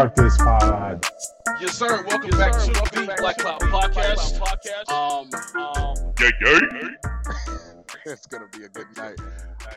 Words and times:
start 0.00 0.16
this 0.16 0.36
pod. 0.38 1.06
Yes, 1.60 1.76
sir. 1.76 2.02
Welcome 2.06 2.30
back 2.30 2.52
to 2.52 2.70
the 2.70 3.14
Black 3.18 3.36
Cloud 3.36 3.60
Podcast. 3.60 4.40
Um, 4.90 5.28
um, 5.60 6.14
Yeah, 6.18 6.30
yeah. 6.42 8.12
it's 8.12 8.26
gonna 8.26 8.48
be 8.56 8.64
a 8.64 8.68
good 8.70 8.86
night. 8.96 9.18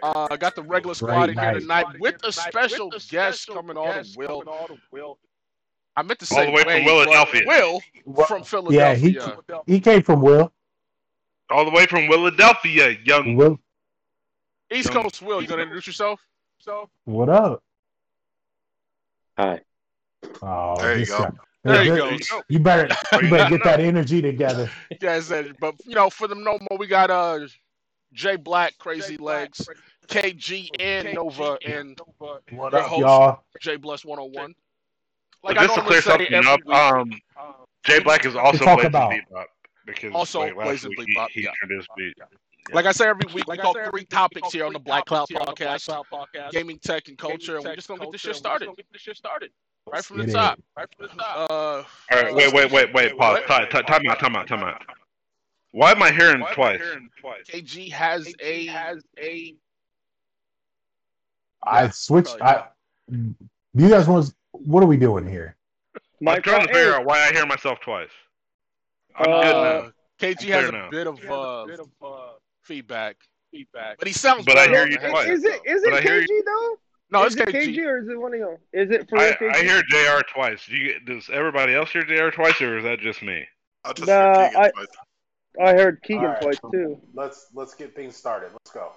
Uh, 0.01 0.27
I 0.31 0.37
got 0.37 0.55
the 0.55 0.63
regular 0.63 0.95
squad 0.95 1.25
Great 1.25 1.29
in 1.31 1.37
here 1.37 1.51
night. 1.51 1.59
tonight 1.59 1.85
with 1.99 2.23
a 2.23 2.31
special 2.31 2.89
guest 3.09 3.47
coming 3.47 3.75
on, 3.75 4.05
Will. 4.15 5.19
I 5.95 6.01
meant 6.03 6.19
to 6.19 6.25
say 6.25 6.39
All 6.39 6.45
the 6.45 6.51
way 6.51 6.63
from 6.63 6.83
Philadelphia. 6.85 7.41
Will 7.45 7.81
Well, 8.05 8.43
from 8.45 8.67
yeah, 8.71 8.95
he 8.95 9.19
he 9.67 9.81
came 9.81 10.03
from 10.03 10.21
Will. 10.21 10.53
All 11.49 11.65
the 11.65 11.71
way 11.71 11.85
from 11.85 12.07
Philadelphia, 12.07 12.95
young. 13.03 13.35
Will, 13.35 13.59
East 14.71 14.89
Coast 14.91 15.21
Will. 15.21 15.41
You 15.41 15.47
gonna 15.49 15.63
introduce 15.63 15.87
yourself? 15.87 16.21
So 16.59 16.89
what 17.03 17.27
up? 17.27 17.61
Hi. 19.37 19.61
Oh, 20.41 20.75
There 20.79 20.97
you 20.99 21.05
go. 21.05 21.19
guy. 21.19 21.29
there 21.63 21.83
you 21.83 21.95
go. 21.95 22.41
You 22.49 22.59
better 22.59 22.93
you 23.21 23.29
better 23.29 23.49
get 23.49 23.63
that 23.63 23.79
energy 23.91 24.21
together. 24.21 24.69
Yeah, 25.01 25.19
said, 25.21 25.55
but 25.59 25.75
you 25.85 25.95
know, 25.95 26.09
for 26.09 26.27
them 26.27 26.43
no 26.43 26.57
more, 26.69 26.77
we 26.77 26.87
got 26.87 27.09
uh 27.09 27.39
Jay 28.13 28.35
Black, 28.35 28.77
Crazy 28.77 29.17
Legs, 29.17 29.67
KG, 30.07 30.67
and 30.79 31.13
Nova, 31.15 31.57
and 31.65 31.99
What 32.51 32.73
up, 32.73 32.85
host. 32.85 32.99
y'all? 33.01 33.39
J 33.61 33.75
Bless 33.77 34.05
101. 34.05 34.53
But 35.41 35.55
Like 35.55 35.57
I 35.57 35.63
just 35.65 35.75
to 35.75 35.81
clear 35.81 36.01
something 36.01 36.31
every 36.33 36.49
up, 36.49 36.59
week, 36.65 36.75
um, 36.75 37.11
Jay 37.85 37.99
Black 37.99 38.25
is 38.25 38.35
also 38.35 38.63
talk 38.65 38.75
Blazing 38.77 38.89
about- 38.89 39.11
Bebop 39.11 39.45
because 39.85 40.13
Also 40.13 40.39
like, 40.41 40.55
last 40.55 40.65
Blazing 40.65 40.91
week 40.97 41.07
he, 41.09 41.15
Bebop, 41.15 41.27
he 41.31 41.43
yeah. 41.43 41.49
introduced 41.63 41.89
beat. 41.97 42.13
like 42.71 42.85
I 42.85 42.91
say 42.91 43.07
every 43.07 43.25
week, 43.33 43.47
we 43.47 43.57
go 43.57 43.73
three 43.91 44.05
topics 44.05 44.51
here 44.53 44.65
on 44.65 44.73
the 44.73 44.79
Black 44.79 45.05
Cloud 45.05 45.27
Podcast: 45.29 46.51
gaming, 46.51 46.77
tech, 46.79 47.07
and 47.07 47.17
culture, 47.17 47.55
and 47.57 47.65
we're 47.65 47.75
just 47.75 47.87
gonna 47.87 48.01
get 48.05 48.11
this 48.11 48.21
shit 48.21 48.35
started. 49.17 49.49
Right 49.91 50.03
from 50.03 50.17
the 50.25 50.31
top. 50.31 50.59
Right 50.77 50.87
from 50.97 51.07
the 51.07 51.13
top. 51.21 51.51
Uh, 51.51 51.53
All 51.53 51.85
right, 52.23 52.33
wait, 52.33 52.53
wait, 52.53 52.71
wait, 52.71 52.93
wait. 52.93 53.17
Pause. 53.17 53.39
Time, 53.47 53.67
time, 53.69 53.83
time 53.85 54.01
out. 54.09 54.19
Time 54.19 54.35
out. 54.35 54.47
Time 54.47 54.63
out. 54.63 54.81
Why 55.71 55.91
am 55.91 56.01
I 56.03 56.11
hearing 56.11 56.43
twice? 56.53 56.81
KG 57.49 57.91
has 57.91 58.31
a 58.39 58.65
has 58.67 59.03
a. 59.19 59.55
I 61.65 61.89
switched. 61.89 62.37
I. 62.41 62.65
Do 63.11 63.33
you 63.75 63.89
guys 63.89 64.07
want? 64.07 64.33
What 64.51 64.83
are 64.83 64.87
we 64.87 64.97
doing 64.97 65.27
here? 65.27 65.55
I'm 66.25 66.41
trying 66.41 66.65
to 66.67 66.73
figure 66.73 66.93
out 66.95 67.05
why 67.05 67.19
I 67.27 67.33
hear 67.33 67.45
myself 67.45 67.79
twice. 67.81 68.09
I'm 69.15 69.25
good 69.25 69.33
Uh, 69.55 69.81
now. 69.81 69.91
KG 70.19 70.37
clear 70.37 70.55
has 70.61 70.69
a 70.69 70.71
now. 70.71 70.89
bit 70.89 71.07
of 71.07 71.19
uh, 71.29 71.65
feedback. 72.63 73.17
Feedback, 73.51 73.99
but 73.99 74.07
he 74.07 74.13
sounds. 74.13 74.45
But 74.45 74.57
I 74.57 74.65
better 74.67 74.73
hear 74.73 74.81
on 74.83 74.91
you 74.91 74.97
the 74.99 75.09
twice. 75.09 75.27
headset, 75.27 75.51
Is 75.53 75.55
it 75.55 75.61
is 75.65 75.83
But 75.83 75.93
I 75.93 75.97
it 75.97 76.03
hear 76.03 76.21
KG 76.21 76.27
though? 76.45 76.75
No, 77.13 77.25
is 77.25 77.35
it's 77.35 77.41
it 77.43 77.47
KG. 77.55 77.75
KG 77.75 77.85
or 77.85 77.97
is 78.01 78.09
it 78.09 78.19
one 78.19 78.33
of 78.33 78.39
y'all? 78.39 78.59
Is 78.73 78.89
it 78.91 79.07
for 79.07 79.19
I, 79.19 79.31
KG? 79.33 79.53
I 79.53 79.61
hear 79.63 79.83
Jr. 79.89 80.21
twice. 80.33 80.65
Do 80.65 80.75
you, 80.75 80.99
does 81.05 81.29
everybody 81.31 81.75
else 81.75 81.91
hear 81.91 82.03
Jr. 82.03 82.29
twice, 82.35 82.59
or 82.61 82.77
is 82.79 82.83
that 82.83 82.99
just 82.99 83.21
me? 83.21 83.45
I'll 83.85 83.93
just 83.93 84.07
Nah, 84.07 84.33
hear 84.35 84.45
Keegan 84.49 84.61
I- 84.61 84.69
twice. 84.71 84.87
I 85.63 85.73
heard 85.73 86.01
Keegan 86.01 86.25
All 86.25 86.31
right. 86.31 86.41
twice 86.41 86.57
too. 86.71 86.99
Let's 87.13 87.47
let's 87.53 87.75
get 87.75 87.95
things 87.95 88.15
started. 88.15 88.51
Let's 88.53 88.71
go. 88.71 88.91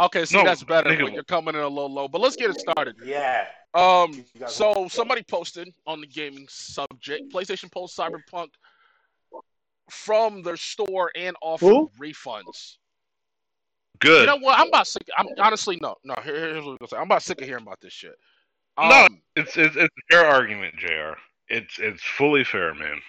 Okay, 0.00 0.24
see 0.24 0.36
No, 0.36 0.44
that's 0.44 0.64
better. 0.64 0.90
nigga. 0.90 1.02
But 1.02 1.12
you're 1.12 1.22
coming 1.22 1.54
in 1.54 1.60
a 1.60 1.68
little 1.68 1.92
low. 1.92 2.08
But 2.08 2.20
let's 2.20 2.34
get 2.34 2.50
it 2.50 2.58
started. 2.58 2.96
Yeah. 3.04 3.46
Um, 3.74 4.24
so 4.48 4.88
somebody 4.90 5.22
posted 5.22 5.68
on 5.86 6.00
the 6.00 6.08
gaming 6.08 6.46
subject. 6.48 7.32
PlayStation 7.32 7.70
post 7.70 7.96
Cyberpunk 7.96 8.48
from 9.90 10.42
their 10.42 10.56
store 10.56 11.12
and 11.14 11.36
offered 11.40 11.66
Who? 11.68 11.90
refunds. 12.00 12.78
Good. 14.00 14.20
You 14.20 14.26
know 14.26 14.36
what? 14.36 14.58
I'm 14.58 14.68
about 14.68 14.86
sick. 14.86 15.08
I'm 15.16 15.28
honestly 15.38 15.78
no, 15.80 15.94
no. 16.04 16.14
Here, 16.22 16.34
here's 16.34 16.64
what 16.64 16.72
I'm 16.72 16.76
gonna 16.78 16.88
say. 16.88 16.96
I'm 16.96 17.04
about 17.04 17.22
sick 17.22 17.40
of 17.40 17.46
hearing 17.46 17.62
about 17.62 17.80
this 17.80 17.92
shit. 17.92 18.16
Um, 18.76 18.88
No. 18.88 19.08
It's, 19.36 19.56
it's 19.56 19.76
it's 19.76 19.94
a 19.96 20.12
fair 20.14 20.26
argument, 20.26 20.76
Jr. 20.76 21.14
It's 21.48 21.78
it's 21.78 22.02
fully 22.02 22.44
fair, 22.44 22.74
man. 22.74 23.00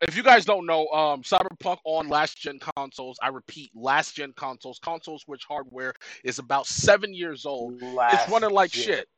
if 0.00 0.16
you 0.16 0.22
guys 0.22 0.44
don't 0.44 0.66
know, 0.66 0.86
um, 0.88 1.22
Cyberpunk 1.22 1.78
on 1.84 2.08
last 2.08 2.36
gen 2.36 2.58
consoles. 2.76 3.18
I 3.22 3.28
repeat, 3.28 3.70
last 3.74 4.14
gen 4.16 4.32
consoles, 4.36 4.78
consoles 4.82 5.22
which 5.26 5.44
hardware 5.44 5.94
is 6.24 6.38
about 6.38 6.66
seven 6.66 7.14
years 7.14 7.46
old. 7.46 7.78
it's 7.80 8.28
running 8.30 8.50
like 8.50 8.72
shit. 8.72 9.08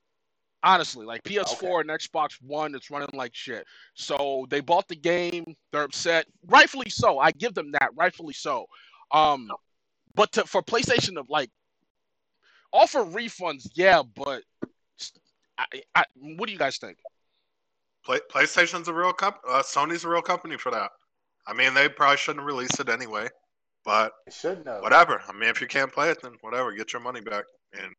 Honestly, 0.62 1.06
like 1.06 1.23
PS4 1.23 1.83
and 1.83 1.91
Xbox 1.91 2.38
One, 2.43 2.75
it's 2.75 2.91
running 2.91 3.09
like 3.12 3.34
shit. 3.34 3.65
So 3.94 4.47
they 4.50 4.61
bought 4.61 4.88
the 4.88 4.97
game. 4.97 5.44
They're 5.71 5.84
upset, 5.84 6.27
rightfully 6.47 6.91
so. 6.91 7.19
I 7.19 7.31
give 7.33 7.55
them 7.55 7.71
that, 7.73 7.91
rightfully 7.94 8.33
so. 8.34 8.67
Um, 9.12 9.50
but 10.15 10.33
to, 10.33 10.44
for 10.44 10.62
PlayStation 10.62 11.15
to 11.15 11.25
like 11.28 11.50
offer 12.72 13.05
refunds, 13.05 13.69
yeah, 13.75 14.03
but 14.03 14.43
I, 15.59 15.67
I, 15.94 16.05
what 16.37 16.47
do 16.47 16.53
you 16.53 16.59
guys 16.59 16.78
think? 16.78 16.99
Play, 18.05 18.19
PlayStation's 18.31 18.89
a 18.89 18.94
real 18.94 19.12
company. 19.12 19.43
Uh, 19.49 19.62
Sony's 19.62 20.05
a 20.05 20.09
real 20.09 20.22
company 20.22 20.56
for 20.56 20.71
that. 20.71 20.91
I 21.47 21.55
mean, 21.55 21.75
they 21.75 21.89
probably 21.89 22.17
shouldn't 22.17 22.44
release 22.44 22.78
it 22.81 22.89
anyway. 22.89 23.28
But 23.84 24.12
should 24.31 24.65
know. 24.65 24.81
whatever. 24.81 25.23
I 25.28 25.33
mean, 25.33 25.49
if 25.49 25.61
you 25.61 25.69
can't 25.69 25.93
play 25.93 26.11
it, 26.11 26.19
then 26.21 26.33
whatever. 26.41 26.73
Get 26.73 26.93
your 26.93 27.00
money 27.00 27.21
back. 27.21 27.44
And 27.73 27.94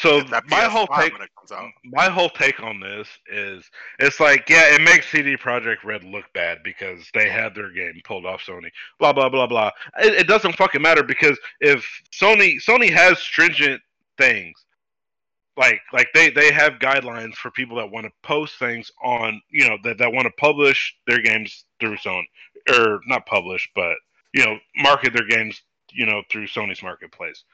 So 0.00 0.20
that 0.22 0.44
my 0.48 0.64
whole 0.64 0.86
take 0.86 1.12
when 1.12 1.22
it 1.22 1.30
comes 1.38 1.52
out. 1.52 1.70
my 1.84 2.08
whole 2.08 2.28
take 2.30 2.62
on 2.62 2.80
this 2.80 3.08
is 3.30 3.64
it's 3.98 4.20
like 4.20 4.48
yeah 4.48 4.74
it 4.74 4.82
makes 4.82 5.08
CD 5.10 5.36
Projekt 5.36 5.84
Red 5.84 6.04
look 6.04 6.24
bad 6.34 6.58
because 6.62 7.08
they 7.14 7.28
had 7.28 7.54
their 7.54 7.70
game 7.70 8.00
pulled 8.04 8.26
off 8.26 8.42
sony. 8.46 8.68
Blah 8.98 9.12
blah 9.12 9.28
blah 9.28 9.46
blah. 9.46 9.70
It, 9.98 10.14
it 10.14 10.26
doesn't 10.26 10.56
fucking 10.56 10.82
matter 10.82 11.02
because 11.02 11.38
if 11.60 11.86
sony 12.12 12.56
sony 12.62 12.90
has 12.90 13.18
stringent 13.18 13.80
things 14.18 14.64
like 15.56 15.80
like 15.92 16.08
they 16.14 16.30
they 16.30 16.52
have 16.52 16.74
guidelines 16.74 17.34
for 17.34 17.50
people 17.50 17.76
that 17.76 17.90
want 17.90 18.04
to 18.04 18.12
post 18.22 18.58
things 18.58 18.90
on 19.02 19.40
you 19.50 19.68
know 19.68 19.76
that, 19.84 19.98
that 19.98 20.12
want 20.12 20.26
to 20.26 20.32
publish 20.38 20.94
their 21.06 21.20
games 21.20 21.64
through 21.80 21.96
sony 21.96 22.24
or 22.70 23.00
not 23.06 23.24
publish 23.26 23.68
but 23.74 23.96
you 24.34 24.44
know 24.44 24.58
market 24.76 25.12
their 25.12 25.26
games 25.26 25.62
you 25.92 26.06
know 26.06 26.22
through 26.30 26.46
sony's 26.46 26.82
marketplace. 26.82 27.44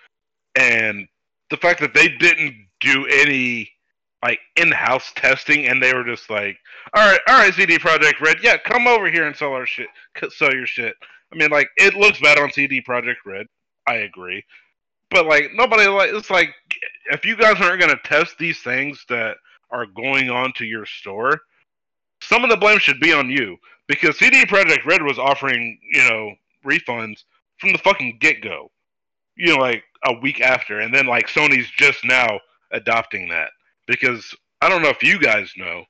And 0.57 1.09
the 1.53 1.57
fact 1.59 1.81
that 1.81 1.95
they 1.95 2.09
didn't 2.09 2.67
do 2.81 3.07
any 3.07 3.71
like 4.25 4.41
in-house 4.57 5.13
testing 5.15 5.67
and 5.67 5.83
they 5.83 5.93
were 5.93 6.05
just 6.05 6.31
like 6.31 6.57
all 6.95 7.07
right 7.07 7.21
all 7.29 7.39
right 7.39 7.55
CD 7.55 7.79
Projekt 7.79 8.21
Red 8.21 8.39
yeah 8.43 8.57
come 8.57 8.87
over 8.87 9.11
here 9.11 9.27
and 9.27 9.37
sell 9.37 9.53
our 9.53 9.67
shit 9.67 9.89
sell 10.31 10.53
your 10.53 10.67
shit. 10.67 10.97
I 11.33 11.37
mean 11.37 11.51
like 11.51 11.69
it 11.77 11.95
looks 11.95 12.21
bad 12.21 12.39
on 12.39 12.51
CD 12.51 12.81
Projekt 12.81 13.17
Red. 13.27 13.47
I 13.87 13.97
agree. 13.97 14.43
But 15.11 15.27
like 15.27 15.51
nobody 15.55 15.87
like 15.87 16.11
it's 16.13 16.31
like 16.31 16.55
if 17.11 17.25
you 17.25 17.37
guys 17.37 17.61
aren't 17.61 17.81
going 17.81 17.95
to 17.95 18.09
test 18.09 18.39
these 18.39 18.61
things 18.61 19.05
that 19.11 19.37
are 19.71 19.87
going 19.87 20.31
on 20.31 20.53
to 20.55 20.65
your 20.65 20.87
store 20.87 21.41
some 22.23 22.45
of 22.45 22.51
the 22.51 22.57
blame 22.57 22.79
should 22.79 23.01
be 23.01 23.13
on 23.13 23.29
you. 23.29 23.57
Because 23.89 24.19
CD 24.19 24.45
Projekt 24.45 24.87
Red 24.87 25.03
was 25.03 25.19
offering 25.19 25.79
you 25.93 26.09
know 26.09 26.33
refunds 26.65 27.25
from 27.59 27.73
the 27.73 27.79
fucking 27.79 28.19
get-go. 28.21 28.71
You 29.37 29.55
know 29.55 29.61
like 29.61 29.85
a 30.05 30.13
week 30.21 30.41
after 30.41 30.81
and 30.81 30.93
then 30.95 31.07
like 31.07 31.29
sony's 31.29 31.69
just 31.71 32.05
now 32.05 32.39
adopting 32.73 33.29
that 33.29 33.51
because 33.87 34.35
I 34.61 34.69
don't 34.69 34.83
know 34.83 34.91
if 34.91 35.03
you 35.03 35.19
guys 35.19 35.53
know, 35.57 35.85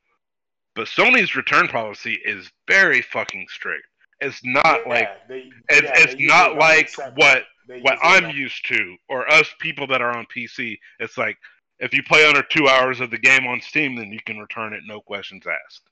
but 0.74 0.86
Sony's 0.86 1.36
return 1.36 1.68
policy 1.68 2.18
is 2.24 2.50
very 2.66 3.02
fucking 3.02 3.46
strict. 3.50 3.84
It's 4.20 4.40
not 4.42 4.86
like 4.88 5.08
they, 5.28 5.50
it's, 5.68 5.82
yeah, 5.82 5.90
it's 5.96 6.14
not 6.18 6.56
like 6.56 6.90
what. 7.16 7.42
They 7.68 7.80
what 7.80 7.98
I'm 8.02 8.22
don't. 8.24 8.34
used 8.34 8.66
to 8.68 8.96
or 9.10 9.30
us 9.30 9.46
people 9.60 9.86
that 9.88 10.00
are 10.00 10.16
on 10.16 10.26
PC. 10.34 10.78
It's 11.00 11.18
like 11.18 11.36
if 11.80 11.92
you 11.92 12.02
play 12.02 12.26
under 12.26 12.42
two 12.42 12.66
hours 12.66 13.00
of 13.00 13.10
the 13.10 13.18
game 13.18 13.46
on 13.46 13.60
Steam, 13.60 13.94
then 13.94 14.10
you 14.10 14.20
can 14.24 14.38
return 14.38 14.72
it, 14.72 14.80
no 14.86 15.00
questions 15.00 15.44
asked. 15.46 15.82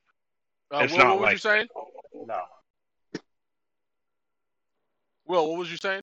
Uh, 0.73 0.79
It's 0.85 0.93
Will, 0.95 0.99
not 1.01 1.09
what 1.09 1.19
was 1.19 1.25
like- 1.27 1.33
you 1.35 1.39
saying? 1.39 1.69
No. 2.27 2.41
Will, 5.27 5.49
what 5.51 5.59
was 5.59 5.71
you 5.71 5.77
saying? 5.77 6.03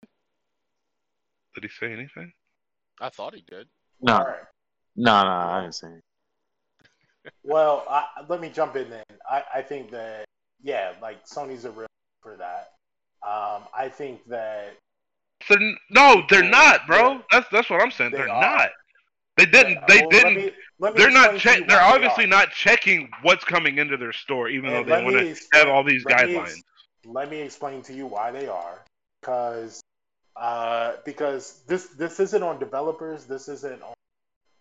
Did 1.57 1.63
he 1.63 1.69
say 1.69 1.91
anything? 1.91 2.31
I 3.01 3.09
thought 3.09 3.33
he 3.33 3.41
did. 3.41 3.67
No, 3.99 4.13
All 4.13 4.25
right. 4.25 4.43
no, 4.95 5.23
no, 5.23 5.29
I 5.29 5.61
didn't 5.61 5.73
say. 5.73 5.87
it. 5.87 6.03
Well, 7.43 7.83
I, 7.89 8.03
let 8.29 8.41
me 8.41 8.49
jump 8.49 8.75
in 8.75 8.91
then. 8.91 9.03
I, 9.27 9.43
I 9.55 9.61
think 9.63 9.89
that 9.89 10.25
yeah, 10.61 10.91
like 11.01 11.25
Sony's 11.25 11.65
a 11.65 11.71
real 11.71 11.87
for 12.21 12.37
that. 12.37 12.73
Um, 13.27 13.63
I 13.75 13.89
think 13.89 14.23
that 14.27 14.77
So, 15.47 15.55
no, 15.89 16.21
they're 16.29 16.47
not, 16.47 16.85
bro. 16.85 17.21
That's 17.31 17.47
that's 17.51 17.71
what 17.71 17.81
I'm 17.81 17.89
saying. 17.89 18.11
They 18.11 18.17
They 18.17 18.23
are 18.23 18.27
are. 18.27 18.55
not. 18.57 18.69
They 19.37 19.47
didn't. 19.47 19.73
Yeah, 19.73 19.87
They 19.87 19.97
well, 20.01 20.09
didn't. 20.11 20.35
Let 20.35 20.45
me, 20.45 20.51
let 20.77 20.93
me 20.93 20.99
they're 20.99 21.09
not. 21.09 21.29
explain 21.31 21.57
to 21.57 21.59
Check. 21.59 21.67
They're 21.67 21.77
why 21.79 21.87
they 21.89 21.95
obviously 21.95 22.25
not 22.27 22.51
checking 22.51 23.09
what's 23.23 23.43
coming 23.43 23.79
into 23.79 23.97
their 23.97 24.13
store, 24.13 24.47
even 24.47 24.69
And 24.69 24.87
though 24.87 24.95
they 24.95 25.03
want 25.03 25.15
to 25.15 25.57
have 25.57 25.69
all 25.69 25.83
these 25.83 26.05
let 26.05 26.23
me 26.27 26.35
guidelines. 26.35 26.51
ex- 26.51 26.63
let 27.07 27.31
me 27.31 27.41
explain 27.41 27.81
to 27.81 27.93
you 27.95 28.05
why 28.05 28.29
they 28.29 28.47
are 28.47 28.83
because 29.21 29.81
uh, 30.39 30.93
because 31.05 31.61
this 31.67 31.87
this 31.87 32.19
isn't 32.19 32.43
on 32.43 32.59
developers 32.59 33.25
this 33.25 33.47
isn't 33.47 33.81
on 33.81 33.93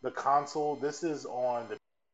the 0.02 0.10
console 0.10 0.76
this 0.76 1.02
is 1.02 1.26
on 1.26 1.66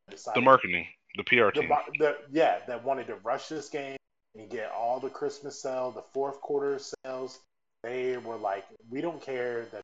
the 0.08 0.16
side 0.16 0.34
the 0.34 0.40
marketing, 0.40 0.86
the 1.16 1.24
PR 1.24 1.46
the, 1.54 1.60
team. 1.60 1.68
mar- 1.68 1.84
the 1.98 2.16
yeah 2.30 2.58
that 2.66 2.84
wanted 2.84 3.06
to 3.06 3.14
rush 3.16 3.48
this 3.48 3.68
game 3.68 3.96
and 4.36 4.48
get 4.50 4.70
all 4.70 4.98
the 5.00 5.10
Christmas 5.10 5.60
sale 5.60 5.90
the 5.90 6.02
fourth 6.12 6.40
quarter 6.40 6.78
sales 7.04 7.40
they 7.82 8.16
were 8.16 8.36
like 8.36 8.64
we 8.90 9.00
don't 9.00 9.20
care 9.20 9.66
that 9.72 9.82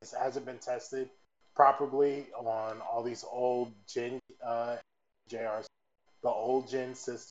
this 0.00 0.12
hasn't 0.12 0.46
been 0.46 0.58
tested 0.58 1.08
properly 1.54 2.26
on 2.36 2.80
all 2.80 3.02
these 3.02 3.24
old 3.30 3.72
gen 3.88 4.20
uh, 4.44 4.76
JRs, 5.30 5.64
the 6.22 6.28
old 6.28 6.68
gen 6.68 6.94
system. 6.94 7.30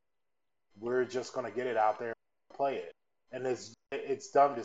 We're 0.80 1.06
just 1.06 1.34
gonna 1.34 1.52
get 1.52 1.68
it 1.68 1.78
out 1.78 2.00
there 2.00 2.10
and 2.10 2.58
play 2.58 2.78
it, 2.78 2.92
and 3.31 3.46
it's 3.46 3.74
it's 3.92 4.31
dumb 4.31 4.56
to 4.56 4.64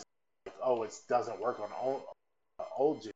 oh 0.68 0.82
it 0.82 0.94
doesn't 1.08 1.40
work 1.40 1.58
on 1.60 1.68
old, 1.80 2.02
old 2.76 3.02
gen 3.02 3.12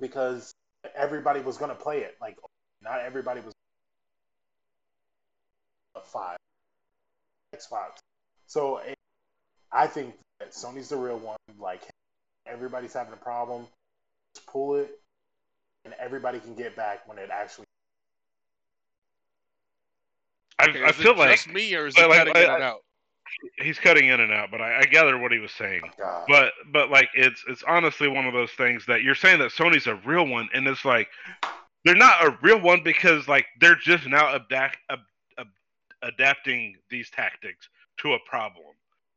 because 0.00 0.52
everybody 0.96 1.40
was 1.40 1.56
gonna 1.56 1.74
play 1.76 2.00
it. 2.00 2.16
Like 2.20 2.36
not 2.82 2.98
everybody 3.00 3.40
was 3.40 3.52
a 5.96 6.00
five 6.00 6.36
Xbox. 7.54 7.98
So 8.48 8.78
it, 8.78 8.98
I 9.70 9.86
think 9.86 10.14
that 10.40 10.50
Sony's 10.50 10.88
the 10.88 10.96
real 10.96 11.18
one. 11.18 11.36
Like 11.58 11.82
everybody's 12.46 12.92
having 12.92 13.12
a 13.12 13.16
problem, 13.16 13.66
just 14.34 14.44
pull 14.48 14.74
it, 14.74 14.98
and 15.84 15.94
everybody 16.00 16.40
can 16.40 16.56
get 16.56 16.74
back 16.74 17.06
when 17.08 17.18
it 17.18 17.30
actually. 17.32 17.64
I, 20.58 20.68
Okay, 20.68 20.82
I 20.82 20.88
is 20.88 20.98
it 20.98 21.02
feel 21.02 21.16
like 21.16 21.36
just 21.36 21.48
me 21.48 21.74
or 21.76 21.86
is 21.86 21.96
it 21.96 22.08
like- 22.08 22.18
cutting 22.18 22.34
like- 22.34 22.44
in 22.44 22.50
and 22.50 22.62
out? 22.64 22.80
He's 23.62 23.78
cutting 23.78 24.08
in 24.08 24.20
and 24.20 24.32
out, 24.32 24.50
but 24.50 24.60
I, 24.60 24.80
I 24.80 24.82
gather 24.84 25.18
what 25.18 25.32
he 25.32 25.38
was 25.38 25.52
saying. 25.52 25.82
Oh, 25.84 25.90
God. 25.98 26.24
But 26.28 26.52
but 26.72 26.90
like 26.90 27.08
it's 27.14 27.44
it's 27.48 27.62
honestly 27.66 28.08
one 28.08 28.26
of 28.26 28.32
those 28.32 28.50
things 28.52 28.84
that 28.86 29.02
you're 29.02 29.14
saying 29.14 29.38
that 29.40 29.50
Sony's 29.50 29.86
a 29.86 29.96
real 30.06 30.26
one, 30.26 30.48
and 30.54 30.66
it's 30.66 30.84
like 30.84 31.08
they're 31.84 31.94
not 31.94 32.24
a 32.24 32.38
real 32.42 32.60
one 32.60 32.82
because 32.82 33.28
like 33.28 33.46
they're 33.60 33.76
just 33.76 34.06
now 34.06 34.34
adapt, 34.34 34.78
ab, 34.90 35.00
ab, 35.38 35.46
adapting 36.02 36.76
these 36.90 37.10
tactics 37.10 37.68
to 37.98 38.14
a 38.14 38.18
problem. 38.28 38.64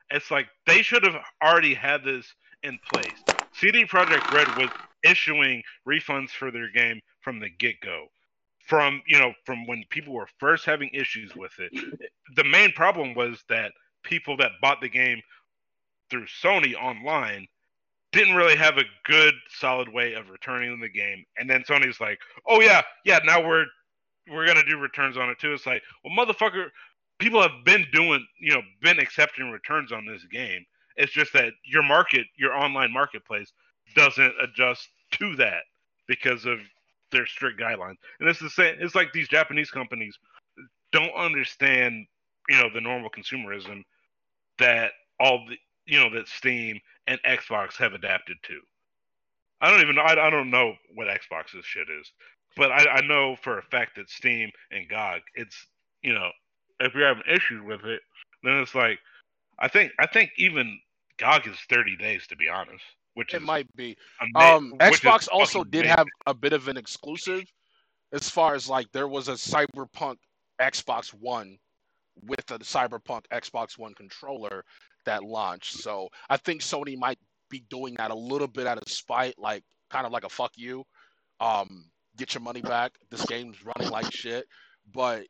It's 0.09 0.31
like 0.31 0.47
they 0.65 0.81
should 0.81 1.03
have 1.03 1.15
already 1.43 1.73
had 1.73 2.03
this 2.03 2.33
in 2.63 2.79
place. 2.91 3.23
CD 3.53 3.85
Projekt 3.85 4.31
Red 4.31 4.47
was 4.57 4.69
issuing 5.03 5.63
refunds 5.87 6.29
for 6.29 6.51
their 6.51 6.69
game 6.69 7.01
from 7.21 7.39
the 7.39 7.49
get 7.49 7.79
go. 7.81 8.07
From 8.67 9.01
you 9.07 9.17
know, 9.17 9.33
from 9.45 9.65
when 9.65 9.83
people 9.89 10.13
were 10.13 10.27
first 10.39 10.65
having 10.65 10.89
issues 10.93 11.33
with 11.35 11.53
it. 11.59 11.71
The 12.35 12.43
main 12.43 12.73
problem 12.73 13.15
was 13.15 13.41
that 13.47 13.71
people 14.07 14.37
that 14.37 14.51
bought 14.61 14.81
the 14.81 14.89
game 14.89 15.21
through 16.09 16.25
Sony 16.25 16.73
online 16.75 17.47
didn't 18.13 18.35
really 18.35 18.55
have 18.55 18.77
a 18.77 18.85
good 19.03 19.33
solid 19.49 19.89
way 19.89 20.13
of 20.13 20.29
returning 20.29 20.79
the 20.79 20.89
game. 20.89 21.25
And 21.37 21.49
then 21.49 21.63
Sony's 21.63 21.99
like, 21.99 22.19
"Oh 22.47 22.61
yeah, 22.61 22.81
yeah, 23.05 23.19
now 23.25 23.45
we're 23.45 23.65
we're 24.31 24.45
going 24.45 24.57
to 24.57 24.63
do 24.63 24.77
returns 24.77 25.17
on 25.17 25.29
it 25.29 25.39
too." 25.39 25.53
It's 25.53 25.65
like, 25.65 25.83
"Well, 26.03 26.15
motherfucker, 26.15 26.69
people 27.19 27.41
have 27.41 27.65
been 27.65 27.85
doing, 27.91 28.25
you 28.39 28.53
know, 28.53 28.61
been 28.81 28.99
accepting 28.99 29.51
returns 29.51 29.91
on 29.91 30.05
this 30.05 30.23
game. 30.25 30.65
It's 30.95 31.11
just 31.11 31.33
that 31.33 31.53
your 31.63 31.83
market, 31.83 32.25
your 32.37 32.53
online 32.53 32.91
marketplace 32.91 33.51
doesn't 33.95 34.33
adjust 34.41 34.89
to 35.11 35.35
that 35.35 35.63
because 36.07 36.45
of 36.45 36.59
their 37.11 37.25
strict 37.25 37.59
guidelines. 37.59 37.97
And 38.19 38.29
it's 38.29 38.39
the 38.39 38.49
same 38.49 38.77
it's 38.79 38.95
like 38.95 39.11
these 39.13 39.27
Japanese 39.27 39.69
companies 39.69 40.17
don't 40.91 41.13
understand, 41.13 42.05
you 42.49 42.57
know, 42.57 42.69
the 42.73 42.81
normal 42.81 43.09
consumerism 43.09 43.83
that 44.59 44.91
all 45.19 45.45
the 45.47 45.57
you 45.85 45.99
know 45.99 46.13
that 46.13 46.27
Steam 46.27 46.79
and 47.07 47.19
Xbox 47.23 47.75
have 47.77 47.93
adapted 47.93 48.37
to. 48.43 48.59
I 49.61 49.71
don't 49.71 49.81
even 49.81 49.95
know. 49.95 50.01
I, 50.03 50.27
I 50.27 50.29
don't 50.29 50.51
know 50.51 50.75
what 50.93 51.07
Xbox's 51.07 51.65
shit 51.65 51.87
is, 51.89 52.11
but 52.55 52.71
I, 52.71 52.97
I 52.97 53.01
know 53.01 53.35
for 53.41 53.57
a 53.57 53.63
fact 53.63 53.95
that 53.95 54.09
Steam 54.09 54.51
and 54.71 54.87
GOG, 54.87 55.21
it's 55.35 55.67
you 56.01 56.13
know, 56.13 56.29
if 56.79 56.93
you're 56.93 57.07
having 57.07 57.23
issues 57.27 57.63
with 57.65 57.83
it, 57.85 58.01
then 58.43 58.59
it's 58.59 58.75
like, 58.75 58.99
I 59.59 59.67
think 59.67 59.91
I 59.99 60.05
think 60.05 60.31
even 60.37 60.79
GOG 61.17 61.47
is 61.47 61.57
30 61.69 61.95
days 61.97 62.27
to 62.27 62.35
be 62.35 62.49
honest, 62.49 62.83
which 63.15 63.33
It 63.33 63.41
might 63.41 63.73
be. 63.75 63.97
Um, 64.35 64.73
Xbox 64.79 65.27
also 65.31 65.63
did 65.63 65.85
amazing. 65.85 65.97
have 65.97 66.07
a 66.27 66.33
bit 66.33 66.53
of 66.53 66.67
an 66.67 66.77
exclusive, 66.77 67.45
as 68.13 68.29
far 68.29 68.53
as 68.53 68.69
like 68.69 68.91
there 68.91 69.07
was 69.07 69.27
a 69.27 69.33
Cyberpunk 69.33 70.17
Xbox 70.61 71.13
One 71.13 71.57
with 72.23 72.51
a 72.51 72.59
Cyberpunk 72.59 73.23
Xbox 73.31 73.77
One 73.77 73.93
controller 73.93 74.63
that 75.05 75.23
launched. 75.23 75.77
So 75.77 76.09
I 76.29 76.37
think 76.37 76.61
Sony 76.61 76.97
might 76.97 77.19
be 77.49 77.63
doing 77.69 77.95
that 77.95 78.11
a 78.11 78.15
little 78.15 78.47
bit 78.47 78.67
out 78.67 78.77
of 78.77 78.91
spite, 78.91 79.35
like 79.37 79.63
kind 79.89 80.05
of 80.05 80.11
like 80.11 80.23
a 80.23 80.29
fuck 80.29 80.51
you. 80.55 80.83
Um, 81.39 81.85
get 82.17 82.33
your 82.33 82.41
money 82.41 82.61
back. 82.61 82.93
This 83.09 83.25
game's 83.25 83.57
running 83.63 83.91
like 83.91 84.11
shit. 84.11 84.47
But 84.93 85.25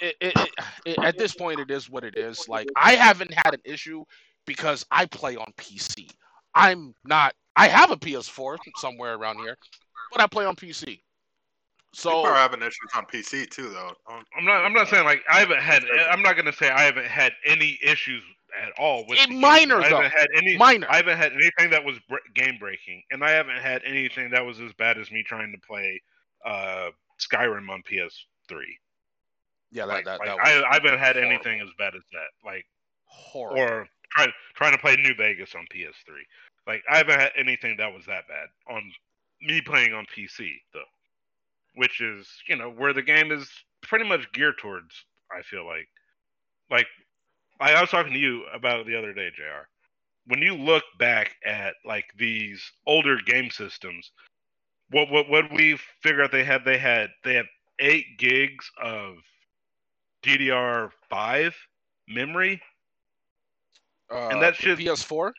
it, 0.00 0.16
it, 0.20 0.50
it, 0.84 0.98
at 1.02 1.18
this 1.18 1.34
point, 1.34 1.60
it 1.60 1.70
is 1.70 1.90
what 1.90 2.04
it 2.04 2.16
is. 2.16 2.48
Like 2.48 2.68
I 2.76 2.94
haven't 2.94 3.32
had 3.32 3.54
an 3.54 3.60
issue 3.64 4.04
because 4.46 4.84
I 4.90 5.06
play 5.06 5.36
on 5.36 5.52
PC. 5.56 6.10
I'm 6.54 6.94
not. 7.04 7.34
I 7.56 7.68
have 7.68 7.90
a 7.90 7.96
PS4 7.96 8.56
somewhere 8.76 9.14
around 9.14 9.38
here, 9.38 9.56
but 10.12 10.20
I 10.20 10.26
play 10.26 10.44
on 10.44 10.56
PC. 10.56 11.00
So 11.94 12.10
People 12.10 12.26
are 12.26 12.34
having 12.34 12.60
issues 12.60 12.90
on 12.94 13.06
PC 13.06 13.48
too, 13.50 13.70
though. 13.70 13.92
I'm 14.36 14.44
not. 14.44 14.64
I'm 14.64 14.72
not 14.74 14.88
saying 14.88 15.04
like 15.04 15.22
I 15.30 15.40
haven't 15.40 15.60
had. 15.60 15.84
I'm 16.10 16.22
not 16.22 16.36
gonna 16.36 16.52
say 16.52 16.68
I 16.70 16.82
haven't 16.82 17.06
had 17.06 17.32
any 17.46 17.78
issues 17.82 18.22
at 18.62 18.72
all 18.78 19.06
with 19.08 19.18
the 19.22 19.28
game. 19.28 19.40
minor, 19.40 19.76
I 19.80 19.88
though. 19.88 19.96
haven't 19.96 20.12
had 20.18 20.28
any. 20.36 20.56
minor. 20.58 20.86
I 20.90 20.96
haven't 20.96 21.16
had 21.16 21.32
anything 21.32 21.70
that 21.70 21.82
was 21.84 21.98
br- 22.08 22.16
game 22.34 22.56
breaking, 22.58 23.02
and 23.10 23.24
I 23.24 23.30
haven't 23.30 23.56
had 23.58 23.82
anything 23.86 24.30
that 24.30 24.44
was 24.44 24.60
as 24.60 24.72
bad 24.74 24.98
as 24.98 25.10
me 25.10 25.22
trying 25.22 25.50
to 25.52 25.58
play 25.66 26.00
uh, 26.44 26.90
Skyrim 27.18 27.68
on 27.70 27.82
PS3. 27.90 28.60
yeah, 29.70 29.86
that 29.86 29.92
Like, 29.92 30.04
that, 30.04 30.18
like, 30.20 30.28
that 30.28 30.38
I, 30.38 30.68
I 30.70 30.74
haven't 30.74 30.98
had 30.98 31.16
horrible. 31.16 31.32
anything 31.32 31.60
as 31.60 31.68
bad 31.78 31.94
as 31.94 32.02
that. 32.12 32.28
Like 32.44 32.66
horrible. 33.06 33.60
or 33.62 33.88
trying 34.10 34.32
trying 34.54 34.72
to 34.72 34.78
play 34.78 34.96
New 34.96 35.14
Vegas 35.14 35.54
on 35.54 35.66
PS3. 35.74 36.18
Like 36.66 36.82
I 36.90 36.98
haven't 36.98 37.18
had 37.18 37.32
anything 37.36 37.76
that 37.78 37.92
was 37.92 38.04
that 38.06 38.28
bad 38.28 38.48
on 38.68 38.82
me 39.40 39.60
playing 39.62 39.94
on 39.94 40.04
PC 40.14 40.50
though, 40.74 40.80
which 41.78 42.00
is 42.00 42.28
you 42.48 42.56
know 42.56 42.68
where 42.70 42.92
the 42.92 43.02
game 43.02 43.30
is 43.30 43.48
pretty 43.82 44.04
much 44.04 44.30
geared 44.32 44.58
towards. 44.58 44.92
I 45.30 45.42
feel 45.42 45.64
like, 45.64 45.86
like 46.70 46.86
I, 47.60 47.80
was 47.80 47.90
talking 47.90 48.12
to 48.12 48.18
you 48.18 48.44
about 48.52 48.80
it 48.80 48.86
the 48.86 48.96
other 48.96 49.12
day, 49.12 49.30
Jr. 49.34 49.68
When 50.26 50.42
you 50.42 50.54
look 50.54 50.82
back 50.98 51.36
at 51.46 51.74
like 51.84 52.06
these 52.18 52.60
older 52.86 53.18
game 53.24 53.50
systems, 53.50 54.10
what 54.90 55.08
what 55.10 55.28
what 55.28 55.52
we 55.52 55.78
figure 56.02 56.22
out 56.24 56.32
they 56.32 56.44
had 56.44 56.64
they 56.64 56.78
had 56.78 57.10
they 57.22 57.34
had 57.34 57.46
eight 57.78 58.18
gigs 58.18 58.68
of 58.82 59.14
DDR5 60.24 61.54
memory 62.08 62.60
Uh, 64.10 64.28
and 64.28 64.42
that 64.42 64.56
the 64.56 64.62
shit- 64.62 64.78
PS4. 64.78 65.32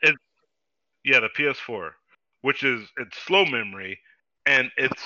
Yeah, 1.04 1.20
the 1.20 1.30
PS4, 1.30 1.92
which 2.42 2.63
is 2.63 2.88
it's 2.98 3.18
slow 3.18 3.46
memory 3.46 4.00
and 4.46 4.72
it's 4.78 5.06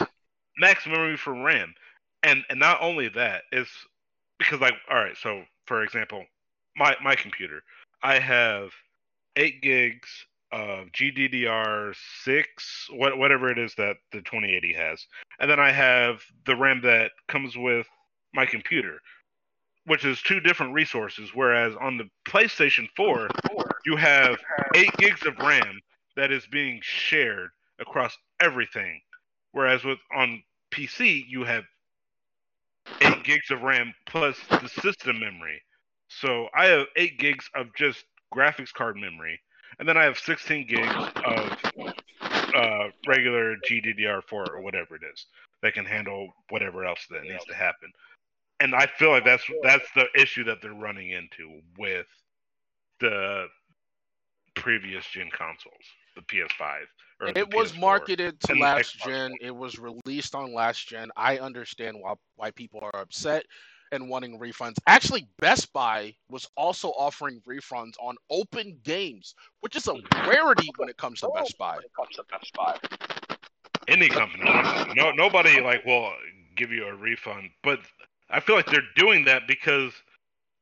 max 0.58 0.86
memory 0.86 1.18
for 1.18 1.34
RAM. 1.34 1.74
And 2.24 2.44
and 2.50 2.60
not 2.60 2.82
only 2.82 3.10
that, 3.10 3.44
it's 3.52 3.72
because 4.40 4.62
like 4.62 4.76
all 4.90 4.98
right, 4.98 5.18
so 5.18 5.44
for 5.66 5.84
example, 5.84 6.26
my 6.76 6.96
my 7.04 7.16
computer, 7.16 7.64
I 8.02 8.20
have 8.20 8.72
8 9.36 9.62
gigs 9.62 10.10
of 10.52 10.88
GDDR6, 10.92 12.46
what 12.92 13.18
whatever 13.18 13.50
it 13.50 13.58
is 13.58 13.74
that 13.76 13.98
the 14.12 14.20
2080 14.20 14.74
has. 14.74 15.06
And 15.40 15.50
then 15.50 15.60
I 15.60 15.72
have 15.72 16.22
the 16.46 16.56
RAM 16.56 16.82
that 16.82 17.12
comes 17.28 17.58
with 17.58 17.88
my 18.34 18.46
computer, 18.46 19.00
which 19.86 20.06
is 20.06 20.22
two 20.22 20.40
different 20.40 20.74
resources 20.74 21.32
whereas 21.34 21.74
on 21.82 21.98
the 21.98 22.10
PlayStation 22.28 22.88
4, 22.96 23.30
you 23.86 23.96
have 23.96 24.38
eight 24.76 24.96
gigs 24.98 25.26
of 25.26 25.38
RAM 25.40 25.80
that 26.16 26.32
is 26.32 26.46
being 26.48 26.80
shared 26.84 27.50
across 27.80 28.16
everything. 28.40 29.02
Whereas 29.54 29.84
with 29.84 30.00
on 30.14 30.44
PC, 30.72 31.24
you 31.28 31.44
have 31.46 31.64
eight 33.02 33.24
gigs 33.24 33.52
of 33.52 33.62
RAM 33.62 33.94
plus 34.06 34.38
the 34.50 34.68
system 34.68 35.20
memory. 35.20 35.62
So 36.10 36.50
I 36.56 36.66
have 36.66 36.88
eight 36.96 37.18
gigs 37.18 37.50
of 37.56 37.74
just 37.76 38.06
graphics 38.34 38.74
card 38.74 38.98
memory, 38.98 39.40
and 39.80 39.88
then 39.88 39.98
I 39.98 40.04
have 40.04 40.18
16 40.20 40.68
gigs 40.68 40.96
of 41.26 41.58
uh, 42.56 42.88
regular 43.08 43.56
GDDR4 43.68 44.24
or 44.32 44.62
whatever 44.62 44.96
it 44.96 45.02
is 45.12 45.26
that 45.62 45.74
can 45.74 45.86
handle 45.86 46.34
whatever 46.50 46.86
else 46.86 47.06
that 47.10 47.24
needs 47.24 47.46
to 47.46 47.56
happen. 47.56 47.92
And 48.60 48.76
I 48.76 48.88
feel 48.88 49.10
like 49.10 49.26
that's 49.26 49.44
that's 49.64 49.88
the 49.96 50.06
issue 50.16 50.44
that 50.46 50.62
they're 50.62 50.74
running 50.74 51.10
into 51.12 51.62
with 51.78 52.06
the 53.00 53.48
previous 54.56 55.06
gen 55.08 55.30
consoles, 55.32 55.84
the 56.16 56.22
PS5. 56.22 56.82
It 57.22 57.54
was 57.54 57.72
PS4. 57.72 57.80
marketed 57.80 58.40
to 58.42 58.52
and 58.52 58.62
last 58.62 58.98
gen. 59.00 59.32
One. 59.32 59.38
It 59.42 59.56
was 59.56 59.80
released 59.80 60.36
on 60.36 60.54
last 60.54 60.88
gen. 60.88 61.10
I 61.16 61.38
understand 61.38 61.98
why 62.00 62.14
why 62.36 62.52
people 62.52 62.80
are 62.82 63.00
upset 63.00 63.46
and 63.92 64.10
wanting 64.10 64.40
refunds. 64.40 64.76
Actually, 64.88 65.28
Best 65.40 65.72
Buy 65.72 66.16
was 66.30 66.48
also 66.58 66.90
offering 66.90 67.42
refunds 67.48 67.94
on 68.02 68.16
open 68.30 68.80
games, 68.84 69.36
which 69.62 69.76
is 69.76 69.88
a 69.88 69.94
rarity 70.28 70.70
when 70.78 70.90
it 70.90 70.98
comes 70.98 71.22
to 71.22 71.30
Best 71.34 71.58
Buy. 71.58 71.78
Any 73.88 74.10
company, 74.10 74.44
no 74.96 75.12
nobody 75.12 75.62
like 75.62 75.86
will 75.86 76.12
give 76.56 76.72
you 76.72 76.86
a 76.88 76.96
refund, 76.96 77.50
but 77.64 77.80
I 78.30 78.40
feel 78.40 78.56
like 78.56 78.68
they're 78.68 78.82
doing 78.96 79.26
that 79.26 79.48
because 79.48 79.94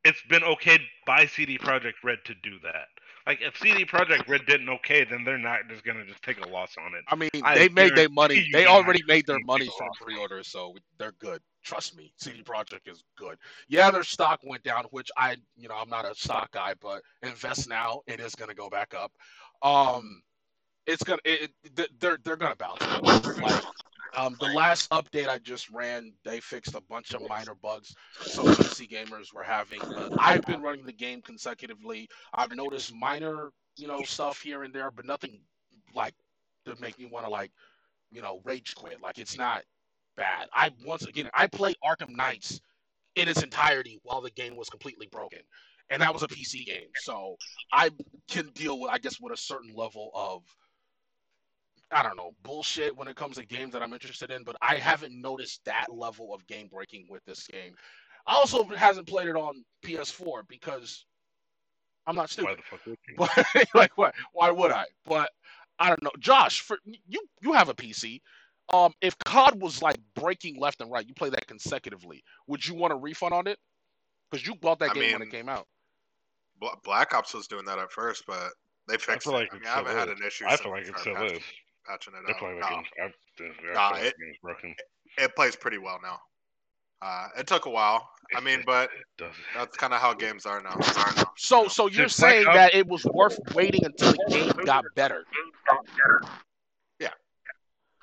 it's 0.03 0.21
been 0.29 0.41
okayed 0.41 0.81
by 1.05 1.25
CD 1.25 1.57
Projekt 1.57 2.03
Red 2.03 2.19
to 2.25 2.33
do 2.35 2.59
that. 2.63 2.87
Like 3.27 3.41
if 3.41 3.57
CD 3.57 3.85
Projekt 3.85 4.27
Red 4.27 4.45
didn't 4.45 4.69
okay, 4.69 5.05
then 5.05 5.23
they're 5.23 5.37
not 5.37 5.61
just 5.69 5.83
gonna 5.83 6.05
just 6.05 6.21
take 6.21 6.43
a 6.43 6.49
loss 6.49 6.75
on 6.83 6.93
it. 6.95 7.03
I 7.07 7.15
mean, 7.15 7.29
I 7.43 7.55
they 7.55 7.69
made 7.69 7.95
their 7.95 8.09
money. 8.09 8.47
They 8.51 8.65
already 8.65 9.01
made 9.07 9.25
their 9.27 9.39
money 9.45 9.65
from 9.65 9.73
take 9.73 9.81
a 9.81 9.83
loss. 9.83 9.97
pre-orders, 10.01 10.47
so 10.47 10.75
they're 10.97 11.13
good. 11.19 11.41
Trust 11.63 11.95
me, 11.95 12.11
CD 12.17 12.41
Projekt 12.41 12.87
is 12.87 13.03
good. 13.17 13.37
Yeah, 13.67 13.91
their 13.91 14.03
stock 14.03 14.39
went 14.43 14.63
down, 14.63 14.85
which 14.91 15.09
I, 15.17 15.37
you 15.55 15.67
know, 15.67 15.75
I'm 15.75 15.89
not 15.89 16.05
a 16.05 16.15
stock 16.15 16.51
guy, 16.51 16.73
but 16.81 17.01
invest 17.21 17.69
now, 17.69 18.01
it 18.07 18.19
is 18.19 18.33
gonna 18.35 18.55
go 18.55 18.69
back 18.69 18.93
up. 18.93 19.11
Um, 19.61 20.21
it's 20.87 21.03
gonna, 21.03 21.21
it, 21.23 21.51
it, 21.63 21.99
they're 21.99 22.17
they're 22.23 22.35
gonna 22.35 22.55
bounce. 22.55 22.81
Like, 23.41 23.63
um, 24.15 24.35
the 24.39 24.47
last 24.47 24.89
update 24.91 25.27
I 25.27 25.39
just 25.39 25.69
ran, 25.69 26.13
they 26.25 26.39
fixed 26.39 26.75
a 26.75 26.81
bunch 26.81 27.13
of 27.13 27.21
minor 27.27 27.55
bugs 27.55 27.95
So 28.19 28.43
PC 28.43 28.89
gamers 28.89 29.33
were 29.33 29.43
having. 29.43 29.79
But 29.93 30.13
I've 30.17 30.45
been 30.45 30.61
running 30.61 30.85
the 30.85 30.93
game 30.93 31.21
consecutively. 31.21 32.09
I've 32.33 32.53
noticed 32.55 32.93
minor, 32.93 33.51
you 33.77 33.87
know, 33.87 34.01
stuff 34.03 34.41
here 34.41 34.63
and 34.63 34.73
there, 34.73 34.91
but 34.91 35.05
nothing 35.05 35.41
like 35.95 36.15
to 36.65 36.75
make 36.79 36.99
me 36.99 37.05
want 37.05 37.25
to 37.25 37.31
like, 37.31 37.51
you 38.11 38.21
know, 38.21 38.41
rage 38.43 38.75
quit. 38.75 39.01
Like 39.01 39.17
it's 39.17 39.37
not 39.37 39.63
bad. 40.17 40.47
I 40.53 40.71
once 40.85 41.05
again, 41.05 41.29
I 41.33 41.47
played 41.47 41.77
Arkham 41.83 42.15
Knights 42.15 42.61
in 43.15 43.27
its 43.27 43.43
entirety 43.43 43.99
while 44.03 44.21
the 44.21 44.31
game 44.31 44.55
was 44.55 44.69
completely 44.69 45.07
broken, 45.07 45.39
and 45.89 46.01
that 46.01 46.13
was 46.13 46.23
a 46.23 46.27
PC 46.27 46.65
game. 46.65 46.89
So 46.95 47.37
I 47.73 47.91
can 48.29 48.49
deal 48.49 48.79
with, 48.79 48.91
I 48.91 48.97
guess, 48.99 49.19
with 49.19 49.33
a 49.33 49.37
certain 49.37 49.73
level 49.75 50.11
of 50.13 50.43
I 51.91 52.03
don't 52.03 52.17
know, 52.17 52.31
bullshit 52.43 52.95
when 52.95 53.07
it 53.07 53.15
comes 53.15 53.37
to 53.37 53.45
games 53.45 53.73
that 53.73 53.81
I'm 53.81 53.93
interested 53.93 54.31
in, 54.31 54.43
but 54.43 54.55
I 54.61 54.75
haven't 54.75 55.19
noticed 55.19 55.63
that 55.65 55.87
level 55.91 56.33
of 56.33 56.45
game 56.47 56.69
breaking 56.71 57.07
with 57.09 57.23
this 57.25 57.45
game. 57.47 57.73
I 58.27 58.35
also 58.35 58.63
hasn't 58.63 59.07
played 59.07 59.27
it 59.27 59.35
on 59.35 59.63
PS4 59.83 60.47
because 60.47 61.05
I'm 62.07 62.15
not 62.15 62.29
stupid. 62.29 62.57
Why 62.57 62.77
stupid. 62.79 62.97
the 63.17 63.17
fuck 63.17 63.27
would 63.27 63.45
you? 63.45 63.45
But 63.55 63.75
like 63.75 63.97
what? 63.97 64.15
Why 64.33 64.51
would 64.51 64.71
I? 64.71 64.85
But 65.05 65.31
I 65.79 65.89
don't 65.89 66.03
know. 66.03 66.11
Josh, 66.19 66.61
for 66.61 66.77
you 66.85 67.21
you 67.41 67.53
have 67.53 67.69
a 67.69 67.73
PC. 67.73 68.21
Um, 68.73 68.93
if 69.01 69.17
COD 69.25 69.61
was 69.61 69.81
like 69.81 69.97
breaking 70.15 70.59
left 70.59 70.81
and 70.81 70.91
right, 70.91 71.05
you 71.05 71.13
play 71.13 71.29
that 71.29 71.45
consecutively. 71.47 72.23
Would 72.47 72.65
you 72.65 72.75
want 72.75 72.93
a 72.93 72.95
refund 72.95 73.33
on 73.33 73.47
it? 73.47 73.57
Because 74.29 74.47
you 74.47 74.55
bought 74.55 74.79
that 74.79 74.91
I 74.91 74.93
game 74.93 75.13
when 75.13 75.21
it 75.23 75.31
came 75.31 75.49
out. 75.49 75.67
Black 76.83 77.13
Ops 77.13 77.33
was 77.33 77.47
doing 77.47 77.65
that 77.65 77.79
at 77.79 77.91
first, 77.91 78.23
but 78.27 78.51
they 78.87 78.97
fixed 78.97 79.25
feel 79.25 79.33
like 79.33 79.47
it. 79.47 79.53
I 79.53 79.57
it 79.57 79.61
mean, 79.61 79.67
I 79.67 79.75
haven't 79.75 79.91
still 79.91 79.99
had 79.99 80.09
is. 80.09 80.19
an 80.19 80.27
issue. 80.27 80.45
I 80.45 80.49
since 80.49 80.61
feel 80.61 80.71
like 80.71 80.83
they 80.83 80.89
it 80.89 80.99
still 80.99 81.23
is. 81.23 81.39
Patching 81.87 82.13
it 82.13 82.23
I 82.27 82.31
out. 82.31 82.39
feel 82.39 82.49
like 82.49 82.59
No, 82.59 82.67
I, 82.67 83.03
I, 83.03 83.05
I 83.05 83.73
Nah, 83.73 83.95
feel 83.95 84.05
it- 84.07 84.15
game's 84.19 84.37
broken. 84.41 84.75
it 85.17 85.35
plays 85.35 85.55
pretty 85.55 85.77
well 85.77 85.99
now. 86.01 86.19
Uh, 87.03 87.27
it 87.39 87.47
took 87.47 87.65
a 87.65 87.69
while. 87.69 88.07
I 88.35 88.39
mean, 88.41 88.61
but 88.65 88.89
that's 89.55 89.75
kind 89.75 89.91
of 89.91 89.99
how 89.99 90.13
games 90.13 90.45
are 90.45 90.61
now. 90.61 90.77
So 91.35 91.67
so 91.67 91.87
you're 91.87 92.05
Just 92.05 92.17
saying 92.17 92.45
that 92.45 92.75
it 92.75 92.87
was 92.87 93.03
worth 93.05 93.39
waiting 93.55 93.83
until 93.83 94.11
the 94.11 94.25
game 94.29 94.65
got 94.65 94.85
better. 94.95 95.25
Yeah. 96.99 97.09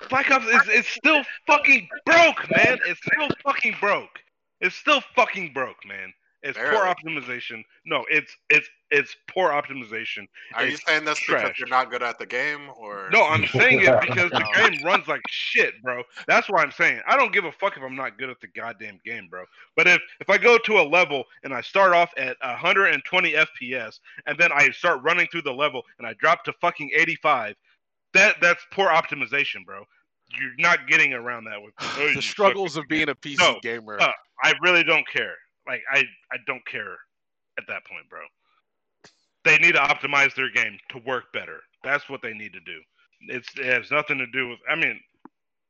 Black 0.09 0.29
Ops 0.31 0.45
is 0.45 0.61
it's 0.67 0.87
still 0.89 1.23
fucking 1.47 1.87
broke, 2.05 2.45
man. 2.55 2.77
It's 2.85 2.99
still 3.01 3.29
fucking 3.43 3.75
broke. 3.79 4.19
It's 4.61 4.75
still 4.75 5.01
fucking 5.15 5.53
broke, 5.53 5.85
man. 5.87 6.11
It's 6.41 6.57
poor 6.57 6.85
optimization. 6.85 7.63
No, 7.85 8.05
it's 8.09 8.35
it's 8.49 8.69
it's 8.91 9.15
poor 9.27 9.49
optimization. 9.49 10.25
Are 10.53 10.65
you 10.65 10.73
It's 10.73 10.85
saying 10.85 11.03
this 11.03 11.19
because 11.19 11.59
you're 11.59 11.67
not 11.67 11.91
good 11.91 12.01
at 12.01 12.17
the 12.17 12.25
game, 12.25 12.69
or 12.77 13.09
No, 13.11 13.23
I'm 13.23 13.45
saying 13.47 13.81
it 13.81 13.99
because 13.99 14.31
the 14.31 14.45
game 14.55 14.81
runs 14.85 15.07
like 15.07 15.21
shit, 15.29 15.81
bro. 15.83 16.03
That's 16.27 16.49
why 16.49 16.63
I'm 16.63 16.71
saying. 16.71 17.01
I 17.05 17.17
don't 17.17 17.33
give 17.33 17.43
a 17.43 17.51
fuck 17.51 17.75
if 17.75 17.83
I'm 17.83 17.95
not 17.95 18.17
good 18.17 18.29
at 18.29 18.39
the 18.39 18.47
goddamn 18.47 18.99
game, 19.05 19.27
bro. 19.29 19.43
But 19.75 19.87
if 19.87 20.01
if 20.21 20.29
I 20.29 20.37
go 20.37 20.57
to 20.57 20.79
a 20.79 20.83
level 20.87 21.25
and 21.43 21.53
I 21.53 21.59
start 21.59 21.93
off 21.93 22.11
at 22.15 22.37
120 22.41 23.33
FPS 23.33 23.99
and 24.25 24.37
then 24.37 24.51
I 24.53 24.69
start 24.69 25.01
running 25.03 25.27
through 25.27 25.41
the 25.43 25.53
level 25.53 25.83
and 25.97 26.07
I 26.07 26.13
drop 26.13 26.45
to 26.45 26.53
fucking 26.53 26.91
85, 26.95 27.55
that 28.13 28.37
that's 28.41 28.65
poor 28.71 28.87
optimization, 28.87 29.65
bro. 29.65 29.83
You're 30.39 30.55
not 30.57 30.87
getting 30.87 31.13
around 31.13 31.45
that 31.45 31.61
with 31.61 31.73
oh, 31.81 32.11
the 32.15 32.21
struggles 32.21 32.77
of 32.77 32.87
being 32.87 33.09
a 33.09 33.15
PC 33.15 33.39
No, 33.39 33.59
gamer. 33.61 33.99
uh, 33.99 34.11
I 34.41 34.53
really 34.61 34.83
don't 34.85 35.07
care. 35.07 35.35
Like 35.69 35.83
I 35.91 35.99
I 36.31 36.37
don't 36.47 36.65
care 36.65 36.97
at 37.59 37.67
that 37.67 37.85
point, 37.85 38.09
bro. 38.09 38.21
They 39.45 39.57
need 39.59 39.73
to 39.73 39.79
optimize 39.79 40.33
their 40.33 40.49
game 40.49 40.77
to 40.89 40.97
work 41.05 41.25
better. 41.31 41.59
That's 41.83 42.09
what 42.09 42.21
they 42.23 42.33
need 42.33 42.53
to 42.53 42.59
do. 42.61 42.79
It's 43.27 43.47
it 43.55 43.65
has 43.65 43.91
nothing 43.91 44.17
to 44.17 44.25
do 44.27 44.49
with. 44.49 44.59
I 44.67 44.75
mean, 44.75 44.99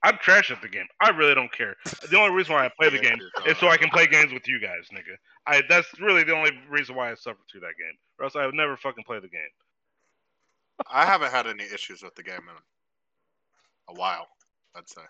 I'm 0.04 0.18
trash 0.20 0.52
at 0.52 0.62
the 0.62 0.70
game. 0.70 0.86
I 1.02 1.10
really 1.10 1.36
don't 1.36 1.52
care. 1.52 1.76
The 2.10 2.18
only 2.18 2.34
reason 2.34 2.56
why 2.56 2.66
I 2.66 2.72
play 2.80 2.90
the 2.90 3.00
game 3.00 3.18
is 3.46 3.58
so 3.58 3.68
I 3.68 3.76
can 3.76 3.90
play 3.90 4.08
games 4.08 4.32
with 4.32 4.48
you 4.48 4.62
guys, 4.62 4.88
nigga. 4.94 5.16
I 5.46 5.64
that's 5.68 5.88
really 6.00 6.24
the 6.24 6.34
only 6.34 6.52
reason 6.70 6.96
why 6.96 7.12
I 7.12 7.16
suffer 7.16 7.40
through 7.52 7.62
that 7.62 7.76
game. 7.78 7.98
Or 8.18 8.26
else 8.26 8.38
I 8.38 8.46
would 8.46 8.56
never 8.56 8.78
fucking 8.78 9.04
play 9.04 9.20
the 9.20 9.28
game. 9.28 9.42
I 10.90 11.06
haven't 11.06 11.32
had 11.32 11.46
any 11.46 11.66
issues 11.66 12.02
with 12.02 12.16
the 12.16 12.24
game 12.24 12.38
in 12.38 13.96
a 13.96 14.00
while. 14.00 14.28
I'd 14.76 14.88
say 14.88 15.02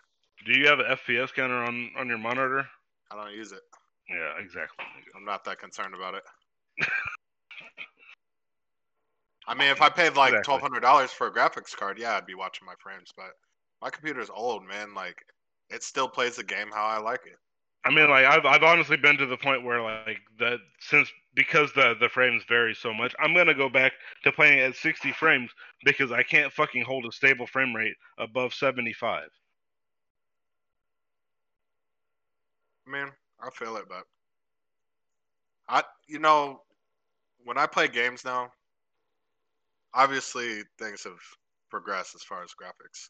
Do 0.47 0.53
you 0.53 0.65
have 0.65 0.79
an 0.79 0.87
FPS 0.87 1.31
counter 1.31 1.63
on 1.63 1.91
on 1.95 2.07
your 2.07 2.17
monitor? 2.17 2.65
I 3.11 3.15
don't 3.15 3.35
use 3.35 3.51
it. 3.51 3.61
Yeah, 4.09 4.39
exactly. 4.39 4.85
nigga. 4.85 5.15
I'm 5.15 5.25
not 5.25 5.43
that 5.45 5.59
concerned 5.59 5.93
about 5.95 6.15
it. 6.15 6.23
I 9.47 9.53
mean, 9.55 9.69
if 9.69 9.81
I 9.81 9.89
paid 9.89 10.15
like 10.15 10.35
Exactly. 10.35 10.43
twelve 10.43 10.61
hundred 10.61 10.81
dollars 10.81 11.11
for 11.11 11.27
a 11.27 11.33
graphics 11.33 11.75
card, 11.75 11.97
yeah, 11.99 12.15
I'd 12.15 12.25
be 12.25 12.35
watching 12.35 12.65
my 12.65 12.75
frames. 12.79 13.11
But 13.15 13.31
my 13.81 13.89
computer's 13.89 14.29
old, 14.29 14.63
man. 14.65 14.93
Like, 14.93 15.25
it 15.69 15.83
still 15.83 16.07
plays 16.09 16.35
the 16.37 16.43
game 16.43 16.71
how 16.71 16.85
I 16.85 16.97
like 16.99 17.25
it. 17.25 17.37
I 17.85 17.89
mean, 17.91 18.09
like 18.09 18.25
I've 18.25 18.45
I've 18.45 18.63
honestly 18.63 18.97
been 18.97 19.17
to 19.17 19.25
the 19.25 19.37
point 19.37 19.63
where 19.63 19.81
like 19.81 20.19
that 20.39 20.59
since 20.79 21.11
because 21.35 21.73
the 21.73 21.95
the 21.99 22.09
frames 22.09 22.43
vary 22.47 22.73
so 22.75 22.93
much, 22.93 23.15
I'm 23.19 23.33
gonna 23.33 23.53
go 23.53 23.69
back 23.69 23.93
to 24.23 24.31
playing 24.31 24.59
at 24.59 24.75
60 24.75 25.11
frames 25.13 25.51
because 25.83 26.11
I 26.11 26.23
can't 26.23 26.51
fucking 26.53 26.83
hold 26.83 27.05
a 27.05 27.11
stable 27.11 27.47
frame 27.47 27.75
rate 27.75 27.95
above 28.17 28.53
75. 28.53 29.29
I 32.85 32.89
mean, 32.91 33.13
I 33.41 33.49
feel 33.51 33.77
it, 33.77 33.87
but 33.89 34.05
I, 35.69 35.83
you 36.07 36.19
know, 36.19 36.63
when 37.39 37.57
I 37.57 37.67
play 37.67 37.87
games 37.89 38.25
now, 38.25 38.51
obviously 39.93 40.63
things 40.77 41.03
have 41.03 41.19
progressed 41.69 42.15
as 42.15 42.23
far 42.23 42.43
as 42.43 42.53
graphics. 42.59 43.09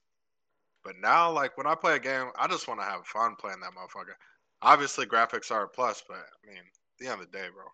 But 0.83 0.97
now, 0.97 1.31
like 1.31 1.57
when 1.57 1.67
I 1.67 1.75
play 1.75 1.95
a 1.97 1.99
game, 1.99 2.31
I 2.37 2.47
just 2.47 2.67
want 2.67 2.79
to 2.81 2.85
have 2.85 3.05
fun 3.07 3.35
playing 3.37 3.59
that 3.61 3.73
motherfucker. 3.73 4.15
Obviously, 4.61 5.05
graphics 5.05 5.51
are 5.51 5.65
a 5.65 5.69
plus, 5.69 6.03
but 6.07 6.17
I 6.19 6.47
mean, 6.47 6.59
at 6.59 6.65
the 6.99 7.07
end 7.07 7.21
of 7.21 7.31
the 7.31 7.37
day, 7.37 7.49
bro. 7.53 7.65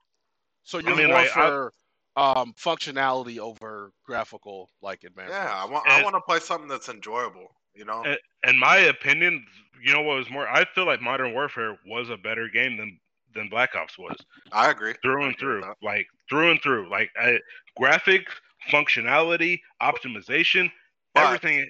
so 0.63 0.79
you're 0.79 0.95
mean, 0.95 1.07
more 1.07 1.25
like, 1.25 1.29
I- 1.31 1.51
for 1.51 1.73
um, 2.15 2.53
functionality 2.53 3.37
over 3.39 3.91
graphical 4.03 4.69
like 4.81 5.03
advancements. 5.03 5.37
Yeah, 5.43 5.63
I 5.63 5.65
want, 5.65 5.85
I 5.87 5.97
want 5.97 6.15
to 6.15 6.21
play 6.21 6.39
something 6.39 6.67
that's 6.69 6.89
enjoyable. 6.89 7.47
You 7.75 7.85
know, 7.85 8.03
And- 8.05 8.19
In 8.47 8.57
my 8.59 8.77
opinion, 8.77 9.45
you 9.81 9.93
know 9.93 10.01
what 10.01 10.17
was 10.17 10.29
more? 10.29 10.47
I 10.47 10.65
feel 10.65 10.85
like 10.85 11.01
Modern 11.01 11.33
Warfare 11.33 11.77
was 11.85 12.09
a 12.09 12.17
better 12.17 12.47
game 12.49 12.77
than 12.77 12.99
than 13.33 13.49
Black 13.49 13.75
Ops 13.75 13.97
was 13.97 14.15
I 14.53 14.71
agree. 14.71 14.93
through 15.01 15.25
and 15.25 15.37
through, 15.37 15.61
like 15.81 16.07
through 16.29 16.51
and 16.51 16.61
through, 16.61 16.87
like 16.89 17.11
I, 17.19 17.37
graphics, 17.77 18.29
functionality, 18.71 19.59
optimization, 19.81 20.71
But- 21.13 21.25
everything. 21.25 21.69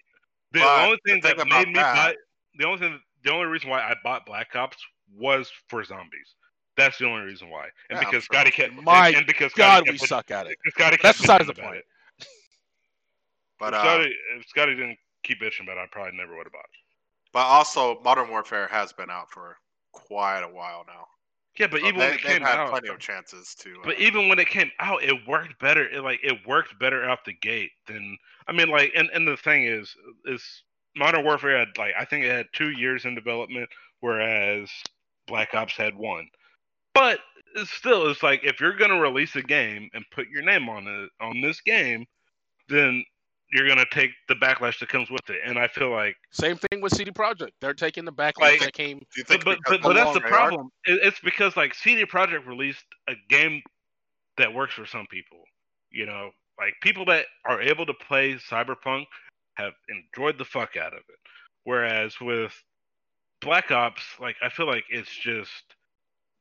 The 0.51 0.59
but 0.59 0.85
only 0.85 0.99
thing 1.07 1.21
the 1.21 1.33
that 1.33 1.47
made 1.47 1.67
me 1.69 1.73
that- 1.73 1.95
buy 1.95 2.15
the 2.57 2.65
only 2.67 2.79
thing 2.79 3.01
the 3.23 3.31
only 3.31 3.47
reason 3.47 3.69
why 3.71 3.81
I 3.81 3.95
bought 4.03 4.25
Black 4.27 4.55
Ops 4.55 4.77
was 5.11 5.51
for 5.67 5.83
zombies. 5.83 6.35
That's 6.77 6.97
the 6.99 7.07
only 7.07 7.25
reason 7.25 7.49
why, 7.49 7.63
and 7.63 7.71
Yeah, 7.91 7.97
I'm 7.97 7.99
because 8.05 8.25
sure. 8.25 8.35
Scotty 8.35 8.51
kept 8.51 8.73
My 8.73 9.07
and, 9.07 9.17
and 9.17 9.25
because 9.27 9.51
God, 9.53 9.77
Scotty 9.77 9.91
we 9.91 9.97
kept, 9.97 10.09
suck 10.09 10.29
at 10.31 10.45
it. 10.47 10.57
Scotty 10.69 10.97
That's 11.01 11.17
kept 11.17 11.21
besides 11.21 11.45
bitching 11.45 11.55
the 11.55 11.61
point. 11.63 11.77
it. 11.77 11.85
But 13.59 13.73
if 13.73 13.79
uh, 13.79 13.83
Scotty, 13.83 14.15
if 14.37 14.47
Scotty 14.47 14.75
didn't 14.75 14.99
keep 15.25 15.41
bitching 15.41 15.63
about 15.63 15.77
it, 15.77 15.81
I 15.81 15.87
probably 15.91 16.17
never 16.17 16.35
would 16.37 16.45
have 16.45 16.53
bought 16.53 16.65
it. 16.65 17.33
but 17.33 17.39
also, 17.45 17.99
Modern 18.03 18.29
Warfare 18.29 18.67
has 18.67 18.93
been 18.93 19.09
out 19.09 19.29
for 19.31 19.57
quite 19.91 20.41
a 20.41 20.47
while 20.47 20.83
now. 20.87 21.07
Yeah, 21.57 21.67
but 21.67 21.81
So 21.81 21.87
even 21.87 21.99
they, 21.99 22.05
when 22.07 22.13
it 22.15 22.21
came 22.21 22.41
had 22.41 22.59
out, 22.59 22.69
plenty 22.69 22.89
of 22.89 22.99
chances 22.99 23.55
to. 23.59 23.77
But 23.83 23.95
uh, 23.95 23.99
even 23.99 24.27
when 24.27 24.39
it 24.39 24.49
came 24.49 24.71
out, 24.79 25.03
it 25.03 25.15
worked 25.27 25.57
better. 25.59 25.87
It 25.89 26.03
like 26.03 26.19
it 26.21 26.45
worked 26.45 26.77
better 26.79 27.03
out 27.05 27.19
the 27.25 27.33
gate 27.33 27.71
than 27.87 28.17
I 28.47 28.51
mean, 28.51 28.69
like, 28.69 28.91
and, 28.95 29.09
and 29.13 29.27
the 29.27 29.37
thing 29.37 29.63
is, 29.65 29.95
is 30.25 30.43
Modern 30.97 31.23
Warfare 31.23 31.57
had 31.57 31.77
like 31.77 31.93
I 31.97 32.03
think 32.05 32.25
it 32.25 32.31
had 32.31 32.47
two 32.53 32.71
years 32.71 33.05
in 33.05 33.15
development, 33.15 33.69
whereas 34.01 34.69
Black 35.27 35.53
Ops 35.53 35.73
had 35.77 35.95
one. 35.95 36.27
But 36.93 37.19
it's 37.55 37.71
still, 37.71 38.09
it's 38.09 38.21
like 38.23 38.43
if 38.43 38.59
you're 38.59 38.75
gonna 38.75 38.99
release 38.99 39.35
a 39.37 39.41
game 39.41 39.89
and 39.93 40.03
put 40.11 40.27
your 40.27 40.43
name 40.43 40.67
on 40.67 40.87
it 40.87 41.09
on 41.21 41.39
this 41.39 41.61
game, 41.61 42.05
then 42.67 43.03
you're 43.55 43.67
gonna 43.67 43.85
take 43.91 44.11
the 44.27 44.35
backlash 44.35 44.79
that 44.79 44.89
comes 44.89 45.09
with 45.09 45.29
it. 45.29 45.39
And 45.45 45.57
I 45.57 45.67
feel 45.67 45.89
like 45.89 46.15
Same 46.31 46.57
thing 46.57 46.81
with 46.81 46.93
CD 46.93 47.11
Projekt. 47.11 47.51
They're 47.61 47.73
taking 47.73 48.03
the 48.05 48.11
backlash 48.11 48.39
Like- 48.41 48.59
that 48.59 48.73
came. 48.73 48.99
do 48.99 49.05
you 49.17 49.23
but 49.27 49.27
think? 49.27 49.45
but, 49.45 49.59
but, 49.65 49.81
but 49.81 49.93
that's 49.93 50.13
the 50.13 50.19
long 50.19 50.25
are- 50.25 50.29
problem. 50.29 50.69
It's 50.85 51.19
because 51.21 51.55
like 51.55 51.73
CD 51.73 52.05
Projekt 52.05 52.45
released 52.45 52.85
a 53.07 53.13
game 53.29 53.61
that 54.37 54.53
works 54.53 54.73
for 54.73 54.85
some 54.85 55.07
people. 55.07 55.43
You 55.91 56.05
know, 56.05 56.31
like 56.59 56.73
people 56.81 57.05
that 57.05 57.25
are 57.45 57.61
able 57.61 57.85
to 57.85 57.93
play 57.93 58.33
Cyberpunk 58.35 59.05
have 59.55 59.73
enjoyed 59.87 60.37
the 60.37 60.45
fuck 60.45 60.75
out 60.75 60.93
of 60.93 60.99
it. 60.99 61.19
Whereas 61.63 62.19
with 62.19 62.53
Black 63.41 63.71
Ops, 63.71 64.03
like 64.19 64.35
I 64.43 64.49
feel 64.49 64.67
like 64.67 64.83
it's 64.89 65.09
just 65.15 65.63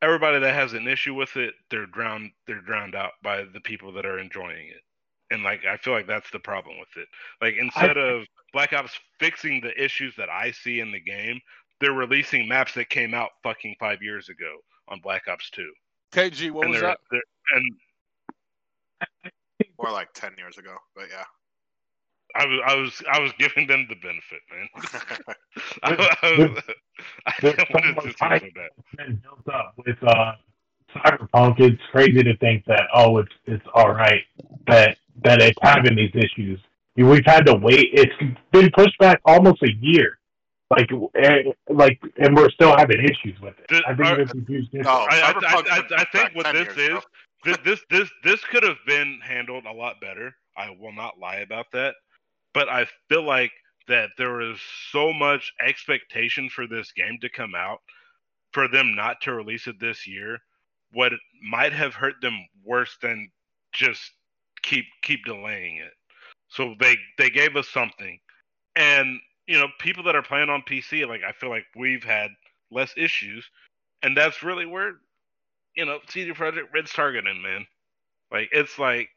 everybody 0.01 0.39
that 0.39 0.53
has 0.53 0.73
an 0.73 0.87
issue 0.87 1.13
with 1.13 1.35
it, 1.37 1.53
they're 1.71 1.85
drowned. 1.85 2.31
They're 2.47 2.61
drowned 2.61 2.95
out 2.95 3.13
by 3.23 3.43
the 3.45 3.61
people 3.61 3.93
that 3.93 4.05
are 4.05 4.19
enjoying 4.19 4.67
it. 4.67 4.81
And 5.31 5.43
like 5.43 5.61
I 5.65 5.77
feel 5.77 5.93
like 5.93 6.07
that's 6.07 6.29
the 6.31 6.39
problem 6.39 6.77
with 6.79 6.89
it. 6.97 7.07
Like 7.41 7.55
instead 7.59 7.97
I, 7.97 8.01
of 8.01 8.25
Black 8.53 8.73
Ops 8.73 8.97
fixing 9.19 9.61
the 9.61 9.73
issues 9.81 10.13
that 10.17 10.29
I 10.29 10.51
see 10.51 10.79
in 10.79 10.91
the 10.91 10.99
game, 10.99 11.39
they're 11.79 11.93
releasing 11.93 12.47
maps 12.47 12.73
that 12.75 12.89
came 12.89 13.13
out 13.13 13.29
fucking 13.43 13.75
five 13.79 14.01
years 14.01 14.29
ago 14.29 14.57
on 14.89 14.99
Black 15.01 15.23
Ops 15.27 15.49
Two. 15.49 15.71
KG, 16.13 16.51
what 16.51 16.65
and 16.65 16.71
was 16.73 16.81
that? 16.81 16.97
and 17.53 17.75
Or 19.77 19.91
like 19.91 20.09
ten 20.13 20.31
years 20.37 20.57
ago. 20.57 20.75
But 20.95 21.05
yeah. 21.09 21.23
I 22.35 22.45
was 22.45 22.59
I 22.65 22.75
was 22.75 23.03
I 23.11 23.19
was 23.19 23.31
giving 23.39 23.67
them 23.67 23.87
the 23.89 23.95
benefit, 23.95 24.41
man. 24.51 24.67
I, 25.83 25.95
There's- 25.95 26.17
I, 26.21 26.31
was, 26.37 26.63
I 27.27 27.33
there's 27.41 27.55
didn't 27.55 27.69
want 27.73 27.85
to 27.85 27.93
seem 28.01 28.29
much 28.29 28.41
so 28.41 28.47
bad. 28.55 28.69
been 28.97 29.15
built 29.23 29.47
up 29.55 29.73
with 29.85 29.97
uh, 30.03 30.33
Cyberpunk. 30.95 31.59
It's 31.59 31.81
crazy 31.91 32.23
to 32.23 32.35
think 32.37 32.65
that 32.65 32.87
oh, 32.93 33.17
it's 33.19 33.31
it's 33.45 33.65
all 33.73 33.93
right 33.93 34.23
that 34.67 34.97
that 35.23 35.41
it's 35.41 35.57
having 35.61 35.95
these 35.95 36.11
issues. 36.13 36.59
We've 36.95 37.25
had 37.25 37.45
to 37.47 37.55
wait. 37.55 37.89
It's 37.93 38.13
been 38.51 38.69
pushed 38.71 38.97
back 38.99 39.21
almost 39.25 39.61
a 39.63 39.71
year. 39.81 40.17
Like, 40.69 40.89
eh, 41.15 41.43
like, 41.69 42.01
and 42.17 42.35
we're 42.35 42.49
still 42.49 42.75
having 42.75 42.99
issues 43.03 43.39
with 43.41 43.53
it. 43.59 43.67
Did- 43.67 43.83
I 43.85 43.95
think 43.95 44.07
are- 44.07 44.21
it's 44.21 44.33
a. 44.33 44.77
No, 44.77 44.89
I, 44.89 45.05
I, 45.19 45.31
I, 45.31 45.63
I, 45.69 45.83
I 45.97 46.05
think 46.05 46.31
what 46.33 46.51
this 46.53 46.75
is, 46.77 47.03
this, 47.43 47.57
this 47.63 47.81
this 47.89 48.09
this 48.23 48.43
could 48.45 48.63
have 48.63 48.77
been 48.87 49.19
handled 49.23 49.65
a 49.65 49.71
lot 49.71 50.01
better. 50.01 50.33
I 50.57 50.69
will 50.79 50.93
not 50.93 51.19
lie 51.19 51.37
about 51.37 51.67
that, 51.73 51.95
but 52.53 52.69
I 52.69 52.87
feel 53.09 53.23
like 53.23 53.51
that 53.87 54.09
there 54.17 54.41
is 54.41 54.57
so 54.91 55.13
much 55.13 55.53
expectation 55.61 56.49
for 56.49 56.65
this 56.65 56.91
game 56.93 57.19
to 57.21 57.29
come 57.29 57.53
out, 57.55 57.79
for 58.51 58.67
them 58.67 58.95
not 58.95 59.21
to 59.21 59.33
release 59.33 59.67
it 59.67 59.79
this 59.79 60.07
year, 60.07 60.39
what 60.91 61.11
might 61.47 61.73
have 61.73 61.93
hurt 61.93 62.15
them 62.21 62.33
worse 62.63 62.97
than 63.01 63.29
just 63.73 64.11
keep 64.65 64.85
keep 65.03 65.23
delaying 65.25 65.77
it. 65.77 65.93
So 66.49 66.75
they 66.79 66.97
they 67.17 67.29
gave 67.29 67.55
us 67.55 67.67
something, 67.69 68.19
and 68.75 69.19
you 69.47 69.57
know 69.57 69.67
people 69.79 70.03
that 70.03 70.15
are 70.15 70.21
playing 70.21 70.49
on 70.49 70.63
PC, 70.63 71.07
like 71.07 71.21
I 71.27 71.31
feel 71.31 71.49
like 71.49 71.65
we've 71.75 72.03
had 72.03 72.31
less 72.71 72.93
issues, 72.97 73.49
and 74.03 74.17
that's 74.17 74.43
really 74.43 74.65
where 74.65 74.93
you 75.75 75.85
know 75.85 75.99
CD 76.09 76.31
Projekt 76.31 76.73
Red's 76.73 76.91
targeting, 76.91 77.41
man. 77.41 77.65
Like 78.31 78.49
it's 78.51 78.77
like 78.77 79.09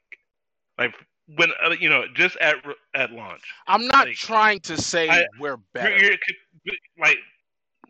like 0.79 0.95
when 1.37 1.51
uh, 1.65 1.75
you 1.79 1.89
know 1.89 2.05
just 2.15 2.37
at 2.37 2.57
at 2.95 3.13
launch, 3.13 3.43
I'm 3.67 3.87
not 3.87 4.07
like, 4.07 4.17
trying 4.17 4.61
to 4.61 4.81
say 4.81 5.09
I- 5.09 5.27
we're 5.39 5.51
you're, 5.51 5.59
better. 5.75 5.99
you're, 5.99 6.77
like 6.99 7.19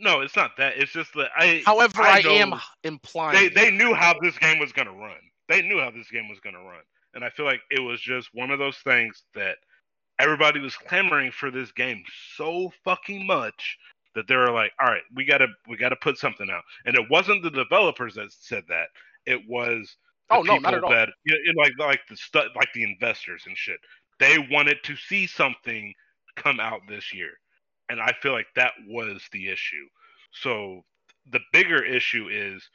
no, 0.00 0.21
it's 0.21 0.37
not 0.37 0.53
that. 0.59 0.77
It's 0.77 0.93
just 0.93 1.12
that 1.15 1.31
I. 1.37 1.62
However, 1.67 2.03
I, 2.03 2.23
know 2.23 2.31
am 2.31 2.55
implying 2.85 3.37
They 3.37 3.49
they 3.49 3.71
knew 3.71 3.95
how 3.95 4.15
this 4.21 4.38
game 4.38 4.61
was 4.61 4.73
gonna 4.73 4.93
run. 4.93 5.19
They 5.49 5.62
knew 5.62 5.81
how 5.81 5.91
this 5.91 6.09
game 6.11 6.29
was 6.29 6.38
gonna 6.41 6.62
run, 6.62 6.83
and 7.15 7.25
I 7.25 7.31
feel 7.31 7.47
like 7.47 7.61
it 7.71 7.81
was 7.81 8.00
just 8.00 8.29
one 8.35 8.50
of 8.50 8.59
those 8.59 8.79
things 8.79 9.25
that 9.35 9.57
everybody 10.19 10.61
was 10.61 10.77
clamoring 10.77 11.31
for 11.33 11.50
this 11.50 11.73
game 11.73 12.03
so 12.37 12.73
fucking 12.85 13.27
much 13.27 13.79
that 14.15 14.27
they 14.27 14.37
were 14.37 14.50
like, 14.50 14.73
all 14.81 14.88
right, 14.88 15.03
we 15.15 15.25
gotta 15.25 15.47
we 15.69 15.77
gotta 15.77 15.97
put 15.97 16.19
something 16.19 16.50
out. 16.50 16.62
And 16.85 16.97
it 16.97 17.09
wasn't 17.11 17.43
the 17.43 17.50
developers 17.50 18.15
that 18.15 18.33
said 18.33 18.65
that. 18.69 18.88
It 19.27 19.41
was 19.49 19.97
Oh, 20.31 20.42
no, 20.42 20.59
not 20.59 20.75
at 20.75 20.85
all. 20.85 20.90
that 20.90 21.11
you 21.25 21.53
know, 21.55 21.62
like 21.62 21.73
like 21.79 22.01
the 22.09 22.16
stu- 22.16 22.51
like 22.55 22.73
the 22.75 22.85
investors 22.85 23.44
and 23.47 23.57
shit. 23.57 23.79
They 24.18 24.38
wanted 24.51 24.79
to 24.85 24.97
see 24.97 25.27
something 25.27 25.94
come 26.37 26.61
out 26.61 26.81
this 26.88 27.14
year, 27.14 27.31
and 27.88 28.01
I 28.01 28.12
feel 28.21 28.33
like 28.33 28.49
that 28.57 28.73
was 28.88 29.23
the 29.33 29.49
issue. 29.49 29.87
So 30.33 30.83
the 31.31 31.40
bigger 31.53 31.83
issue 31.83 32.29
is 32.31 32.68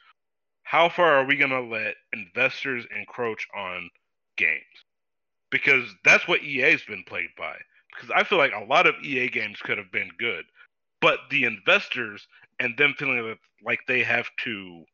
how 0.62 0.88
far 0.88 1.14
are 1.14 1.24
we 1.26 1.36
going 1.36 1.50
to 1.50 1.60
let 1.60 1.94
investors 2.12 2.86
encroach 2.98 3.46
on 3.54 3.90
games? 4.36 4.62
Because 5.50 5.84
that's 6.04 6.26
what 6.26 6.42
EA's 6.42 6.82
been 6.84 7.04
plagued 7.06 7.36
by. 7.36 7.56
Because 7.90 8.10
I 8.14 8.24
feel 8.24 8.38
like 8.38 8.52
a 8.52 8.64
lot 8.64 8.86
of 8.86 8.94
EA 9.02 9.28
games 9.28 9.58
could 9.62 9.78
have 9.78 9.92
been 9.92 10.10
good, 10.18 10.44
but 11.00 11.20
the 11.30 11.44
investors 11.44 12.26
and 12.58 12.76
them 12.76 12.94
feeling 12.98 13.36
like 13.64 13.80
they 13.86 14.02
have 14.02 14.28
to 14.44 14.84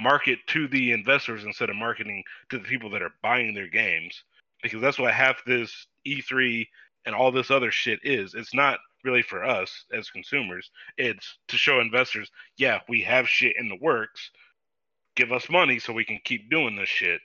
market 0.00 0.38
to 0.48 0.66
the 0.68 0.92
investors 0.92 1.44
instead 1.44 1.70
of 1.70 1.76
marketing 1.76 2.24
to 2.50 2.58
the 2.58 2.64
people 2.64 2.90
that 2.90 3.02
are 3.02 3.14
buying 3.22 3.54
their 3.54 3.68
games, 3.68 4.24
because 4.62 4.80
that's 4.80 4.98
what 4.98 5.12
half 5.14 5.36
this 5.46 5.86
E3 6.06 6.66
and 7.06 7.14
all 7.14 7.30
this 7.30 7.50
other 7.50 7.70
shit 7.70 8.00
is. 8.02 8.34
It's 8.34 8.54
not 8.54 8.78
really 9.04 9.22
for 9.22 9.44
us 9.44 9.84
as 9.96 10.10
consumers. 10.10 10.70
It's 10.98 11.38
to 11.48 11.56
show 11.56 11.80
investors, 11.80 12.30
yeah, 12.56 12.80
we 12.88 13.00
have 13.02 13.28
shit 13.28 13.54
in 13.58 13.68
the 13.68 13.78
works. 13.80 14.30
Give 15.16 15.32
us 15.32 15.50
money 15.50 15.78
so 15.78 15.92
we 15.92 16.04
can 16.04 16.20
keep 16.24 16.50
doing 16.50 16.76
this 16.76 16.88
shit. 16.88 17.20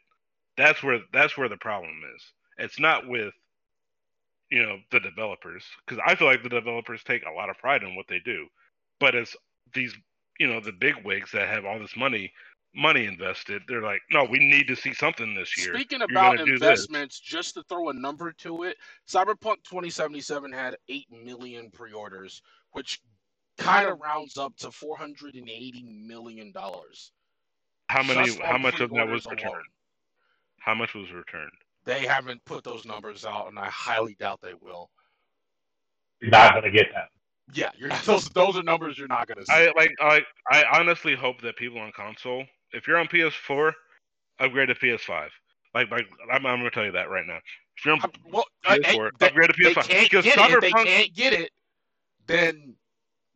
That's 0.57 0.81
where 0.83 0.99
that's 1.11 1.37
where 1.37 1.49
the 1.49 1.57
problem 1.57 2.01
is. 2.15 2.23
It's 2.57 2.79
not 2.79 3.07
with 3.07 3.33
you 4.49 4.63
know 4.63 4.77
the 4.91 4.99
developers 4.99 5.63
because 5.85 6.01
I 6.05 6.15
feel 6.15 6.27
like 6.27 6.43
the 6.43 6.49
developers 6.49 7.03
take 7.03 7.23
a 7.25 7.31
lot 7.31 7.49
of 7.49 7.57
pride 7.57 7.83
in 7.83 7.95
what 7.95 8.07
they 8.07 8.19
do, 8.19 8.47
but 8.99 9.15
it's 9.15 9.35
these 9.73 9.93
you 10.39 10.47
know 10.47 10.59
the 10.59 10.71
big 10.71 10.95
wigs 11.03 11.31
that 11.31 11.47
have 11.47 11.65
all 11.65 11.79
this 11.79 11.97
money 11.97 12.31
money 12.75 13.05
invested. 13.05 13.61
They're 13.67 13.81
like, 13.81 14.01
no, 14.11 14.25
we 14.25 14.39
need 14.39 14.67
to 14.67 14.75
see 14.75 14.93
something 14.93 15.33
this 15.33 15.57
year. 15.57 15.73
Speaking 15.73 15.99
You're 15.99 16.11
about 16.11 16.37
gonna 16.37 16.45
do 16.45 16.57
this. 16.57 16.61
investments, 16.61 17.19
just 17.19 17.53
to 17.55 17.63
throw 17.63 17.89
a 17.89 17.93
number 17.93 18.31
to 18.39 18.63
it, 18.63 18.77
Cyberpunk 19.07 19.63
2077 19.63 20.51
had 20.51 20.75
8 20.89 21.05
million 21.23 21.71
pre 21.71 21.93
orders, 21.93 22.41
which 22.71 23.01
kind 23.57 23.87
of 23.89 23.99
rounds 23.99 24.37
up 24.37 24.55
to 24.57 24.67
$480 24.67 26.05
million. 26.05 26.53
How 27.87 28.03
many? 28.03 28.35
How 28.43 28.57
much 28.57 28.81
of 28.81 28.89
that 28.91 29.07
was 29.07 29.25
returned? 29.25 29.63
How 30.65 30.73
much 30.73 30.95
was 30.95 31.11
returned? 31.11 31.51
They 31.85 32.07
haven't 32.07 32.43
put 32.45 32.63
those 32.63 32.85
numbers 32.85 33.23
out, 33.23 33.47
and 33.49 33.59
I 33.59 33.67
highly 33.67 34.15
doubt 34.19 34.41
they 34.41 34.55
will. 34.59 34.89
You're 36.19 36.31
not 36.31 36.55
gonna 36.55 36.71
get 36.71 36.87
that. 36.93 37.09
Yeah, 37.53 37.69
you're 37.77 37.89
not, 37.89 38.03
those 38.05 38.27
those 38.29 38.57
are 38.57 38.63
numbers 38.63 38.97
you're 38.97 39.07
not 39.07 39.27
going 39.27 39.37
to 39.37 39.45
see. 39.45 39.53
I 39.53 39.71
like 39.75 39.91
I 40.01 40.23
I 40.51 40.63
honestly 40.79 41.13
hope 41.15 41.39
that 41.41 41.55
people 41.57 41.79
on 41.79 41.91
console, 41.95 42.43
if 42.73 42.87
you're 42.87 42.97
on 42.97 43.07
PS4, 43.07 43.71
upgrade 44.39 44.69
to 44.69 44.75
PS5. 44.75 45.27
Like 45.75 45.91
like 45.91 46.07
I'm, 46.31 46.45
I'm 46.47 46.57
gonna 46.59 46.71
tell 46.71 46.85
you 46.85 46.91
that 46.93 47.11
right 47.11 47.27
now. 47.27 47.37
If 47.77 47.85
you're 47.85 47.93
on 47.93 48.01
I'm- 48.01 48.11
well, 48.31 48.45
I- 48.65 48.75
I- 48.75 48.79
PS4, 48.79 49.09
they, 49.19 49.27
upgrade 49.27 49.49
to 49.53 49.53
PS5 49.63 49.87
can't 49.87 50.09
because 50.09 50.25
get 50.25 50.39
it. 50.39 50.51
If 50.51 50.61
they 50.61 50.71
Cyberpunk. 50.71 50.85
can't 50.85 51.13
get 51.13 51.33
it, 51.33 51.51
then 52.25 52.73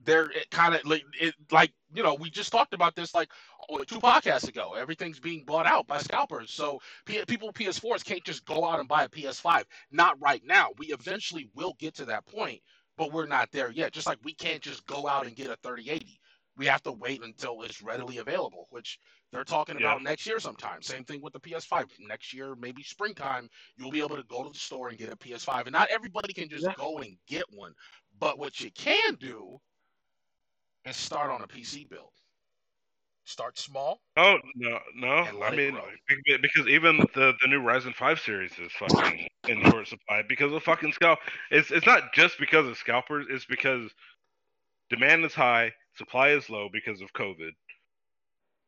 they're 0.10 0.32
kind 0.52 0.76
of 0.76 0.86
like, 0.86 1.06
like 1.52 1.74
you 1.94 2.04
know 2.04 2.16
we 2.16 2.32
just 2.32 2.52
talked 2.54 2.76
about 2.76 2.96
this 2.96 3.16
like 3.16 3.32
oh, 3.70 3.84
two 3.86 4.02
podcasts 4.02 4.50
ago. 4.50 4.76
Everything's 4.78 5.22
being 5.22 5.46
bought 5.46 5.68
out 5.68 5.88
by 5.88 6.00
scalpers, 6.00 6.52
so 6.52 6.80
P- 7.06 7.26
people 7.28 7.50
with 7.50 7.58
PS4s 7.58 8.06
can't 8.06 8.26
just 8.26 8.46
go 8.46 8.66
out 8.66 8.80
and 8.80 8.90
buy 8.90 9.06
a 9.06 9.10
PS5. 9.10 9.66
Not 9.92 10.22
right 10.22 10.44
now. 10.46 10.70
We 10.80 10.88
eventually 10.88 11.50
will 11.56 11.76
get 11.80 11.96
to 11.98 12.06
that 12.08 12.28
point, 12.28 12.62
but 12.98 13.14
we're 13.14 13.28
not 13.28 13.52
there 13.54 13.72
yet. 13.72 13.94
Just 13.94 14.08
like 14.08 14.20
we 14.24 14.36
can't 14.36 14.64
just 14.64 14.88
go 14.88 15.08
out 15.08 15.28
and 15.28 15.36
get 15.38 15.52
a 15.52 15.58
3080. 15.64 16.20
We 16.58 16.68
have 16.68 16.84
to 16.84 16.94
wait 16.94 17.24
until 17.24 17.64
it's 17.64 17.82
readily 17.82 18.20
available, 18.20 18.68
which 18.72 19.00
they're 19.32 19.46
talking 19.46 19.80
Yeah. 19.80 19.88
about 19.88 20.04
next 20.04 20.28
year 20.28 20.40
sometime. 20.40 20.84
Same 20.84 21.06
thing 21.06 21.22
with 21.22 21.34
the 21.34 21.42
PS5. 21.42 21.86
Next 22.00 22.34
year, 22.34 22.56
maybe 22.56 22.84
springtime, 22.84 23.50
you'll 23.78 23.92
be 23.92 24.02
able 24.02 24.18
to 24.18 24.24
go 24.26 24.44
to 24.46 24.52
the 24.52 24.60
store 24.60 24.90
and 24.90 24.98
get 24.98 25.14
a 25.14 25.18
PS5. 25.18 25.64
And 25.68 25.74
not 25.74 25.90
everybody 25.92 26.34
can 26.34 26.50
just 26.50 26.66
Yeah. 26.66 26.74
go 26.76 27.00
and 27.00 27.18
get 27.28 27.46
one. 27.52 27.74
But 28.20 28.40
what 28.40 28.62
you 28.62 28.72
can 28.72 29.16
do 29.16 29.60
is 30.86 30.96
start 30.96 31.32
on 31.32 31.42
a 31.42 31.48
PC 31.48 31.90
build. 31.90 32.12
Start 33.26 33.60
small. 33.60 34.02
Oh 34.18 34.38
no 34.56 34.80
no! 34.96 35.28
I 35.44 35.56
mean 35.56 35.78
because 36.42 36.68
even 36.68 36.98
the 37.14 37.34
the 37.42 37.48
new 37.48 37.62
Ryzen 37.62 37.94
five 37.94 38.20
series 38.20 38.52
is 38.58 38.72
fucking 38.72 39.28
in 39.48 39.62
short 39.70 39.88
supply 39.88 40.24
because 40.28 40.52
of 40.52 40.64
fucking 40.64 40.94
scalp. 40.94 41.20
It's 41.52 41.70
it's 41.70 41.86
not 41.86 42.12
just 42.14 42.40
because 42.40 42.66
of 42.66 42.78
scalpers. 42.78 43.28
It's 43.30 43.46
because 43.46 43.92
demand 44.90 45.26
is 45.26 45.36
high, 45.36 45.74
supply 45.96 46.30
is 46.30 46.50
low 46.50 46.70
because 46.74 47.02
of 47.02 47.14
COVID, 47.14 47.52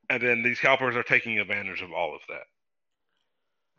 and 0.10 0.22
then 0.22 0.44
these 0.44 0.60
scalpers 0.60 0.96
are 0.96 1.04
taking 1.04 1.40
advantage 1.40 1.82
of 1.82 1.92
all 1.92 2.14
of 2.14 2.22
that. 2.30 2.44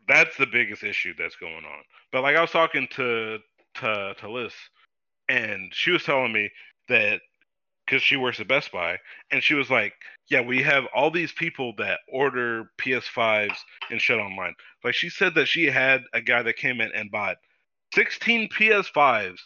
That's 0.07 0.35
the 0.35 0.47
biggest 0.47 0.83
issue 0.83 1.13
that's 1.17 1.37
going 1.37 1.63
on. 1.63 1.83
But 2.11 2.23
like 2.23 2.35
I 2.35 2.41
was 2.41 2.51
talking 2.51 2.89
to 2.91 3.39
to 3.75 4.15
to 4.19 4.29
Liz, 4.29 4.53
and 5.29 5.73
she 5.73 5.91
was 5.91 6.03
telling 6.03 6.33
me 6.33 6.49
that 6.89 7.21
because 7.85 8.01
she 8.01 8.15
works 8.15 8.39
at 8.39 8.47
Best 8.47 8.71
Buy, 8.71 8.97
and 9.31 9.43
she 9.43 9.53
was 9.53 9.69
like, 9.69 9.93
"Yeah, 10.27 10.41
we 10.41 10.61
have 10.63 10.85
all 10.93 11.11
these 11.11 11.31
people 11.31 11.73
that 11.77 11.99
order 12.07 12.71
PS5s 12.77 13.57
and 13.89 14.01
shit 14.01 14.19
online." 14.19 14.55
Like 14.83 14.95
she 14.95 15.09
said 15.09 15.35
that 15.35 15.47
she 15.47 15.65
had 15.65 16.03
a 16.13 16.21
guy 16.21 16.41
that 16.43 16.57
came 16.57 16.81
in 16.81 16.91
and 16.93 17.11
bought 17.11 17.37
16 17.93 18.49
PS5s 18.49 19.39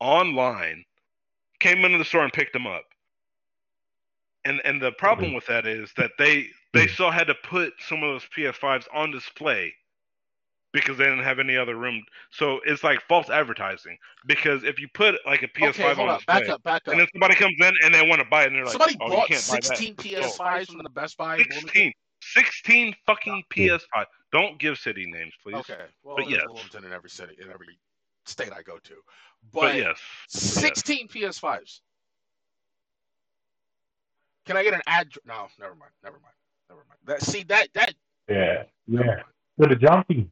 online, 0.00 0.84
came 1.60 1.84
into 1.84 1.98
the 1.98 2.04
store 2.04 2.24
and 2.24 2.32
picked 2.32 2.52
them 2.52 2.66
up. 2.66 2.84
And 4.44 4.60
and 4.64 4.80
the 4.80 4.92
problem 4.92 5.28
mm-hmm. 5.28 5.36
with 5.36 5.46
that 5.46 5.66
is 5.66 5.92
that 5.96 6.12
they 6.18 6.48
they 6.72 6.86
mm. 6.86 6.90
still 6.90 7.10
had 7.10 7.26
to 7.28 7.34
put 7.34 7.72
some 7.80 8.02
of 8.02 8.10
those 8.10 8.28
PS5s 8.36 8.86
on 8.92 9.10
display 9.10 9.72
because 10.76 10.98
they 10.98 11.04
didn't 11.04 11.24
have 11.24 11.38
any 11.38 11.56
other 11.56 11.74
room. 11.76 12.02
So 12.30 12.60
it's 12.66 12.84
like 12.84 13.00
false 13.08 13.30
advertising 13.30 13.96
because 14.26 14.62
if 14.62 14.78
you 14.78 14.88
put 14.92 15.14
like 15.26 15.42
a 15.42 15.48
PS5 15.48 15.68
okay, 15.70 15.82
hold 15.94 15.98
on 16.00 16.08
up. 16.10 16.18
display, 16.18 16.40
Back 16.40 16.48
up, 16.50 16.62
back 16.62 16.82
up. 16.86 16.92
and 16.92 17.00
then 17.00 17.06
somebody 17.12 17.34
comes 17.34 17.54
in 17.58 17.72
and 17.82 17.94
they 17.94 18.06
want 18.06 18.20
to 18.20 18.28
buy 18.28 18.42
it, 18.42 18.48
and 18.48 18.56
they're 18.56 18.64
like, 18.64 18.72
Somebody 18.72 18.96
"Oh, 19.00 19.08
bought 19.08 19.28
you 19.30 19.36
can't 19.36 19.40
16 19.40 19.94
PS5s 19.96 20.66
from 20.68 20.82
the 20.82 20.90
Best 20.90 21.16
Buy. 21.16 21.38
16, 21.38 21.92
16 22.20 22.94
fucking 23.06 23.42
PS5. 23.54 24.04
Don't 24.32 24.58
give 24.58 24.76
city 24.76 25.06
names, 25.06 25.32
please. 25.42 25.56
Okay. 25.56 25.76
Well, 26.04 26.16
But 26.16 26.24
there's 26.26 26.36
yes. 26.36 26.42
Wilmington 26.46 26.84
in 26.84 26.92
every 26.92 27.08
city, 27.10 27.36
in 27.40 27.48
every 27.50 27.78
state 28.26 28.50
I 28.52 28.60
go 28.62 28.76
to. 28.76 28.94
But, 29.52 29.60
But, 29.60 29.76
yes. 29.76 29.98
16 30.28 31.08
PS5s. 31.08 31.80
Can 34.44 34.56
I 34.56 34.62
get 34.62 34.74
an 34.74 34.82
address? 34.86 35.24
No, 35.26 35.48
never 35.58 35.74
mind. 35.74 35.92
Never 36.04 36.18
mind. 36.20 36.34
Never 36.68 36.82
mind. 36.88 36.98
That 37.04 37.22
see 37.22 37.42
that 37.44 37.68
that 37.74 37.94
Yeah, 38.28 38.64
yeah. 38.86 39.22
For 39.58 39.68
the 39.68 39.76
junkie. 39.76 40.28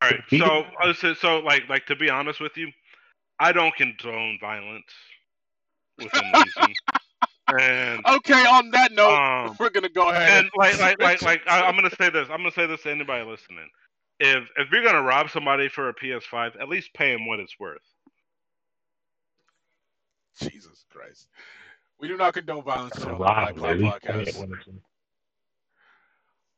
All 0.00 0.10
right. 0.10 0.20
So, 0.30 0.64
uh, 0.82 0.92
so, 0.92 1.14
so, 1.14 1.38
like, 1.38 1.68
like 1.68 1.86
to 1.86 1.96
be 1.96 2.08
honest 2.08 2.40
with 2.40 2.56
you, 2.56 2.70
I 3.40 3.52
don't 3.52 3.74
condone 3.74 4.38
violence 4.40 4.84
within 5.98 6.22
reason. 6.32 6.74
and 7.60 8.06
Okay, 8.06 8.44
on 8.46 8.70
that 8.70 8.92
note, 8.92 9.14
um, 9.14 9.56
we're 9.58 9.70
gonna 9.70 9.88
go 9.88 10.10
ahead 10.10 10.44
and 10.44 10.50
like, 10.56 10.78
like, 10.78 11.00
like, 11.00 11.22
like, 11.22 11.40
I, 11.48 11.62
I'm 11.62 11.74
gonna 11.74 11.90
say 11.90 12.10
this. 12.10 12.28
I'm 12.30 12.38
gonna 12.38 12.52
say 12.52 12.66
this 12.66 12.82
to 12.82 12.90
anybody 12.90 13.24
listening. 13.24 13.68
If 14.20 14.44
if 14.56 14.70
you're 14.70 14.84
gonna 14.84 15.02
rob 15.02 15.30
somebody 15.30 15.68
for 15.68 15.88
a 15.88 15.94
PS5, 15.94 16.60
at 16.60 16.68
least 16.68 16.92
pay 16.94 17.12
him 17.12 17.26
what 17.26 17.40
it's 17.40 17.58
worth. 17.58 17.78
Jesus 20.40 20.84
Christ. 20.90 21.28
We 22.00 22.06
do 22.06 22.16
not 22.16 22.34
condone 22.34 22.62
violence 22.62 22.96
on 22.98 23.10
a 23.10 23.12
the 23.14 23.18
lot. 23.18 23.54
Black 23.56 23.56
Cloud 23.56 23.70
At 23.72 23.78
least 23.80 24.00
pay 24.04 24.12
podcast. 24.24 24.78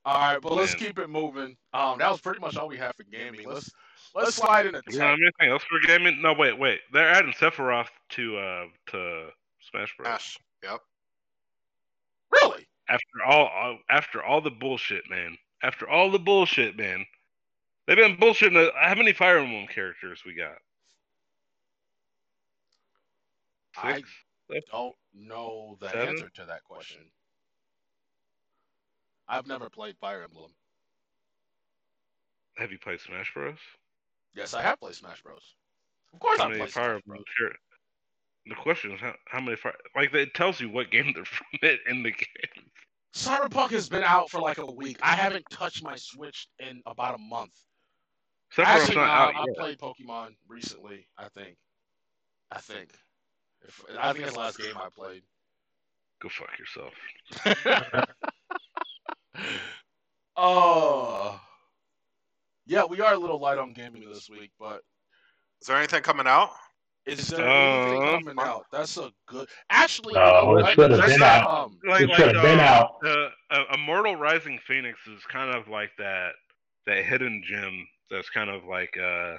It 0.04 0.08
when 0.08 0.14
it's- 0.14 0.24
All 0.26 0.32
right, 0.32 0.40
but 0.42 0.52
let's 0.52 0.72
Man. 0.72 0.78
keep 0.88 0.98
it 0.98 1.08
moving. 1.08 1.56
Um, 1.72 1.98
that 1.98 2.10
was 2.10 2.20
pretty 2.20 2.40
much 2.40 2.56
all 2.56 2.68
we 2.68 2.76
have 2.78 2.94
for 2.96 3.04
gaming. 3.04 3.46
Let's 3.48 3.70
let's 4.14 4.34
slide 4.36 4.66
into 4.66 4.82
You 4.88 4.98
know 4.98 5.10
tech. 5.10 5.18
anything 5.40 5.52
else 5.52 5.62
for 5.64 5.78
gaming? 5.86 6.20
No, 6.22 6.32
wait, 6.32 6.58
wait. 6.58 6.80
They're 6.92 7.08
adding 7.10 7.32
Sephiroth 7.32 7.88
to 8.10 8.36
uh 8.38 8.64
to 8.88 9.32
Smash 9.70 9.94
Bros. 9.96 10.06
Smash. 10.08 10.38
Yep. 10.62 10.80
Really? 12.32 12.66
After 12.88 13.24
all, 13.26 13.78
after 13.88 14.22
all 14.22 14.40
the 14.40 14.50
bullshit, 14.50 15.08
man. 15.08 15.36
After 15.62 15.88
all 15.88 16.10
the 16.10 16.18
bullshit, 16.18 16.76
man. 16.76 17.06
They've 17.86 17.96
been 17.96 18.16
bullshitting. 18.16 18.52
The, 18.54 18.72
how 18.80 18.94
many 18.94 19.12
Fire 19.12 19.38
Emblem 19.38 19.66
characters 19.66 20.22
we 20.24 20.34
got? 20.34 20.56
I 23.76 24.02
Six? 24.50 24.70
don't 24.70 24.94
know 25.14 25.76
the 25.80 25.88
Seven? 25.90 26.08
answer 26.08 26.28
to 26.30 26.44
that 26.46 26.64
question. 26.64 27.10
I've 29.30 29.46
never 29.46 29.70
played 29.70 29.96
Fire 29.98 30.22
Emblem. 30.22 30.50
Have 32.58 32.72
you 32.72 32.78
played 32.78 33.00
Smash 33.00 33.32
Bros? 33.32 33.56
Yes, 34.34 34.52
I 34.54 34.62
have 34.62 34.78
played 34.80 34.94
Smash 34.94 35.22
Bros. 35.22 35.54
Of 36.12 36.18
course, 36.20 36.38
How 36.38 36.44
I've 36.44 36.50
many 36.50 36.60
played 36.62 36.72
Fire 36.72 36.94
Emblem 36.94 37.02
Bros. 37.06 37.24
char- 37.38 37.56
The 38.46 38.54
question 38.56 38.90
is 38.92 39.00
how, 39.00 39.14
how 39.28 39.40
many 39.40 39.56
fire 39.56 39.74
like 39.94 40.12
it 40.12 40.34
tells 40.34 40.60
you 40.60 40.68
what 40.68 40.90
game 40.90 41.12
they're 41.14 41.24
from 41.36 41.46
it 41.62 41.80
in 41.88 42.02
the 42.02 42.10
game. 42.10 42.70
Cyberpunk 43.14 43.70
has 43.70 43.88
been 43.88 44.02
out 44.04 44.30
for 44.30 44.40
like 44.40 44.58
a 44.58 44.66
week. 44.66 44.98
I 45.02 45.14
haven't 45.16 45.44
touched 45.50 45.82
my 45.82 45.96
Switch 45.96 46.48
in 46.58 46.82
about 46.86 47.14
a 47.14 47.18
month. 47.18 47.52
Sephiroth's 48.54 48.82
Actually, 48.82 48.96
not 48.96 49.06
no, 49.06 49.12
out 49.12 49.34
I 49.36 49.44
yet. 49.46 49.56
played 49.56 49.78
Pokemon 49.78 50.34
recently. 50.48 51.06
I 51.16 51.28
think. 51.28 51.56
I 52.50 52.58
think. 52.60 52.90
If, 53.62 53.82
I 53.98 54.12
think 54.12 54.24
that's 54.24 54.34
the 54.34 54.40
last 54.40 54.58
game 54.58 54.74
I 54.76 54.88
played. 54.94 55.22
Go 56.20 56.28
fuck 56.28 56.50
yourself. 56.58 56.92
Oh. 60.36 61.40
yeah, 62.66 62.84
we 62.84 63.00
are 63.00 63.14
a 63.14 63.18
little 63.18 63.38
light 63.40 63.58
on 63.58 63.72
gaming 63.72 64.04
this 64.10 64.28
week, 64.30 64.50
but 64.58 64.82
Is 65.60 65.66
there 65.68 65.76
anything 65.76 66.02
coming 66.02 66.26
out? 66.26 66.50
is 67.06 67.28
there 67.28 67.46
anything 67.48 68.02
Uh, 68.02 68.18
coming 68.18 68.36
out? 68.38 68.66
That's 68.70 68.96
a 68.98 69.10
good. 69.26 69.48
Actually, 69.70 70.14
No, 70.14 70.52
you 70.52 70.58
it 70.58 70.62
like, 70.62 70.74
should 70.74 70.90
have 70.92 71.06
been 71.06 71.18
not, 71.20 71.42
out. 71.42 71.50
Um, 71.64 71.78
Like, 71.84 72.02
It 72.02 72.10
should 72.14 72.34
have 72.36 72.42
been 72.44 72.60
uh, 72.60 72.62
out. 72.62 72.90
Uh, 73.04 73.28
uh, 73.50 73.64
Immortal 73.74 74.16
Rising 74.16 74.58
Phoenix 74.66 74.98
is 75.06 75.22
kind 75.24 75.54
of 75.54 75.66
like 75.68 75.90
that 75.98 76.32
that 76.86 77.04
hidden 77.04 77.42
gem 77.46 77.86
that's 78.10 78.30
kind 78.30 78.48
of 78.50 78.64
like 78.64 78.96
uh 78.96 79.36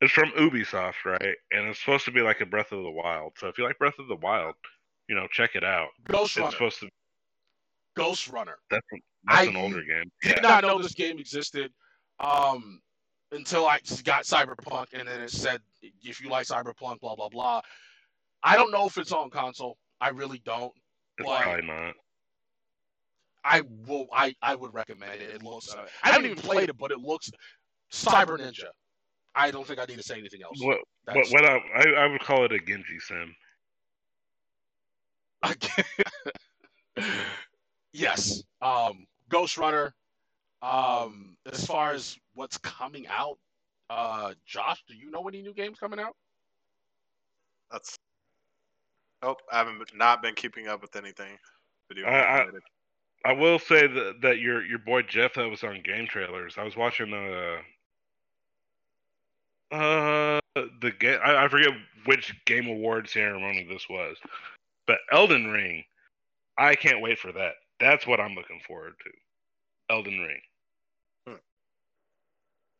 it's 0.00 0.12
from 0.12 0.30
Ubisoft, 0.32 1.04
right? 1.04 1.36
And 1.52 1.68
it's 1.68 1.78
supposed 1.78 2.04
to 2.06 2.10
be 2.10 2.22
like 2.22 2.40
a 2.40 2.46
Breath 2.46 2.72
of 2.72 2.82
the 2.82 2.90
Wild. 2.90 3.32
So 3.38 3.46
if 3.48 3.56
you 3.56 3.64
like 3.64 3.78
Breath 3.78 3.98
of 4.00 4.08
the 4.08 4.16
Wild, 4.16 4.54
you 5.08 5.14
know, 5.14 5.28
check 5.30 5.50
it 5.54 5.62
out. 5.64 5.88
Ghost 6.08 6.32
It's 6.36 6.38
Runner. 6.38 6.50
supposed 6.50 6.80
to 6.80 6.88
Ghost 7.96 8.28
Runner. 8.28 8.56
that's, 8.70 8.86
that's 9.24 9.40
I- 9.40 9.44
an 9.44 9.56
older 9.56 9.82
game. 9.82 10.10
Did 10.22 10.42
not 10.42 10.64
know 10.64 10.80
this 10.80 10.94
game 10.94 11.18
existed 11.18 11.72
um, 12.20 12.80
until 13.32 13.66
I 13.66 13.78
got 14.04 14.24
Cyberpunk, 14.24 14.86
and 14.92 15.08
then 15.08 15.20
it 15.20 15.30
said 15.30 15.60
if 16.02 16.20
you 16.20 16.28
like 16.28 16.46
Cyberpunk, 16.46 17.00
blah 17.00 17.16
blah 17.16 17.28
blah. 17.28 17.60
I 18.42 18.56
don't 18.56 18.72
know 18.72 18.86
if 18.86 18.98
it's 18.98 19.12
on 19.12 19.30
console. 19.30 19.76
I 20.00 20.10
really 20.10 20.40
don't. 20.44 20.72
It's 21.18 21.28
Why? 21.28 21.42
probably 21.42 21.66
not. 21.66 21.94
I 23.44 23.62
will. 23.86 24.06
I, 24.12 24.34
I 24.42 24.54
would 24.54 24.72
recommend 24.72 25.20
it. 25.20 25.30
It 25.34 25.42
looks. 25.42 25.74
Uh, 25.74 25.84
I 26.02 26.10
haven't 26.10 26.30
even 26.30 26.42
played 26.42 26.68
it, 26.68 26.78
but 26.78 26.90
it 26.90 26.98
looks 26.98 27.30
Cyber 27.92 28.38
Ninja. 28.38 28.68
I 29.34 29.50
don't 29.50 29.66
think 29.66 29.80
I 29.80 29.84
need 29.86 29.96
to 29.96 30.02
say 30.02 30.18
anything 30.18 30.42
else. 30.42 30.58
What 30.60 30.78
what, 31.04 31.26
what 31.30 31.44
I, 31.44 31.58
I 31.74 32.04
I 32.04 32.06
would 32.06 32.20
call 32.20 32.44
it 32.44 32.52
a 32.52 32.58
Genji 32.58 32.98
sim. 33.00 33.34
yes. 37.92 38.42
Um, 38.60 39.06
Ghost 39.28 39.56
Runner. 39.58 39.94
Um, 40.62 41.36
as 41.50 41.66
far 41.66 41.92
as 41.92 42.16
what's 42.34 42.56
coming 42.58 43.06
out, 43.08 43.38
uh, 43.90 44.34
Josh, 44.46 44.84
do 44.86 44.94
you 44.94 45.10
know 45.10 45.26
any 45.28 45.42
new 45.42 45.52
games 45.52 45.78
coming 45.78 45.98
out? 45.98 46.14
That's. 47.70 47.98
Oh, 49.22 49.36
I 49.50 49.58
haven't 49.58 49.78
not 49.94 50.22
been 50.22 50.34
keeping 50.34 50.68
up 50.68 50.82
with 50.82 50.94
anything. 50.96 51.38
Video 51.88 52.06
I- 52.06 52.20
I- 52.20 52.38
related. 52.40 52.62
I 53.24 53.32
will 53.32 53.58
say 53.60 53.86
that 53.86 54.20
that 54.22 54.38
your 54.38 54.64
your 54.64 54.80
boy 54.80 55.02
Jeff 55.02 55.34
that 55.34 55.48
was 55.48 55.62
on 55.62 55.80
game 55.82 56.08
trailers. 56.08 56.54
I 56.58 56.64
was 56.64 56.76
watching 56.76 57.12
uh 57.12 57.58
uh 59.74 60.40
the 60.80 60.90
game. 60.98 61.20
I, 61.24 61.44
I 61.44 61.48
forget 61.48 61.70
which 62.04 62.34
game 62.46 62.66
award 62.66 63.08
ceremony 63.08 63.64
this 63.68 63.88
was, 63.88 64.16
but 64.86 64.98
Elden 65.12 65.50
Ring. 65.50 65.84
I 66.58 66.74
can't 66.74 67.00
wait 67.00 67.18
for 67.18 67.32
that. 67.32 67.54
That's 67.82 68.06
what 68.06 68.20
I'm 68.20 68.34
looking 68.34 68.60
forward 68.66 68.94
to. 69.04 69.10
Elden 69.92 70.20
Ring. 70.20 70.40
Hmm. 71.26 71.34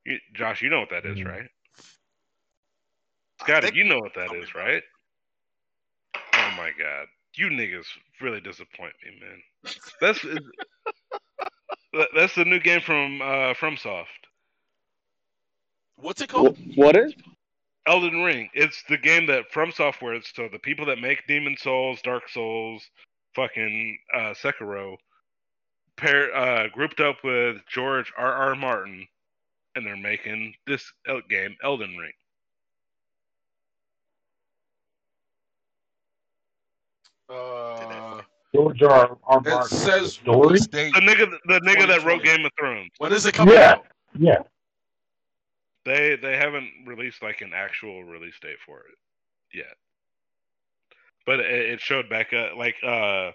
You, 0.07 0.19
Josh, 0.35 0.63
you 0.63 0.71
know 0.71 0.79
what 0.81 0.91
that 0.91 1.05
is, 1.05 1.19
Mhm. 1.19 1.27
right? 1.27 1.51
Scotty, 3.41 3.67
think- 3.67 3.77
you 3.77 3.85
know 3.85 3.99
what 3.99 4.15
that 4.15 4.27
Tell 4.27 4.35
me 4.35 4.41
is, 4.43 4.51
about 4.51 4.65
right? 4.65 4.83
Oh 6.35 6.51
my 6.57 6.71
god, 6.79 7.09
you 7.35 7.49
niggas 7.49 7.87
really 8.21 8.41
disappoint 8.41 8.95
me, 9.05 9.19
man. 9.21 9.43
That's 10.01 10.25
that's 12.15 12.35
the 12.37 12.45
new 12.45 12.61
game 12.61 12.81
from 12.81 13.21
uh, 13.21 13.55
FromSoft, 13.55 14.07
What's 15.97 16.21
it 16.21 16.29
called? 16.29 16.57
What 16.77 16.97
is? 16.97 17.15
Elden 17.87 18.23
Ring. 18.23 18.49
It's 18.55 18.83
the 18.89 18.97
game 18.99 19.27
that 19.27 19.51
From 19.53 19.73
Software. 19.73 20.15
It's 20.15 20.33
so 20.35 20.49
the 20.49 20.59
people 20.61 20.87
that 20.87 21.01
make 21.01 21.27
Demon 21.27 21.57
Souls, 21.57 22.01
Dark 22.03 22.29
Souls, 22.29 22.89
fucking 23.35 23.99
uh, 24.15 24.35
Sekiro, 24.35 24.97
pair 25.97 26.35
uh, 26.35 26.69
grouped 26.73 27.01
up 27.01 27.17
with 27.25 27.59
George 27.69 28.13
R. 28.17 28.33
R. 28.33 28.55
Martin, 28.55 29.07
and 29.75 29.87
they're 29.87 29.97
making 29.97 30.55
this 30.67 30.93
el- 31.09 31.21
game, 31.29 31.57
Elden 31.63 31.97
Ring. 31.97 32.13
Uh, 37.29 38.21
George 38.55 38.83
R. 38.83 39.17
R. 39.25 39.39
it 39.39 39.45
Martin. 39.49 39.77
says 39.79 40.15
story. 40.15 40.59
date. 40.71 40.93
The 40.95 41.01
nigga, 41.01 41.31
the 41.47 41.61
nigga 41.61 41.87
that 41.89 42.05
wrote 42.05 42.23
Game 42.23 42.45
of 42.45 42.53
Thrones. 42.59 42.91
When 42.99 43.13
is 43.13 43.25
it 43.25 43.35
coming 43.35 43.55
Yeah, 43.55 43.73
out? 43.73 43.87
yeah. 44.19 44.39
They 45.85 46.17
they 46.17 46.37
haven't 46.37 46.69
released 46.87 47.23
like 47.23 47.41
an 47.41 47.53
actual 47.55 48.05
release 48.05 48.39
date 48.41 48.59
for 48.65 48.79
it 48.81 48.95
yet, 49.53 49.75
but 51.27 51.41
it, 51.41 51.47
it 51.73 51.81
showed 51.81 52.09
back 52.09 52.33
up 52.33 52.57
like 52.57 52.77
uh 52.85 53.31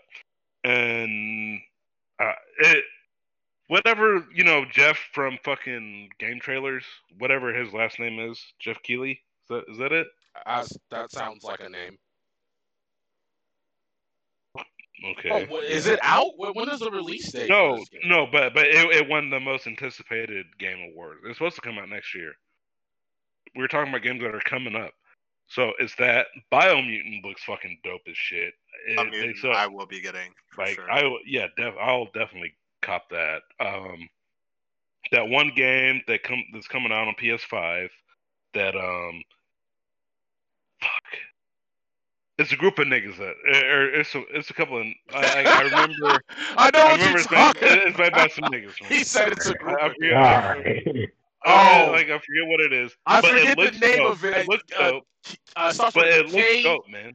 and 0.64 1.60
uh 2.20 2.34
it 2.60 2.84
whatever 3.68 4.26
you 4.34 4.44
know 4.44 4.66
Jeff 4.66 4.98
from 5.14 5.38
fucking 5.44 6.10
game 6.20 6.40
trailers 6.40 6.84
whatever 7.18 7.54
his 7.54 7.74
last 7.74 8.00
name 8.00 8.20
is 8.20 8.42
Geoff 8.60 8.82
Keighley 8.84 9.12
is 9.44 9.48
that 9.50 9.64
is 9.70 9.78
that 9.78 9.92
it 9.92 10.08
As, 10.46 10.78
that 10.92 11.12
sounds 11.12 11.44
like 11.44 11.60
a 11.62 11.70
name. 11.70 11.98
okay 15.12 15.30
Oh, 15.32 15.46
what, 15.54 15.64
is 15.66 15.88
it 15.88 16.00
out? 16.02 16.32
When, 16.38 16.54
when 16.54 16.70
is 16.70 16.80
the 16.80 16.92
release 16.92 17.32
date? 17.32 17.50
no 17.50 17.84
no 18.06 18.26
but 18.32 18.54
but 18.54 18.68
it, 18.68 18.90
it 18.96 19.08
won 19.10 19.30
the 19.30 19.40
most 19.40 19.68
anticipated 19.68 20.46
game 20.58 20.80
award 20.92 21.18
it's 21.26 21.38
supposed 21.38 21.56
to 21.56 21.62
come 21.62 21.78
out 21.78 21.90
next 21.90 22.16
year 22.16 22.34
we 23.56 23.62
were 23.62 23.68
talking 23.68 23.90
about 23.90 24.02
games 24.04 24.22
that 24.22 24.34
are 24.34 24.40
coming 24.42 24.76
up 24.76 24.92
so 25.48 25.72
it's 25.80 25.96
that 25.96 26.28
Biomutant 26.52 27.24
looks 27.24 27.44
fucking 27.44 27.80
dope 27.84 28.02
as 28.10 28.18
shit 28.18 28.54
It- 28.88 29.00
I 29.00 29.04
they 29.06 29.10
mean, 29.34 29.36
I 29.54 29.68
will 29.68 29.86
be 29.86 30.02
getting 30.02 30.32
for 30.54 30.64
like 30.66 30.76
sure. 30.76 30.92
I 30.92 31.04
will- 31.04 31.20
yeah, 31.26 31.48
def- 31.58 31.76
I'll 31.80 32.06
definitely 32.14 32.54
cop 32.82 33.10
that. 33.10 33.42
Um, 33.60 34.08
that 35.12 35.28
one 35.28 35.52
game 35.56 36.02
that 36.08 36.24
come 36.24 36.44
that's 36.54 36.68
coming 36.68 36.92
out 36.92 37.08
on 37.08 37.16
PS5 37.16 37.90
that 38.54 38.76
um, 38.76 39.24
fuck, 40.82 41.20
It's 42.38 42.52
a 42.52 42.56
group 42.56 42.78
of 42.80 42.88
niggas 42.88 43.18
that, 43.18 43.36
or 43.72 43.90
it's 43.94 44.14
a, 44.16 44.24
it's 44.34 44.50
a 44.50 44.54
couple 44.54 44.78
of. 44.80 44.86
I, 45.14 45.44
I, 45.44 45.44
I 45.44 45.62
remember. 45.64 46.22
I 46.58 46.70
know 46.74 46.80
I 46.80 46.84
what 46.84 46.92
remember 47.00 47.10
you're 47.10 47.18
it's 47.20 47.32
made, 47.32 47.38
talking. 47.38 47.68
it's 47.88 47.98
made 47.98 48.12
by 48.14 48.28
some 48.28 48.44
niggas. 48.46 48.82
man. 48.82 48.90
He 48.92 49.04
said 49.04 49.32
it's 49.32 49.48
a 49.48 49.54
group. 49.56 49.78
I 49.82 49.86
of- 49.88 49.94
forget, 49.94 50.14
Alright. 50.14 50.88
I, 50.88 51.08
Oh. 51.46 51.90
like 51.92 52.08
I 52.10 52.18
forget 52.20 52.48
what 52.48 52.60
it 52.62 52.74
is. 52.74 52.92
I 53.06 53.22
but 53.22 53.30
forget 53.32 53.48
it 53.52 53.56
the 53.58 53.64
looks 53.64 53.80
name 53.80 53.98
dope. 53.98 54.12
of 54.14 54.26
it. 54.26 54.38
It 54.38 54.48
looks 54.50 54.64
Uh, 54.78 54.92
dope, 54.92 55.04
Uh, 55.56 55.74
it 55.74 55.94
but 55.94 56.08
it 56.08 56.26
a 56.26 56.30
looks 56.30 56.64
dope, 56.64 56.90
man. 56.90 57.14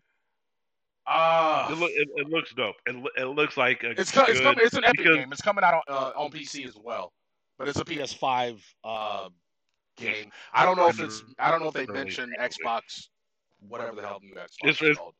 Uh, 1.07 1.69
It, 1.73 1.79
look, 1.79 1.91
it, 1.91 2.09
it 2.17 2.29
looks 2.29 2.55
dope. 2.55 2.77
It, 2.87 2.95
it 3.17 3.25
looks 3.27 3.57
like 3.57 3.83
a 3.83 3.91
it's 3.91 4.13
co- 4.13 4.25
it's 4.25 4.41
coming. 4.41 4.61
It's 4.65 4.75
an 4.77 4.85
Epic 4.85 4.99
because- 4.99 5.17
game. 5.17 5.33
It's 5.33 5.41
coming 5.43 5.65
out 5.65 5.75
on, 5.75 5.83
uh, 5.89 6.13
on 6.15 6.31
PC 6.31 6.67
as 6.67 6.77
well, 6.77 7.13
but 7.59 7.67
it's 7.69 7.81
a 7.81 7.85
PS5 7.85 8.61
uh, 8.85 9.29
game. 9.97 10.31
I 10.53 10.65
don't 10.65 10.77
know 10.77 10.87
if 10.89 11.01
it's. 11.01 11.25
I 11.41 11.51
don't 11.51 11.61
know 11.61 11.69
if 11.69 11.75
they 11.75 11.87
mentioned 11.87 12.33
Xbox, 12.41 13.09
whatever 13.69 13.97
the 13.97 14.03
hell 14.07 14.21
new 14.23 14.35
Xbox 14.35 14.47
It's- 14.63 14.77
is 14.77 14.83
it's- 14.83 14.97
called. 14.99 15.15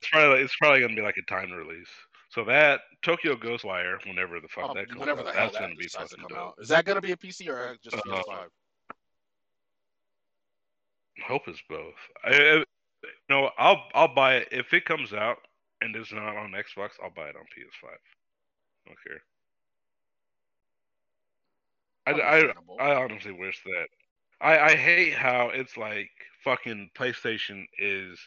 It's 0.00 0.10
probably 0.10 0.40
it's 0.42 0.54
probably 0.56 0.80
gonna 0.80 0.94
be 0.94 1.02
like 1.02 1.16
a 1.16 1.22
timed 1.28 1.50
release. 1.52 1.88
So 2.30 2.44
that 2.44 2.80
Tokyo 3.02 3.36
Ghostwire, 3.36 4.04
whenever 4.06 4.38
the 4.40 4.48
fuck 4.48 4.70
Oh, 4.70 4.74
that 4.74 4.88
comes 4.90 5.00
out, 5.08 5.16
the 5.16 5.24
hell 5.24 5.32
that's 5.32 5.52
that 5.54 5.60
gonna 5.60 5.74
be 5.74 5.84
to 5.84 5.90
fucking 5.98 6.18
come 6.18 6.28
dope. 6.28 6.38
out. 6.38 6.54
Is 6.58 6.68
that 6.68 6.84
gonna 6.84 7.00
be 7.00 7.12
a 7.12 7.16
PC 7.16 7.48
or 7.48 7.76
just 7.82 7.96
Uh, 7.96 8.00
PS5? 8.02 8.48
Hope 11.26 11.48
it's 11.48 11.62
both. 11.68 11.94
I, 12.24 12.30
I, 12.60 12.64
no, 13.28 13.50
I'll 13.58 13.82
I'll 13.94 14.14
buy 14.14 14.36
it 14.36 14.48
if 14.52 14.72
it 14.72 14.84
comes 14.84 15.12
out 15.12 15.38
and 15.80 15.94
it's 15.96 16.12
not 16.12 16.36
on 16.36 16.52
Xbox. 16.52 16.90
I'll 17.02 17.10
buy 17.10 17.28
it 17.28 17.36
on 17.36 17.44
PS5. 17.56 17.88
I 17.88 18.88
don't 18.88 18.98
care. 19.06 19.22
I, 22.06 22.12
I, 22.80 22.90
I 22.92 23.02
honestly 23.04 23.32
wish 23.32 23.62
that. 23.64 23.88
I, 24.40 24.58
I 24.58 24.76
hate 24.76 25.14
how 25.14 25.48
it's 25.50 25.76
like 25.76 26.10
fucking 26.44 26.90
PlayStation 26.94 27.66
is 27.78 28.18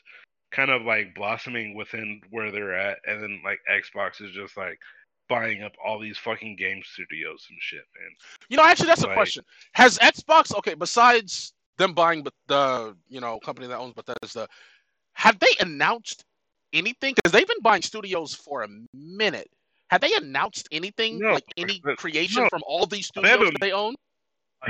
kind 0.51 0.69
of 0.71 0.81
like 0.83 1.15
blossoming 1.15 1.75
within 1.75 2.21
where 2.29 2.51
they're 2.51 2.73
at, 2.77 2.97
and 3.07 3.21
then 3.21 3.41
like 3.43 3.59
Xbox 3.71 4.21
is 4.21 4.31
just 4.31 4.57
like 4.57 4.79
buying 5.29 5.63
up 5.63 5.71
all 5.83 5.97
these 5.99 6.17
fucking 6.17 6.55
game 6.57 6.81
studios 6.83 7.45
and 7.49 7.57
shit, 7.61 7.83
man. 7.99 8.09
You 8.49 8.57
know, 8.57 8.63
actually, 8.65 8.87
that's 8.87 9.03
a 9.03 9.13
question. 9.13 9.43
Has 9.73 9.97
Xbox 9.99 10.55
okay? 10.57 10.73
Besides 10.73 11.53
them 11.77 11.93
buying, 11.93 12.21
but 12.23 12.33
the 12.47 12.95
you 13.09 13.21
know 13.21 13.39
company 13.39 13.67
that 13.67 13.77
owns 13.77 13.93
Bethesda, 13.93 14.47
have 15.13 15.39
they 15.39 15.51
announced 15.59 16.25
anything? 16.73 17.13
Because 17.15 17.31
they've 17.31 17.47
been 17.47 17.61
buying 17.61 17.81
studios 17.81 18.33
for 18.35 18.63
a 18.63 18.67
minute. 18.93 19.49
Have 19.89 20.01
they 20.01 20.13
announced 20.15 20.67
anything 20.71 21.19
No, 21.19 21.33
like 21.33 21.43
any 21.57 21.79
creation 21.97 22.43
no. 22.43 22.49
from 22.49 22.61
all 22.65 22.85
these 22.85 23.07
studios 23.07 23.29
haven't- 23.31 23.53
that 23.53 23.59
they 23.61 23.71
own? 23.71 23.95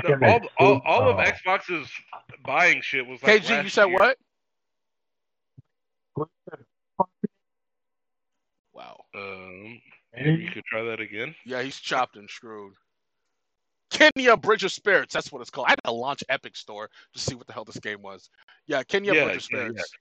Like 0.08 0.22
all, 0.22 0.40
all, 0.58 0.80
all 0.86 1.08
of 1.10 1.16
Xbox's 1.18 1.86
buying 2.46 2.80
shit 2.80 3.06
was 3.06 3.22
like 3.22 3.42
KG, 3.42 3.62
you 3.64 3.68
said 3.68 3.86
year. 3.88 3.98
what? 3.98 4.16
Wow. 8.72 9.04
Um, 9.14 9.80
maybe 10.14 10.42
you 10.42 10.50
could 10.50 10.64
try 10.64 10.82
that 10.82 11.00
again. 11.00 11.34
Yeah, 11.44 11.62
he's 11.62 11.78
chopped 11.78 12.16
and 12.16 12.28
screwed. 12.28 12.72
Kena 13.90 14.40
Bridge 14.40 14.64
of 14.64 14.72
Spirits. 14.72 15.12
That's 15.12 15.30
what 15.30 15.40
it's 15.42 15.50
called. 15.50 15.66
I 15.66 15.70
had 15.72 15.80
to 15.84 15.92
launch 15.92 16.24
Epic 16.30 16.56
Store 16.56 16.88
to 17.12 17.18
see 17.20 17.34
what 17.34 17.46
the 17.46 17.52
hell 17.52 17.64
this 17.64 17.78
game 17.78 18.00
was. 18.00 18.30
Yeah, 18.66 18.82
Kena 18.82 19.12
Yeah, 19.14 19.24
Bridge 19.24 19.44
of 19.44 19.50
yeah, 19.52 19.58
yeah. 19.58 19.68
Spirits, 19.68 19.92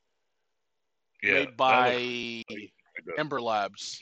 Yeah, 1.23 1.33
made 1.33 1.57
by 1.57 2.43
looks. 2.49 2.71
Ember 3.17 3.41
Labs. 3.41 4.01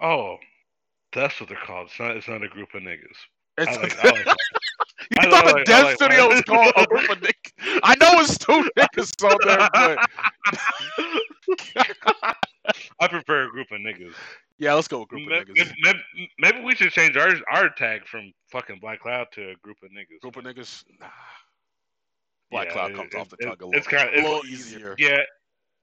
Oh, 0.00 0.36
that's 1.12 1.38
what 1.40 1.48
they're 1.48 1.58
called. 1.66 1.88
It's 1.88 1.98
not. 1.98 2.16
It's 2.16 2.28
not 2.28 2.42
a 2.44 2.48
group 2.48 2.74
of 2.74 2.82
niggas. 2.82 3.16
It's, 3.58 3.76
I 3.76 3.80
like. 3.80 3.98
I 4.04 4.08
like 4.10 4.26
you 4.26 5.16
I 5.18 5.30
thought 5.30 5.44
like- 5.46 5.54
the 5.54 5.60
I 5.60 5.64
dev 5.64 5.84
like 5.84 5.96
studio 5.96 6.16
that. 6.28 6.28
was 6.28 6.42
called 6.42 6.72
a 6.76 6.86
group 6.86 7.10
of 7.10 7.18
niggas. 7.22 7.33
I 7.84 7.94
know 7.96 8.20
it's 8.20 8.38
two 8.38 8.68
niggas 8.76 9.24
on 9.30 9.36
there, 9.44 9.68
but 9.74 9.98
I 13.00 13.08
prefer 13.08 13.44
a 13.44 13.50
group 13.50 13.70
of 13.70 13.80
niggas. 13.80 14.14
yeah, 14.58 14.74
let's 14.74 14.88
go 14.88 15.00
with 15.00 15.08
group 15.08 15.22
of 15.22 15.28
Maybe, 15.48 15.60
niggas. 15.60 15.72
maybe, 15.82 16.30
maybe 16.38 16.60
we 16.62 16.74
should 16.74 16.92
change 16.92 17.16
our 17.16 17.30
our 17.52 17.68
tag 17.70 18.06
from 18.06 18.32
fucking 18.50 18.78
Black 18.80 19.00
Cloud 19.00 19.26
to 19.32 19.50
a 19.50 19.54
group 19.56 19.76
of 19.82 19.90
niggas. 19.90 20.20
Group 20.22 20.36
of 20.36 20.44
niggas. 20.44 20.84
Nah. 21.00 21.06
Black 22.50 22.68
Yeah, 22.68 22.72
Cloud 22.72 22.90
it- 22.92 22.96
comes 22.96 23.14
it- 23.14 23.18
off 23.18 23.28
the 23.28 23.36
it- 23.40 23.44
tongue 23.44 23.56
a 23.60 23.76
it's 23.76 23.86
little, 23.92 23.98
kinda- 24.12 24.20
a 24.20 24.22
little 24.22 24.46
easier. 24.46 24.94
Yeah, 24.98 25.18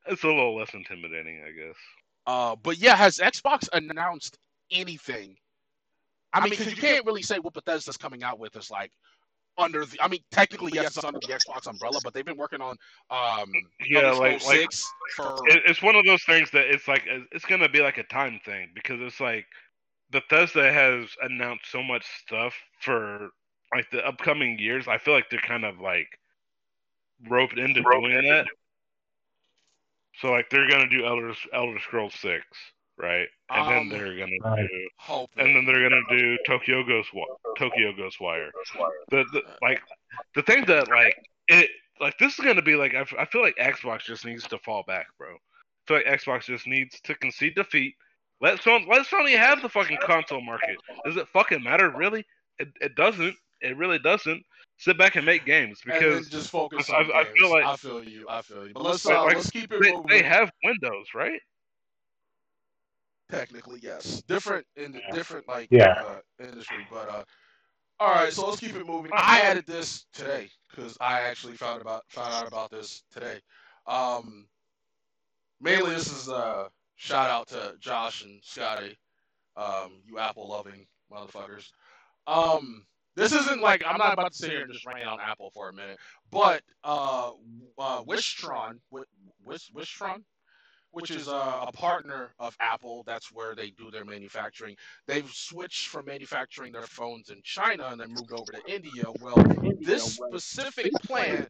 it's 0.08 0.24
a 0.24 0.28
little 0.28 0.56
less 0.58 0.74
intimidating, 0.74 1.44
I 1.46 1.52
guess. 1.52 1.76
Uh, 2.26 2.56
but 2.56 2.78
yeah, 2.78 2.96
has 2.96 3.18
Xbox 3.18 3.68
announced 3.74 4.38
anything? 4.72 5.36
I 6.34 6.48
mean, 6.48 6.54
you 6.58 6.76
can't 6.76 7.06
really 7.06 7.24
say 7.24 7.40
what 7.40 7.54
Bethesda's 7.54 7.98
coming 7.98 8.24
out 8.24 8.40
with 8.40 8.56
is 8.56 8.72
like 8.72 8.92
under 9.58 9.86
the. 9.86 10.02
I 10.02 10.08
mean, 10.08 10.22
technically, 10.32 10.72
yes, 10.74 10.98
it's 10.98 11.06
under 11.06 11.20
the 11.20 11.28
Xbox 11.28 11.68
umbrella, 11.68 12.00
but 12.04 12.14
they've 12.14 12.26
been 12.26 12.38
working 12.38 12.62
on 12.62 12.78
um, 13.10 13.52
Yeah, 13.88 14.12
like 14.12 14.44
like 14.46 14.70
for. 15.16 15.36
it's 15.46 15.82
one 15.82 15.96
of 15.96 16.06
those 16.06 16.24
things 16.24 16.52
that 16.52 16.66
it's 16.68 16.88
like 16.88 17.04
it's 17.32 17.46
gonna 17.46 17.70
be 17.70 17.82
like 17.82 17.98
a 17.98 18.04
time 18.04 18.40
thing 18.46 18.70
because 18.74 19.00
it's 19.02 19.20
like 19.20 19.46
Bethesda 20.12 20.72
has 20.72 21.10
announced 21.22 21.72
so 21.72 21.82
much 21.82 22.06
stuff 22.26 22.54
for 22.82 23.30
like 23.74 23.90
the 23.92 24.06
upcoming 24.06 24.60
years. 24.60 24.88
I 24.88 24.98
feel 24.98 25.14
like 25.14 25.30
they're 25.30 25.40
kind 25.40 25.66
of 25.66 25.80
like 25.80 26.08
roped 27.30 27.58
into 27.58 27.82
doing 27.82 28.22
that. 28.30 28.46
So 30.20 30.30
like 30.32 30.50
they're 30.50 30.70
gonna 30.70 30.90
do 30.90 31.06
Elder 31.06 31.34
Elder 31.54 31.80
Scrolls 31.80 32.14
six, 32.16 32.46
right? 33.02 33.28
And 33.50 33.62
Um, 33.62 33.90
then 33.90 33.90
they're 33.90 34.18
gonna 34.18 34.58
do 34.68 34.90
Hope. 34.98 35.30
and 35.38 35.56
then 35.56 35.66
they're 35.66 35.90
gonna 35.90 36.02
do 36.18 36.38
Tokyo 36.48 36.84
Ghost 36.84 37.10
Tokyo 37.58 37.92
Ghostwire. 37.94 38.50
The, 39.10 39.26
the 39.34 39.42
like 39.62 39.82
the 40.36 40.44
thing 40.44 40.66
that 40.66 40.88
like 40.90 41.16
it 41.48 41.70
like 42.00 42.18
this 42.20 42.38
is 42.38 42.46
gonna 42.46 42.62
be 42.62 42.76
like 42.76 42.94
I, 42.94 43.00
f- 43.02 43.14
I 43.18 43.26
feel 43.26 43.42
like 43.42 43.56
Xbox 43.58 44.04
just 44.06 44.26
needs 44.26 44.48
to 44.48 44.58
fall 44.60 44.84
back, 44.88 45.08
bro. 45.18 45.34
I 45.34 45.38
feel 45.88 45.98
like 45.98 46.06
Xbox 46.22 46.46
just 46.46 46.68
needs 46.68 47.00
to 47.02 47.16
concede 47.16 47.56
defeat. 47.56 47.96
Let 48.40 48.60
Sony 48.62 48.88
let 48.88 49.06
Sony 49.08 49.36
have 49.38 49.62
the 49.62 49.70
fucking 49.70 49.98
console 50.02 50.42
market. 50.42 50.78
Does 51.06 51.18
it 51.18 51.28
fucking 51.28 51.64
matter 51.64 51.90
really? 51.90 52.26
It 52.60 52.70
it 52.80 52.96
doesn't. 52.96 53.36
It 53.62 53.78
really 53.78 54.00
doesn't. 54.00 54.44
Sit 54.78 54.98
back 54.98 55.16
and 55.16 55.24
make 55.24 55.46
games 55.46 55.80
because 55.86 56.28
just 56.28 56.50
focus 56.50 56.90
I- 56.90 56.96
on 57.04 57.12
I 57.14 57.24
games. 57.26 57.38
feel 57.38 57.52
like- 57.52 57.66
I 57.66 57.76
feel 57.76 58.04
you. 58.04 58.26
I 58.28 58.42
feel 58.42 58.66
you. 58.66 58.74
But 58.74 58.84
let's 58.84 59.06
Like- 59.06 59.16
uh, 59.16 59.24
like, 59.26 59.36
let's 59.36 59.52
keep 59.52 59.72
it 59.72 59.80
they, 59.80 59.94
they 60.22 60.24
have 60.28 60.52
Windows, 60.64 61.08
right? 61.14 61.40
Technically 63.32 63.80
yes. 63.84 64.24
Different 64.28 64.68
in 64.78 65.02
Yeah. 65.08 65.12
different 65.12 65.48
like 65.48 65.72
Yeah. 65.72 65.96
uh, 66.00 66.20
industry 66.40 66.86
but 66.90 67.10
uh 67.10 67.24
all 68.00 68.14
right 68.14 68.34
so 68.34 68.48
let's 68.48 68.60
keep 68.60 68.76
it 68.76 68.88
moving. 68.88 69.12
I 69.16 69.42
added 69.42 69.66
this 69.68 70.06
today 70.14 70.50
because 70.70 70.98
i 71.02 71.22
actually 71.22 71.56
found 71.58 71.82
about 71.82 72.04
found 72.10 72.34
out 72.34 72.48
about 72.48 72.72
this 72.72 73.04
today. 73.12 73.40
Um 73.88 74.48
mainly 75.62 75.92
this 75.92 76.12
is 76.12 76.30
a 76.30 76.70
shout 76.96 77.30
out 77.30 77.48
to 77.50 77.76
josh 77.80 78.24
and 78.24 78.44
scotty 78.44 78.98
um 79.58 80.02
you 80.06 80.20
apple 80.20 80.48
loving 80.50 80.86
motherfuckers. 81.12 81.70
Um 82.28 82.86
this 83.16 83.34
isn't 83.34 83.62
like 83.62 83.84
i'm 83.86 83.98
not 83.98 84.14
about 84.14 84.32
to 84.34 84.38
sit 84.38 84.52
here 84.52 84.64
and 84.64 84.74
just 84.74 84.86
rain 84.88 85.06
on 85.08 85.20
apple 85.20 85.52
for 85.52 85.70
a 85.70 85.74
minute 85.74 86.00
but 86.32 86.64
uh 86.84 87.32
uh 87.78 88.02
wishtron 88.04 88.80
Wi- 88.92 89.06
Wish, 89.44 89.72
wishtron 89.76 90.24
which 90.92 91.12
is 91.12 91.28
uh, 91.28 91.66
a 91.68 91.72
partner 91.72 92.34
of 92.40 92.56
Apple. 92.60 93.04
That's 93.06 93.32
where 93.32 93.56
they 93.56 93.72
do 93.72 93.90
their 93.92 94.06
manufacturing. 94.06 94.76
They've 95.08 95.30
switched 95.32 95.88
from 95.88 96.06
manufacturing 96.06 96.74
their 96.74 96.82
phones 96.84 97.30
in 97.30 97.42
China 97.44 97.88
and 97.92 98.00
then 98.00 98.10
moved 98.14 98.32
over 98.34 98.52
to 98.52 98.74
India. 98.74 99.04
Well, 99.22 99.44
this 99.80 100.04
specific 100.04 100.92
plant 101.04 101.48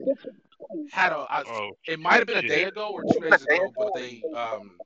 had 0.91 1.11
a. 1.11 1.25
I- 1.29 1.43
Oh, 1.47 1.71
it 1.87 1.99
might 1.99 2.15
have 2.17 2.27
been 2.27 2.37
a 2.37 2.47
day 2.47 2.63
ago 2.65 2.89
or 2.91 3.03
two 3.03 3.19
days 3.19 3.43
ago, 3.43 3.71
but 3.77 3.93
they 3.95 4.21
um, 4.35 4.77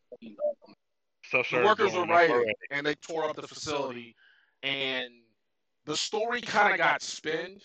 stuff 1.25 1.49
the 1.49 1.63
workers 1.63 1.87
were 1.93 2.05
blowing 2.05 2.09
up 2.09 2.15
writing 2.15 2.35
already. 2.35 2.53
and 2.71 2.85
they 2.85 2.95
tore 2.95 3.25
up 3.25 3.35
the 3.35 3.47
facility, 3.47 4.15
and 4.63 5.09
the 5.85 5.95
story 5.97 6.41
kind 6.41 6.71
of 6.71 6.77
got 6.77 7.01
spinned 7.01 7.63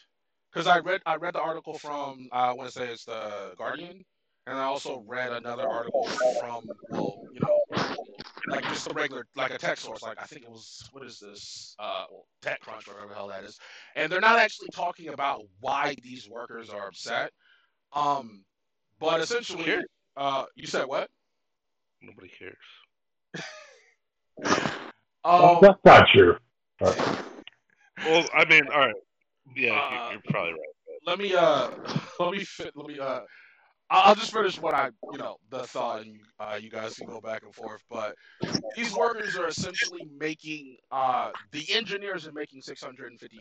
because 0.53 0.67
I 0.67 0.79
read 0.81 1.01
I 1.07 1.17
read 1.17 1.35
the 1.35 1.41
article 1.41 1.79
from 1.79 2.29
uh, 2.33 2.35
I 2.35 2.53
want 2.53 2.69
to 2.71 2.79
say 2.79 2.89
it's 2.89 3.05
the 3.05 3.55
Guardian, 3.57 4.05
and 4.47 4.59
I 4.59 4.65
also 4.65 5.03
read 5.07 5.33
another 5.33 5.67
article 5.67 6.09
from 6.39 6.79
well 6.91 7.21
you 7.33 7.41
know 7.41 7.61
like 8.51 8.67
just 8.69 8.87
a 8.89 8.93
regular 8.95 9.27
like 9.37 9.53
a 9.53 9.59
tech 9.59 9.79
source 9.79 10.03
like 10.03 10.19
I 10.21 10.25
think 10.25 10.43
it 10.45 10.51
was 10.51 10.89
what 10.93 11.05
is 11.05 11.21
this 11.21 11.75
uh 11.79 12.05
well, 12.11 12.27
TechCrunch 12.43 12.89
or 12.89 12.95
whatever 12.95 13.09
the 13.09 13.15
hell 13.15 13.29
that 13.29 13.45
is, 13.45 13.59
and 13.97 14.11
they're 14.11 14.21
not 14.21 14.39
actually 14.39 14.69
talking 14.71 15.09
about 15.09 15.43
why 15.61 15.95
these 16.03 16.29
workers 16.29 16.69
are 16.71 16.89
upset, 16.89 17.33
um, 17.93 18.45
but 18.99 19.21
essentially 19.21 19.85
uh 20.17 20.45
you 20.55 20.67
said 20.67 20.87
what? 20.87 21.09
Nobody 22.03 22.29
cares. 22.29 22.57
Well, 24.37 24.57
Um, 25.25 25.61
that's 25.61 25.79
not 25.85 26.07
true. 26.15 26.37
But 26.79 26.97
Well, 28.05 28.25
I 28.35 28.45
mean, 28.47 28.63
all 28.73 28.79
right. 28.81 28.95
Yeah, 29.57 29.71
Uh, 29.75 29.91
you're, 29.91 30.13
you're 30.13 30.21
probably 30.31 30.53
right. 30.53 30.61
let 31.07 31.19
me 31.19 31.35
uh 31.35 31.71
let 32.21 32.33
me 32.33 32.45
fit 32.45 32.73
let 32.75 32.87
me 32.87 32.99
uh 32.99 33.21
I- 33.21 33.21
I'll 33.91 34.17
just 34.17 34.33
finish 34.33 34.61
what 34.61 34.75
I 34.75 34.91
you 35.13 35.19
know 35.19 35.37
the 35.51 35.65
thought 35.65 36.03
and 36.03 36.21
uh, 36.41 36.59
you 36.61 36.71
guys 36.71 36.97
can 36.97 37.07
go 37.09 37.21
back 37.21 37.45
and 37.45 37.55
forth 37.55 37.83
but 37.91 38.15
these 38.77 38.95
workers 38.95 39.37
are 39.37 39.49
essentially 39.49 40.07
making 40.19 40.77
uh 40.93 41.33
the 41.53 41.65
engineers 41.75 42.27
are 42.27 42.33
making 42.33 42.63
650 42.63 43.41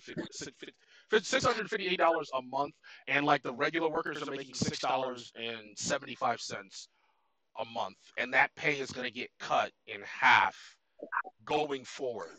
658 1.22 1.98
dollars 2.00 2.32
a 2.38 2.42
month 2.44 2.76
and 3.08 3.26
like 3.26 3.44
the 3.44 3.54
regular 3.54 3.90
workers 3.90 4.22
are 4.24 4.28
making 4.28 4.56
six 4.56 4.80
dollars 4.80 5.32
and 5.36 5.78
75 5.78 6.42
cents 6.42 6.86
a 7.60 7.66
month, 7.66 7.98
and 8.18 8.34
that 8.34 8.56
pay 8.58 8.80
is 8.80 8.92
going 8.92 9.08
to 9.08 9.14
get 9.14 9.30
cut 9.40 9.72
in 9.88 10.02
half 10.04 10.58
going 11.46 11.84
forward, 11.86 12.38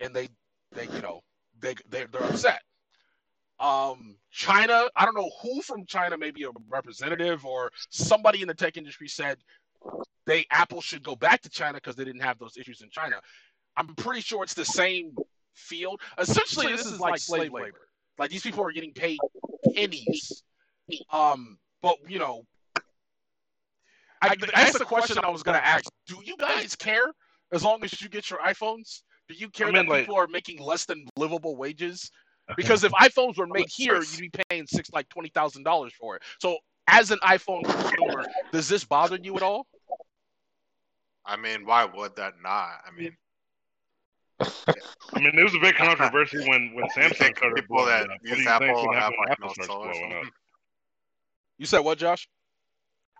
and 0.00 0.14
they 0.14 0.28
they 0.72 0.86
you 0.88 1.02
know 1.02 1.22
they 1.60 1.74
they 1.90 2.06
they're 2.12 2.24
upset. 2.24 2.62
Um, 3.64 4.16
China, 4.30 4.88
I 4.94 5.06
don't 5.06 5.16
know 5.16 5.30
who 5.42 5.62
from 5.62 5.86
China, 5.86 6.18
maybe 6.18 6.44
a 6.44 6.48
representative 6.68 7.46
or 7.46 7.70
somebody 7.88 8.42
in 8.42 8.48
the 8.48 8.52
tech 8.52 8.76
industry 8.76 9.08
said 9.08 9.38
they 10.26 10.44
Apple 10.50 10.82
should 10.82 11.02
go 11.02 11.16
back 11.16 11.40
to 11.42 11.48
China 11.48 11.74
because 11.74 11.96
they 11.96 12.04
didn't 12.04 12.20
have 12.20 12.38
those 12.38 12.58
issues 12.58 12.82
in 12.82 12.90
China. 12.90 13.16
I'm 13.78 13.94
pretty 13.94 14.20
sure 14.20 14.42
it's 14.42 14.52
the 14.52 14.66
same 14.66 15.16
field. 15.54 16.02
Essentially, 16.18 16.66
this 16.66 16.84
is 16.84 17.00
like 17.00 17.18
slave 17.18 17.52
labor. 17.52 17.88
Like 18.18 18.30
these 18.30 18.42
people 18.42 18.62
are 18.64 18.72
getting 18.72 18.92
paid 18.92 19.18
pennies. 19.74 20.42
Um, 21.10 21.56
but 21.80 21.96
you 22.06 22.18
know, 22.18 22.42
I, 24.20 24.36
asked 24.54 24.78
the 24.78 24.84
question 24.84 25.16
I 25.24 25.30
was 25.30 25.42
gonna 25.42 25.56
ask. 25.58 25.84
Do 26.06 26.18
you 26.22 26.36
guys 26.36 26.76
care 26.76 27.12
as 27.50 27.64
long 27.64 27.82
as 27.82 28.02
you 28.02 28.10
get 28.10 28.28
your 28.28 28.40
iPhones? 28.40 29.00
Do 29.26 29.34
you 29.34 29.48
care 29.48 29.68
I 29.68 29.70
mean, 29.70 29.86
that 29.86 30.00
people 30.00 30.16
like, 30.16 30.28
are 30.28 30.30
making 30.30 30.60
less 30.60 30.84
than 30.84 31.06
livable 31.16 31.56
wages? 31.56 32.10
Because 32.56 32.84
if 32.84 32.92
iPhones 32.92 33.38
were 33.38 33.46
made 33.46 33.68
here, 33.68 33.96
you'd 33.96 34.20
be 34.20 34.30
paying 34.48 34.66
six 34.66 34.90
like 34.92 35.08
twenty 35.08 35.30
thousand 35.30 35.62
dollars 35.62 35.92
for 35.98 36.16
it. 36.16 36.22
So, 36.40 36.58
as 36.86 37.10
an 37.10 37.18
iPhone 37.20 37.64
consumer, 37.64 38.26
does 38.52 38.68
this 38.68 38.84
bother 38.84 39.18
you 39.22 39.36
at 39.36 39.42
all? 39.42 39.66
I 41.24 41.36
mean, 41.36 41.64
why 41.64 41.86
would 41.86 42.16
that 42.16 42.34
not? 42.42 42.80
I 42.86 42.90
mean, 42.96 43.16
I 44.40 45.20
mean, 45.20 45.34
there 45.34 45.44
was 45.44 45.54
a 45.54 45.60
big 45.60 45.76
controversy 45.76 46.38
when 46.48 46.74
when 46.74 46.84
Samsung 46.96 47.36
started 47.36 47.54
people 47.56 47.84
that 47.86 48.08
use 48.22 48.46
Apple 48.46 48.92
have 48.92 49.12
like 49.26 49.40
no 49.40 49.52
solar. 49.64 49.92
You 51.56 51.66
said 51.66 51.80
what, 51.80 51.98
Josh? 51.98 52.28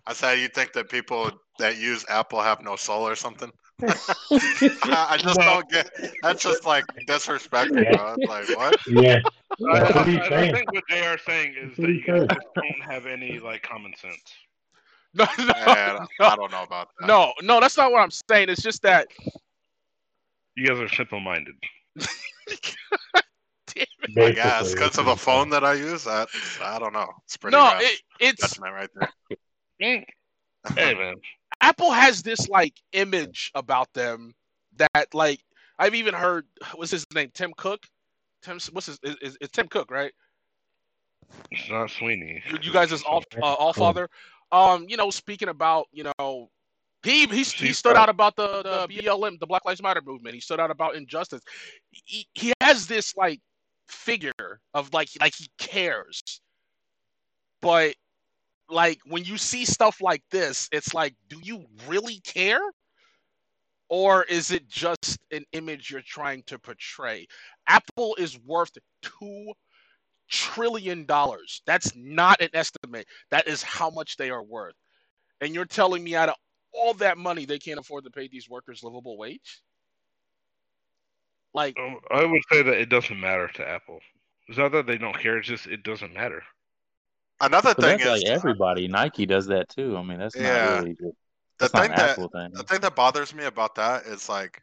I 0.06 0.12
said 0.12 0.34
you 0.34 0.48
think 0.48 0.72
that 0.74 0.90
people 0.90 1.30
that 1.58 1.78
use 1.78 2.04
Apple 2.08 2.42
have 2.42 2.62
no 2.62 2.76
soul 2.76 3.08
or 3.08 3.14
something. 3.14 3.50
I 3.82 5.16
just 5.18 5.38
no. 5.38 5.44
don't 5.44 5.70
get. 5.70 5.90
That's 6.22 6.42
just 6.42 6.64
like 6.64 6.84
disrespectful, 7.06 7.82
bro. 7.92 8.16
Like 8.26 8.48
what? 8.56 8.76
Yeah. 8.88 9.20
I, 9.68 9.78
I, 9.78 9.86
I, 10.40 10.52
think 10.52 10.72
what 10.72 10.82
Jr. 10.88 11.16
saying 11.24 11.54
is 11.56 11.76
that 11.76 11.88
you 11.88 12.02
guys 12.04 12.26
don't 12.56 12.82
have 12.90 13.06
any 13.06 13.38
like 13.38 13.62
common 13.62 13.94
sense. 13.96 14.16
No, 15.16 15.26
no, 15.38 15.44
Man, 15.44 16.06
no, 16.18 16.26
I 16.26 16.34
don't 16.34 16.50
know 16.50 16.64
about 16.64 16.88
that. 16.98 17.06
No, 17.06 17.32
no, 17.40 17.60
that's 17.60 17.76
not 17.76 17.92
what 17.92 18.00
I'm 18.00 18.10
saying. 18.10 18.48
It's 18.48 18.60
just 18.60 18.82
that 18.82 19.06
you 20.56 20.66
guys 20.66 20.80
are 20.80 20.88
simple-minded. 20.88 21.54
I 24.16 24.30
guess 24.32 24.72
because 24.72 24.98
of 24.98 25.06
the 25.06 25.16
phone 25.16 25.50
that 25.50 25.64
I 25.64 25.74
use. 25.74 26.02
That 26.02 26.28
I 26.60 26.80
don't 26.80 26.92
know. 26.92 27.10
It's 27.24 27.36
pretty. 27.36 27.56
No, 27.56 27.78
it, 27.78 28.00
it's 28.20 28.58
right 28.58 28.90
there. 28.96 30.04
hey 30.74 30.94
man, 30.94 31.14
Apple 31.64 31.92
has 31.92 32.22
this 32.22 32.46
like 32.50 32.74
image 32.92 33.50
about 33.54 33.90
them 33.94 34.34
that 34.76 35.14
like 35.14 35.40
I've 35.78 35.94
even 35.94 36.12
heard. 36.12 36.46
What's 36.74 36.90
his 36.90 37.06
name? 37.14 37.30
Tim 37.32 37.52
Cook. 37.56 37.80
Tim. 38.42 38.58
What's 38.72 38.86
his? 38.86 38.98
Is, 39.02 39.16
is, 39.22 39.38
is 39.40 39.48
Tim 39.48 39.68
Cook 39.68 39.90
right? 39.90 40.12
It's 41.50 41.70
not 41.70 41.90
Sweeney. 41.90 42.42
You, 42.50 42.58
you 42.60 42.72
guys 42.72 42.92
is 42.92 43.02
all 43.02 43.24
uh, 43.42 43.54
all 43.54 43.72
father. 43.72 44.10
Um, 44.52 44.84
you 44.88 44.98
know, 44.98 45.08
speaking 45.08 45.48
about 45.48 45.86
you 45.90 46.04
know 46.04 46.50
he 47.02 47.26
he, 47.28 47.42
he 47.42 47.72
stood 47.72 47.96
out 47.96 48.10
about 48.10 48.36
the, 48.36 48.62
the 48.62 49.02
BLM, 49.02 49.40
the 49.40 49.46
Black 49.46 49.64
Lives 49.64 49.82
Matter 49.82 50.02
movement. 50.04 50.34
He 50.34 50.42
stood 50.42 50.60
out 50.60 50.70
about 50.70 50.96
injustice. 50.96 51.40
He, 51.90 52.26
he 52.34 52.52
has 52.60 52.86
this 52.86 53.16
like 53.16 53.40
figure 53.88 54.60
of 54.74 54.92
like 54.92 55.08
like 55.18 55.34
he 55.34 55.48
cares, 55.58 56.22
but 57.62 57.94
like 58.68 59.00
when 59.06 59.24
you 59.24 59.36
see 59.36 59.64
stuff 59.64 60.00
like 60.00 60.22
this, 60.30 60.68
it's 60.72 60.94
like, 60.94 61.14
do 61.28 61.38
you 61.42 61.64
really 61.86 62.20
care? 62.20 62.60
Or 63.88 64.24
is 64.24 64.50
it 64.50 64.68
just 64.68 65.18
an 65.30 65.44
image 65.52 65.90
you're 65.90 66.02
trying 66.02 66.42
to 66.46 66.58
portray? 66.58 67.26
Apple 67.68 68.16
is 68.18 68.38
worth 68.40 68.72
two 69.02 69.52
trillion 70.28 71.04
dollars. 71.04 71.62
That's 71.66 71.92
not 71.94 72.40
an 72.40 72.48
estimate. 72.54 73.06
That 73.30 73.46
is 73.46 73.62
how 73.62 73.90
much 73.90 74.16
they 74.16 74.30
are 74.30 74.42
worth. 74.42 74.74
And 75.40 75.54
you're 75.54 75.66
telling 75.66 76.02
me 76.02 76.14
out 76.14 76.30
of 76.30 76.36
all 76.72 76.94
that 76.94 77.18
money, 77.18 77.44
they 77.44 77.58
can't 77.58 77.78
afford 77.78 78.04
to 78.04 78.10
pay 78.10 78.28
these 78.28 78.48
workers 78.48 78.82
livable 78.82 79.16
wage? 79.18 79.62
Like, 81.52 81.78
um, 81.78 82.00
I 82.10 82.24
would 82.24 82.42
say 82.50 82.62
that 82.62 82.80
it 82.80 82.88
doesn't 82.88 83.20
matter 83.20 83.48
to 83.48 83.68
Apple. 83.68 84.00
It's 84.48 84.58
not 84.58 84.72
that 84.72 84.86
they 84.86 84.98
don't 84.98 85.18
care; 85.18 85.38
it's 85.38 85.48
just 85.48 85.66
it 85.66 85.82
doesn't 85.84 86.12
matter. 86.12 86.42
Another 87.40 87.74
thing 87.74 88.00
is 88.00 88.06
like 88.06 88.24
everybody. 88.26 88.88
Nike 88.88 89.26
does 89.26 89.46
that 89.46 89.68
too. 89.68 89.96
I 89.96 90.02
mean, 90.02 90.18
that's 90.18 90.36
yeah, 90.36 90.64
not 90.64 90.78
really 90.78 90.96
just, 91.00 91.16
the 91.58 91.68
thing 91.68 91.90
that 91.90 92.16
thing. 92.16 92.50
the 92.52 92.62
thing 92.62 92.80
that 92.80 92.94
bothers 92.94 93.34
me 93.34 93.44
about 93.44 93.74
that 93.74 94.04
is 94.04 94.28
like, 94.28 94.62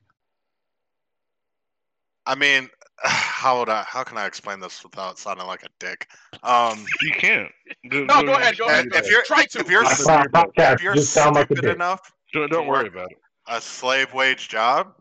I 2.26 2.36
mean, 2.36 2.70
how 3.04 3.60
would 3.60 3.70
I? 3.70 3.84
How 3.88 4.04
can 4.04 4.18
I 4.18 4.26
explain 4.26 4.60
this 4.60 4.84
without 4.84 5.20
sounding 5.20 5.48
like 5.48 5.64
a 5.64 5.70
dick? 5.80 6.08
Um, 6.44 6.86
you 7.02 7.12
can't. 7.12 7.52
no, 7.84 8.06
go 8.06 8.34
ahead. 8.34 8.58
Go 8.58 8.68
ahead. 8.68 8.88
If 8.94 9.10
you're 9.10 9.24
try 9.24 9.46
to, 9.46 9.60
if 9.60 9.70
you're, 9.70 9.84
if 9.84 10.82
you're 10.82 10.98
stupid 10.98 11.66
enough, 11.66 12.12
don't, 12.34 12.50
don't 12.50 12.68
worry 12.68 12.88
about 12.88 13.12
it. 13.12 13.18
A 13.48 13.60
slave 13.60 14.14
wage 14.14 14.48
job, 14.48 14.94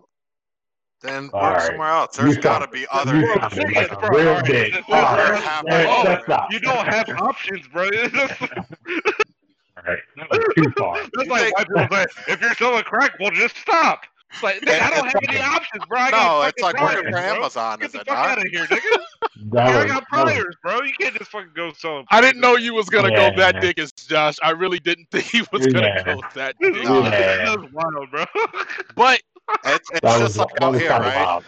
then 1.01 1.31
All 1.33 1.43
work 1.43 1.57
right. 1.57 1.67
somewhere 1.67 1.89
else. 1.89 2.17
There's 2.17 2.37
got 2.39 2.61
to 2.61 2.69
be 2.69 2.87
other. 2.91 3.17
You, 3.17 3.35
like 3.75 4.11
real 4.11 4.41
big. 4.43 4.75
you 6.51 6.61
don't 6.61 6.87
have 6.87 7.09
options, 7.19 7.67
bro. 7.69 7.85
All 9.77 9.95
right, 9.95 9.99
that 10.17 10.53
too 10.57 10.73
far. 10.77 10.99
That's 11.15 11.29
like 11.29 11.57
white 11.57 11.69
people 11.69 12.07
if 12.29 12.41
you're 12.41 12.55
selling 12.55 12.85
crack, 12.85 13.19
well, 13.19 13.31
just 13.31 13.57
stop. 13.57 14.05
It's 14.33 14.43
like, 14.45 14.69
I 14.69 14.91
don't 14.91 15.07
have 15.07 15.23
any 15.29 15.41
options, 15.41 15.85
bro. 15.87 15.99
I 15.99 16.11
no, 16.11 16.43
it's 16.43 16.63
like 16.63 16.81
working 16.81 17.11
for 17.11 17.19
Amazon. 17.19 17.81
Get 17.81 17.93
the 17.93 17.99
fuck 17.99 18.11
out 18.11 18.39
of 18.39 18.45
here, 18.45 18.65
nigga. 18.67 19.59
I 19.59 19.87
got 19.89 20.07
priors, 20.07 20.55
bro. 20.63 20.83
You 20.83 20.93
can't 21.01 21.17
just 21.17 21.31
fucking 21.31 21.51
go 21.55 21.73
sell. 21.73 22.05
I 22.11 22.21
didn't 22.21 22.41
know 22.41 22.57
you 22.57 22.75
was 22.75 22.89
gonna 22.89 23.11
yeah, 23.11 23.31
go 23.31 23.37
that 23.39 23.55
man. 23.57 23.63
dick 23.63 23.79
as 23.81 23.91
Josh. 23.93 24.37
I 24.43 24.51
really 24.51 24.79
didn't 24.79 25.11
think 25.11 25.25
he 25.25 25.43
was 25.51 25.67
gonna 25.67 26.03
go 26.05 26.21
that 26.35 26.55
dick. 26.61 26.85
No, 26.85 27.03
that 27.03 27.59
was 27.59 27.73
wild, 27.73 28.11
bro. 28.11 28.25
but 28.95 29.21
it's, 29.65 29.91
it's 29.93 30.19
just 30.19 30.37
like 30.37 30.49
out 30.61 30.75
here, 30.75 30.91
right? 30.91 31.25
Wild. 31.25 31.45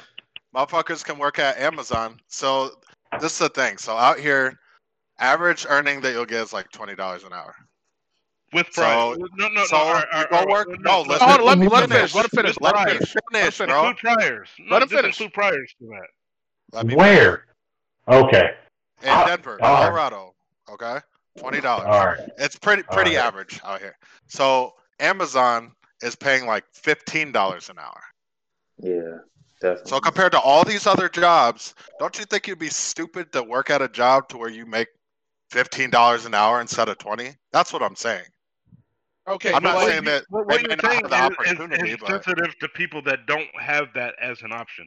Motherfuckers 0.55 1.05
can 1.05 1.19
work 1.19 1.39
at 1.39 1.59
Amazon. 1.59 2.21
So 2.29 2.73
this 3.21 3.33
is 3.33 3.39
the 3.39 3.49
thing. 3.49 3.79
So 3.79 3.97
out 3.97 4.19
here, 4.19 4.59
average 5.19 5.67
earning 5.69 6.01
that 6.03 6.13
you'll 6.13 6.27
get 6.27 6.43
is 6.43 6.53
like 6.53 6.71
twenty 6.71 6.95
dollars 6.95 7.25
an 7.25 7.33
hour 7.33 7.55
with 8.53 8.71
priors. 8.73 9.17
So, 9.17 9.27
no, 9.37 9.49
no, 9.49 9.65
so 9.65 9.77
no. 9.77 9.83
Our, 9.83 10.07
our, 10.13 10.29
go 10.45 10.51
work. 10.51 10.69
No, 10.81 11.05
no, 11.05 11.15
hold 11.15 11.41
on. 11.41 11.47
Let 11.47 11.59
me 11.59 11.69
let 11.69 11.85
him 11.85 11.91
finish. 11.91 12.15
Let 12.15 12.25
him 12.27 12.31
finish. 12.31 12.61
Let 12.61 12.77
him 12.77 12.87
finish, 12.87 13.11
finish 13.55 13.57
bro. 13.57 13.89
Include 13.89 14.17
priors. 14.17 14.49
No, 14.59 14.73
let 14.75 14.83
him 14.83 14.89
finish. 14.89 15.21
Include 15.21 15.33
priors 15.33 15.75
to 15.79 15.87
that. 15.87 16.09
Let 16.73 16.87
me 16.87 16.95
Where? 16.95 17.45
Finish. 18.09 18.25
Okay. 18.25 18.51
In 19.03 19.09
ah, 19.09 19.25
Denver, 19.27 19.59
Colorado. 19.59 20.35
Okay. 20.71 20.99
Twenty 21.39 21.61
dollars. 21.61 21.87
All 21.87 22.07
right. 22.07 22.29
It's 22.39 22.57
pretty 22.57 22.83
pretty 22.83 23.17
right. 23.17 23.25
average 23.25 23.61
out 23.65 23.81
here. 23.81 23.97
So 24.27 24.75
Amazon 25.01 25.73
is 26.03 26.15
paying 26.17 26.47
like 26.47 26.65
fifteen 26.73 27.33
dollars 27.33 27.69
an 27.69 27.79
hour. 27.79 28.01
Yeah. 28.79 29.19
Definitely. 29.61 29.91
So 29.91 30.01
compared 30.01 30.33
to 30.33 30.41
all 30.41 30.65
these 30.65 30.89
other 30.89 31.09
jobs, 31.09 31.75
don't 32.01 32.19
you 32.19 32.25
think 32.25 32.49
you'd 32.49 32.59
be 32.59 32.69
stupid 32.69 33.33
to 33.33 33.45
work 33.45 33.71
at 33.71 33.81
a 33.81 33.89
job 33.89 34.29
to 34.31 34.37
where 34.37 34.51
you 34.51 34.67
make 34.67 34.89
fifteen 35.51 35.89
dollars 35.89 36.27
an 36.27 36.35
hour 36.35 36.61
instead 36.61 36.89
of 36.89 36.99
twenty? 36.99 37.37
That's 37.53 37.73
what 37.73 37.81
I'm 37.81 37.95
saying. 37.95 38.25
Okay, 39.29 39.53
I'm 39.53 39.63
not 39.63 39.87
saying 39.87 40.03
that 40.05 40.25
what, 40.31 40.49
what 40.49 40.63
you're 40.63 40.77
saying 40.83 41.05
the 41.05 41.15
opportunity, 41.15 41.91
is, 41.91 41.95
is, 41.95 42.01
but... 42.01 42.25
sensitive 42.25 42.59
to 42.59 42.69
people 42.71 43.03
that 43.03 43.27
don't 43.27 43.49
have 43.61 43.87
that 43.95 44.17
as 44.21 44.43
an 44.43 44.51
option. 44.51 44.85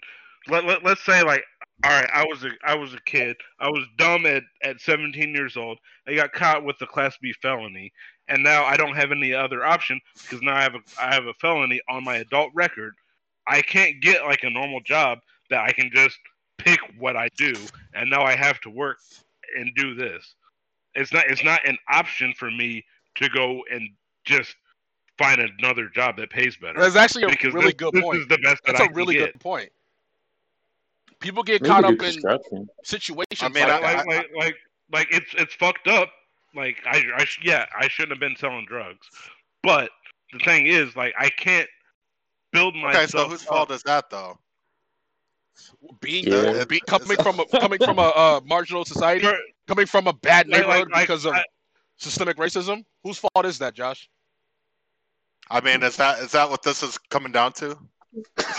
Let, 0.49 0.65
let, 0.65 0.83
let's 0.83 1.05
say 1.05 1.23
like, 1.23 1.45
all 1.83 1.91
right, 1.91 2.09
I 2.13 2.25
was 2.25 2.43
a 2.43 2.49
I 2.65 2.75
was 2.75 2.93
a 2.93 3.01
kid, 3.01 3.35
I 3.59 3.69
was 3.69 3.85
dumb 3.97 4.25
at 4.25 4.43
at 4.63 4.79
17 4.81 5.33
years 5.33 5.57
old. 5.57 5.77
I 6.07 6.15
got 6.15 6.33
caught 6.33 6.63
with 6.63 6.81
a 6.81 6.87
Class 6.87 7.17
B 7.21 7.33
felony, 7.41 7.91
and 8.27 8.43
now 8.43 8.63
I 8.65 8.77
don't 8.77 8.95
have 8.95 9.11
any 9.11 9.33
other 9.33 9.63
option 9.63 9.99
because 10.21 10.41
now 10.41 10.55
I 10.55 10.61
have 10.61 10.75
a 10.75 10.79
I 10.99 11.13
have 11.13 11.25
a 11.25 11.33
felony 11.35 11.81
on 11.89 12.03
my 12.03 12.17
adult 12.17 12.51
record. 12.53 12.93
I 13.47 13.61
can't 13.61 14.01
get 14.01 14.23
like 14.23 14.43
a 14.43 14.49
normal 14.49 14.81
job 14.81 15.19
that 15.49 15.63
I 15.63 15.71
can 15.73 15.91
just 15.93 16.17
pick 16.57 16.79
what 16.97 17.15
I 17.15 17.29
do, 17.37 17.53
and 17.93 18.09
now 18.09 18.23
I 18.23 18.35
have 18.35 18.59
to 18.61 18.69
work 18.69 18.97
and 19.57 19.69
do 19.75 19.93
this. 19.93 20.33
It's 20.95 21.11
not 21.11 21.25
it's 21.27 21.43
not 21.43 21.67
an 21.67 21.77
option 21.91 22.33
for 22.33 22.49
me 22.49 22.85
to 23.15 23.29
go 23.29 23.63
and 23.71 23.89
just 24.23 24.55
find 25.17 25.39
another 25.39 25.89
job 25.89 26.17
that 26.17 26.29
pays 26.29 26.55
better. 26.55 26.79
That's 26.79 26.95
actually 26.95 27.23
a 27.23 27.27
really 27.51 27.65
this, 27.65 27.73
good 27.73 27.93
this 27.93 28.01
point. 28.01 28.19
Is 28.21 28.27
the 28.27 28.37
best 28.39 28.63
That's 28.65 28.79
a 28.79 28.89
really 28.93 29.15
good 29.15 29.39
point. 29.39 29.69
People 31.25 31.41
get 31.41 31.63
Maybe 31.63 31.71
caught 31.71 31.85
up 31.85 31.99
in 32.03 32.67
situations. 32.83 33.41
I 33.41 33.49
mean, 33.49 33.67
like, 33.67 33.81
I, 33.81 33.95
like, 33.95 34.05
like, 34.05 34.29
like, 34.37 34.55
like, 34.93 35.07
it's 35.09 35.33
it's 35.39 35.55
fucked 35.55 35.87
up. 35.87 36.11
Like 36.53 36.77
I, 36.85 37.01
I, 37.17 37.25
yeah, 37.43 37.65
I 37.75 37.87
shouldn't 37.87 38.11
have 38.11 38.19
been 38.19 38.35
selling 38.35 38.65
drugs, 38.67 39.07
but 39.63 39.89
the 40.31 40.37
thing 40.45 40.67
is, 40.67 40.95
like, 40.95 41.15
I 41.17 41.29
can't 41.29 41.67
build 42.53 42.75
myself. 42.75 42.95
Okay, 42.95 43.05
so 43.07 43.27
whose 43.27 43.41
up. 43.41 43.47
fault 43.47 43.71
is 43.71 43.81
that 43.83 44.11
though? 44.11 44.37
Being, 45.99 46.27
yeah. 46.27 46.63
being 46.65 46.81
coming 46.85 47.17
from 47.17 47.39
a, 47.39 47.45
coming 47.59 47.79
from 47.79 47.97
a 47.97 48.09
uh, 48.09 48.41
marginal 48.45 48.85
society, 48.85 49.27
coming 49.67 49.87
from 49.87 50.05
a 50.05 50.13
bad 50.13 50.47
neighborhood 50.47 50.89
because 50.93 51.25
of 51.25 51.33
systemic 51.97 52.37
racism. 52.37 52.85
Whose 53.03 53.17
fault 53.17 53.47
is 53.47 53.57
that, 53.57 53.73
Josh? 53.73 54.07
I 55.49 55.59
mean, 55.59 55.81
is 55.81 55.95
that 55.95 56.19
is 56.19 56.33
that 56.33 56.51
what 56.51 56.61
this 56.61 56.83
is 56.83 56.99
coming 57.09 57.31
down 57.31 57.53
to? 57.53 57.75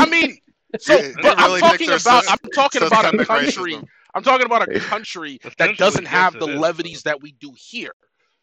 I 0.00 0.06
mean, 0.06 0.36
so 0.80 1.12
but 1.22 1.38
I'm 1.38 1.60
talking 1.60 1.90
about 1.90 2.24
I'm 2.28 2.50
talking 2.54 2.82
about 2.82 3.14
a 3.14 3.24
country. 3.24 3.74
Racism. 3.74 3.86
I'm 4.14 4.22
talking 4.22 4.46
about 4.46 4.68
a 4.68 4.80
country 4.80 5.38
that 5.58 5.76
doesn't 5.76 6.06
have 6.06 6.38
the 6.38 6.46
levities 6.46 7.02
that 7.02 7.20
we 7.20 7.32
do 7.32 7.52
here. 7.56 7.92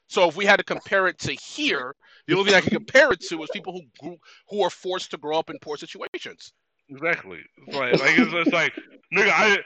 So 0.07 0.27
if 0.27 0.35
we 0.35 0.45
had 0.45 0.57
to 0.57 0.63
compare 0.63 1.07
it 1.07 1.17
to 1.19 1.33
here, 1.33 1.95
the 2.27 2.35
only 2.35 2.51
thing 2.51 2.55
I 2.55 2.61
can 2.61 2.69
compare 2.69 3.11
it 3.11 3.21
to 3.21 3.41
is 3.41 3.49
people 3.51 3.73
who 3.73 3.81
grew, 3.99 4.17
who 4.49 4.61
are 4.61 4.69
forced 4.69 5.09
to 5.11 5.17
grow 5.17 5.37
up 5.39 5.49
in 5.49 5.57
poor 5.61 5.75
situations. 5.77 6.53
Exactly. 6.89 7.39
It's 7.67 7.75
like, 7.75 7.93
like 7.93 8.19
it's, 8.19 8.33
it's, 8.33 8.51
like, 8.51 8.73
nigga, 9.13 9.31
I, 9.31 9.57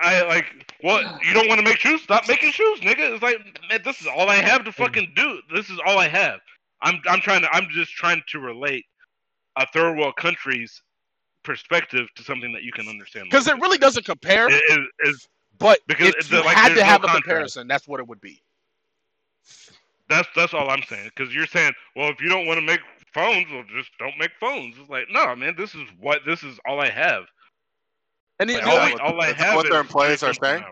I 0.00 0.22
like, 0.26 0.44
what? 0.82 1.04
You 1.24 1.32
don't 1.32 1.48
want 1.48 1.60
to 1.60 1.64
make 1.64 1.78
shoes? 1.78 2.02
Stop 2.02 2.28
making 2.28 2.50
shoes, 2.50 2.80
nigga. 2.80 3.14
It's 3.14 3.22
like, 3.22 3.38
man, 3.70 3.80
this 3.84 4.00
is 4.00 4.06
all 4.06 4.28
I 4.28 4.36
have 4.36 4.64
to 4.64 4.72
fucking 4.72 5.12
do. 5.16 5.40
This 5.54 5.70
is 5.70 5.78
all 5.86 5.98
I 5.98 6.08
have. 6.08 6.40
I'm, 6.82 7.00
I'm 7.08 7.20
trying 7.20 7.40
to, 7.42 7.48
I'm 7.52 7.68
just 7.70 7.92
trying 7.92 8.22
to 8.28 8.40
relate 8.40 8.84
a 9.56 9.66
third 9.72 9.96
world 9.96 10.16
country's 10.16 10.82
perspective 11.44 12.08
to 12.16 12.22
something 12.24 12.52
that 12.52 12.62
you 12.62 12.72
can 12.72 12.88
understand. 12.88 13.28
Because 13.30 13.46
it 13.46 13.54
really 13.60 13.78
doesn't 13.78 14.04
compare. 14.04 14.48
It, 14.48 14.62
it, 14.68 14.80
it's, 15.00 15.28
but 15.58 15.78
because 15.86 16.14
if 16.18 16.30
you 16.30 16.38
like, 16.38 16.56
had 16.56 16.74
to 16.74 16.84
have 16.84 17.02
no 17.02 17.06
a 17.06 17.10
contrast. 17.10 17.24
comparison, 17.24 17.68
that's 17.68 17.86
what 17.86 18.00
it 18.00 18.08
would 18.08 18.20
be. 18.20 18.42
That's 20.08 20.28
that's 20.34 20.52
all 20.52 20.68
I'm 20.68 20.82
saying. 20.82 21.10
Because 21.14 21.34
you're 21.34 21.46
saying, 21.46 21.72
well, 21.96 22.10
if 22.10 22.20
you 22.20 22.28
don't 22.28 22.46
want 22.46 22.58
to 22.58 22.66
make 22.66 22.80
phones, 23.12 23.46
well, 23.52 23.62
just 23.74 23.90
don't 23.98 24.18
make 24.18 24.32
phones. 24.40 24.74
It's 24.78 24.90
like, 24.90 25.06
no, 25.10 25.34
man, 25.36 25.54
this 25.56 25.74
is 25.74 25.82
what 26.00 26.20
this 26.26 26.42
is 26.42 26.58
all 26.66 26.80
I 26.80 26.90
have. 26.90 27.24
And 28.40 28.50
like, 28.50 28.66
all, 28.66 28.78
I, 28.78 28.92
all 29.00 29.20
I 29.20 29.32
have 29.32 29.54
what 29.54 29.70
their 29.70 29.80
employees 29.80 30.22
are 30.22 30.34
saying. 30.34 30.64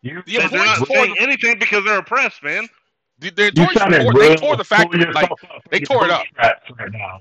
You, 0.00 0.22
the 0.26 0.48
they're 0.50 0.64
not 0.64 0.86
saying 0.86 1.14
the, 1.14 1.22
anything 1.22 1.58
because 1.58 1.84
they're 1.84 1.98
oppressed, 1.98 2.42
man. 2.42 2.68
The, 3.18 3.30
the 3.30 3.48
employees 3.48 4.02
tore, 4.02 4.12
they 4.14 4.36
tore 4.36 4.56
the 4.56 4.64
factory, 4.64 5.12
like 5.12 5.30
they 5.70 5.80
tore 5.80 6.04
it 6.04 6.10
up 6.10 6.24
right 6.38 6.92
now. 6.92 7.20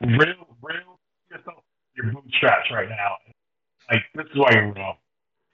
Real, 0.00 0.34
real 0.64 0.98
yourself 1.30 1.62
your 1.96 2.12
bootstraps 2.12 2.70
right 2.72 2.88
now. 2.88 3.16
Like 3.90 4.02
this 4.14 4.26
is 4.26 4.36
why 4.38 4.50
you're 4.52 4.72
wrong. 4.72 4.96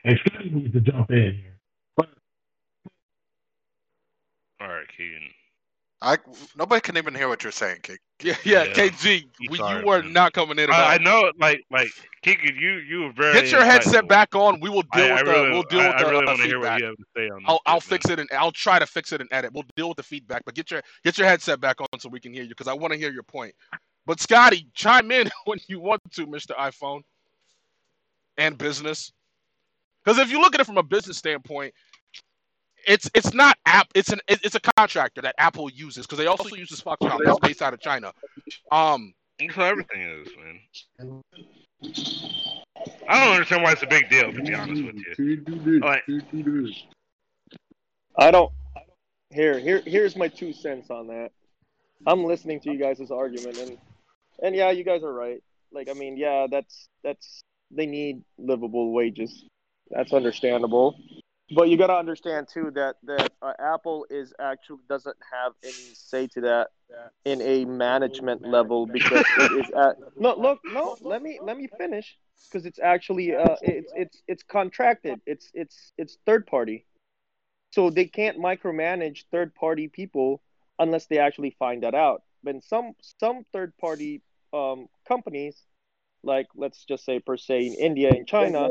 And 0.05 0.19
Scotty 0.27 0.51
needs 0.51 0.73
to 0.73 0.81
jump 0.81 1.11
in 1.11 1.17
here. 1.17 1.57
All 4.61 4.69
right, 4.69 4.87
Keegan. 4.97 5.23
I 6.03 6.17
nobody 6.57 6.81
can 6.81 6.97
even 6.97 7.15
hear 7.15 7.29
what 7.29 7.43
you're 7.43 7.53
saying, 7.53 7.79
Keegan. 7.83 7.99
Yeah, 8.23 8.35
yeah, 8.45 8.65
yeah. 8.65 8.75
KG, 8.75 9.25
we, 9.49 9.57
you 9.57 9.87
were 9.87 10.03
not 10.03 10.35
coming 10.35 10.59
in. 10.59 10.71
I, 10.71 10.97
I, 10.97 10.99
know, 10.99 11.33
like, 11.39 11.65
like 11.71 11.89
Keegan, 12.21 12.55
you 12.55 12.73
you 12.73 13.01
were 13.05 13.13
very. 13.13 13.33
Get 13.33 13.51
your 13.51 13.65
headset 13.65 14.07
back 14.09 14.35
on. 14.35 14.61
We 14.61 14.69
will 14.69 14.85
deal 14.93 15.07
I, 15.07 15.15
with 15.15 15.25
the. 15.25 15.33
Really, 15.33 15.51
we'll 15.53 15.63
deal 15.63 15.79
with 15.79 15.97
the. 15.97 16.07
I 16.07 16.11
really 16.11 16.25
uh, 16.25 16.27
want 16.27 16.39
to 16.41 16.47
hear 16.47 16.61
what 16.61 16.81
you 16.81 16.87
have 16.87 16.97
to 16.97 17.05
say 17.17 17.31
on. 17.31 17.43
I'll, 17.47 17.61
I'll 17.65 17.81
fix 17.81 18.11
it 18.11 18.19
and 18.19 18.29
I'll 18.37 18.53
try 18.53 18.79
to 18.79 18.85
fix 18.85 19.13
it 19.13 19.23
and 19.23 19.31
edit. 19.33 19.53
We'll 19.55 19.65
deal 19.75 19.89
with 19.89 19.97
the 19.97 20.03
feedback, 20.03 20.45
but 20.45 20.55
get 20.55 20.71
your 20.71 20.83
get 21.03 21.17
your 21.17 21.27
headset 21.27 21.63
back 21.63 21.81
on 21.81 21.99
so 21.99 22.11
we 22.11 22.21
can 22.21 22.35
hear 22.35 22.43
you 22.43 22.51
because 22.51 22.69
I 22.69 22.75
want 22.75 22.93
to 22.93 22.99
hear 22.99 23.11
your 23.11 23.23
point. 23.23 23.55
But 24.11 24.19
Scotty, 24.19 24.67
chime 24.75 25.13
in 25.13 25.31
when 25.45 25.61
you 25.69 25.79
want 25.79 26.03
to, 26.15 26.27
Mister 26.27 26.53
iPhone, 26.55 27.03
and 28.37 28.59
business. 28.59 29.13
Because 30.05 30.19
if 30.19 30.33
you 30.33 30.41
look 30.41 30.53
at 30.53 30.61
it 30.61 30.67
from 30.67 30.79
a 30.79 30.83
business 30.83 31.17
standpoint, 31.17 31.73
it's 32.89 33.09
it's 33.15 33.33
not 33.33 33.57
app 33.67 33.87
it's 33.95 34.11
an 34.11 34.19
it's 34.27 34.57
a 34.57 34.61
contractor 34.77 35.23
that 35.23 35.37
Apple 35.39 35.71
uses 35.71 36.07
because 36.07 36.19
they 36.19 36.27
also 36.27 36.57
use 36.57 36.71
this 36.71 36.81
Foxconn 36.81 37.21
that's 37.25 37.39
based 37.39 37.63
out 37.63 37.73
of 37.73 37.79
China. 37.79 38.13
Um, 38.73 39.15
that's 39.39 39.55
how 39.55 39.67
everything 39.67 40.03
is, 40.03 40.29
man. 40.37 41.23
I 43.09 43.25
don't 43.25 43.35
understand 43.35 43.63
why 43.63 43.71
it's 43.71 43.85
a 43.85 43.87
big 43.87 44.11
deal, 44.11 44.33
to 44.33 44.43
be 44.43 44.55
honest 44.55 44.83
with 44.83 44.97
you. 44.97 45.79
Like, 45.79 46.03
I 48.19 48.33
don't. 48.33 48.51
Here, 49.31 49.61
here, 49.61 49.83
here's 49.87 50.17
my 50.17 50.27
two 50.27 50.53
cents 50.53 50.91
on 50.91 51.07
that. 51.07 51.31
I'm 52.09 52.25
listening 52.25 52.59
to 52.63 52.73
you 52.73 52.79
guys' 52.79 53.13
argument, 53.13 53.57
and 53.59 53.79
and 54.43 54.55
yeah, 54.55 54.71
you 54.71 54.85
guys 54.85 55.03
are 55.03 55.13
right. 55.13 55.43
Like, 55.73 55.89
I 55.89 55.95
mean, 55.95 56.17
yeah, 56.17 56.47
that's 56.51 56.89
that's 57.05 57.43
they 57.71 57.87
need 57.87 58.23
livable 58.39 58.93
wages. 58.93 59.45
That's 59.91 60.13
understandable. 60.13 60.99
But 61.53 61.69
you 61.69 61.77
got 61.77 61.89
to 61.89 61.97
understand 61.97 62.49
too 62.53 62.71
that 62.75 62.97
that 63.05 63.33
uh, 63.43 63.53
Apple 63.59 64.07
is 64.09 64.33
actually 64.41 64.81
doesn't 64.89 65.17
have 65.33 65.53
any 65.65 65.95
say 65.95 66.29
to 66.29 66.41
that 66.43 66.69
in 67.25 67.41
a 67.43 67.65
management 67.65 68.43
level 68.43 68.87
because 68.87 69.25
it 69.39 69.53
is 69.53 69.71
at 69.71 69.97
no 70.17 70.35
look 70.37 70.61
no 70.65 70.97
let 71.03 71.23
me 71.23 71.39
let 71.43 71.57
me 71.57 71.69
finish. 71.79 72.17
Because 72.49 72.67
it's 72.67 72.79
actually 72.79 73.35
uh 73.35 73.57
it's 73.63 73.93
it's 73.95 74.23
it's 74.29 74.43
contracted. 74.43 75.21
It's 75.27 75.51
it's 75.55 75.93
it's 75.99 76.19
third 76.25 76.47
party. 76.47 76.87
So 77.73 77.91
they 77.91 78.07
can't 78.07 78.39
micromanage 78.39 79.25
third 79.31 79.55
party 79.55 79.89
people 79.89 80.43
unless 80.79 81.07
they 81.07 81.19
actually 81.19 81.55
find 81.59 81.83
that 81.83 81.95
out. 81.95 82.23
But 82.43 82.63
some 82.65 82.95
some 83.19 83.45
third 83.53 83.77
party 83.79 84.23
um 84.53 84.89
companies 85.07 85.57
like 86.23 86.47
let's 86.55 86.85
just 86.85 87.05
say 87.05 87.21
per 87.21 87.37
se 87.37 87.67
in 87.67 87.75
India 87.75 88.11
and 88.11 88.27
China 88.27 88.71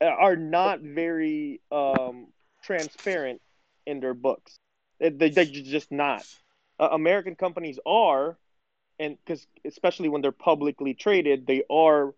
are 0.00 0.36
not 0.36 0.80
very 0.80 1.60
um, 1.72 2.28
transparent 2.62 3.40
in 3.86 4.00
their 4.00 4.14
books. 4.14 4.56
They, 5.00 5.10
they, 5.10 5.44
just 5.46 5.90
not. 5.90 6.24
Uh, 6.78 6.88
American 6.92 7.36
companies 7.36 7.78
are, 7.86 8.38
and 8.98 9.16
because 9.24 9.46
especially 9.64 10.08
when 10.08 10.22
they're 10.22 10.32
publicly 10.32 10.94
traded, 10.94 11.46
they 11.46 11.64
are 11.70 12.14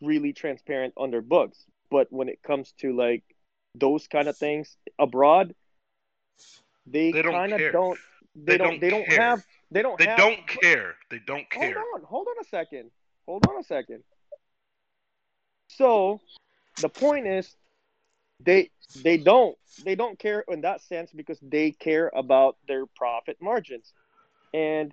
really 0.00 0.32
transparent 0.32 0.94
on 0.96 1.10
their 1.10 1.22
books. 1.22 1.58
But 1.90 2.08
when 2.10 2.28
it 2.28 2.42
comes 2.42 2.72
to 2.80 2.94
like 2.94 3.22
those 3.74 4.06
kind 4.06 4.28
of 4.28 4.36
things 4.36 4.76
abroad, 4.98 5.54
they, 6.86 7.12
they 7.12 7.22
kind 7.22 7.52
of 7.52 7.72
don't. 7.72 7.98
They, 8.34 8.52
they 8.52 8.58
don't. 8.58 8.70
don't 8.70 8.80
they 8.80 8.90
don't 8.90 9.08
have. 9.08 9.44
They 9.72 9.82
don't. 9.82 9.98
They 9.98 10.06
have, 10.06 10.18
don't 10.18 10.46
care. 10.46 10.96
They 11.10 11.18
don't 11.26 11.48
care. 11.50 11.74
Hold 11.74 12.02
on. 12.02 12.02
Hold 12.02 12.26
on 12.28 12.44
a 12.44 12.48
second. 12.48 12.90
Hold 13.26 13.46
on 13.48 13.58
a 13.58 13.64
second. 13.64 14.02
So 15.68 16.20
the 16.80 16.88
point 16.88 17.26
is 17.26 17.56
they 18.40 18.70
they 19.02 19.16
don't 19.16 19.56
they 19.84 19.94
don't 19.94 20.18
care 20.18 20.44
in 20.48 20.60
that 20.62 20.82
sense 20.82 21.10
because 21.12 21.38
they 21.40 21.70
care 21.70 22.10
about 22.14 22.56
their 22.68 22.84
profit 22.86 23.38
margins. 23.40 23.92
And 24.52 24.92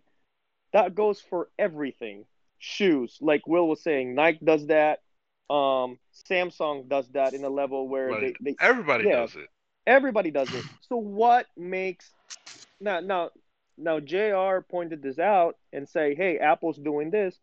that 0.72 0.96
goes 0.96 1.20
for 1.20 1.50
everything. 1.58 2.26
Shoes, 2.60 3.18
like 3.22 3.48
Will 3.48 3.68
was 3.68 3.82
saying, 3.82 4.16
Nike 4.16 4.44
does 4.44 4.68
that. 4.68 5.00
Um, 5.50 5.98
Samsung 6.30 6.88
does 6.88 7.08
that 7.10 7.34
in 7.34 7.44
a 7.44 7.50
level 7.50 7.88
where 7.88 8.10
right. 8.10 8.36
they, 8.40 8.52
they, 8.52 8.56
everybody 8.62 9.06
yeah, 9.06 9.22
does 9.22 9.36
it. 9.36 9.48
Everybody 9.88 10.30
does 10.30 10.54
it. 10.54 10.64
So 10.82 10.98
what 10.98 11.48
makes 11.58 12.12
now 12.80 13.00
now 13.00 13.32
now 13.80 14.00
JR 14.00 14.62
pointed 14.70 15.02
this 15.02 15.20
out 15.20 15.58
and 15.74 15.88
say, 15.88 16.16
hey, 16.16 16.38
Apple's 16.38 16.78
doing 16.78 17.10
this. 17.10 17.38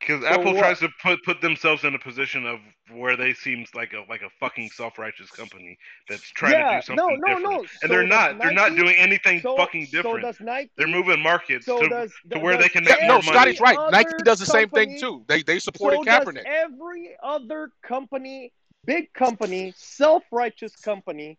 Because 0.00 0.22
so 0.22 0.28
Apple 0.28 0.52
what? 0.52 0.58
tries 0.58 0.80
to 0.80 0.88
put 1.00 1.22
put 1.22 1.40
themselves 1.40 1.84
in 1.84 1.94
a 1.94 1.98
position 1.98 2.44
of 2.44 2.58
where 2.92 3.16
they 3.16 3.32
seems 3.34 3.72
like 3.72 3.92
a 3.92 4.04
like 4.10 4.22
a 4.22 4.30
fucking 4.40 4.68
self 4.70 4.98
righteous 4.98 5.30
company 5.30 5.78
that's 6.08 6.28
trying 6.30 6.54
yeah, 6.54 6.70
to 6.70 6.76
do 6.80 6.86
something 6.86 7.20
no, 7.24 7.34
no, 7.34 7.34
different. 7.34 7.44
No. 7.44 7.58
And 7.60 7.68
so 7.82 7.88
they're 7.88 8.06
not. 8.06 8.36
Nike, 8.36 8.44
they're 8.44 8.54
not 8.68 8.76
doing 8.76 8.96
anything 8.96 9.40
so, 9.40 9.56
fucking 9.56 9.86
different. 9.92 10.22
So 10.22 10.32
does 10.32 10.40
Nike. 10.40 10.70
They're 10.76 10.88
moving 10.88 11.20
markets 11.20 11.66
to, 11.66 11.88
does, 11.88 12.12
to 12.32 12.40
where 12.40 12.56
they 12.56 12.68
can 12.68 12.82
make 12.82 12.98
more 13.02 13.08
no, 13.08 13.14
money. 13.14 13.28
Scotty's 13.28 13.60
right. 13.60 13.78
Nike 13.92 14.10
does 14.24 14.40
the 14.40 14.46
same 14.46 14.68
thing 14.70 14.98
too. 14.98 15.24
They 15.28 15.42
they 15.42 15.60
supported 15.60 15.98
so 15.98 16.04
Kaepernick. 16.04 16.42
every 16.46 17.14
other 17.22 17.70
company, 17.86 18.52
big 18.84 19.12
company, 19.12 19.72
self 19.76 20.24
righteous 20.32 20.74
company 20.74 21.38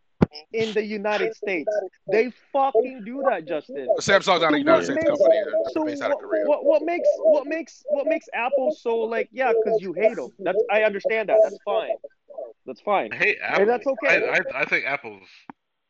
in 0.51 0.73
the 0.73 0.83
United 0.83 1.35
States. 1.35 1.69
They 2.11 2.31
fucking 2.51 3.03
do 3.05 3.23
that, 3.29 3.47
Justin. 3.47 3.87
Samsung's 3.99 4.41
not 4.41 4.53
a 4.53 4.57
United 4.57 4.85
States 4.85 5.03
company. 5.03 5.39
So 5.71 5.85
based 5.85 6.01
out 6.01 6.11
of 6.11 6.19
Korea. 6.19 6.45
What, 6.45 6.65
what 6.65 6.83
makes 6.83 7.07
what 7.19 7.47
makes 7.47 7.83
what 7.89 8.07
makes 8.07 8.27
Apple 8.33 8.75
so 8.77 8.97
like 8.97 9.29
yeah? 9.31 9.51
Because 9.53 9.81
you 9.81 9.93
hate 9.93 10.15
them. 10.15 10.29
That's 10.39 10.57
I 10.71 10.83
understand 10.83 11.29
that. 11.29 11.37
That's 11.43 11.59
fine. 11.63 11.95
That's 12.65 12.81
fine. 12.81 13.13
I 13.13 13.17
hate 13.17 13.37
Apple. 13.41 13.61
And 13.61 13.69
that's 13.69 13.87
okay. 13.87 14.27
I, 14.27 14.37
I, 14.37 14.61
I 14.61 14.65
think 14.65 14.85
Apple's 14.85 15.27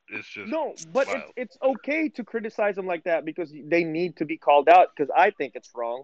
is 0.09 0.25
just 0.27 0.51
no, 0.51 0.75
but 0.91 1.07
it's 1.09 1.31
it's 1.35 1.57
okay 1.63 2.09
to 2.09 2.23
criticize 2.23 2.75
them 2.75 2.85
like 2.85 3.03
that 3.05 3.25
because 3.25 3.51
they 3.51 3.83
need 3.83 4.17
to 4.17 4.25
be 4.25 4.37
called 4.37 4.69
out. 4.69 4.89
Because 4.95 5.11
I 5.15 5.31
think 5.31 5.53
it's 5.55 5.71
wrong. 5.75 6.03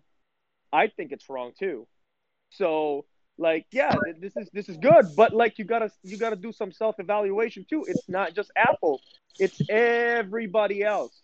I 0.72 0.88
think 0.88 1.12
it's 1.12 1.30
wrong 1.30 1.52
too. 1.58 1.88
So 2.52 3.06
like 3.40 3.66
yeah 3.72 3.96
this 4.20 4.36
is 4.36 4.50
this 4.52 4.70
is 4.70 4.78
good 4.78 5.06
but 5.16 5.34
like 5.34 5.58
you 5.58 5.66
gotta 5.66 5.90
you 6.04 6.18
gotta 6.18 6.36
do 6.36 6.52
some 6.52 6.72
self-evaluation 6.72 7.66
too. 7.70 7.86
It's 7.88 8.08
not 8.10 8.36
just 8.36 8.52
apple. 8.56 9.02
It's 9.40 9.62
everybody 9.70 10.84
else. 10.84 11.22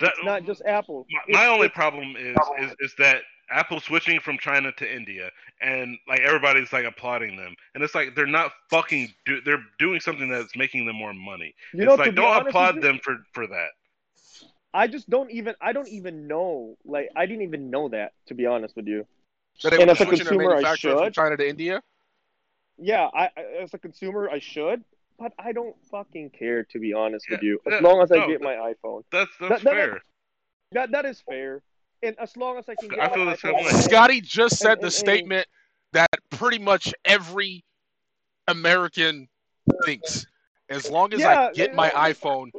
That, 0.00 0.14
it's 0.16 0.24
not 0.24 0.44
just 0.44 0.62
apple. 0.66 1.06
my, 1.28 1.44
my 1.44 1.46
only 1.46 1.68
problem 1.68 2.16
is, 2.16 2.36
is 2.58 2.74
is 2.80 2.94
that 2.98 3.22
apple 3.50 3.78
switching 3.78 4.18
from 4.18 4.38
china 4.38 4.72
to 4.72 4.92
india 4.92 5.30
and 5.60 5.96
like 6.08 6.20
everybody's 6.20 6.72
like 6.72 6.84
applauding 6.84 7.36
them. 7.36 7.54
And 7.74 7.84
it's 7.84 7.94
like 7.94 8.14
they're 8.16 8.26
not 8.26 8.52
fucking 8.68 9.14
do, 9.24 9.40
they're 9.42 9.64
doing 9.78 10.00
something 10.00 10.28
that's 10.28 10.56
making 10.56 10.86
them 10.86 10.96
more 10.96 11.14
money. 11.14 11.54
You 11.72 11.84
know, 11.84 11.94
it's 11.94 12.00
like 12.00 12.14
don't 12.14 12.46
applaud 12.46 12.82
them 12.82 12.98
for 13.02 13.18
for 13.32 13.46
that. 13.46 13.68
I 14.74 14.86
just 14.86 15.08
don't 15.08 15.30
even 15.30 15.54
i 15.60 15.72
don't 15.72 15.88
even 15.88 16.26
know 16.26 16.76
like 16.84 17.10
i 17.14 17.26
didn't 17.26 17.42
even 17.42 17.70
know 17.70 17.90
that 17.90 18.12
to 18.26 18.34
be 18.34 18.46
honest 18.46 18.74
with 18.74 18.86
you 18.86 19.06
that 19.62 19.74
and 19.74 19.90
as 19.90 20.00
a 20.00 20.06
consumer, 20.06 20.54
I 20.56 20.74
should. 20.74 20.98
From 20.98 21.12
China 21.12 21.36
to 21.36 21.48
India. 21.48 21.82
Yeah, 22.78 23.08
I 23.14 23.30
as 23.60 23.74
a 23.74 23.78
consumer, 23.78 24.28
I 24.30 24.38
should, 24.38 24.82
but 25.18 25.32
I 25.38 25.52
don't 25.52 25.76
fucking 25.90 26.30
care 26.30 26.64
to 26.64 26.78
be 26.78 26.92
honest 26.92 27.26
yeah, 27.28 27.36
with 27.36 27.42
you. 27.42 27.60
As 27.66 27.74
yeah, 27.74 27.88
long 27.88 28.02
as 28.02 28.10
I 28.10 28.16
no, 28.16 28.28
get 28.28 28.40
my 28.40 28.54
iPhone. 28.54 29.04
That's 29.12 29.30
that's 29.40 29.62
that, 29.62 29.72
fair. 29.72 29.92
That, 29.92 30.02
That 30.72 30.90
that 30.92 31.04
is 31.04 31.20
fair. 31.20 31.62
And 32.02 32.16
as 32.18 32.36
long 32.36 32.58
as 32.58 32.68
I 32.68 32.74
can 32.74 32.88
get 32.88 32.98
I 32.98 33.14
feel 33.14 33.24
my 33.24 33.32
the 33.32 33.38
same 33.38 33.54
iPhone 33.54 33.64
way. 33.64 33.70
Scotty 33.82 34.20
just 34.20 34.58
said 34.58 34.72
and- 34.72 34.80
the 34.80 34.86
and- 34.86 34.92
statement 34.92 35.46
that 35.92 36.08
pretty 36.30 36.58
much 36.58 36.92
every 37.04 37.64
American 38.48 39.28
thinks. 39.84 40.26
As 40.68 40.90
long 40.90 41.12
as 41.12 41.20
Yeah, 41.20 41.48
I 41.48 41.52
get 41.52 41.70
yeah, 41.70 41.76
my 41.76 41.88
yeah. 41.88 42.12
iPhone, 42.12 42.50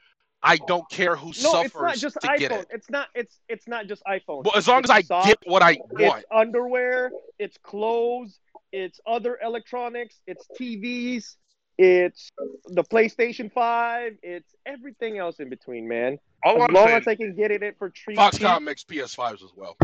I 0.43 0.57
don't 0.57 0.87
care 0.89 1.15
who 1.15 1.31
No, 1.41 1.61
it's 1.61 1.73
not 1.73 1.95
just 1.95 2.17
to 2.21 2.27
iPhone. 2.27 2.37
get 2.39 2.51
it. 2.51 2.67
It's 2.69 2.89
not. 2.89 3.07
It's 3.15 3.39
it's 3.47 3.67
not 3.67 3.87
just 3.87 4.03
iPhone. 4.05 4.43
Well, 4.43 4.55
as 4.55 4.67
long 4.67 4.79
It's 4.79 4.89
as 4.89 4.97
I 4.97 5.01
socks, 5.01 5.27
get 5.27 5.37
what 5.45 5.61
I 5.63 5.77
want. 5.91 6.19
It's 6.19 6.25
underwear. 6.31 7.11
It's 7.39 7.57
clothes. 7.63 8.39
It's 8.73 8.99
other 9.07 9.39
electronics. 9.41 10.19
It's 10.27 10.45
TVs. 10.59 11.35
It's 11.77 12.31
the 12.67 12.83
PlayStation 12.83 13.51
Five. 13.51 14.17
It's 14.21 14.53
everything 14.65 15.17
else 15.17 15.39
in 15.39 15.49
between, 15.49 15.87
man. 15.87 16.19
All 16.43 16.57
as 16.57 16.67
I'm 16.67 16.73
long 16.75 16.87
saying, 16.87 16.97
as 16.99 17.07
I 17.07 17.15
can 17.15 17.35
get 17.35 17.51
it 17.51 17.75
for 17.79 17.89
cheap. 17.89 18.17
Foxconn 18.17 18.63
makes 18.63 18.83
PS5s 18.83 19.43
as 19.43 19.51
well. 19.55 19.77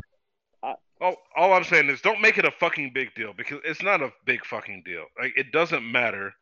all, 1.02 1.16
all 1.38 1.54
I'm 1.54 1.64
saying 1.64 1.90
is 1.90 2.02
don't 2.02 2.20
make 2.22 2.38
it 2.38 2.46
a 2.46 2.52
fucking 2.52 2.92
big 2.94 3.16
deal 3.16 3.34
because 3.36 3.60
it's 3.64 3.82
not 3.82 4.02
a 4.02 4.12
big 4.26 4.46
fucking 4.46 4.84
deal. 4.86 5.06
Like 5.20 5.34
it 5.38 5.52
doesn't 5.54 5.90
matter. 5.90 6.34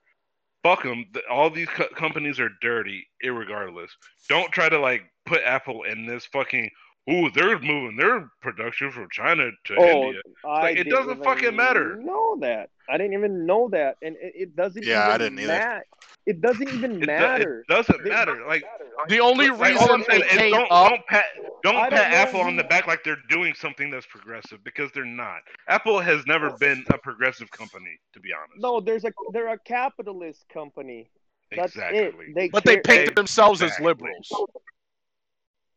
Fuck 0.68 0.84
them. 0.84 1.06
All 1.32 1.50
these 1.50 1.70
co- 1.70 1.88
companies 1.96 2.40
are 2.40 2.50
dirty, 2.62 3.08
irregardless. 3.24 3.88
Don't 4.28 4.52
try 4.52 4.68
to 4.68 4.80
like 4.80 5.04
put 5.26 5.42
Apple 5.44 5.84
in 5.84 6.06
this 6.06 6.26
fucking. 6.26 6.70
Ooh, 7.10 7.30
they're 7.32 7.58
moving 7.60 7.96
their 7.96 8.30
production 8.42 8.92
from 8.92 9.08
China 9.10 9.50
to 9.66 9.76
Oh, 9.78 10.04
India. 10.08 10.22
I 10.46 10.48
Like, 10.62 10.72
it 10.78 10.84
didn't 10.84 10.92
doesn't 10.94 11.12
even 11.12 11.24
fucking 11.24 11.56
matter. 11.56 11.96
Know 11.96 12.38
that? 12.42 12.70
I 12.90 12.98
didn't 12.98 13.14
even 13.14 13.46
know 13.46 13.70
that, 13.70 13.96
and 14.02 14.16
it, 14.22 14.34
it 14.36 14.56
doesn't. 14.58 14.84
Yeah, 14.84 15.04
even 15.04 15.12
I 15.14 15.18
didn't 15.18 15.40
either. 15.40 15.84
It 16.26 16.42
doesn't 16.42 16.68
even 16.70 16.92
It, 16.98 17.00
do- 17.02 17.06
matter. 17.08 17.60
it 17.62 17.68
doesn't 17.74 18.04
They- 18.04 18.10
matter. 18.10 18.46
Like 18.46 18.66
The 19.08 19.20
only 19.22 19.50
Like, 19.50 19.70
reason 19.72 19.78
all 19.90 19.94
I'm 19.96 20.04
saying 20.04 20.22
it 20.22 20.26
is 20.28 20.38
came 20.38 20.52
don't 20.52 20.70
up, 20.72 20.90
don't 20.90 21.06
pat 21.08 21.26
don't 21.64 21.76
I 21.78 21.90
don't 21.90 21.92
pat 22.00 22.14
Apple 22.14 22.42
on 22.42 22.56
the 22.58 22.64
back 22.66 22.88
like 22.88 23.04
they're 23.06 23.18
doing 23.30 23.54
something 23.54 23.90
that's 23.90 24.06
progressive 24.06 24.62
because 24.66 24.92
they're 24.92 25.06
not. 25.06 25.40
Apple 25.70 26.00
has 26.02 26.26
never 26.28 26.52
been 26.58 26.84
a 26.92 26.98
progressive 26.98 27.50
company, 27.52 27.98
to 28.14 28.20
be 28.20 28.30
honest. 28.34 28.60
No, 28.62 28.82
there's 28.82 29.06
a 29.06 29.12
they're 29.32 29.48
a 29.54 29.60
capitalist 29.60 30.48
company. 30.50 31.10
That's 31.56 31.74
exactly. 31.76 32.00
it. 32.00 32.16
They 32.36 32.50
but 32.50 32.66
they 32.66 32.76
care- 32.80 33.06
paint 33.06 33.16
themselves 33.16 33.62
as 33.62 33.78
liberals. 33.80 34.30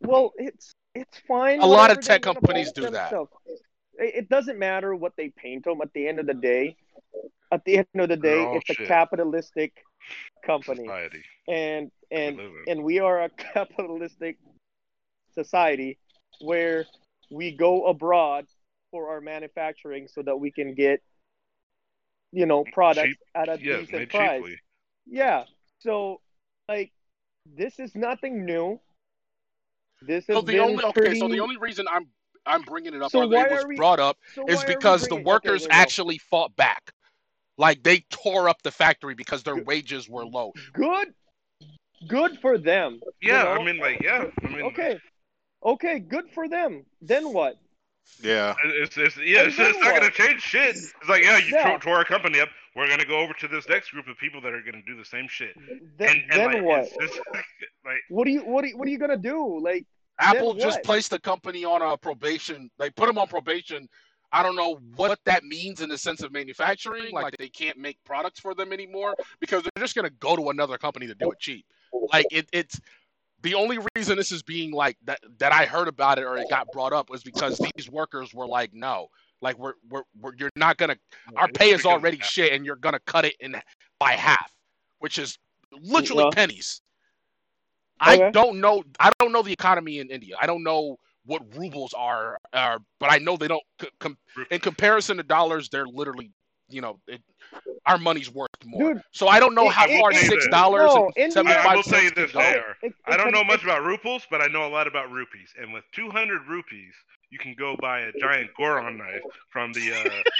Well, 0.01 0.33
it's 0.37 0.73
it's 0.95 1.19
fine. 1.29 1.61
A 1.61 1.67
lot 1.67 1.91
of 1.91 2.01
tech 2.01 2.23
companies 2.23 2.67
paint 2.67 2.75
do 2.77 2.83
that. 2.83 3.11
themselves. 3.11 3.33
It, 3.47 4.15
it 4.15 4.29
doesn't 4.29 4.59
matter 4.59 4.95
what 4.95 5.13
they 5.17 5.29
paint 5.31 5.65
them. 5.65 5.81
At 5.83 5.93
the 5.93 6.09
end 6.09 6.19
of 6.19 6.27
the 6.27 6.35
day, 6.35 6.77
at 7.53 7.65
the 7.65 7.79
end 7.79 7.87
of 7.97 8.09
the 8.09 8.17
day, 8.17 8.37
They're 8.37 8.47
all 8.49 8.57
it's 8.59 8.71
a 8.71 8.75
capitalistic 8.87 9.73
company, 10.45 10.85
Society. 10.85 11.23
and 11.49 11.91
and 12.11 12.37
we 12.37 12.43
live 12.43 12.53
in. 12.67 12.73
and 12.73 12.85
we 12.85 12.99
are 13.01 13.23
a 13.23 13.29
capitalistic 13.55 14.39
society 15.35 15.99
where 16.41 16.87
we 17.31 17.53
go 17.57 17.87
abroad 17.87 18.47
for 18.91 19.11
our 19.11 19.21
manufacturing 19.21 20.09
so 20.09 20.23
that 20.23 20.37
we 20.41 20.51
can 20.51 20.75
get 20.75 21.01
you 22.33 22.47
know 22.47 22.65
products 22.73 23.09
Cheap- 23.09 23.19
at 23.35 23.49
a 23.49 23.59
yeah, 23.61 23.81
decent 23.81 24.11
price. 24.11 24.39
cheaply. 24.41 24.57
Yeah. 25.07 25.45
So 25.81 26.21
like 26.69 26.93
this 27.57 27.79
is 27.79 27.95
nothing 27.95 28.45
new. 28.45 28.81
This 30.03 30.27
has 30.29 30.37
So 30.37 30.41
the 30.43 30.53
been 30.53 30.61
only 30.61 30.85
okay, 30.85 31.19
so 31.19 31.29
the 31.29 31.41
only 31.41 31.57
reason 31.57 31.87
I'm 31.91 32.07
I'm 32.47 32.63
bringing 32.63 32.95
it 32.95 33.03
up 33.03 33.13
So 33.13 33.21
or 33.21 33.25
it 33.25 33.51
was 33.51 33.65
we- 33.67 33.77
brought 33.77 34.01
up 34.01 34.17
so 34.35 34.45
is 34.47 34.57
why 34.59 34.65
are 34.65 34.67
we 34.69 34.75
because 34.75 35.09
the 35.09 35.17
workers 35.17 35.63
okay, 35.63 35.69
there 35.69 35.79
go. 35.79 35.83
actually 35.83 36.19
fought 36.19 36.57
back. 36.57 36.93
Like 37.59 37.83
they 37.83 38.01
tore 38.11 38.49
up 38.49 38.63
the 38.63 38.71
factory 38.71 39.15
because 39.15 39.43
their 39.43 39.57
wages 39.57 40.09
were 40.09 40.25
low. 40.25 40.53
good 40.73 41.15
good 42.07 42.39
for 42.41 42.57
them. 42.57 43.01
you 43.21 43.33
Yeah, 43.33 43.45
know? 43.45 43.51
I 43.53 43.65
mean, 43.65 43.77
like, 43.79 44.03
yeah, 44.03 44.25
I 44.43 44.49
mean, 44.49 44.63
Okay. 44.63 44.99
Okay, 45.63 45.99
good 45.99 46.31
for 46.31 46.49
them. 46.49 46.87
Then 47.03 47.35
what? 47.35 47.59
Yeah. 48.23 48.55
It's, 48.65 48.97
it's 48.97 49.17
yeah, 49.17 49.43
it's, 49.43 49.59
it's 49.59 49.79
not 49.79 49.95
gonna 49.95 50.11
change 50.11 50.41
shit. 50.41 50.77
It's 50.77 51.09
like, 51.09 51.23
yeah, 51.23 51.39
you 51.39 51.55
Yeah. 51.55 51.69
tore, 51.71 51.79
tore 51.79 51.97
our 51.97 52.05
company 52.05 52.41
up. 52.41 52.49
We're 52.77 52.89
gonna 52.89 53.05
go 53.05 53.19
over 53.21 53.33
to 53.35 53.49
this 53.49 53.69
next 53.69 53.91
group 53.91 54.09
of 54.09 54.17
people 54.19 54.41
that 54.43 54.53
are 54.53 54.63
gonna 54.63 54.83
do 54.87 54.97
the 54.97 55.05
same 55.05 55.27
shit. 55.29 55.55
Then, 55.99 56.09
and, 56.09 56.19
and 56.31 56.41
then 56.41 56.53
like, 56.53 56.63
what? 56.63 56.81
It's, 56.81 56.93
it's, 56.99 57.17
like, 57.85 58.01
What 58.09 58.25
do 58.25 58.31
you 58.31 58.41
what 58.41 58.63
do 58.63 58.69
you, 58.69 58.79
what 58.79 58.87
are 58.89 58.91
you 58.91 58.99
gonna 58.99 59.17
do? 59.17 59.61
Like 59.63 59.87
Apple 60.19 60.55
just 60.55 60.79
what? 60.79 60.85
placed 60.85 61.11
the 61.11 61.19
company 61.19 61.65
on 61.65 61.83
a 61.83 61.97
probation. 61.97 62.71
They 62.79 62.91
put 62.91 63.07
them 63.07 63.19
on 63.19 63.27
probation. 63.27 63.89
I 64.33 64.43
don't 64.43 64.55
know 64.55 64.79
what 64.95 65.19
that 65.25 65.45
means 65.45 65.81
in 65.81 65.89
the 65.89 65.99
sense 65.99 66.23
of 66.23 66.33
manufacturing. 66.33 67.13
Like 67.13 67.37
they 67.39 67.49
can't 67.49 67.79
make 67.79 67.99
products 68.05 68.39
for 68.39 68.55
them 68.55 68.73
anymore 68.73 69.17
because 69.41 69.63
they're 69.63 69.83
just 69.83 69.97
going 69.97 70.05
to 70.09 70.15
go 70.21 70.37
to 70.37 70.51
another 70.51 70.79
company 70.79 71.07
to 71.09 71.15
do 71.15 71.33
it 71.33 71.41
cheap. 71.41 71.65
Like 72.13 72.27
it, 72.31 72.49
it's 72.53 72.81
the 73.43 73.55
only 73.55 73.79
reason 73.97 74.17
this 74.17 74.33
is 74.33 74.43
being 74.43 74.73
like 74.73 74.97
that 75.05 75.21
that 75.39 75.53
I 75.53 75.67
heard 75.67 75.89
about 75.89 76.19
it 76.19 76.25
or 76.25 76.37
it 76.37 76.49
got 76.51 76.67
brought 76.73 76.93
up 76.93 77.11
was 77.11 77.23
because 77.23 77.59
these 77.77 77.89
workers 77.91 78.35
were 78.35 78.47
like, 78.47 78.73
no, 78.75 79.09
like 79.41 79.59
we're 79.59 79.75
we're, 79.89 80.03
we're 80.21 80.33
you're 80.39 80.51
not 80.57 80.77
gonna. 80.77 80.97
Our 81.37 81.49
pay 81.49 81.71
is 81.71 81.87
already 81.87 82.19
shit, 82.21 82.53
and 82.53 82.65
you're 82.67 82.77
gonna 82.77 83.01
cut 83.07 83.25
it 83.25 83.35
in 83.41 83.57
by 83.99 84.13
half, 84.13 84.53
which 84.99 85.19
is 85.19 85.39
literally 85.83 86.25
Well- 86.25 86.33
pennies. 86.33 86.81
I 88.03 88.31
don't 88.31 88.61
know. 88.61 88.83
I 88.99 89.11
don't 89.19 89.31
know 89.31 89.43
the 89.43 89.53
economy 89.53 89.99
in 89.99 90.11
India. 90.11 90.35
I 90.41 90.47
don't 90.47 90.63
know 90.63 90.97
what 91.27 91.43
rubles 91.55 91.93
are, 91.93 92.39
are 92.55 92.79
but 92.99 93.13
I 93.13 93.19
know 93.19 93.37
they 93.37 93.47
don't. 93.49 93.63
c- 93.81 93.91
Com- 94.01 94.17
in 94.51 94.59
comparison 94.61 95.19
to 95.19 95.23
dollars, 95.23 95.69
they're 95.69 95.87
literally, 95.87 96.33
you 96.71 96.81
know, 96.81 96.99
it, 97.09 97.21
our 97.87 97.99
money's 97.99 98.31
worth 98.33 98.49
more. 98.65 98.95
Dude, 98.95 99.03
so 99.13 99.29
I 99.29 99.41
don't 99.41 99.55
know 99.55 99.67
it- 99.67 99.73
how 99.73 99.87
it- 99.89 99.99
far 100.01 100.11
it- 100.13 100.17
six 100.17 100.47
dollars 100.49 100.91
No, 100.95 101.07
and 101.07 101.13
India- 101.17 101.33
seventy 101.33 101.55
I, 101.57 101.73
I 101.73 101.75
will 101.77 101.83
tell 101.83 102.01
you 102.03 102.09
cents 102.09 102.33
this, 102.33 102.33
can 102.33 102.63
go. 102.83 102.91
I 103.07 103.17
don't 103.17 103.29
it- 103.29 103.33
know 103.33 103.41
it- 103.41 103.47
much 103.47 103.63
about 103.65 103.83
rupees, 103.85 104.23
but 104.31 104.41
I 104.41 104.47
know 104.47 104.67
a 104.67 104.71
lot 104.71 104.87
about 104.87 105.11
rupees. 105.11 105.53
And 105.61 105.73
with 105.73 105.85
200 105.93 106.47
rupees, 106.49 106.93
you 107.31 107.39
can 107.39 107.55
go 107.55 107.77
buy 107.81 108.01
a 108.01 108.13
giant 108.21 108.51
Goron 108.57 108.97
knife 108.99 109.23
from 109.51 109.73
the. 109.73 109.93
Uh, 109.93 110.11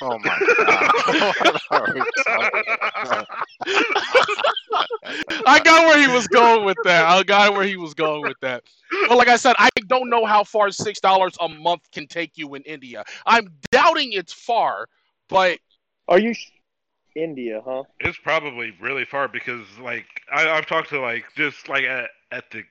Oh 0.00 0.16
my 0.20 0.38
god. 0.64 1.60
What 1.70 1.88
are 1.88 1.94
we 1.94 2.02
talking 2.24 2.62
about? 3.02 3.26
I 5.46 5.60
got 5.64 5.86
where 5.86 5.98
he 5.98 6.06
was 6.12 6.28
going 6.28 6.64
with 6.64 6.76
that. 6.84 7.04
I 7.06 7.22
got 7.24 7.52
where 7.54 7.64
he 7.64 7.76
was 7.76 7.94
going 7.94 8.22
with 8.22 8.36
that. 8.42 8.62
But 9.08 9.16
like 9.18 9.28
I 9.28 9.36
said, 9.36 9.56
I 9.58 9.68
don't 9.88 10.08
know 10.08 10.24
how 10.24 10.44
far 10.44 10.70
six 10.70 11.00
dollars 11.00 11.34
a 11.40 11.48
month 11.48 11.90
can 11.92 12.06
take 12.06 12.36
you 12.36 12.54
in 12.54 12.62
India. 12.62 13.04
I'm 13.26 13.48
doubting 13.72 14.12
it's 14.12 14.32
far, 14.32 14.86
but 15.28 15.58
Are 16.08 16.18
you 16.18 16.34
sh- 16.34 16.50
India, 17.14 17.62
huh? 17.64 17.84
it's 18.00 18.18
probably 18.18 18.72
really 18.80 19.04
far 19.04 19.28
because, 19.28 19.66
like, 19.80 20.06
I, 20.32 20.48
I've 20.50 20.66
talked 20.66 20.90
to 20.90 21.00
like 21.00 21.24
just 21.36 21.68
like 21.68 21.84
at, 21.84 22.10
at 22.30 22.50
the. 22.50 22.62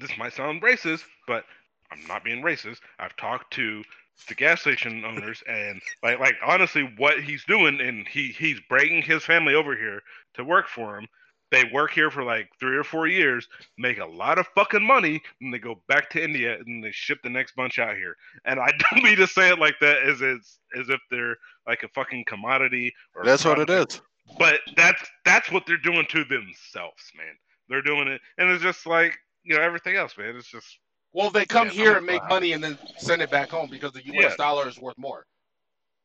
This 0.00 0.16
might 0.18 0.32
sound 0.32 0.62
racist, 0.62 1.04
but 1.26 1.44
I'm 1.92 2.06
not 2.08 2.24
being 2.24 2.42
racist. 2.42 2.78
I've 2.98 3.16
talked 3.16 3.52
to 3.54 3.84
the 4.28 4.34
gas 4.34 4.60
station 4.60 5.04
owners 5.04 5.42
and 5.48 5.80
like 6.02 6.18
like 6.20 6.36
honestly 6.44 6.82
what 6.98 7.20
he's 7.22 7.44
doing 7.44 7.80
and 7.80 8.06
he 8.08 8.28
he's 8.28 8.60
bringing 8.68 9.02
his 9.02 9.24
family 9.24 9.54
over 9.54 9.76
here 9.76 10.02
to 10.34 10.44
work 10.44 10.68
for 10.68 10.98
him 10.98 11.08
they 11.54 11.64
work 11.72 11.92
here 11.92 12.10
for 12.10 12.24
like 12.24 12.50
three 12.60 12.76
or 12.76 12.84
four 12.84 13.06
years 13.06 13.48
make 13.78 13.98
a 13.98 14.04
lot 14.06 14.38
of 14.38 14.46
fucking 14.54 14.82
money 14.84 15.22
and 15.40 15.54
they 15.54 15.58
go 15.58 15.80
back 15.88 16.10
to 16.10 16.22
india 16.22 16.58
and 16.66 16.82
they 16.84 16.90
ship 16.92 17.18
the 17.22 17.30
next 17.30 17.54
bunch 17.56 17.78
out 17.78 17.96
here 17.96 18.16
and 18.44 18.60
i 18.60 18.70
don't 18.92 19.04
mean 19.04 19.16
to 19.16 19.26
say 19.26 19.50
it 19.50 19.58
like 19.58 19.76
that 19.80 20.02
as 20.02 20.22
as, 20.22 20.58
as 20.78 20.88
if 20.88 21.00
they're 21.10 21.36
like 21.66 21.82
a 21.82 21.88
fucking 21.88 22.24
commodity 22.26 22.92
or 23.14 23.24
That's 23.24 23.44
what 23.44 23.58
it 23.58 23.70
is. 23.70 24.00
but 24.38 24.60
that's 24.76 25.02
that's 25.24 25.50
what 25.52 25.64
they're 25.66 25.76
doing 25.78 26.06
to 26.10 26.24
themselves 26.24 27.12
man 27.16 27.34
they're 27.68 27.82
doing 27.82 28.08
it 28.08 28.20
and 28.38 28.50
it's 28.50 28.62
just 28.62 28.86
like 28.86 29.16
you 29.44 29.54
know 29.56 29.62
everything 29.62 29.96
else 29.96 30.16
man 30.18 30.36
it's 30.36 30.50
just 30.50 30.78
well, 31.14 31.30
they 31.30 31.44
come 31.44 31.68
Yeah, 31.68 31.72
here 31.74 31.96
and 31.96 32.04
make 32.06 32.28
money 32.28 32.52
and 32.54 32.64
then 32.64 32.76
send 32.98 33.22
it 33.22 33.30
back 33.30 33.48
home 33.50 33.68
because 33.70 33.92
the 33.92 34.04
U.S. 34.06 34.32
Yeah. 34.32 34.36
dollar 34.36 34.68
is 34.68 34.80
worth 34.80 34.98
more. 34.98 35.24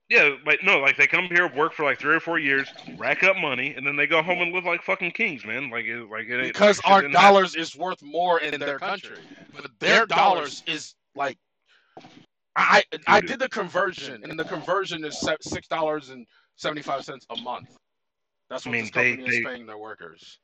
Yeah, 0.10 0.36
like 0.44 0.64
no, 0.64 0.80
like 0.80 0.98
they 0.98 1.06
come 1.06 1.26
here, 1.26 1.48
work 1.56 1.74
for 1.74 1.86
like 1.86 2.00
three 2.00 2.16
or 2.16 2.20
four 2.20 2.40
years, 2.40 2.68
rack 2.98 3.24
up 3.24 3.38
money, 3.38 3.76
and 3.76 3.86
then 3.86 3.96
they 3.96 4.08
go 4.08 4.24
home 4.24 4.40
and 4.40 4.52
live 4.52 4.66
like 4.66 4.82
fucking 4.82 5.12
kings, 5.12 5.46
man. 5.46 5.70
Like 5.70 5.86
it, 5.86 6.10
like 6.10 6.28
it 6.28 6.42
because 6.42 6.78
like 6.84 6.92
our 6.92 7.02
didn't 7.02 7.16
happen. 7.16 7.34
dollars 7.34 7.56
is 7.56 7.76
worth 7.76 8.02
more 8.02 8.40
in 8.40 8.60
their 8.60 8.80
country, 8.80 9.20
but 9.56 9.70
their 9.80 10.08
dollars 10.08 10.64
is 10.66 10.96
like 11.16 11.38
I 12.56 12.84
I 13.06 13.22
did 13.22 13.38
the 13.38 13.50
conversion, 13.50 14.24
and 14.24 14.40
the 14.40 14.46
conversion 14.46 15.06
is 15.06 15.24
six 15.42 15.68
dollars 15.68 16.10
and 16.10 16.26
seventy 16.56 16.82
five 16.82 17.06
cents 17.06 17.28
a 17.30 17.36
month. 17.42 17.70
That's 18.50 18.66
what 18.66 18.72
I 18.72 18.74
mean, 18.74 18.86
this 18.86 18.92
they- 18.92 19.12
company 19.12 19.30
is 19.30 19.44
they- 19.44 19.44
paying 19.44 19.66
their 19.68 19.78
workers, 19.78 20.40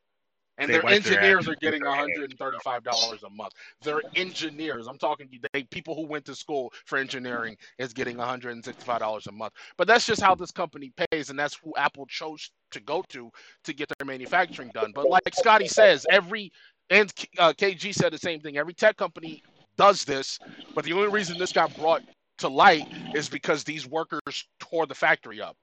and 0.57 0.69
they 0.69 0.73
their 0.73 0.83
wipe 0.83 1.03
their 1.03 1.13
engineers 1.13 1.47
are 1.47 1.55
getting 1.61 1.83
one 1.83 1.97
hundred 1.97 2.29
and 2.29 2.39
thirty 2.39 2.57
five 2.63 2.83
dollars 2.83 3.23
a 3.23 3.29
month. 3.29 3.53
Their 3.81 4.01
engineers, 4.15 4.87
I'm 4.87 4.97
talking 4.97 5.29
they 5.53 5.63
people 5.63 5.95
who 5.95 6.05
went 6.05 6.25
to 6.25 6.35
school 6.35 6.71
for 6.85 6.97
engineering 6.97 7.57
is 7.77 7.93
getting 7.93 8.17
one 8.17 8.27
hundred 8.27 8.51
and 8.51 8.63
sixty 8.63 8.83
five 8.83 8.99
dollars 8.99 9.27
a 9.27 9.31
month. 9.31 9.53
But 9.77 9.87
that's 9.87 10.05
just 10.05 10.21
how 10.21 10.35
this 10.35 10.51
company 10.51 10.93
pays, 11.11 11.29
and 11.29 11.37
that's 11.37 11.57
who 11.63 11.73
Apple 11.77 12.05
chose 12.05 12.49
to 12.71 12.79
go 12.79 13.03
to 13.09 13.31
to 13.63 13.73
get 13.73 13.89
their 13.99 14.05
manufacturing 14.05 14.71
done. 14.73 14.91
But 14.93 15.09
like 15.09 15.23
Scotty 15.33 15.67
says, 15.67 16.05
every 16.09 16.51
and 16.89 17.11
uh, 17.39 17.53
KG 17.53 17.93
said 17.93 18.13
the 18.13 18.17
same 18.17 18.39
thing. 18.39 18.57
Every 18.57 18.73
tech 18.73 18.97
company 18.97 19.43
does 19.77 20.05
this, 20.05 20.39
but 20.73 20.85
the 20.85 20.93
only 20.93 21.09
reason 21.09 21.37
this 21.37 21.51
got 21.51 21.75
brought 21.77 22.01
to 22.37 22.47
light 22.47 22.87
is 23.13 23.29
because 23.29 23.63
these 23.63 23.87
workers 23.87 24.45
tore 24.59 24.85
the 24.85 24.95
factory 24.95 25.41
up, 25.41 25.57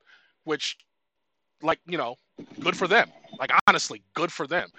which, 0.44 0.76
like 1.62 1.80
you 1.86 1.98
know, 1.98 2.16
good 2.60 2.76
for 2.76 2.86
them. 2.88 3.12
Like 3.38 3.50
honestly, 3.68 4.04
good 4.14 4.32
for 4.32 4.46
them. 4.46 4.70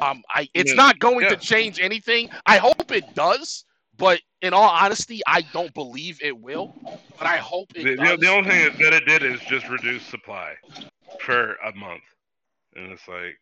Um, 0.00 0.22
I 0.30 0.48
it's 0.54 0.74
Yeah. 0.74 0.76
not 0.76 0.98
going 0.98 1.26
Yeah. 1.26 1.28
to 1.28 1.36
change 1.36 1.80
anything. 1.80 2.28
I 2.46 2.58
hope 2.58 2.90
it 2.90 3.14
does, 3.14 3.64
But 3.96 4.20
in 4.40 4.52
all 4.54 4.68
honesty, 4.70 5.20
I 5.26 5.42
don't 5.42 5.72
believe 5.74 6.18
it 6.22 6.38
will. 6.38 6.72
But 7.18 7.26
I 7.28 7.38
hope 7.38 7.72
it 7.74 7.88
The, 7.88 7.96
does. 7.96 8.16
the, 8.16 8.16
the 8.20 8.28
only 8.28 8.50
thing 8.50 8.70
that 8.80 8.92
it 8.92 9.04
did 9.06 9.22
is 9.22 9.40
just 9.42 9.68
reduce 9.68 10.04
supply 10.04 10.56
for 11.16 11.54
a 11.56 11.72
month, 11.74 12.04
and 12.74 12.92
it's 12.92 13.08
like, 13.08 13.38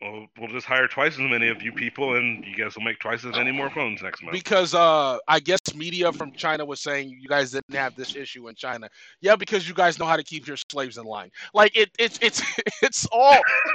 well, 0.00 0.26
we'll 0.38 0.48
just 0.48 0.66
hire 0.66 0.88
twice 0.88 1.12
as 1.14 1.20
many 1.20 1.48
of 1.48 1.62
you 1.62 1.72
people, 1.72 2.16
and 2.16 2.44
you 2.44 2.56
guys 2.56 2.74
will 2.74 2.82
make 2.84 2.98
twice 3.00 3.24
as 3.24 3.34
many 3.36 3.52
more 3.52 3.68
phones 3.68 4.02
next 4.02 4.22
month. 4.22 4.32
because 4.32 4.74
uh, 4.74 5.18
I 5.28 5.40
guess 5.40 5.58
media 5.74 6.10
from 6.12 6.32
China 6.32 6.64
was 6.64 6.80
saying 6.80 7.10
you 7.20 7.28
guys 7.28 7.50
didn't 7.50 7.74
have 7.74 7.94
this 7.96 8.16
issue 8.16 8.48
in 8.48 8.54
China. 8.54 8.88
Yeah, 9.20 9.36
because 9.36 9.68
you 9.68 9.74
guys 9.74 9.98
know 9.98 10.06
how 10.06 10.16
to 10.16 10.22
keep 10.24 10.46
your 10.46 10.56
slaves 10.70 10.96
in 10.96 11.04
line. 11.04 11.30
Like 11.52 11.76
it, 11.76 11.90
it's 11.98 12.18
it's 12.22 12.42
it's 12.82 13.06
all 13.12 13.38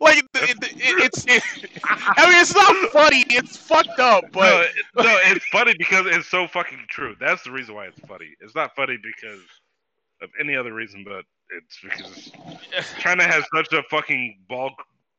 like 0.00 0.18
it, 0.18 0.26
it, 0.34 0.58
it, 0.62 1.04
it's. 1.04 1.24
It, 1.26 1.42
I 1.84 2.30
mean, 2.30 2.40
it's 2.40 2.54
not 2.54 2.90
funny. 2.92 3.24
It's 3.30 3.56
fucked 3.56 3.98
up, 3.98 4.24
but 4.32 4.66
it- 4.66 4.72
no, 4.96 5.18
it's 5.24 5.44
funny 5.46 5.74
because 5.78 6.06
it's 6.06 6.28
so 6.28 6.46
fucking 6.48 6.84
true. 6.88 7.16
That's 7.18 7.42
the 7.44 7.50
reason 7.50 7.74
why 7.74 7.86
it's 7.86 8.00
funny. 8.00 8.34
It's 8.40 8.54
not 8.54 8.74
funny 8.76 8.98
because 9.02 9.40
of 10.22 10.28
any 10.38 10.54
other 10.54 10.74
reason, 10.74 11.02
but 11.04 11.24
it's 11.56 11.78
because 11.82 12.30
China 12.98 13.24
has 13.24 13.44
such 13.54 13.72
a 13.72 13.82
fucking 13.84 14.40
ball 14.48 14.70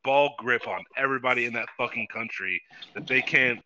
ball 0.04 0.34
grip 0.38 0.66
on 0.68 0.82
everybody 0.96 1.44
in 1.46 1.52
that 1.54 1.66
fucking 1.78 2.06
country 2.12 2.60
that 2.94 3.06
they 3.06 3.22
can't. 3.22 3.60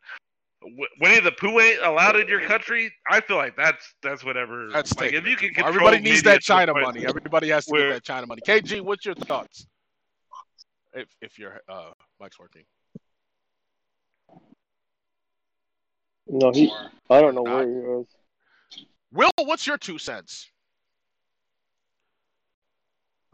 wh- 0.62 1.00
Winnie 1.00 1.20
the 1.20 1.32
Pooh 1.32 1.60
ain't 1.60 1.82
allowed 1.82 2.16
in 2.16 2.28
your 2.28 2.40
country. 2.42 2.92
I 3.10 3.20
feel 3.20 3.36
like 3.36 3.56
that's 3.56 3.94
that's 4.02 4.24
whatever. 4.24 4.68
that's 4.72 4.96
like 4.98 5.12
if 5.12 5.26
you 5.26 5.36
can 5.36 5.48
control 5.54 5.68
Everybody 5.68 5.98
needs 6.00 6.22
that 6.24 6.40
China 6.42 6.72
point- 6.72 6.84
money. 6.86 7.06
Everybody 7.06 7.48
has 7.50 7.66
to 7.66 7.72
where- 7.72 7.88
get 7.88 7.94
that 7.94 8.04
China 8.04 8.26
money. 8.26 8.42
KG, 8.46 8.80
what's 8.80 9.04
your 9.04 9.14
thoughts? 9.14 9.66
If 10.94 11.08
if 11.20 11.38
your 11.38 11.60
uh, 11.68 11.90
mic's 12.20 12.38
working. 12.38 12.62
No, 16.28 16.50
he. 16.52 16.72
I 17.10 17.20
don't 17.20 17.34
know 17.34 17.42
not. 17.42 17.54
where 17.54 17.68
he 17.68 17.74
was. 17.74 18.06
Will, 19.12 19.30
what's 19.44 19.66
your 19.66 19.78
two 19.78 19.98
cents? 19.98 20.50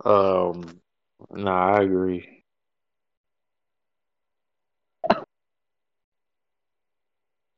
Um, 0.05 0.80
nah, 1.30 1.76
I 1.76 1.82
agree. 1.82 2.41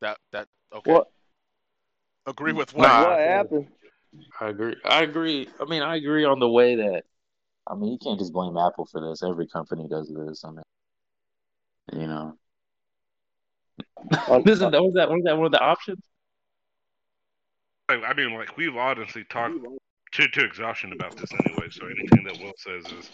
That 0.01 0.17
that 0.31 0.47
okay. 0.73 0.91
What? 0.93 1.07
Agree 2.27 2.53
with 2.53 2.73
what? 2.73 2.87
Nah. 2.87 3.09
What 3.09 3.19
happened? 3.19 3.67
I 4.39 4.47
agree. 4.49 4.75
I 4.85 5.03
agree. 5.03 5.49
I 5.59 5.65
mean, 5.65 5.81
I 5.81 5.95
agree 5.97 6.25
on 6.25 6.39
the 6.39 6.49
way 6.49 6.75
that. 6.75 7.03
I 7.67 7.75
mean, 7.75 7.91
you 7.91 7.97
can't 7.97 8.19
just 8.19 8.31
blame 8.33 8.57
Apple 8.57 8.85
for 8.85 9.01
this. 9.01 9.23
Every 9.23 9.47
company 9.47 9.87
does 9.89 10.07
this. 10.13 10.43
I 10.45 10.51
mean, 10.51 10.63
you 12.01 12.07
know. 12.07 12.37
Uh, 14.11 14.17
on- 14.29 14.47
Isn't 14.47 14.71
that 14.71 14.81
was 14.81 14.93
that 14.95 15.09
was 15.09 15.23
that 15.25 15.37
one 15.37 15.47
of 15.47 15.51
the 15.51 15.61
options? 15.61 15.99
I 17.87 18.13
mean, 18.13 18.33
like 18.33 18.57
we've 18.57 18.75
honestly 18.75 19.23
talked 19.29 19.55
to 20.13 20.27
to 20.27 20.43
exhaustion 20.43 20.91
about 20.93 21.15
this 21.17 21.31
anyway. 21.45 21.67
So 21.69 21.85
anything 21.85 22.23
that 22.23 22.37
Will 22.39 22.53
says 22.57 22.83
is 22.91 23.11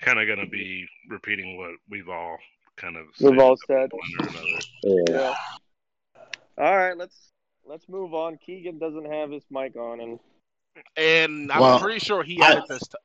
kind 0.00 0.20
of 0.20 0.28
gonna 0.28 0.48
be 0.48 0.86
repeating 1.08 1.56
what 1.56 1.70
we've 1.90 2.08
all 2.08 2.36
kind 2.76 2.96
of 2.96 3.06
We've 3.20 3.38
all 3.38 3.56
said. 3.66 3.90
one 3.90 4.10
or 4.20 4.28
another. 4.28 4.46
Yeah. 4.82 5.04
Yeah. 5.08 5.34
All 6.58 6.76
right, 6.76 6.96
let's 6.96 7.32
let's 7.66 7.88
move 7.88 8.14
on. 8.14 8.38
Keegan 8.44 8.78
doesn't 8.78 9.10
have 9.10 9.30
his 9.30 9.42
mic 9.50 9.76
on, 9.76 10.00
and 10.00 10.18
And 10.96 11.52
I'm 11.52 11.60
Well, 11.60 11.80
pretty 11.80 12.00
sure 12.00 12.22
he 12.22 12.40
I- 12.40 12.46
had 12.46 12.58
it 12.58 12.64
this 12.68 12.86
time. 12.88 13.00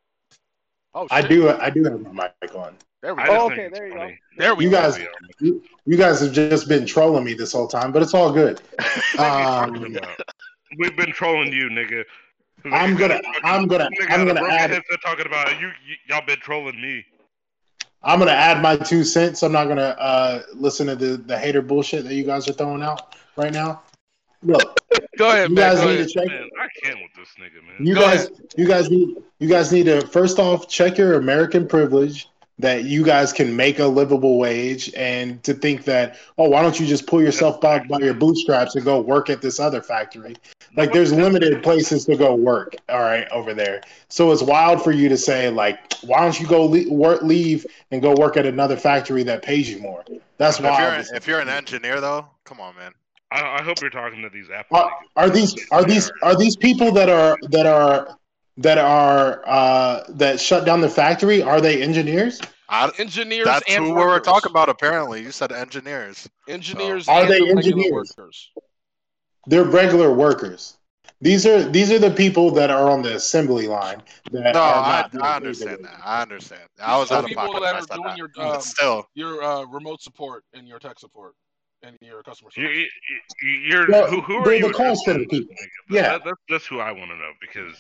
Oh, 0.96 1.08
I 1.12 1.22
do. 1.22 1.50
I 1.50 1.70
do 1.70 1.84
have 1.84 2.02
my 2.14 2.32
mic 2.42 2.56
on. 2.56 2.76
There 3.02 3.14
we 3.16 3.24
go. 3.24 3.30
Oh, 3.32 3.46
okay, 3.52 3.70
there 3.72 3.88
you 3.88 3.94
go. 3.94 4.12
There 4.38 4.56
we 4.56 4.66
You 4.66 4.72
go. 4.72 4.82
guys, 4.82 5.00
you, 5.40 5.64
you 5.86 5.98
guys 5.98 6.20
have 6.22 6.34
just 6.34 6.68
been 6.68 6.86
trolling 6.86 7.24
me 7.24 7.34
this 7.36 7.54
whole 7.54 7.68
time, 7.68 7.92
but 7.92 8.02
it's 8.02 8.14
all 8.14 8.32
good. 8.34 8.60
What 8.78 9.20
are 9.20 9.40
you 9.40 9.46
talking 9.46 9.98
Um. 9.98 10.16
We've 10.78 10.96
been 10.98 11.12
trolling 11.12 11.54
you, 11.54 11.70
nigga. 11.70 12.04
I'm 12.66 12.96
gonna, 12.96 13.22
I'm 13.44 13.68
gonna, 13.68 13.86
Nigga 13.90 14.10
I'm 14.10 14.26
gonna 14.28 14.40
broken 14.42 14.58
add, 14.60 14.70
headset 14.72 15.02
talking 15.02 15.26
about 15.26 15.60
you, 15.62 15.68
you. 15.88 15.96
Y'all 16.08 16.26
been 16.26 16.40
trolling 16.40 16.80
me. 16.82 17.06
I'm 18.04 18.20
gonna 18.20 18.32
add 18.32 18.62
my 18.62 18.76
two 18.76 19.04
cents. 19.04 19.44
I'm 19.44 19.52
not 19.52 19.68
gonna 19.68 19.96
uh, 20.00 20.42
listen 20.54 20.88
to 20.88 20.96
the 20.96 21.18
the 21.18 21.38
hater 21.38 21.62
bullshit 21.62 22.04
that 22.06 22.14
you 22.14 22.24
guys 22.24 22.48
are 22.50 22.54
throwing 22.54 22.84
out 22.84 23.16
right 23.40 23.54
now. 23.54 23.82
Look, 24.44 24.80
Go 25.18 25.30
ahead, 25.30 25.50
you 25.50 25.56
man. 25.56 25.76
guys 25.76 25.80
Go 25.82 25.88
need 25.88 25.96
ahead. 25.96 26.08
to 26.08 26.14
check. 26.14 26.28
Man, 26.28 26.50
I 26.60 26.68
can't 26.82 27.00
with 27.02 27.14
this 27.14 27.30
nigga, 27.38 27.66
man. 27.66 27.86
You 27.86 27.94
Go 27.96 28.02
guys, 28.02 28.30
you 28.56 28.68
guys 28.68 28.90
need, 28.90 29.18
you 29.40 29.50
guys 29.50 29.72
need 29.72 29.84
to 29.86 30.02
first 30.08 30.40
off 30.40 30.70
check 30.70 30.98
your 30.98 31.16
American 31.16 31.68
privilege 31.68 32.30
that 32.58 32.84
you 32.84 33.04
guys 33.04 33.32
can 33.32 33.56
make 33.56 33.80
a 33.80 33.86
livable 33.86 34.38
wage, 34.38 34.94
and 34.94 35.42
to 35.44 35.54
think 35.54 35.86
that 35.86 36.18
oh, 36.38 36.50
why 36.50 36.62
don't 36.62 36.80
you 36.80 36.86
just 36.86 37.08
pull 37.08 37.22
yourself 37.22 37.60
back 37.62 37.88
by 37.88 37.98
your 38.00 38.14
bootstraps 38.14 38.76
and 38.76 38.84
go 38.86 39.00
work 39.02 39.30
at 39.30 39.42
this 39.42 39.60
other 39.60 39.82
factory? 39.82 40.36
Like, 40.76 40.94
there's 40.94 41.12
limited 41.12 41.64
places 41.64 42.06
to 42.06 42.16
go 42.16 42.36
work. 42.36 42.76
All 42.90 43.00
right, 43.00 43.28
over 43.30 43.54
there. 43.54 43.82
So 44.08 44.32
it's 44.32 44.44
wild 44.44 44.84
for 44.84 44.92
you 44.92 45.10
to 45.10 45.18
say 45.18 45.50
like, 45.50 45.80
why 46.04 46.22
don't 46.22 46.40
you 46.40 46.48
go 46.48 46.66
le- 46.66 46.90
work, 46.94 47.22
leave 47.24 47.66
and 47.92 48.02
go 48.02 48.14
work 48.14 48.38
at 48.38 48.46
another 48.46 48.78
factory 48.78 49.24
that 49.24 49.42
pays 49.42 49.70
you 49.70 49.80
more? 49.80 50.04
That's 50.38 50.60
If 50.60 50.64
you're, 50.64 50.72
wild. 50.72 51.06
if 51.14 51.28
you're 51.28 51.40
an 51.40 51.50
engineer, 51.50 52.00
though, 52.00 52.26
come 52.46 52.62
on, 52.62 52.76
man. 52.76 52.94
I, 53.32 53.60
I 53.60 53.62
hope 53.64 53.82
you're 53.82 53.90
talking 53.90 54.22
to 54.24 54.30
these 54.30 54.50
Apple. 54.50 54.78
are, 54.78 54.92
are 55.16 55.30
these 55.30 55.56
are 55.72 55.84
these 55.84 56.12
are 56.24 56.36
these 56.36 56.56
people 56.56 56.92
that 56.94 57.10
are 57.10 57.38
that 57.50 57.66
are 57.66 58.18
that 58.58 58.78
are 58.78 59.42
uh, 59.46 60.04
that 60.10 60.40
shut 60.40 60.66
down 60.66 60.82
the 60.82 60.90
factory? 60.90 61.42
Are 61.42 61.62
they 61.62 61.82
engineers? 61.82 62.42
I, 62.72 62.92
Engineers 63.00 63.46
that's 63.46 63.64
and 63.68 63.84
who 63.84 63.94
we 63.96 64.04
were 64.06 64.20
talking 64.20 64.52
about. 64.52 64.70
Apparently, 64.70 65.24
you 65.24 65.32
said 65.32 65.52
engineers. 65.52 66.30
Engineers 66.48 67.08
Are 67.08 67.22
and 67.22 67.32
they 67.32 67.40
the 67.40 67.50
engineers? 67.50 67.92
workers. 67.92 68.52
They're 69.48 69.64
regular 69.64 70.14
workers. 70.14 70.78
These 71.22 71.46
are 71.46 71.64
these 71.64 71.92
are 71.92 72.00
the 72.00 72.12
people 72.12 72.52
that 72.52 72.70
are 72.70 72.90
on 72.90 73.02
the 73.02 73.16
assembly 73.16 73.68
line. 73.68 74.02
That 74.32 74.54
No, 74.54 74.62
I, 74.62 75.10
I 75.22 75.36
understand 75.36 75.84
that. 75.84 76.00
I 76.04 76.22
understand. 76.22 76.62
I 76.82 76.98
was 76.98 77.10
The 77.10 77.16
out 77.16 77.24
of 77.24 77.30
people 77.30 77.44
pocket. 77.44 77.62
that 77.62 77.76
I 77.76 77.80
are 77.80 77.86
doing 77.88 78.04
that. 78.08 78.18
your, 78.18 78.30
But 78.36 78.56
um, 78.56 78.62
still, 78.62 79.08
Your 79.16 79.44
uh, 79.44 79.66
remote 79.66 80.02
support 80.02 80.44
and 80.54 80.68
your 80.68 80.80
tech 80.80 81.00
support 81.00 81.34
and 81.84 81.98
your 82.02 82.24
customer 82.24 82.50
You, 82.56 82.64
service. 82.68 82.90
you, 83.44 83.50
you're 83.50 83.88
Well, 83.90 84.08
who, 84.10 84.22
who 84.22 84.36
are 84.38 84.54
you? 84.54 84.68
the 84.68 84.74
call 84.74 84.88
addressing, 84.88 85.06
center 85.06 85.26
people. 85.26 85.56
nigga? 85.56 85.68
Yeah. 85.96 86.02
that, 86.04 86.22
that's 86.26 86.38
that's 86.50 86.66
who 86.66 86.80
I 86.80 86.92
want 86.92 87.12
to 87.12 87.16
know 87.18 87.32
because 87.42 87.76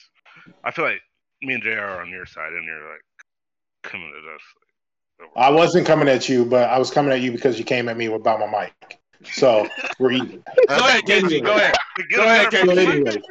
I 0.63 0.71
feel 0.71 0.85
like 0.85 1.01
me 1.41 1.53
and 1.55 1.63
Jr. 1.63 1.71
are 1.79 2.01
on 2.01 2.09
your 2.09 2.25
side, 2.25 2.53
and 2.53 2.65
you're 2.65 2.89
like 2.89 3.01
coming 3.83 4.07
at 4.09 4.33
us. 4.35 4.41
Like, 5.19 5.29
I 5.35 5.49
wasn't 5.49 5.85
coming 5.87 6.07
at 6.07 6.29
you, 6.29 6.45
but 6.45 6.69
I 6.69 6.77
was 6.79 6.91
coming 6.91 7.11
at 7.11 7.21
you 7.21 7.31
because 7.31 7.57
you 7.59 7.65
came 7.65 7.89
at 7.89 7.97
me 7.97 8.05
about 8.07 8.39
my 8.39 8.47
mic. 8.81 8.99
So 9.23 9.67
we're 9.99 10.11
even. 10.13 10.43
Go 10.69 10.75
ahead, 10.77 11.03
KG. 11.03 11.43
Go 11.43 11.55
ahead. 11.55 11.75
Get 12.09 12.09
Go 12.15 12.23
ahead, 12.23 12.51
better 12.51 12.65
So 12.67 12.71
anyway, 12.89 13.21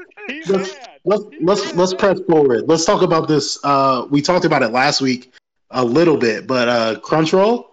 Let's- 0.49 0.77
let's 1.05 1.25
let's 1.41 1.75
let's 1.75 1.95
press 1.95 2.21
forward. 2.29 2.69
Let's 2.69 2.85
talk 2.85 3.01
about 3.03 3.29
this. 3.29 3.59
Uh, 3.65 4.07
we 4.11 4.21
talked 4.21 4.45
about 4.45 4.63
it 4.63 4.69
last 4.69 5.01
week 5.01 5.33
a 5.71 5.83
little 5.85 6.19
bit, 6.19 6.47
but 6.47 6.69
uh, 6.69 7.01
Crunchyroll, 7.01 7.67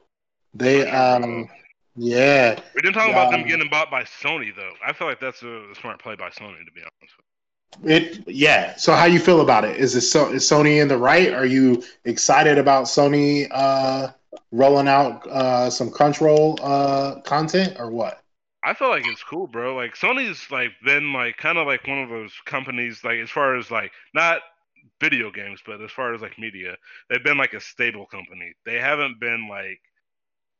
they 0.54 0.89
um, 0.89 1.50
yeah, 1.96 2.60
We 2.76 2.82
didn't 2.82 2.96
talk 2.96 3.10
about 3.12 3.30
them 3.30 3.43
getting 3.43 3.70
bought 3.70 3.89
by 3.91 4.04
Sony 4.04 4.56
though. 4.56 4.74
I 4.86 4.93
feel 4.93 5.08
like 5.08 5.20
that's 5.20 5.41
a 5.43 5.74
smart 5.76 6.00
play 6.02 6.16
by 6.16 6.30
Sony, 6.30 6.64
to 6.66 6.72
be 6.72 6.82
honest. 6.82 7.16
it 7.84 8.24
yeah. 8.28 8.76
So 8.76 8.93
how 8.93 9.06
you 9.06 9.20
feel 9.20 9.41
about 9.41 9.66
it? 9.66 9.78
Is 9.78 9.96
it 9.96 10.02
so 10.02 10.32
is 10.32 10.50
Sony 10.50 10.82
in 10.82 10.88
the 10.88 10.98
right? 10.98 11.34
Are 11.34 11.46
you 11.46 11.84
excited 12.06 12.58
about 12.58 12.86
Sony 12.86 13.48
uh 13.52 14.10
rolling 14.52 14.88
out 14.88 15.26
uh 15.28 15.70
some 15.70 15.89
Crunchyroll 15.91 16.60
uh 16.62 17.22
content 17.22 17.76
or 17.80 17.91
what? 17.91 18.22
I 18.64 18.74
feel 18.74 18.89
like 18.89 19.06
it's 19.06 19.24
cool, 19.24 19.48
bro. 19.48 19.76
Like 19.76 19.96
Sony's 19.96 20.50
like 20.52 20.72
been 20.84 21.14
like 21.14 21.38
kind 21.38 21.58
of 21.58 21.68
like 21.68 21.88
one 21.88 22.00
of 22.00 22.10
those 22.10 22.34
companies 22.46 23.04
like 23.04 23.20
as 23.20 23.30
far 23.30 23.56
as 23.56 23.70
like 23.72 23.91
not 24.14 24.41
video 25.00 25.32
games, 25.32 25.62
but 25.66 25.82
as 25.82 25.91
far 25.91 26.14
as 26.14 26.22
like 26.22 26.39
media, 26.39 26.78
they've 27.10 27.24
been 27.24 27.38
like 27.38 27.54
a 27.54 27.62
stable 27.62 28.06
company. 28.08 28.54
They 28.66 28.80
haven't 28.80 29.20
been 29.20 29.48
like 29.50 29.80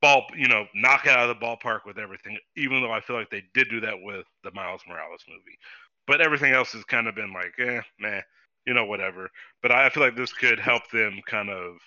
ball, 0.06 0.26
you 0.38 0.48
know, 0.48 0.68
knock 0.76 1.08
it 1.08 1.12
out 1.12 1.28
of 1.28 1.40
the 1.40 1.46
ballpark 1.46 1.80
with 1.86 1.98
everything. 1.98 2.38
Even 2.56 2.82
though 2.82 2.92
I 2.92 3.02
feel 3.02 3.16
like 3.16 3.32
they 3.32 3.44
did 3.56 3.70
do 3.70 3.80
that 3.82 4.00
with 4.00 4.28
the 4.44 4.52
Miles 4.52 4.82
Morales 4.88 5.24
movie, 5.28 5.58
but 6.06 6.22
everything 6.22 6.54
else 6.54 6.74
has 6.74 6.84
kind 6.84 7.08
of 7.08 7.16
been 7.16 7.34
like, 7.34 7.54
eh, 7.58 7.82
nah, 8.00 8.22
you 8.68 8.76
know, 8.76 8.86
whatever. 8.86 9.30
But 9.64 9.72
I 9.72 9.90
feel 9.90 10.04
like 10.04 10.16
this 10.16 10.32
could 10.32 10.60
help 10.60 10.84
them 10.92 11.22
kind 11.26 11.50
of 11.50 11.78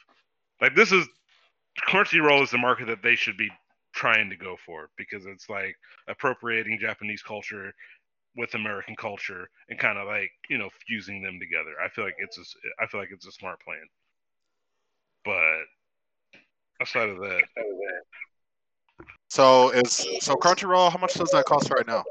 like 0.61 0.75
this 0.75 0.91
is 0.91 1.07
Crunchyroll 1.87 2.43
is 2.43 2.51
the 2.51 2.59
market 2.59 2.89
that 2.89 3.03
they 3.05 3.15
should 3.15 3.37
be 3.37 3.51
trying 3.95 4.29
to 4.31 4.37
go 4.37 4.57
for 4.67 4.91
because 4.97 5.27
it's 5.27 5.49
like 5.49 5.77
appropriating 6.09 6.79
Japanese 6.81 7.23
culture 7.23 7.73
with 8.37 8.55
American 8.55 8.97
culture 8.97 9.49
and 9.69 9.79
kind 9.79 9.97
of 9.97 10.09
like 10.09 10.31
you 10.51 10.59
know 10.59 10.71
fusing 10.89 11.23
them 11.23 11.39
together. 11.39 11.75
I 11.85 11.89
feel 11.89 12.05
like 12.05 12.17
it's 12.19 12.39
a, 12.39 12.43
I 12.83 12.89
feel 12.89 13.01
like 13.01 13.11
it's 13.13 13.27
a 13.27 13.33
smart 13.33 13.61
plan. 13.63 13.87
But 15.25 15.67
outside 16.81 17.09
of 17.09 17.19
that, 17.19 17.43
so 19.29 19.71
is 19.71 20.07
so 20.21 20.37
Crunchyroll. 20.37 20.91
How 20.91 20.99
much 20.99 21.15
does 21.15 21.31
that 21.31 21.45
cost 21.45 21.71
right 21.71 21.87
now? 21.87 22.05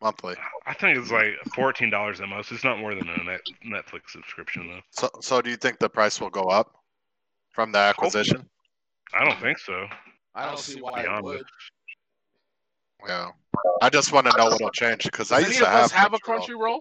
Monthly. 0.00 0.36
I 0.66 0.74
think 0.74 0.96
it's 0.96 1.10
like 1.10 1.34
fourteen 1.54 1.90
dollars 1.90 2.20
at 2.20 2.28
most. 2.28 2.52
It's 2.52 2.64
not 2.64 2.78
more 2.78 2.94
than 2.94 3.08
a 3.08 3.24
net, 3.24 3.40
Netflix 3.66 4.10
subscription 4.10 4.68
though. 4.68 4.80
So 4.90 5.10
so 5.20 5.42
do 5.42 5.50
you 5.50 5.56
think 5.56 5.78
the 5.78 5.88
price 5.88 6.20
will 6.20 6.30
go 6.30 6.44
up 6.44 6.74
from 7.52 7.72
the 7.72 7.78
acquisition? 7.78 8.48
I 9.12 9.24
don't 9.24 9.40
think 9.40 9.58
so. 9.58 9.86
I 10.34 10.46
don't 10.46 10.58
see 10.58 10.80
why 10.80 11.02
it 11.02 11.08
honest. 11.08 11.24
would. 11.24 11.42
Yeah, 13.06 13.30
I 13.82 13.90
just 13.90 14.12
want 14.12 14.30
to 14.30 14.36
know 14.36 14.46
what'll 14.46 14.70
change 14.70 15.04
because 15.04 15.30
I 15.32 15.40
used 15.40 15.58
to 15.58 15.66
have 15.66 15.90
have 15.92 16.14
a 16.14 16.18
Crunchyroll. 16.18 16.80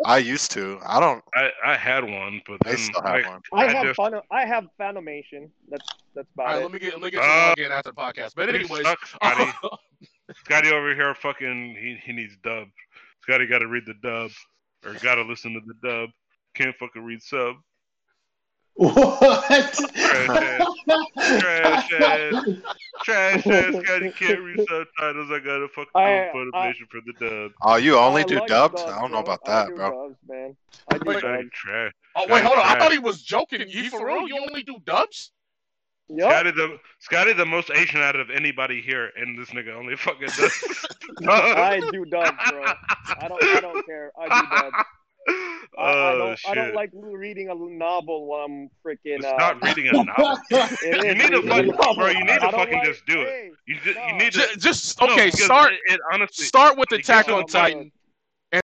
Crunchyroll? 0.00 0.10
I 0.10 0.18
used 0.18 0.50
to. 0.52 0.78
I 0.86 1.00
don't. 1.00 1.22
I, 1.34 1.50
I 1.64 1.76
had 1.76 2.04
one, 2.04 2.40
but 2.46 2.58
I 2.64 2.70
then 2.70 2.78
still 2.78 3.02
have 3.02 3.14
I, 3.24 3.28
one. 3.28 3.40
I 3.52 3.56
I 3.66 3.72
have 3.72 3.84
just- 3.86 3.96
fun. 3.96 4.14
I 4.30 4.46
have 4.46 4.66
Funimation. 4.80 5.50
That's 5.70 5.86
that's 6.14 6.28
All 6.38 6.44
about 6.44 6.46
right, 6.46 6.56
it. 6.58 6.62
let 6.62 6.72
me 6.72 6.78
get 6.78 6.92
let 6.94 7.02
me 7.02 7.10
get 7.10 7.20
Uh, 7.20 7.24
you 7.24 7.30
log 7.48 7.58
in 7.58 7.72
after 7.72 7.90
the 7.90 7.96
podcast. 7.96 8.32
But 8.36 8.48
it 8.48 8.54
anyways, 8.56 8.82
sucks, 8.82 9.10
Scotty. 9.10 9.50
Scotty 10.44 10.70
over 10.70 10.94
here, 10.94 11.14
fucking, 11.14 11.74
he, 11.80 11.98
he 12.04 12.12
needs 12.12 12.36
dub. 12.44 12.68
Scotty 13.22 13.46
got 13.46 13.58
to 13.60 13.66
read 13.66 13.84
the 13.86 13.94
dub, 14.02 14.30
or 14.84 14.92
got 15.02 15.14
to 15.16 15.22
listen 15.22 15.54
to 15.54 15.60
the 15.66 15.74
dub. 15.88 16.10
Can't 16.54 16.76
fucking 16.76 17.02
read 17.02 17.22
sub. 17.22 17.56
What? 18.78 19.74
Trash 19.74 20.28
ass. 20.30 20.68
Trash 21.40 21.92
ass. 21.92 22.34
Trash 23.02 23.46
ass 23.46 23.74
Scotty 23.84 24.12
can't 24.12 24.40
read 24.40 24.58
subtitles. 24.68 25.30
I 25.32 25.38
gotta 25.44 25.66
fucking 25.74 25.90
I- 25.96 26.28
put 26.32 26.48
I- 26.54 26.66
motivation 26.68 26.86
for 26.88 27.00
the 27.04 27.12
dub. 27.28 27.52
Oh, 27.62 27.74
you 27.76 27.96
only 27.98 28.22
I 28.22 28.24
do 28.24 28.38
like 28.38 28.46
dubs? 28.48 28.80
dubs, 28.80 28.92
I 28.92 29.00
don't 29.00 29.10
know 29.10 29.18
about 29.18 29.40
I 29.46 29.50
that, 29.50 29.68
do 29.70 29.74
bro. 29.74 30.08
Dubs, 30.08 30.18
man. 30.28 30.56
I 30.92 30.98
do 30.98 31.02
Wait, 31.06 31.20
dubs. 31.22 31.48
trash. 31.52 31.92
oh 32.16 32.26
wait, 32.28 32.44
hold 32.44 32.56
on. 32.58 32.64
I 32.66 32.78
thought 32.78 32.92
he 32.92 33.00
was 33.00 33.20
joking. 33.22 33.64
You 33.68 33.90
for 33.90 34.06
real? 34.06 34.28
You 34.28 34.38
only 34.48 34.62
do 34.62 34.76
dubs? 34.86 35.32
Yep. 36.10 36.30
Scotty 36.30 36.50
the 36.52 36.78
Scotty 37.00 37.32
the 37.34 37.46
most 37.46 37.70
Asian 37.74 38.00
out 38.00 38.14
of 38.16 38.30
anybody 38.30 38.80
here, 38.80 39.10
and 39.16 39.36
this 39.38 39.48
nigga 39.50 39.74
only 39.74 39.96
fucking 39.96 40.28
does. 40.28 40.86
I 41.28 41.80
do 41.92 42.04
dubs, 42.06 42.30
bro. 42.48 42.64
I 42.64 43.26
don't. 43.28 43.42
I 43.44 43.60
don't 43.60 43.84
care. 43.86 44.12
I 44.18 44.40
do 44.40 44.46
dubs. 44.56 44.76
I, 45.78 45.82
I 45.82 46.12
oh 46.12 46.18
don't. 46.18 46.38
shit! 46.38 46.50
I 46.50 46.54
don't 46.54 46.74
like 46.74 46.90
reading 46.94 47.48
a 47.50 47.54
novel 47.54 48.26
while 48.26 48.44
I'm 48.46 48.68
freaking. 48.84 48.98
it's 49.18 49.24
Uh, 49.26 49.34
not 49.38 49.62
reading 49.62 49.86
a 49.88 49.92
novel. 49.92 50.38
it 50.50 51.04
You 51.06 51.14
need 51.14 51.30
to 51.30 51.42
fucking- 51.42 51.96
bro, 51.96 52.06
you 52.08 52.24
need 52.24 52.40
to 52.40 52.50
fucking 52.50 52.74
like- 52.78 52.84
just 52.84 53.06
do 53.06 53.20
it. 53.22 53.26
hey, 53.28 53.50
You, 53.66 53.76
ju- 53.80 53.94
No. 53.94 54.06
you 54.06 54.12
need 54.14 54.32
to 54.32 54.38
Just, 54.38 54.60
just 54.60 55.00
no, 55.00 55.06
okay. 55.12 55.26
because 55.26 55.44
Start 55.44 55.72
It, 55.72 55.80
it 55.94 56.00
honestly, 56.12 56.44
start 56.46 56.76
with 56.78 56.92
it 56.92 57.00
Attack 57.00 57.28
on 57.28 57.40
you- 57.40 57.44
Titan, 57.46 57.92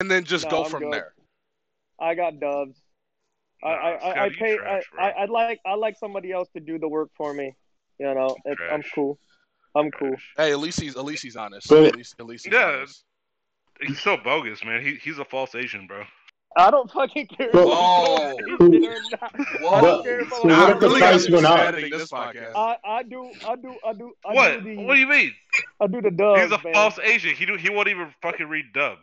and 0.00 0.11
then 0.11 0.24
just 0.24 0.44
No, 0.46 0.50
go 0.50 0.64
I'm 0.64 0.70
from 0.70 0.82
good. 0.84 0.92
there. 0.92 1.14
I 2.00 2.14
got 2.14 2.38
dubs. 2.38 2.78
I, 3.62 3.68
Nah, 3.68 3.74
I, 3.74 3.90
I, 3.92 4.24
I 4.24 4.28
pay. 4.30 4.56
trash, 4.56 4.82
I, 4.98 5.11
I, 5.11 5.24
like. 5.26 5.61
I 5.66 5.74
like 5.74 5.96
somebody 5.98 6.32
else 6.32 6.48
to 6.54 6.61
do 6.61 6.78
the 6.78 6.88
work 6.88 7.11
for 7.16 7.34
me. 7.34 7.54
You 7.98 8.14
know, 8.14 8.34
it, 8.46 8.56
I'm 8.72 8.82
cool. 8.94 9.18
I'm 9.74 9.90
cool. 9.90 10.14
Hey, 10.36 10.52
at 10.52 10.58
least 10.61 10.80
he's 10.80 10.96
at 10.96 11.04
least 11.04 11.22
he's 11.22 11.36
honest. 11.36 11.68
But- 11.68 11.84
at 11.86 11.96
least, 11.96 12.14
at 12.18 12.26
least 12.26 12.44
he's 12.46 12.54
Yeah. 12.54 12.64
honest. 12.78 13.04
he's 13.82 14.00
so 14.00 14.16
bogus, 14.16 14.64
man. 14.64 14.82
He, 14.82 14.94
he's 14.94 15.18
a 15.18 15.24
false 15.24 15.54
Asian, 15.54 15.86
bro. 15.86 16.04
I 16.57 16.70
don't 16.70 16.90
fucking 16.90 17.28
care. 17.28 17.51
But- 17.53 17.64
oh. 17.66 18.34
Whoa. 18.59 18.66
if 18.72 18.82
you're 18.82 19.70
I 19.70 19.80
don't 19.80 20.03
care 20.05 20.20
if 20.20 20.28
So 20.30 20.42
I'm 20.42 20.48
what 20.48 20.59
I 20.59 20.72
if 20.72 20.80
the 20.80 20.88
price 20.88 21.26
gotta 21.28 21.32
went 21.32 21.46
up? 21.46 21.74
this 21.76 22.11
podcast. 22.11 22.53
I, 22.57 22.76
I 22.84 23.03
do. 23.05 23.30
I 23.46 23.57
do. 23.57 23.74
I 23.86 23.92
do. 23.92 24.12
I 24.28 24.34
what? 24.34 24.64
Do 24.64 24.76
the, 24.76 24.82
What 24.84 24.94
do 24.94 25.01
you 25.01 25.07
mean? 25.07 25.32
I 25.80 25.86
do 25.86 26.01
the 26.03 26.11
dubs, 26.11 26.42
he's 26.42 26.51
a 26.53 26.62
man. 26.62 26.74
false 26.74 26.98
Asian. 27.03 27.34
He 27.34 27.46
do, 27.46 27.57
he 27.57 27.70
won't 27.70 27.88
even 27.88 28.12
fucking 28.20 28.48
read 28.48 28.66
dub. 28.74 28.98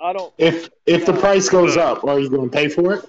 I 0.00 0.12
don't. 0.12 0.32
If 0.38 0.68
if 0.86 1.04
the 1.06 1.12
price 1.14 1.48
goes 1.48 1.76
up, 1.76 2.04
are 2.04 2.18
you 2.20 2.28
going 2.30 2.48
to 2.50 2.56
pay 2.56 2.68
for 2.68 2.94
it? 2.94 3.04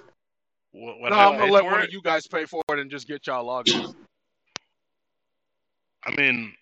What, 0.72 1.00
what 1.00 1.10
no, 1.10 1.16
I 1.16 1.26
I'm 1.28 1.38
gonna 1.38 1.52
let 1.52 1.64
one 1.64 1.80
it? 1.80 1.84
of 1.84 1.92
you 1.92 2.02
guys 2.02 2.26
pay 2.26 2.46
for 2.46 2.62
it 2.68 2.78
and 2.80 2.90
just 2.90 3.06
get 3.06 3.26
y'all 3.28 3.46
logins. 3.46 3.94
I 6.04 6.10
mean, 6.16 6.52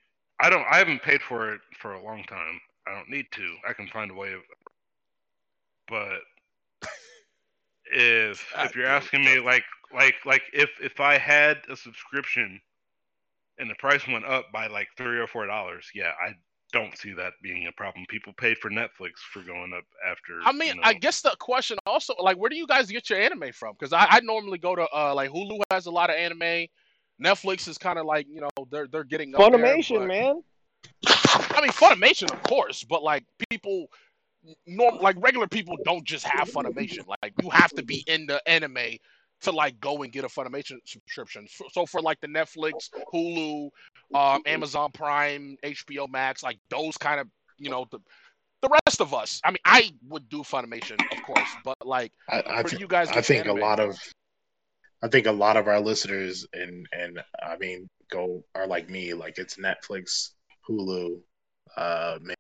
I 0.41 0.51
don't. 0.51 0.65
I 0.71 0.77
haven't 0.77 1.03
paid 1.03 1.21
for 1.23 1.53
it 1.55 1.61
for 1.81 1.95
a 1.95 2.03
long 2.03 2.23
time. 2.25 2.61
I 2.87 2.93
don't 2.95 3.09
need 3.09 3.27
to. 3.33 3.55
I 3.69 3.73
can 3.73 3.89
find 3.89 4.11
a 4.11 4.15
way 4.15 4.33
of. 4.35 4.41
But 5.89 6.21
if 7.87 8.53
if 8.59 8.77
you're 8.77 8.87
asking 8.87 9.25
me, 9.25 9.39
like 9.41 9.65
like 9.95 10.15
like 10.25 10.43
if 10.53 10.71
if 10.81 11.01
I 11.01 11.19
had 11.19 11.59
a 11.69 11.77
subscription, 11.77 12.61
and 13.59 13.71
the 13.71 13.75
price 13.77 14.07
went 14.07 14.25
up 14.25 14.53
by 14.53 14.67
like 14.67 14.89
three 14.97 15.19
or 15.19 15.27
four 15.27 15.47
dollars, 15.47 15.91
yeah, 15.95 16.13
I 16.25 16.35
don't 16.73 16.97
see 16.97 17.13
that 17.13 17.35
being 17.43 17.67
a 17.67 17.73
problem. 17.73 18.05
People 18.09 18.33
paid 18.33 18.59
for 18.59 18.71
Netflix 18.71 19.19
for 19.33 19.43
going 19.43 19.73
up 19.77 19.85
after. 20.09 20.41
I 20.45 20.53
mean, 20.53 20.69
you 20.69 20.75
know, 20.77 20.81
I 20.85 20.95
guess 20.95 21.21
the 21.21 21.37
question 21.39 21.79
also, 21.87 22.15
like, 22.19 22.39
where 22.39 22.49
do 22.49 22.57
you 22.57 22.67
guys 22.67 22.91
get 22.91 23.11
your 23.11 23.21
anime 23.21 23.53
from? 23.53 23.75
Because 23.79 23.93
I, 23.93 24.07
I 24.09 24.21
normally 24.21 24.59
go 24.59 24.75
to 24.75 24.89
uh, 24.95 25.13
like 25.15 25.31
Hulu 25.31 25.61
has 25.71 25.87
a 25.87 25.91
lot 25.91 26.11
of 26.11 26.17
anime. 26.17 26.67
Netflix 27.23 27.69
is 27.69 27.79
kind 27.79 27.99
of 27.99 28.07
like 28.07 28.27
you 28.29 28.41
know 28.41 28.49
they're 28.71 28.89
they're 28.89 29.05
getting 29.05 29.35
up 29.35 29.41
there, 29.41 29.51
Funimation, 29.61 29.99
but- 30.01 30.09
man. 30.09 30.43
I 31.07 31.61
mean, 31.61 31.71
Funimation, 31.71 32.33
of 32.33 32.43
course, 32.43 32.83
but 32.83 33.03
like 33.03 33.25
people, 33.51 33.87
norm 34.67 34.99
like 35.01 35.17
regular 35.21 35.47
people 35.47 35.77
don't 35.85 36.05
just 36.05 36.27
have 36.27 36.51
Funimation. 36.51 37.07
Like 37.23 37.33
you 37.43 37.51
have 37.51 37.71
to 37.73 37.85
be 37.85 38.05
in 38.07 38.27
the 38.27 38.47
anime 38.49 38.99
to 39.43 39.53
like 39.53 39.79
go 39.81 40.03
and 40.03 40.13
get 40.13 40.25
a 40.25 40.29
Funimation 40.29 40.79
subscription. 40.85 41.47
So, 41.49 41.67
so 41.73 41.87
for 41.87 42.01
like 42.01 42.21
the 42.21 42.29
Netflix, 42.29 42.89
Hulu, 43.13 43.71
um, 44.15 44.43
Amazon 44.47 44.91
Prime, 44.93 45.57
HBO 45.65 46.09
Max, 46.09 46.43
like 46.43 46.59
those 46.71 46.97
kind 46.97 47.21
of 47.21 47.29
you 47.59 47.71
know 47.71 47.87
the 47.91 47.99
the 48.63 48.69
rest 48.87 49.01
of 49.01 49.13
us. 49.13 49.41
I 49.45 49.51
mean, 49.51 49.59
I 49.65 49.91
would 50.09 50.29
do 50.29 50.39
Funimation, 50.43 51.01
of 51.13 51.23
course, 51.25 51.49
but 51.65 51.77
like 51.85 52.13
I, 52.29 52.43
I, 52.47 52.63
th- 52.63 52.81
you 52.81 52.87
guys? 52.87 53.11
I 53.11 53.21
think 53.21 53.47
a 53.47 53.53
lot 53.53 53.81
of 53.81 53.99
I 55.03 55.09
think 55.09 55.27
a 55.27 55.33
lot 55.33 55.57
of 55.57 55.67
our 55.67 55.81
listeners 55.81 56.47
and 56.53 56.87
and 56.93 57.21
I 57.43 57.57
mean 57.59 57.89
go 58.11 58.45
are 58.55 58.67
like 58.67 58.89
me, 58.89 59.15
like 59.15 59.39
it's 59.39 59.57
Netflix, 59.57 60.31
Hulu, 60.69 61.21
uh 61.77 62.19
man, 62.23 62.37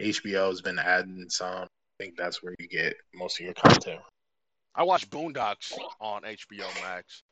HBO 0.00 0.48
has 0.48 0.60
been 0.60 0.78
adding 0.78 1.26
some. 1.28 1.64
I 1.64 2.04
think 2.04 2.16
that's 2.16 2.42
where 2.42 2.54
you 2.58 2.68
get 2.68 2.96
most 3.14 3.40
of 3.40 3.44
your 3.46 3.54
content. 3.54 4.00
I 4.74 4.82
watch 4.82 5.08
Boondocks 5.08 5.72
on 6.00 6.22
HBO 6.22 6.82
Max. 6.82 7.22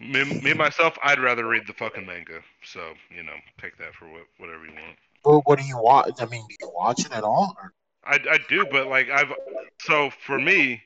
me, 0.00 0.24
me 0.40 0.52
myself, 0.52 0.98
I'd 1.02 1.20
rather 1.20 1.46
read 1.46 1.66
the 1.66 1.72
fucking 1.72 2.04
manga. 2.04 2.40
So 2.64 2.92
you 3.14 3.22
know, 3.22 3.36
take 3.60 3.78
that 3.78 3.94
for 3.94 4.08
what, 4.08 4.22
whatever 4.38 4.64
you 4.64 4.72
want. 4.72 4.98
Well, 5.24 5.42
what 5.44 5.58
do 5.58 5.64
you 5.64 5.78
watch? 5.78 6.14
I 6.18 6.26
mean, 6.26 6.44
do 6.48 6.56
you 6.60 6.72
watch 6.74 7.04
it 7.04 7.12
at 7.12 7.24
all? 7.24 7.54
Or? 7.62 7.72
I, 8.04 8.18
I 8.30 8.38
do, 8.48 8.66
but 8.70 8.88
like 8.88 9.08
I've 9.10 9.32
so 9.80 10.10
for 10.26 10.38
me, 10.38 10.82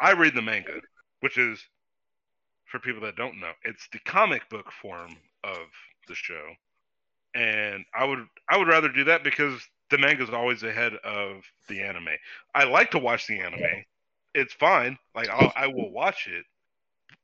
I 0.00 0.12
read 0.12 0.34
the 0.34 0.42
manga, 0.42 0.80
which 1.20 1.36
is 1.36 1.62
for 2.70 2.78
people 2.78 3.00
that 3.02 3.16
don't 3.16 3.40
know, 3.40 3.52
it's 3.64 3.88
the 3.92 3.98
comic 4.00 4.48
book 4.50 4.70
form 4.82 5.16
of 5.44 5.66
the 6.06 6.14
show, 6.14 6.52
and 7.38 7.84
I 7.94 8.04
would 8.04 8.26
I 8.50 8.56
would 8.56 8.68
rather 8.68 8.88
do 8.88 9.04
that 9.04 9.24
because 9.24 9.60
the 9.90 9.98
manga 9.98 10.22
is 10.22 10.30
always 10.30 10.62
ahead 10.62 10.94
of 11.04 11.42
the 11.68 11.80
anime. 11.82 12.08
I 12.54 12.64
like 12.64 12.90
to 12.92 12.98
watch 12.98 13.26
the 13.26 13.40
anime; 13.40 13.84
it's 14.34 14.54
fine. 14.54 14.98
Like 15.14 15.28
I'll, 15.28 15.52
I 15.56 15.66
will 15.66 15.90
watch 15.90 16.28
it, 16.28 16.44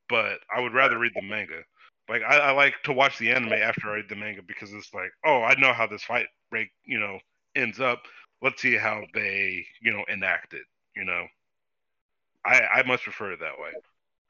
but 0.09 0.39
I 0.55 0.61
would 0.61 0.75
rather 0.75 0.99
read 0.99 1.13
the 1.15 1.23
manga. 1.23 1.63
Like 2.09 2.23
I, 2.23 2.39
I 2.39 2.51
like 2.53 2.75
to 2.85 2.93
watch 2.93 3.19
the 3.19 3.31
anime 3.31 3.55
after 3.55 3.91
I 3.91 3.97
read 3.97 4.09
the 4.09 4.17
manga 4.17 4.43
because 4.47 4.73
it's 4.73 4.93
like, 4.95 5.11
oh, 5.25 5.43
I 5.43 5.55
know 5.59 5.73
how 5.73 5.87
this 5.87 6.03
fight 6.03 6.27
break, 6.51 6.69
you 6.85 7.01
know, 7.01 7.19
ends 7.57 7.81
up 7.81 8.03
let's 8.45 8.61
see 8.61 8.77
how 8.77 9.03
they 9.15 9.67
you 9.81 9.93
know 9.93 10.05
enact 10.09 10.53
it 10.53 10.65
you 10.95 11.05
know 11.05 11.27
i 12.45 12.61
i 12.77 12.83
much 12.87 13.03
prefer 13.03 13.33
it 13.33 13.41
that 13.41 13.59
way 13.59 13.71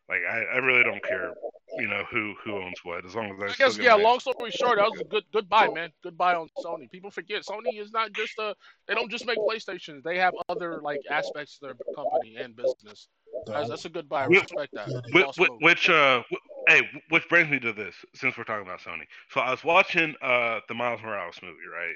like 0.08 0.20
i 0.30 0.54
i 0.54 0.56
really 0.58 0.84
don't 0.84 1.02
care 1.02 1.34
you 1.78 1.88
know 1.88 2.04
who 2.10 2.34
who 2.44 2.56
owns 2.56 2.78
what 2.84 3.04
as 3.04 3.14
long 3.14 3.30
as 3.42 3.52
i, 3.52 3.54
guess 3.56 3.78
yeah. 3.78 3.96
my- 3.96 4.02
Long 4.02 4.20
story 4.20 4.50
short, 4.50 4.78
that 4.78 4.90
was 4.90 5.00
a 5.00 5.04
good 5.04 5.24
goodbye, 5.32 5.68
man. 5.68 5.90
Good 6.02 6.16
buy 6.16 6.34
on 6.34 6.48
Sony. 6.58 6.90
People 6.90 7.10
forget 7.10 7.42
Sony 7.42 7.80
is 7.80 7.90
not 7.90 8.12
just 8.12 8.38
a. 8.38 8.54
They 8.86 8.94
don't 8.94 9.10
just 9.10 9.26
make 9.26 9.38
PlayStations. 9.38 10.02
They 10.02 10.18
have 10.18 10.34
other 10.48 10.80
like 10.82 11.00
aspects 11.10 11.58
of 11.62 11.68
their 11.68 11.94
company 11.94 12.36
and 12.36 12.54
business. 12.54 13.08
That's, 13.46 13.68
that's 13.68 13.84
a 13.86 13.88
good 13.88 14.08
buy. 14.08 14.24
I 14.24 14.26
respect 14.26 14.74
that. 14.74 14.88
Which, 15.12 15.50
which, 15.60 15.88
uh 15.88 16.22
hey 16.68 16.82
which 17.10 17.28
brings 17.28 17.50
me 17.50 17.58
to 17.60 17.72
this 17.72 17.94
since 18.14 18.36
we're 18.36 18.44
talking 18.44 18.66
about 18.66 18.80
sony 18.80 19.04
so 19.30 19.40
i 19.40 19.50
was 19.50 19.62
watching 19.64 20.14
uh 20.22 20.60
the 20.68 20.74
miles 20.74 21.00
morales 21.02 21.36
movie 21.42 21.56
right 21.72 21.94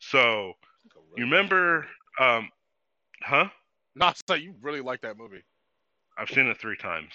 so 0.00 0.52
you 1.16 1.24
remember 1.24 1.86
um 2.18 2.48
huh 3.22 3.48
Not 3.94 4.18
say 4.28 4.38
you 4.38 4.54
really 4.60 4.80
like 4.80 5.00
that 5.02 5.16
movie. 5.16 5.42
i've 6.18 6.30
seen 6.30 6.46
it 6.46 6.58
three 6.58 6.76
times 6.76 7.12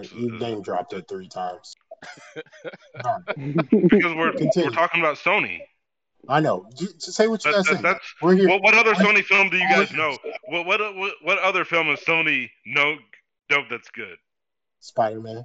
You 0.00 0.38
name 0.38 0.62
dropped 0.62 0.92
it 0.92 1.06
three 1.08 1.28
times. 1.28 1.74
because 3.36 4.14
we're 4.14 4.32
Continue. 4.32 4.68
we're 4.68 4.74
talking 4.74 5.00
about 5.00 5.16
sony 5.16 5.60
I 6.28 6.40
know. 6.40 6.66
You, 6.78 6.88
just 6.88 7.14
say 7.14 7.28
what 7.28 7.44
you 7.44 7.52
that, 7.52 7.58
guys 7.58 7.66
that, 7.66 7.76
say. 7.76 7.82
that's 7.82 8.14
We're 8.20 8.34
here. 8.34 8.48
What, 8.48 8.62
what 8.62 8.74
other 8.74 8.92
We're- 8.92 9.04
Sony 9.04 9.24
film 9.24 9.50
do 9.50 9.56
you 9.56 9.68
guys 9.68 9.92
know? 9.92 10.16
What 10.48 10.66
what 10.66 10.80
what, 10.96 11.14
what 11.22 11.38
other 11.38 11.64
film 11.64 11.88
is 11.88 12.00
Sony 12.00 12.48
know 12.66 12.96
know 13.50 13.62
that's 13.70 13.90
good? 13.90 14.16
Spider 14.80 15.20
Man. 15.20 15.44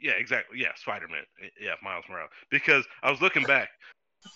Yeah, 0.00 0.12
exactly. 0.12 0.58
Yeah, 0.60 0.68
Spider 0.76 1.08
Man. 1.08 1.22
Yeah, 1.60 1.74
Miles 1.82 2.04
Morales. 2.10 2.30
Because 2.50 2.84
I 3.02 3.10
was 3.10 3.20
looking 3.20 3.44
back, 3.44 3.68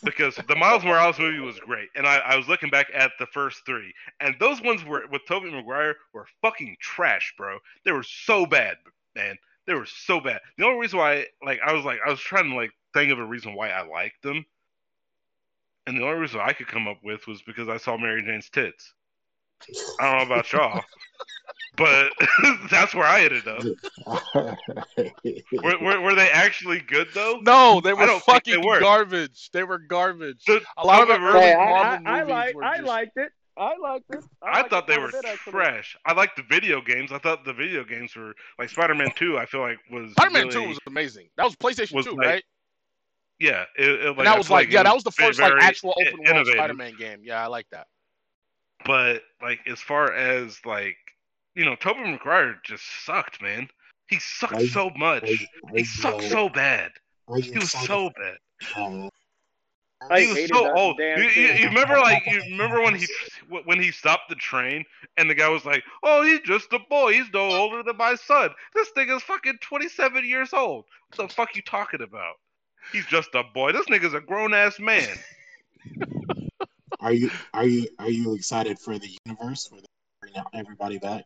because 0.04 0.38
the 0.48 0.56
Miles 0.56 0.84
Morales 0.84 1.18
movie 1.18 1.40
was 1.40 1.58
great, 1.58 1.88
and 1.96 2.06
I, 2.06 2.18
I 2.18 2.36
was 2.36 2.48
looking 2.48 2.70
back 2.70 2.86
at 2.94 3.12
the 3.18 3.26
first 3.26 3.66
three, 3.66 3.92
and 4.20 4.34
those 4.38 4.62
ones 4.62 4.84
were 4.84 5.04
with 5.10 5.22
Tobey 5.26 5.50
Maguire 5.50 5.96
were 6.14 6.26
fucking 6.40 6.76
trash, 6.80 7.34
bro. 7.36 7.58
They 7.84 7.92
were 7.92 8.04
so 8.04 8.46
bad, 8.46 8.76
man. 9.16 9.36
They 9.66 9.74
were 9.74 9.86
so 9.86 10.20
bad. 10.20 10.40
The 10.58 10.64
only 10.64 10.78
reason 10.78 11.00
why, 11.00 11.26
like, 11.44 11.58
I 11.66 11.72
was 11.72 11.84
like, 11.84 11.98
I 12.06 12.10
was 12.10 12.20
trying 12.20 12.50
to 12.50 12.56
like 12.56 12.70
think 12.94 13.10
of 13.10 13.18
a 13.18 13.24
reason 13.24 13.54
why 13.54 13.70
I 13.70 13.84
liked 13.84 14.22
them, 14.22 14.44
and 15.86 15.98
the 15.98 16.04
only 16.04 16.20
reason 16.20 16.40
I 16.40 16.52
could 16.52 16.68
come 16.68 16.86
up 16.86 16.98
with 17.02 17.26
was 17.26 17.42
because 17.42 17.68
I 17.68 17.76
saw 17.76 17.96
Mary 17.96 18.22
Jane's 18.22 18.50
tits. 18.50 18.92
I 20.00 20.10
don't 20.10 20.28
know 20.28 20.34
about 20.34 20.52
y'all, 20.52 20.84
but 21.76 22.12
that's 22.70 22.94
where 22.94 23.06
I 23.06 23.22
ended 23.22 23.48
up. 23.48 23.64
were, 25.62 25.78
were, 25.80 26.00
were, 26.00 26.14
they 26.14 26.30
actually 26.30 26.80
good 26.80 27.08
though? 27.14 27.40
No, 27.42 27.80
they 27.80 27.94
were 27.94 28.06
fucking 28.20 28.60
they 28.60 28.66
were. 28.66 28.80
garbage. 28.80 29.50
They 29.52 29.64
were 29.64 29.78
garbage. 29.78 30.44
The, 30.46 30.60
a 30.76 30.86
lot 30.86 31.02
of 31.02 31.08
the 31.08 31.14
early 31.14 31.40
hey, 31.40 31.54
Marvel 31.56 31.74
I, 31.74 31.86
I, 31.86 31.98
movies 31.98 32.06
I, 32.06 32.22
like, 32.22 32.54
were 32.54 32.62
just... 32.62 32.80
I 32.80 32.82
liked 32.82 33.16
it. 33.16 33.32
I 33.56 33.76
liked 33.76 34.04
it. 34.10 34.22
I, 34.42 34.60
I 34.60 34.68
thought 34.68 34.86
they 34.86 34.98
were 34.98 35.10
fresh. 35.10 35.96
I 36.04 36.12
liked 36.12 36.36
the 36.36 36.42
video 36.42 36.80
games. 36.80 37.10
I 37.12 37.18
thought 37.18 37.44
the 37.44 37.54
video 37.54 37.84
games 37.84 38.14
were 38.14 38.34
like 38.58 38.68
Spider-Man 38.68 39.10
Two. 39.16 39.38
I 39.38 39.46
feel 39.46 39.60
like 39.60 39.78
was 39.90 40.12
Spider-Man 40.12 40.48
really, 40.48 40.64
Two 40.64 40.68
was 40.68 40.78
amazing. 40.86 41.28
That 41.36 41.44
was 41.44 41.56
PlayStation 41.56 41.94
was 41.94 42.06
Two, 42.06 42.16
like, 42.16 42.26
right? 42.26 42.44
Yeah, 43.38 43.64
it, 43.78 43.88
it, 43.88 44.16
like, 44.16 44.24
that 44.24 44.38
was 44.38 44.50
like, 44.50 44.66
like 44.66 44.74
yeah, 44.74 44.82
that 44.82 44.94
was 44.94 45.04
the 45.04 45.10
first 45.10 45.40
like 45.40 45.52
actual 45.60 45.94
open 46.00 46.20
world 46.24 46.46
Spider-Man 46.46 46.96
game. 46.98 47.20
Yeah, 47.22 47.42
I 47.42 47.46
like 47.46 47.66
that. 47.70 47.86
But 48.84 49.22
like 49.42 49.60
as 49.66 49.80
far 49.80 50.12
as 50.12 50.58
like 50.64 50.96
you 51.54 51.64
know, 51.64 51.74
Tobey 51.76 52.00
Maguire 52.00 52.56
just 52.62 52.84
sucked, 53.04 53.40
man. 53.42 53.68
He 54.08 54.18
sucked 54.20 54.54
I, 54.54 54.66
so 54.66 54.90
much. 54.96 55.24
I, 55.24 55.72
I, 55.72 55.78
he 55.78 55.84
sucked 55.84 56.22
so 56.22 56.48
bad. 56.48 56.92
he 57.40 57.58
was 57.58 57.72
so 57.72 58.10
bad. 58.10 59.08
He 60.16 60.26
was 60.26 60.48
so 60.48 60.72
old. 60.76 60.98
You, 60.98 61.22
you, 61.34 61.48
you, 61.52 61.66
remember, 61.68 61.98
like, 61.98 62.24
you 62.26 62.40
remember 62.50 62.82
when 62.82 62.94
he 62.94 63.06
when 63.64 63.80
he 63.80 63.90
stopped 63.90 64.28
the 64.28 64.34
train 64.34 64.84
and 65.16 65.28
the 65.28 65.34
guy 65.34 65.48
was 65.48 65.64
like, 65.64 65.82
"Oh, 66.02 66.22
he's 66.22 66.40
just 66.40 66.72
a 66.72 66.78
boy. 66.90 67.14
He's 67.14 67.32
no 67.32 67.50
older 67.50 67.82
than 67.82 67.96
my 67.96 68.14
son. 68.14 68.50
This 68.74 68.88
thing 68.90 69.08
is 69.08 69.22
fucking 69.22 69.58
twenty 69.60 69.88
seven 69.88 70.24
years 70.24 70.52
old. 70.52 70.84
What 71.14 71.28
the 71.28 71.34
fuck 71.34 71.56
you 71.56 71.62
talking 71.62 72.02
about? 72.02 72.34
He's 72.92 73.06
just 73.06 73.34
a 73.34 73.42
boy. 73.54 73.72
This 73.72 73.86
nigga's 73.86 74.14
a 74.14 74.20
grown 74.20 74.54
ass 74.54 74.78
man." 74.78 75.16
are 77.00 77.12
you 77.12 77.30
are 77.54 77.66
you 77.66 77.88
are 77.98 78.10
you 78.10 78.34
excited 78.34 78.78
for 78.78 78.98
the 78.98 79.08
universe 79.24 79.68
where 79.70 79.80
they 79.80 79.86
bring 80.20 80.44
everybody 80.52 80.98
back? 80.98 81.24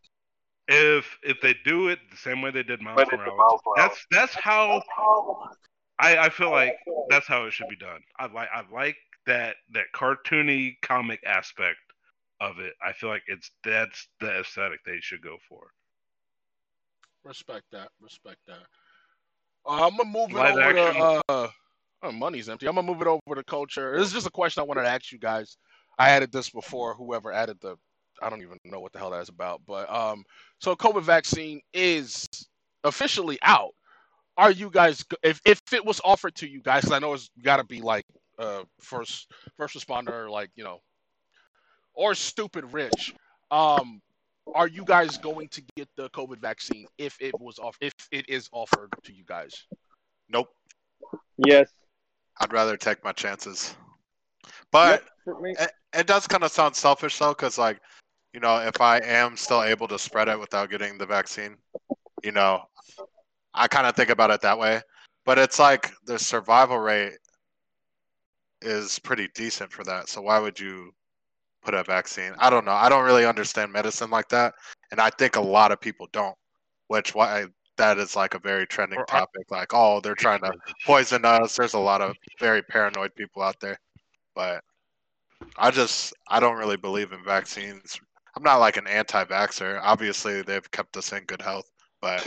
if 0.71 1.19
if 1.23 1.41
they 1.41 1.55
do 1.65 1.89
it 1.89 1.99
the 2.11 2.17
same 2.17 2.41
way 2.41 2.51
they 2.51 2.63
did 2.63 2.81
Miles 2.81 3.05
Morales, 3.13 3.61
that's 3.77 4.07
that's 4.11 4.35
how 4.35 4.81
I, 6.01 6.17
I 6.17 6.29
feel 6.31 6.51
like 6.51 6.77
that's 7.09 7.27
how 7.27 7.45
it 7.45 7.53
should 7.53 7.69
be 7.69 7.77
done. 7.77 8.01
I 8.19 8.27
like 8.27 8.49
I 8.55 8.63
like 8.73 8.97
that 9.27 9.57
that 9.73 9.85
cartoony 9.95 10.77
comic 10.83 11.21
aspect 11.27 11.79
of 12.41 12.59
it. 12.59 12.73
I 12.83 12.93
feel 12.93 13.11
like 13.11 13.23
it's 13.27 13.51
that's 13.63 14.09
the 14.21 14.41
aesthetic 14.41 14.81
they 14.85 14.99
should 15.01 15.23
go 15.23 15.37
for. 15.49 15.69
Respect 17.25 17.65
that. 17.73 17.89
Respect 18.01 18.39
that. 18.47 18.63
Uh, 19.67 19.87
I'm 19.87 19.97
gonna 19.97 20.05
move 20.09 20.31
it 20.31 20.37
Live 20.37 20.57
over 20.57 20.63
action. 20.63 21.03
to 21.03 21.23
uh, 21.29 21.49
oh, 22.03 22.13
money's 22.13 22.49
empty. 22.49 22.67
I'm 22.67 22.75
gonna 22.75 22.87
move 22.87 23.03
it 23.03 23.07
over 23.07 23.35
to 23.35 23.45
culture. 23.45 23.97
This 23.97 24.09
is 24.09 24.15
just 24.15 24.27
a 24.27 24.31
question 24.31 24.63
I 24.63 24.65
wanted 24.65 24.83
to 24.83 24.89
ask 24.89 25.13
you 25.13 25.19
guys. 25.19 25.59
I 25.99 26.11
added 26.11 26.33
this 26.33 26.49
before. 26.49 26.95
Whoever 26.95 27.31
added 27.31 27.59
the 27.61 27.77
I 28.23 28.31
don't 28.31 28.43
even 28.43 28.59
know 28.65 28.81
what 28.81 28.93
the 28.93 28.99
hell 28.99 29.11
that's 29.11 29.29
about. 29.29 29.61
But 29.67 29.93
um, 29.93 30.25
so 30.61 30.75
COVID 30.75 31.03
vaccine 31.03 31.61
is 31.75 32.27
officially 32.85 33.39
out. 33.43 33.73
Are 34.41 34.51
you 34.51 34.71
guys 34.71 35.05
if 35.23 35.39
if 35.45 35.61
it 35.71 35.85
was 35.85 36.01
offered 36.03 36.35
to 36.37 36.49
you 36.49 36.63
guys? 36.63 36.85
Cause 36.85 36.93
I 36.93 36.99
know 36.99 37.13
it's 37.13 37.29
got 37.43 37.59
to 37.59 37.65
be 37.65 37.83
like 37.83 38.07
uh 38.39 38.63
first 38.81 39.31
first 39.59 39.77
responder, 39.77 40.31
like 40.31 40.49
you 40.57 40.65
know, 40.65 40.79
or 41.93 42.15
stupid 42.15 42.65
rich. 42.73 43.15
Um, 43.51 44.01
are 44.55 44.67
you 44.67 44.83
guys 44.87 45.19
going 45.19 45.49
to 45.49 45.63
get 45.77 45.91
the 45.99 46.09
COVID 46.11 46.39
vaccine 46.39 46.87
if 46.97 47.19
it 47.21 47.39
was 47.39 47.59
off 47.59 47.77
if 47.83 47.93
it 48.13 48.27
is 48.31 48.49
offered 48.51 48.89
to 49.05 49.13
you 49.13 49.25
guys? 49.27 49.67
Nope. 50.31 50.49
Yes. 51.37 51.69
I'd 52.41 52.51
rather 52.51 52.79
take 52.79 53.05
my 53.05 53.13
chances. 53.13 53.77
But 54.73 55.05
yep, 55.27 55.37
it, 55.59 55.71
it, 55.99 56.07
does 56.07 56.27
kind 56.27 56.45
of 56.45 56.51
sound 56.51 56.75
selfish 56.75 57.19
though, 57.19 57.35
because 57.35 57.59
like 57.59 57.79
you 58.33 58.41
know, 58.41 58.57
if 58.57 58.81
I 58.81 59.01
am 59.01 59.37
still 59.37 59.63
able 59.63 59.87
to 59.89 59.99
spread 59.99 60.29
it 60.29 60.41
without 60.41 60.71
getting 60.71 60.97
the 60.97 61.05
vaccine, 61.05 61.59
you 62.25 62.33
know, 62.33 62.63
I 63.55 63.69
kind 63.69 63.87
of 63.87 63.97
think 63.97 64.11
about 64.11 64.31
it 64.31 64.41
that 64.43 64.59
way. 64.59 64.81
But 65.27 65.39
it's 65.39 65.59
like 65.59 65.91
the 66.07 66.19
survival 66.19 66.79
rate 66.79 67.19
is 68.63 68.99
pretty 68.99 69.29
decent 69.35 69.73
for 69.73 69.85
that. 69.85 70.09
So 70.09 70.23
why 70.23 70.39
would 70.39 70.59
you 70.59 70.93
put 71.63 71.75
a 71.75 71.85
vaccine? 71.85 72.33
I 72.39 72.51
don't 72.51 72.65
know. 72.65 72.73
I 72.73 72.89
don't 72.89 73.05
really 73.05 73.27
understand 73.27 73.73
medicine 73.73 74.11
like 74.11 74.29
that, 74.31 74.55
and 74.91 75.01
I 75.01 75.11
think 75.11 75.37
a 75.37 75.41
lot 75.41 75.73
of 75.73 75.81
people 75.81 76.09
don't. 76.13 76.35
Which 76.89 77.15
why 77.15 77.47
that 77.77 77.99
is 77.99 78.17
like 78.17 78.35
a 78.35 78.41
very 78.41 78.67
trending 78.67 79.05
topic. 79.07 79.51
Like, 79.51 79.73
oh, 79.73 80.01
they're 80.01 80.15
trying 80.15 80.41
to 80.41 80.53
poison 80.87 81.25
us. 81.25 81.57
There's 81.57 81.75
a 81.75 81.79
lot 81.79 82.01
of 82.01 82.17
very 82.41 82.63
paranoid 82.63 83.15
people 83.15 83.43
out 83.43 83.61
there, 83.61 83.79
but 84.35 84.63
I 85.57 85.71
just 85.71 86.15
I 86.29 86.41
don't 86.41 86.59
really 86.59 86.77
believe 86.77 87.13
in 87.13 87.25
vaccines 87.25 88.01
I'm 88.37 88.43
not 88.43 88.57
like 88.57 88.77
an 88.77 88.87
anti-vaxxer. 88.87 89.81
Obviously, 89.83 90.43
they've 90.43 90.71
kept 90.71 90.97
us 90.97 91.13
in 91.13 91.25
good 91.25 91.43
health, 91.43 91.71
but 92.01 92.25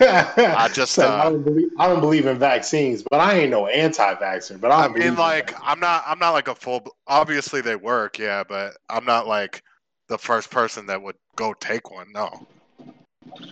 I 0.00 0.70
just 0.74 0.98
uh, 0.98 1.14
I, 1.14 1.24
don't 1.24 1.42
believe, 1.42 1.68
I 1.78 1.88
don't 1.88 2.00
believe 2.00 2.26
in 2.26 2.38
vaccines, 2.38 3.02
but 3.02 3.20
I 3.20 3.38
ain't 3.38 3.50
no 3.50 3.66
anti-vaxxer. 3.66 4.60
But 4.60 4.70
I, 4.70 4.86
I 4.86 4.88
mean, 4.88 5.16
like 5.16 5.54
I'm 5.62 5.80
not 5.80 6.04
I'm 6.06 6.18
not 6.18 6.30
like 6.30 6.48
a 6.48 6.54
full. 6.54 6.82
Obviously, 7.06 7.60
they 7.60 7.76
work, 7.76 8.18
yeah, 8.18 8.42
but 8.42 8.76
I'm 8.88 9.04
not 9.04 9.26
like 9.26 9.62
the 10.08 10.18
first 10.18 10.50
person 10.50 10.86
that 10.86 11.00
would 11.00 11.16
go 11.36 11.54
take 11.54 11.90
one. 11.90 12.10
No. 12.12 12.46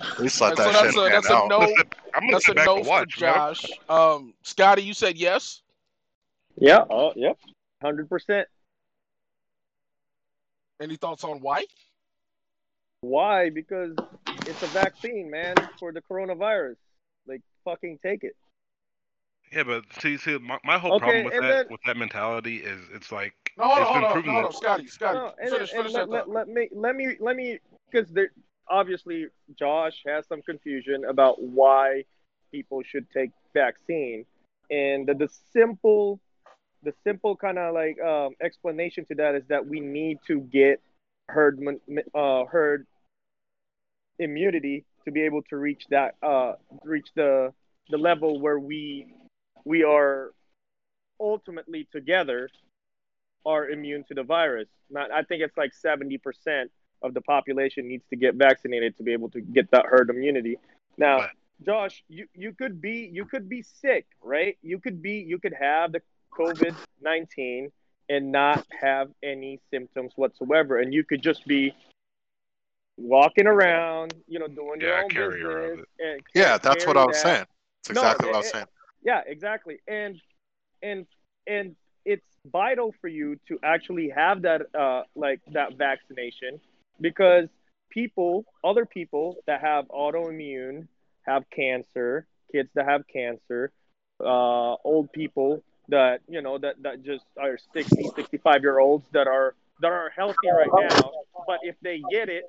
At 0.00 0.18
least 0.18 0.40
let 0.40 0.56
that 0.56 0.72
so 0.72 0.72
shit 0.72 0.94
that's, 0.94 0.96
a, 0.96 1.00
that's 1.00 1.26
a 1.28 1.48
no. 1.48 1.60
I'm 2.14 2.20
gonna 2.22 2.32
that's 2.32 2.48
a 2.48 2.54
no 2.54 2.82
for 2.82 3.06
Josh. 3.06 3.64
Um, 3.88 4.34
Scotty, 4.42 4.82
you 4.82 4.94
said 4.94 5.16
yes. 5.16 5.62
Yeah. 6.56 6.84
Oh, 6.90 7.12
yep. 7.16 7.38
Hundred 7.82 8.08
percent. 8.08 8.48
Any 10.80 10.96
thoughts 10.96 11.24
on 11.24 11.40
why? 11.40 11.64
Why? 13.02 13.50
Because 13.50 13.94
it's 14.50 14.62
a 14.62 14.66
vaccine, 14.66 15.30
man, 15.30 15.54
for 15.78 15.92
the 15.92 16.02
coronavirus. 16.02 16.76
Like, 17.26 17.42
fucking 17.64 17.98
take 18.02 18.24
it. 18.24 18.36
Yeah, 19.52 19.64
but 19.64 19.84
see, 20.00 20.16
see, 20.16 20.38
my, 20.38 20.58
my 20.64 20.78
whole 20.78 20.94
okay, 20.94 21.04
problem 21.04 21.24
with 21.24 21.34
that 21.34 21.40
then, 21.40 21.66
with 21.70 21.80
that 21.86 21.96
mentality 21.96 22.58
is 22.58 22.80
it's 22.94 23.10
like 23.10 23.34
no, 23.58 23.64
hold 23.64 23.78
on, 23.78 23.86
hold 23.86 24.28
on, 24.28 24.34
hold 24.34 24.44
on, 24.44 24.52
Scotty, 24.52 24.86
Scotty, 24.86 25.18
no, 25.18 25.32
and, 25.40 25.50
finish, 25.50 25.72
and, 25.72 25.82
finish 25.86 25.92
let, 25.92 26.08
let, 26.08 26.28
let, 26.28 26.48
me 26.48 26.68
let 26.72 26.94
me 26.94 27.16
let 27.18 27.34
me 27.34 27.58
because 27.90 28.08
there 28.12 28.30
obviously 28.68 29.26
Josh 29.58 30.02
has 30.06 30.24
some 30.28 30.40
confusion 30.42 31.04
about 31.04 31.42
why 31.42 32.04
people 32.52 32.82
should 32.84 33.10
take 33.10 33.32
vaccine, 33.52 34.24
and 34.70 35.08
the, 35.08 35.14
the 35.14 35.28
simple 35.52 36.20
the 36.84 36.94
simple 37.02 37.34
kind 37.34 37.58
of 37.58 37.74
like 37.74 38.00
um, 38.00 38.34
explanation 38.40 39.04
to 39.06 39.16
that 39.16 39.34
is 39.34 39.42
that 39.48 39.66
we 39.66 39.80
need 39.80 40.18
to 40.28 40.40
get 40.40 40.80
herd 41.28 41.60
uh, 42.14 42.44
herd 42.44 42.86
immunity 44.20 44.84
to 45.04 45.10
be 45.10 45.22
able 45.22 45.42
to 45.42 45.56
reach 45.56 45.84
that 45.90 46.14
uh, 46.22 46.52
reach 46.84 47.08
the 47.16 47.52
the 47.90 47.98
level 47.98 48.40
where 48.40 48.58
we 48.58 49.06
we 49.64 49.82
are 49.82 50.30
ultimately 51.18 51.88
together 51.92 52.48
are 53.44 53.68
immune 53.68 54.04
to 54.04 54.14
the 54.14 54.22
virus. 54.22 54.68
Not, 54.90 55.10
I 55.10 55.22
think 55.22 55.42
it's 55.42 55.56
like 55.56 55.72
seventy 55.74 56.18
percent 56.18 56.70
of 57.02 57.14
the 57.14 57.20
population 57.22 57.88
needs 57.88 58.04
to 58.10 58.16
get 58.16 58.34
vaccinated 58.34 58.96
to 58.98 59.02
be 59.02 59.12
able 59.12 59.30
to 59.30 59.40
get 59.40 59.70
that 59.70 59.86
herd 59.86 60.10
immunity. 60.10 60.58
Now, 60.98 61.28
Josh, 61.64 62.04
you, 62.08 62.26
you 62.34 62.52
could 62.52 62.80
be 62.80 63.10
you 63.12 63.24
could 63.24 63.48
be 63.48 63.62
sick, 63.62 64.06
right? 64.22 64.56
You 64.62 64.78
could 64.78 65.02
be 65.02 65.14
you 65.14 65.38
could 65.38 65.54
have 65.58 65.92
the 65.92 66.02
COVID 66.32 66.74
19 67.02 67.70
and 68.10 68.32
not 68.32 68.66
have 68.80 69.08
any 69.22 69.60
symptoms 69.70 70.12
whatsoever. 70.16 70.80
And 70.80 70.92
you 70.92 71.04
could 71.04 71.22
just 71.22 71.46
be 71.46 71.72
walking 73.00 73.46
around, 73.46 74.14
you 74.28 74.38
know, 74.38 74.48
doing 74.48 74.80
yeah, 74.80 75.02
your 75.10 75.62
own 75.62 75.76
business. 75.76 76.20
yeah, 76.34 76.58
that's 76.58 76.86
what 76.86 76.96
I 76.96 77.04
was 77.04 77.16
that. 77.16 77.22
saying. 77.22 77.46
That's 77.82 77.90
exactly 77.90 78.26
no, 78.26 78.30
what 78.30 78.34
I 78.34 78.38
was 78.38 78.50
saying. 78.50 78.66
Yeah, 79.02 79.20
exactly. 79.26 79.78
And 79.88 80.20
and 80.82 81.06
and 81.46 81.76
it's 82.04 82.26
vital 82.46 82.94
for 83.00 83.08
you 83.08 83.38
to 83.48 83.58
actually 83.62 84.10
have 84.10 84.42
that 84.42 84.62
uh 84.74 85.02
like 85.14 85.40
that 85.52 85.76
vaccination 85.76 86.60
because 87.00 87.48
people, 87.90 88.44
other 88.62 88.86
people 88.86 89.36
that 89.46 89.60
have 89.60 89.86
autoimmune, 89.88 90.86
have 91.22 91.44
cancer, 91.50 92.26
kids 92.52 92.68
that 92.74 92.86
have 92.86 93.02
cancer, 93.12 93.72
uh, 94.20 94.74
old 94.84 95.12
people 95.12 95.62
that 95.88 96.20
you 96.28 96.40
know 96.40 96.56
that 96.58 96.80
that 96.82 97.02
just 97.02 97.24
are 97.38 97.58
60 97.72 98.10
65 98.14 98.62
year 98.62 98.78
olds 98.78 99.04
that 99.12 99.26
are 99.26 99.54
that 99.80 99.90
are 99.90 100.10
healthy 100.14 100.48
right 100.56 100.70
now 100.90 101.10
but 101.46 101.58
if 101.62 101.76
they 101.82 102.00
get 102.10 102.28
it 102.28 102.44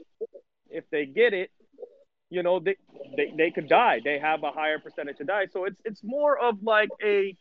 if 0.70 0.84
they 0.92 1.06
get 1.06 1.34
it 1.34 1.52
you 2.32 2.42
know 2.42 2.60
they, 2.60 2.78
they 3.16 3.32
they 3.38 3.52
could 3.52 3.68
die. 3.68 4.00
They 4.04 4.18
have 4.18 4.42
a 4.44 4.52
higher 4.52 4.80
percentage 4.80 5.18
to 5.18 5.26
die. 5.26 5.46
So 5.52 5.66
it's 5.66 5.80
it's 5.86 6.02
more 6.04 6.40
of 6.40 6.64
like 6.64 6.90
a 7.04 7.36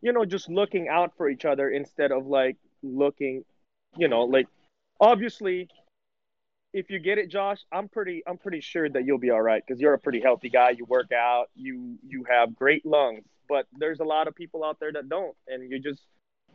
you 0.00 0.12
know 0.12 0.24
just 0.24 0.48
looking 0.48 0.88
out 0.88 1.12
for 1.18 1.28
each 1.28 1.44
other 1.44 1.68
instead 1.68 2.12
of 2.12 2.26
like 2.26 2.56
looking 2.82 3.44
you 3.96 4.08
know 4.08 4.22
like 4.22 4.46
obviously 5.00 5.68
if 6.72 6.90
you 6.90 6.98
get 6.98 7.18
it 7.18 7.30
josh 7.30 7.58
i'm 7.72 7.88
pretty 7.88 8.22
i'm 8.28 8.36
pretty 8.36 8.60
sure 8.60 8.88
that 8.88 9.04
you'll 9.04 9.18
be 9.18 9.30
all 9.30 9.40
right 9.40 9.62
because 9.66 9.80
you're 9.80 9.94
a 9.94 9.98
pretty 9.98 10.20
healthy 10.20 10.48
guy. 10.48 10.70
You 10.70 10.84
work 10.84 11.10
out. 11.12 11.46
You 11.56 11.98
you 12.06 12.24
have 12.30 12.54
great 12.54 12.86
lungs. 12.86 13.24
But 13.48 13.66
there's 13.78 14.00
a 14.00 14.04
lot 14.04 14.28
of 14.28 14.34
people 14.34 14.64
out 14.64 14.78
there 14.80 14.92
that 14.92 15.08
don't. 15.08 15.36
And 15.48 15.68
you 15.70 15.80
just 15.80 16.02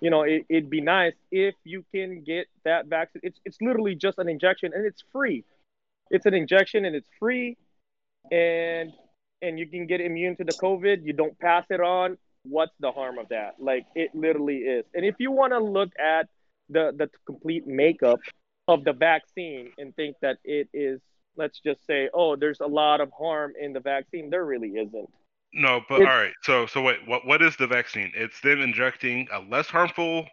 you 0.02 0.10
know 0.10 0.24
it, 0.24 0.46
would 0.50 0.70
be 0.70 0.82
nice 0.82 1.14
if 1.32 1.56
you 1.64 1.86
can 1.94 2.24
get 2.24 2.48
that 2.66 2.88
vaccine 2.88 3.22
it's 3.24 3.40
it's 3.46 3.58
literally 3.62 3.96
just 3.96 4.18
an 4.18 4.28
injection 4.28 4.72
and 4.74 4.86
it's 4.86 5.04
free 5.12 5.46
it's 6.12 6.26
an 6.26 6.34
injection 6.34 6.86
and 6.86 6.96
it's 6.96 7.10
free, 7.20 7.58
and 8.32 8.92
and 9.42 9.58
you 9.58 9.66
can 9.66 9.88
get 9.88 10.02
immune 10.02 10.36
to 10.36 10.44
the 10.44 10.52
COVID. 10.52 11.04
You 11.04 11.14
don't 11.14 11.38
pass 11.40 11.66
it 11.70 11.80
on. 11.80 12.18
What's 12.44 12.76
the 12.80 12.92
harm 12.92 13.18
of 13.18 13.30
that? 13.30 13.56
Like 13.60 13.86
it 13.96 14.14
literally 14.14 14.58
is. 14.58 14.86
And 14.94 15.06
if 15.06 15.16
you 15.20 15.32
want 15.32 15.54
to 15.54 15.60
look 15.60 15.90
at 15.98 16.28
the 16.70 16.94
the 16.96 17.10
complete 17.26 17.66
makeup 17.66 18.20
of 18.68 18.84
the 18.84 18.94
vaccine 18.94 19.72
and 19.78 19.96
think 19.96 20.18
that 20.22 20.38
it 20.44 20.70
is, 20.74 21.00
let's 21.38 21.60
just 21.60 21.86
say, 21.86 22.10
oh, 22.14 22.36
there's 22.36 22.60
a 22.60 22.68
lot 22.68 23.02
of 23.02 23.12
harm 23.18 23.54
in 23.60 23.74
the 23.74 23.80
vaccine, 23.80 24.30
there 24.30 24.46
really 24.46 24.70
isn't. 24.70 25.10
No, 25.54 25.82
but 25.90 26.02
it's, 26.02 26.10
all 26.10 26.18
right. 26.18 26.34
So 26.44 26.66
so 26.66 26.82
wait, 26.82 27.00
what 27.06 27.26
what 27.26 27.42
is 27.42 27.56
the 27.58 27.68
vaccine? 27.68 28.12
It's 28.16 28.40
them 28.42 28.62
injecting 28.62 29.28
a 29.32 29.40
less 29.40 29.68
harmful 29.68 30.28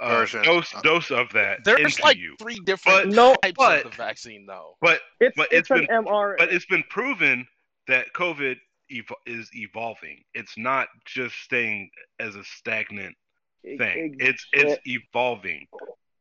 uh, 0.00 0.26
dose 0.42 0.74
dose 0.82 1.10
of 1.10 1.30
that. 1.32 1.64
There's 1.64 2.00
like 2.00 2.16
you. 2.16 2.34
three 2.38 2.58
different 2.64 3.04
but, 3.04 3.14
no, 3.14 3.34
types 3.42 3.54
but, 3.56 3.86
of 3.86 3.92
the 3.92 3.96
vaccine, 3.96 4.46
though. 4.46 4.76
But 4.80 5.00
it's, 5.20 5.36
but 5.36 5.52
it's, 5.52 5.70
it's 5.70 5.80
been 5.80 5.86
MR. 5.86 6.34
but 6.38 6.52
it's 6.52 6.66
been 6.66 6.84
proven 6.90 7.46
that 7.88 8.12
COVID 8.14 8.56
ev- 8.90 9.16
is 9.26 9.48
evolving. 9.54 10.22
It's 10.34 10.56
not 10.56 10.88
just 11.06 11.36
staying 11.36 11.90
as 12.18 12.36
a 12.36 12.44
stagnant 12.44 13.14
thing. 13.62 14.16
It, 14.18 14.28
it's 14.28 14.46
it's 14.52 14.80
evolving. 14.86 15.66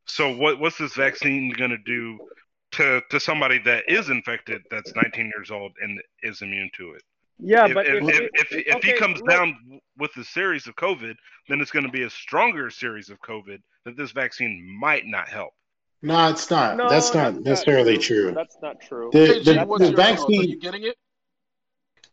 So 0.08 0.36
what 0.36 0.60
what's 0.60 0.78
this 0.78 0.94
vaccine 0.94 1.52
going 1.52 1.72
to 1.72 1.78
do 1.78 2.20
to 2.74 3.02
to 3.10 3.20
somebody 3.20 3.60
that 3.60 3.89
is 3.89 4.10
infected 4.10 4.64
that's 4.70 4.94
19 4.96 5.32
years 5.36 5.52
old 5.52 5.72
and 5.82 6.00
is 6.24 6.42
immune 6.42 6.70
to 6.78 6.92
it? 6.92 7.04
Yeah, 7.44 7.68
if, 7.68 7.74
but 7.74 7.88
if, 7.88 8.04
if, 8.04 8.10
if, 8.10 8.30
if, 8.34 8.68
if 8.68 8.76
okay, 8.76 8.92
he 8.92 8.98
comes 8.98 9.20
look, 9.20 9.30
down 9.30 9.58
with 9.98 10.16
a 10.18 10.24
series 10.24 10.68
of 10.68 10.76
COVID, 10.76 11.16
then 11.50 11.60
it's 11.60 11.72
going 11.72 11.86
to 11.86 11.92
be 11.92 12.04
a 12.04 12.10
stronger 12.10 12.70
series 12.70 13.10
of 13.10 13.20
COVID 13.22 13.58
that 13.86 13.98
this 13.98 14.12
vaccine 14.12 14.78
might 14.80 15.06
not 15.06 15.28
help. 15.28 15.52
No, 16.04 16.30
it's 16.30 16.50
not. 16.50 16.78
No, 16.78 16.89
that's 16.89 17.14
not 17.14 17.34
that's 17.34 17.46
necessarily 17.46 17.94
not 17.94 18.02
true. 18.02 18.32
That's 18.32 18.58
not 18.62 18.82
true. 18.82 19.10
The, 19.12 19.26
Hey, 19.26 19.39
the, 19.39 19.44
the 19.44 19.54
your 19.54 19.66
thoughts? 19.66 19.84
Are 19.84 19.96
vaccine. 19.96 20.50
you 20.50 20.60
getting 20.60 20.84
it? 20.84 20.96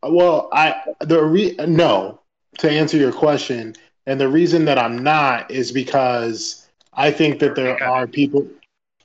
Well, 0.02 0.48
I 0.52 0.76
the 1.00 1.22
re, 1.22 1.56
no 1.66 2.20
to 2.58 2.70
answer 2.70 2.96
your 2.96 3.12
question, 3.12 3.74
and 4.06 4.20
the 4.20 4.28
reason 4.28 4.64
that 4.66 4.78
I'm 4.78 5.02
not 5.02 5.50
is 5.50 5.72
because 5.72 6.68
I 6.92 7.10
think 7.10 7.38
that 7.40 7.54
there 7.54 7.82
are 7.82 8.06
people 8.06 8.46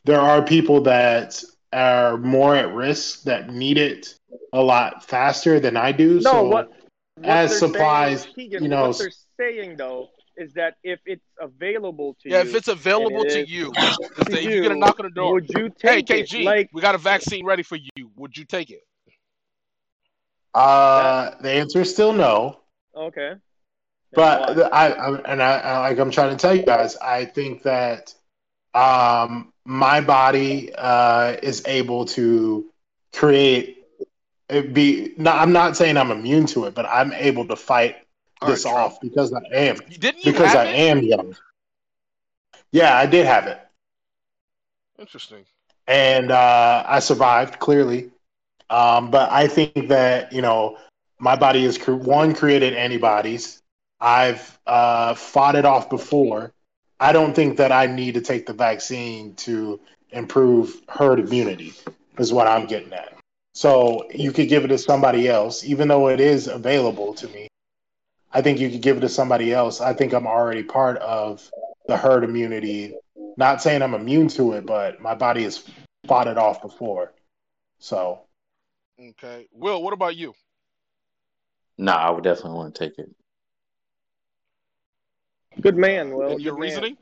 there 0.06 0.20
are 0.20 0.42
people 0.42 0.82
that 0.82 1.44
are 1.74 2.18
more 2.18 2.56
at 2.56 2.74
risk 2.74 3.24
that 3.24 3.52
need 3.52 3.78
it 3.78 4.16
a 4.54 4.62
lot 4.62 5.04
faster 5.04 5.60
than 5.60 5.76
I 5.76 5.92
do. 5.92 6.16
No, 6.16 6.22
so 6.22 6.48
what, 6.48 6.70
what 7.16 7.28
as 7.28 7.58
supplies, 7.58 8.22
saying, 8.22 8.34
Keegan, 8.36 8.64
you 8.64 8.70
know, 8.70 8.88
what 8.88 8.98
they're 8.98 9.12
saying 9.40 9.78
though 9.78 10.10
is 10.38 10.54
that 10.54 10.76
if 10.84 11.00
it's 11.06 11.26
available 11.40 12.16
to 12.24 12.30
Yeah, 12.30 12.42
you, 12.42 12.50
if 12.50 12.56
it's 12.56 12.68
available 12.68 13.24
it 13.24 13.30
to 13.30 13.48
you, 13.48 13.72
to 13.74 13.96
if 14.18 14.28
they, 14.28 14.42
you 14.44 14.62
get 14.62 14.72
a 14.72 14.74
you, 14.74 14.80
knock 14.80 15.00
on 15.00 15.06
the 15.06 15.12
door. 15.12 15.34
would 15.34 15.50
you 15.50 15.72
Hey, 15.80 16.02
take 16.02 16.28
KG, 16.28 16.42
it? 16.42 16.46
Like, 16.46 16.70
we 16.74 16.82
got 16.82 16.96
a 16.96 17.00
vaccine 17.00 17.46
ready 17.46 17.64
for 17.64 17.76
you. 17.76 18.12
Would 18.16 18.38
you 18.38 18.46
take 18.46 18.70
it? 18.72 18.82
uh, 20.54 21.32
the 21.42 21.52
answer 21.52 21.82
is 21.82 21.92
still 21.92 22.14
no. 22.14 22.60
okay, 22.96 23.34
But? 24.14 24.72
I, 24.74 24.92
I 24.92 25.32
and 25.32 25.42
I, 25.42 25.60
I 25.60 25.80
like 25.80 25.98
I'm 26.00 26.12
trying 26.12 26.36
to 26.36 26.42
tell 26.42 26.56
you 26.56 26.64
guys, 26.64 26.96
I 26.98 27.26
think 27.26 27.64
that 27.64 28.14
um, 28.74 29.54
my 29.66 30.02
body 30.02 30.74
uh, 30.76 31.38
is 31.44 31.64
able 31.66 32.06
to 32.06 32.66
create 33.14 33.78
it 34.50 34.74
be. 34.74 35.14
No, 35.18 35.32
I'm 35.32 35.52
not 35.54 35.78
saying 35.78 35.98
I'm 35.98 36.12
immune 36.12 36.46
to 36.48 36.66
it, 36.66 36.76
but 36.76 36.86
I'm 36.86 37.14
able 37.14 37.48
to 37.48 37.56
fight 37.56 37.98
All 38.42 38.50
this 38.50 38.66
right, 38.66 38.74
off 38.76 39.00
because 39.02 39.34
I 39.34 39.42
am 39.56 39.78
You- 39.90 39.98
Didn't 39.98 40.24
you 40.26 40.32
because 40.32 40.44
have 40.44 40.60
I 40.60 40.66
it? 40.66 40.76
am 40.76 41.00
young. 41.04 41.36
Yeah, 42.72 42.96
I 42.98 43.06
did 43.06 43.26
have 43.26 43.48
it, 43.48 43.60
Interesting. 45.00 45.46
and 45.88 46.32
uh, 46.32 46.84
I 46.88 47.00
survived 47.00 47.60
clearly. 47.60 48.12
Um, 48.70 49.12
but 49.12 49.32
I 49.32 49.48
think 49.48 49.90
that 49.90 50.34
you 50.34 50.42
know 50.42 50.78
my 51.20 51.36
body 51.36 51.64
is 51.64 51.78
cre- 51.78 51.94
one 51.94 52.34
created 52.34 52.74
antibodies. 52.74 53.62
I've 54.00 54.60
uh, 54.68 55.14
fought 55.16 55.56
it 55.56 55.66
off 55.66 55.90
before. 55.90 56.53
I 57.04 57.12
don't 57.12 57.36
think 57.36 57.58
that 57.58 57.74
I 57.74 57.86
need 57.86 58.14
to 58.14 58.22
take 58.22 58.46
the 58.46 58.54
vaccine 58.54 59.36
to 59.36 59.82
improve 60.12 60.82
herd 60.88 61.20
immunity. 61.20 61.74
Is 62.18 62.32
what 62.32 62.48
I'm 62.48 62.66
getting 62.66 62.94
at. 62.94 63.18
So 63.54 64.08
you 64.14 64.32
could 64.32 64.48
give 64.48 64.64
it 64.64 64.70
to 64.70 64.78
somebody 64.78 65.28
else, 65.28 65.66
even 65.66 65.90
though 65.90 66.08
it 66.08 66.22
is 66.22 66.48
available 66.48 67.14
to 67.16 67.28
me. 67.28 67.50
I 68.32 68.42
think 68.42 68.60
you 68.60 68.70
could 68.70 68.82
give 68.82 68.98
it 68.98 69.02
to 69.02 69.10
somebody 69.10 69.52
else. 69.52 69.82
I 69.82 69.94
think 69.94 70.14
I'm 70.14 70.28
already 70.28 70.64
part 70.64 70.98
of 71.00 71.52
the 71.88 71.98
herd 71.98 72.24
immunity. 72.24 72.96
Not 73.36 73.62
saying 73.62 73.82
I'm 73.82 73.96
immune 73.96 74.30
to 74.30 74.54
it, 74.54 74.66
but 74.66 75.02
my 75.02 75.14
body 75.14 75.44
has 75.44 75.62
fought 76.08 76.28
it 76.28 76.38
off 76.38 76.62
before. 76.62 77.12
So 77.80 78.22
Okay. 78.98 79.48
Will, 79.52 79.84
what 79.84 79.92
about 79.92 80.16
you? 80.16 80.36
Nah, 81.78 81.98
I 81.98 82.12
would 82.12 82.24
definitely 82.24 82.60
want 82.60 82.76
to 82.76 82.88
take 82.88 82.98
it. 82.98 83.10
Good 85.62 85.78
man. 85.78 86.12
Well, 86.16 86.32
And 86.34 86.42
your 86.42 86.54
good 86.56 86.60
man. 86.62 86.70
reasoning? 86.70 86.98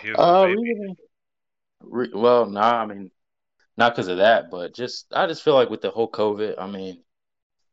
He 0.00 0.10
was 0.10 0.18
a 0.18 0.22
Uh, 0.22 0.46
reasoning- 0.46 0.96
re- 1.80 2.12
well, 2.14 2.46
nah, 2.46 2.82
I 2.82 2.86
mean, 2.86 3.10
not 3.76 3.94
because 3.94 4.08
of 4.08 4.18
that, 4.18 4.50
but 4.50 4.74
just 4.74 5.06
I 5.12 5.26
just 5.26 5.42
feel 5.42 5.54
like 5.54 5.70
with 5.70 5.80
the 5.82 5.90
whole 5.90 6.10
COVID, 6.10 6.56
I 6.58 6.66
mean, 6.66 7.02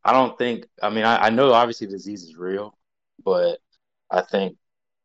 I 0.03 0.13
don't 0.13 0.37
think, 0.37 0.67
I 0.81 0.89
mean, 0.89 1.03
I, 1.05 1.27
I 1.27 1.29
know 1.29 1.53
obviously 1.53 1.87
the 1.87 1.93
disease 1.93 2.23
is 2.23 2.35
real, 2.35 2.77
but 3.23 3.59
I 4.09 4.21
think, 4.21 4.57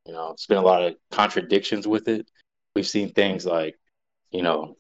you 0.07 0.13
know, 0.13 0.31
it's 0.31 0.47
been 0.47 0.57
a 0.59 0.63
lot 0.63 0.83
of 0.83 0.97
contradictions 1.11 1.87
with 1.87 2.09
it. 2.09 2.27
We've 2.75 2.87
seen 2.87 3.13
things 3.13 3.45
like, 3.45 3.79
you 4.31 4.43
know, 4.43 4.77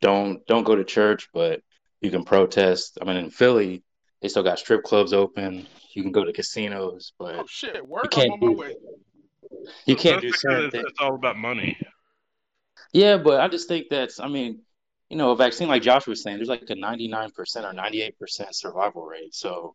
don't 0.00 0.44
don't 0.46 0.64
go 0.64 0.74
to 0.76 0.84
church, 0.84 1.28
but 1.32 1.62
you 2.00 2.10
can 2.10 2.24
protest. 2.24 2.98
I 3.00 3.04
mean, 3.04 3.16
in 3.16 3.30
Philly, 3.30 3.82
they 4.24 4.28
still 4.28 4.42
got 4.42 4.58
strip 4.58 4.82
clubs 4.84 5.12
open. 5.12 5.66
You 5.92 6.02
can 6.02 6.10
go 6.10 6.24
to 6.24 6.32
casinos, 6.32 7.12
but 7.18 7.34
Oh 7.36 7.44
shit! 7.46 7.86
Word, 7.86 8.04
I'm 8.04 8.10
can't 8.10 8.30
on 8.32 8.40
my 8.40 8.46
do- 8.46 8.52
way. 8.58 8.74
you 9.84 9.96
can't 9.96 10.22
do 10.22 10.28
because 10.28 10.40
certain 10.40 10.64
it's, 10.64 10.72
things. 10.72 10.84
it's 10.88 10.98
all 10.98 11.14
about 11.14 11.36
money. 11.36 11.76
Yeah, 12.94 13.18
but 13.18 13.40
I 13.42 13.48
just 13.48 13.68
think 13.68 13.88
that's, 13.90 14.20
I 14.20 14.28
mean, 14.28 14.62
you 15.10 15.18
know, 15.18 15.32
a 15.32 15.36
vaccine 15.36 15.68
like 15.68 15.82
Josh 15.82 16.06
was 16.06 16.22
saying, 16.22 16.38
there's 16.38 16.48
like 16.48 16.62
a 16.62 16.74
99% 16.74 17.28
or 17.28 17.44
98% 17.74 18.12
survival 18.52 19.04
rate. 19.04 19.34
So, 19.34 19.74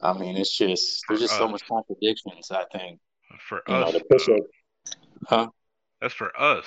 I 0.00 0.16
mean, 0.16 0.38
it's 0.38 0.56
just, 0.56 1.04
there's 1.08 1.20
just 1.20 1.36
so 1.36 1.46
much 1.46 1.66
contradictions, 1.68 2.50
I 2.50 2.64
think, 2.72 2.98
For 3.46 3.60
you 3.68 3.74
know, 3.74 3.82
us, 3.82 3.92
to 3.92 4.04
push 4.10 4.26
though. 4.26 4.36
it. 4.36 4.42
Huh? 5.28 5.48
that's 6.00 6.14
for 6.14 6.34
us. 6.40 6.64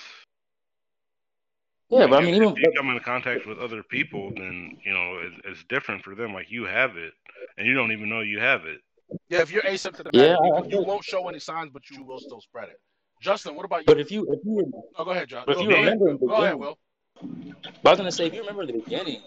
Yeah, 1.89 2.05
but 2.07 2.17
I 2.17 2.25
mean, 2.25 2.35
if 2.35 2.41
even, 2.41 2.49
if 2.55 2.59
you 2.59 2.71
come 2.77 2.89
in 2.91 2.99
contact 2.99 3.47
with 3.47 3.57
other 3.57 3.81
people, 3.81 4.31
then 4.35 4.77
you 4.85 4.93
know 4.93 5.17
it's, 5.21 5.35
it's 5.45 5.63
different 5.69 6.03
for 6.03 6.13
them. 6.15 6.33
Like 6.33 6.51
you 6.51 6.65
have 6.65 6.97
it, 6.97 7.13
and 7.57 7.65
you 7.65 7.73
don't 7.73 7.91
even 7.91 8.09
know 8.09 8.21
you 8.21 8.39
have 8.39 8.65
it. 8.65 8.79
Yeah, 9.29 9.39
if 9.41 9.51
you're 9.51 9.63
asymptomatic, 9.63 10.11
Yeah, 10.13 10.35
you, 10.43 10.53
I 10.55 10.61
can- 10.61 10.69
you 10.69 10.83
won't 10.83 11.03
show 11.03 11.27
any 11.27 11.39
signs, 11.39 11.71
but 11.73 11.89
you 11.89 12.03
will 12.03 12.19
still 12.19 12.41
spread 12.41 12.69
it. 12.69 12.79
Justin, 13.21 13.55
what 13.55 13.65
about 13.65 13.79
you? 13.79 13.85
but 13.87 13.99
if 13.99 14.11
you, 14.11 14.25
if 14.31 14.39
you, 14.45 14.71
oh, 14.97 15.03
go 15.03 15.11
ahead, 15.11 15.27
John. 15.27 15.43
but 15.45 15.55
if 15.57 15.61
you 15.63 15.69
go 15.69 15.75
remember 15.77 16.13
the 16.13 16.17
Go 16.19 16.33
ahead, 16.35 16.57
beginning, 16.57 16.59
Will. 16.59 16.77
but 17.83 17.89
I 17.89 17.91
was 17.91 17.97
gonna 17.97 18.11
say, 18.11 18.27
if 18.27 18.33
you 18.33 18.41
remember 18.41 18.61
in 18.61 18.67
the 18.67 18.73
beginning, 18.83 19.21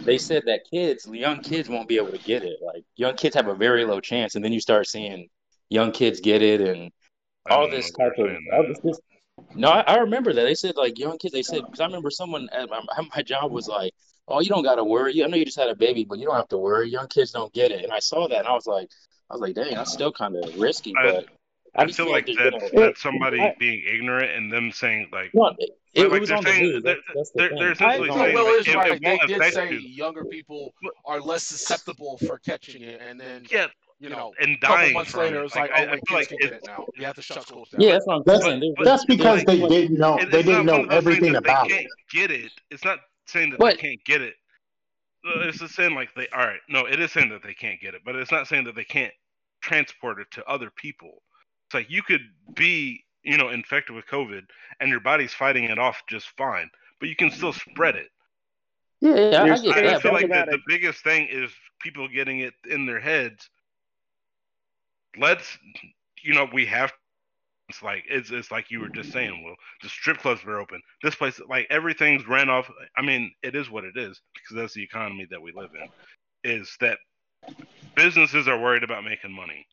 they 0.00 0.18
said 0.18 0.42
that 0.46 0.62
kids, 0.70 1.06
young 1.06 1.40
kids 1.40 1.68
won't 1.68 1.88
be 1.88 1.96
able 1.96 2.10
to 2.10 2.18
get 2.18 2.42
it. 2.42 2.58
Like, 2.60 2.84
young 2.96 3.14
kids 3.14 3.34
have 3.36 3.46
a 3.46 3.54
very 3.54 3.84
low 3.84 4.00
chance, 4.00 4.34
and 4.34 4.44
then 4.44 4.52
you 4.52 4.60
start 4.60 4.88
seeing 4.88 5.28
young 5.68 5.92
kids 5.92 6.20
get 6.20 6.42
it 6.42 6.60
and 6.60 6.90
all 7.50 7.68
this 7.70 7.90
type 7.92 8.12
of 8.18 8.26
saying 8.26 8.46
all 8.52 8.66
this, 8.66 8.78
this 8.80 9.00
no 9.54 9.68
I, 9.70 9.80
I 9.80 9.96
remember 9.98 10.32
that. 10.32 10.42
They 10.44 10.54
said 10.54 10.76
like 10.76 10.98
young 10.98 11.18
kids 11.18 11.32
they 11.32 11.42
said 11.42 11.62
because 11.64 11.80
i 11.80 11.84
remember 11.86 12.10
someone 12.10 12.48
at 12.52 12.68
my, 12.70 12.80
my 13.16 13.22
job 13.22 13.50
was 13.52 13.68
like 13.68 13.92
oh 14.28 14.40
you 14.40 14.48
don't 14.48 14.62
got 14.62 14.76
to 14.76 14.84
worry 14.84 15.22
i 15.22 15.26
know 15.26 15.36
you 15.36 15.44
just 15.44 15.58
had 15.58 15.68
a 15.68 15.74
baby 15.74 16.04
but 16.04 16.18
you 16.18 16.26
don't 16.26 16.36
have 16.36 16.48
to 16.48 16.58
worry. 16.58 16.88
Young 16.88 17.08
kids 17.08 17.32
don't 17.32 17.52
get 17.52 17.70
it 17.70 17.82
and 17.84 17.92
i 17.92 17.98
saw 17.98 18.28
that 18.28 18.38
and 18.38 18.46
i 18.48 18.52
was 18.52 18.66
like 18.66 18.88
i 19.30 19.34
was 19.34 19.40
like 19.40 19.54
dang 19.54 19.74
that's 19.74 19.92
still 19.92 20.12
kind 20.12 20.36
of 20.36 20.58
risky 20.58 20.92
but 20.92 21.26
i, 21.76 21.82
I 21.82 21.86
feel 21.86 22.06
feel 22.06 22.12
like 22.12 22.26
there's 22.26 22.36
that's, 22.38 22.70
been 22.70 22.78
a, 22.82 22.86
that's 22.86 23.02
somebody 23.02 23.40
I- 23.40 23.54
being 23.58 23.82
ignorant 23.92 24.30
and 24.36 24.52
them 24.52 24.72
saying 24.72 25.08
like 25.12 25.30
no, 25.34 25.54
it, 25.58 25.70
it, 25.94 26.10
like 26.12 26.20
was 26.20 26.28
they're 26.28 26.38
on 26.38 26.44
the 26.44 26.50
saying- 26.50 26.62
news. 26.62 26.82
they're- 26.84 26.96
that's, 27.14 27.16
that's 27.16 27.30
the 27.30 27.38
they're- 27.38 27.48
thing. 27.48 27.58
They're 27.58 27.72
essentially 27.72 28.08
saying, 28.10 28.28
the 28.36 28.42
Will 28.42 28.44
like, 28.52 28.60
is 28.60 28.68
it- 28.68 28.74
right. 28.76 28.92
it 28.92 29.02
They 29.28 29.34
did 29.38 29.52
say 29.54 29.72
you. 29.72 29.78
younger 29.78 30.24
people 30.24 30.72
are 31.04 31.20
less 31.20 31.42
susceptible 31.44 32.18
for 32.26 32.38
catching 32.38 32.82
it, 32.82 33.00
and 33.04 33.18
then 33.20 33.44
yeah, 33.50 33.66
you 34.00 34.08
know, 34.08 34.32
and 34.40 34.52
a 34.56 34.58
dying 34.60 34.94
months 34.94 35.10
from 35.12 35.20
later, 35.20 35.42
it. 35.42 35.44
it's 35.46 35.54
like, 35.54 35.70
I, 35.72 35.84
oh, 35.84 35.88
I 35.88 35.92
wait, 35.92 36.08
feel 36.08 36.18
kids 36.18 36.20
like 36.20 36.28
can 36.28 36.38
get 36.38 36.52
it 36.54 36.62
now. 36.66 36.86
We 36.98 37.04
have 37.04 37.14
to 37.16 37.22
shut 37.22 37.42
schools 37.46 37.68
down. 37.68 37.80
yeah 37.82 37.92
that's 37.92 38.06
what 38.06 38.14
i'm 38.16 38.22
That's- 38.24 38.44
saying 38.44 38.74
but- 38.76 38.84
that's 38.84 39.04
because 39.04 39.40
too 39.40 39.46
they 39.46 39.68
didn't 39.68 39.98
know 39.98 40.18
they 40.30 40.42
didn't 40.42 40.66
know 40.66 40.82
of 40.82 40.88
those 40.88 41.04
things 41.04 41.06
everything 41.16 41.36
about 41.36 41.68
they 41.68 41.74
it. 41.74 41.78
can't 41.78 41.88
get 42.12 42.30
it. 42.30 42.52
It's 42.70 42.84
not 42.84 42.98
saying 43.26 43.50
that 43.50 43.58
But- 43.60 43.76
they 43.76 43.82
can't 43.82 44.04
get 44.04 44.22
it. 44.22 44.34
Uh, 45.24 45.40
It's 45.48 45.58
just 45.58 45.74
saying 45.74 45.94
like 45.94 46.08
they 46.14 46.26
all 46.28 46.46
right. 46.46 46.60
No, 46.68 46.86
it 46.86 46.98
is 46.98 47.12
saying 47.12 47.28
that 47.28 47.42
they 47.42 47.52
can't 47.54 47.78
get 47.80 47.94
it, 47.94 48.00
but 48.06 48.16
it's 48.16 48.32
not 48.32 48.48
saying 48.48 48.64
that 48.64 48.74
they 48.74 48.84
can't 48.84 49.12
transport 49.60 50.18
it 50.18 50.28
to 50.32 50.44
other 50.46 50.70
people. 50.76 51.22
It's 51.66 51.74
like 51.74 51.90
you 51.90 52.02
could 52.02 52.22
be, 52.54 53.04
you 53.22 53.36
know, 53.36 53.50
infected 53.50 53.94
with 53.94 54.06
COVID 54.06 54.40
and 54.80 54.88
your 54.88 55.00
body's 55.00 55.34
fighting 55.34 55.64
it 55.64 55.78
off 55.78 56.00
just 56.08 56.28
fine, 56.38 56.70
but 57.00 57.10
you 57.10 57.16
can 57.16 57.30
still 57.30 57.52
spread 57.52 57.96
it. 57.96 58.08
yeah, 59.02 59.14
yeah 59.30 59.42
I, 59.42 59.52
I 59.52 59.58
get 59.58 59.86
I, 59.86 59.94
I 59.96 60.00
feel 60.00 60.12
like 60.14 60.28
the, 60.28 60.46
the 60.52 60.58
biggest 60.66 61.04
thing 61.04 61.28
is 61.30 61.50
people 61.80 62.08
getting 62.08 62.40
it 62.40 62.54
in 62.68 62.86
their 62.86 62.98
heads. 63.00 63.50
Let's, 65.18 65.58
you 66.22 66.34
know, 66.34 66.48
we 66.52 66.66
have 66.66 66.92
It's 67.70 67.82
like 67.82 68.04
it's 68.08 68.30
it's 68.30 68.52
like 68.52 68.70
you 68.70 68.80
were 68.80 68.90
just 68.90 69.12
saying, 69.12 69.44
Will. 69.44 69.56
The 69.82 69.90
strip 69.90 70.18
clubs 70.18 70.44
were 70.44 70.60
open. 70.60 70.82
This 71.02 71.16
place, 71.16 71.40
like 71.50 71.66
everything's 71.70 72.28
ran 72.28 72.50
off. 72.50 72.70
I 72.96 73.02
mean, 73.02 73.32
it 73.42 73.56
is 73.56 73.70
what 73.70 73.84
it 73.84 73.96
is 73.96 74.20
because 74.34 74.56
that's 74.56 74.74
the 74.74 74.84
economy 74.84 75.26
that 75.30 75.42
we 75.42 75.52
live 75.54 75.70
in. 75.74 76.50
Is 76.50 76.76
that 76.80 76.98
businesses 77.96 78.48
are 78.48 78.60
worried 78.60 78.84
about 78.84 79.04
making 79.04 79.32
money, 79.32 79.66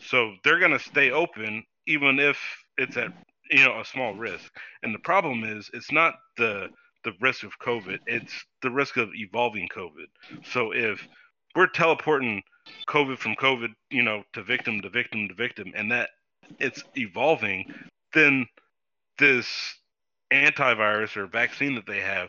so 0.00 0.34
they're 0.44 0.60
gonna 0.60 0.78
stay 0.80 1.10
open 1.10 1.64
even 1.86 2.18
if 2.20 2.38
it's 2.78 2.96
at 2.96 3.12
you 3.50 3.64
know 3.64 3.80
a 3.80 3.84
small 3.84 4.14
risk. 4.14 4.52
And 4.82 4.94
the 4.94 5.00
problem 5.00 5.44
is, 5.44 5.70
it's 5.74 5.92
not 5.92 6.14
the 6.38 6.68
the 7.04 7.12
risk 7.20 7.44
of 7.44 7.58
COVID; 7.60 7.98
it's 8.06 8.34
the 8.62 8.70
risk 8.70 8.96
of 8.98 9.10
evolving 9.14 9.68
COVID. 9.76 10.08
So 10.44 10.72
if 10.72 11.06
we're 11.54 11.66
teleporting 11.66 12.42
COVID 12.86 13.18
from 13.18 13.34
COVID, 13.34 13.68
you 13.90 14.02
know, 14.02 14.22
to 14.32 14.42
victim 14.42 14.80
to 14.82 14.90
victim 14.90 15.28
to 15.28 15.34
victim, 15.34 15.72
and 15.74 15.90
that 15.90 16.10
it's 16.58 16.82
evolving, 16.96 17.72
then 18.12 18.46
this 19.18 19.46
antivirus 20.32 21.16
or 21.16 21.26
vaccine 21.26 21.74
that 21.74 21.86
they 21.86 22.00
have, 22.00 22.28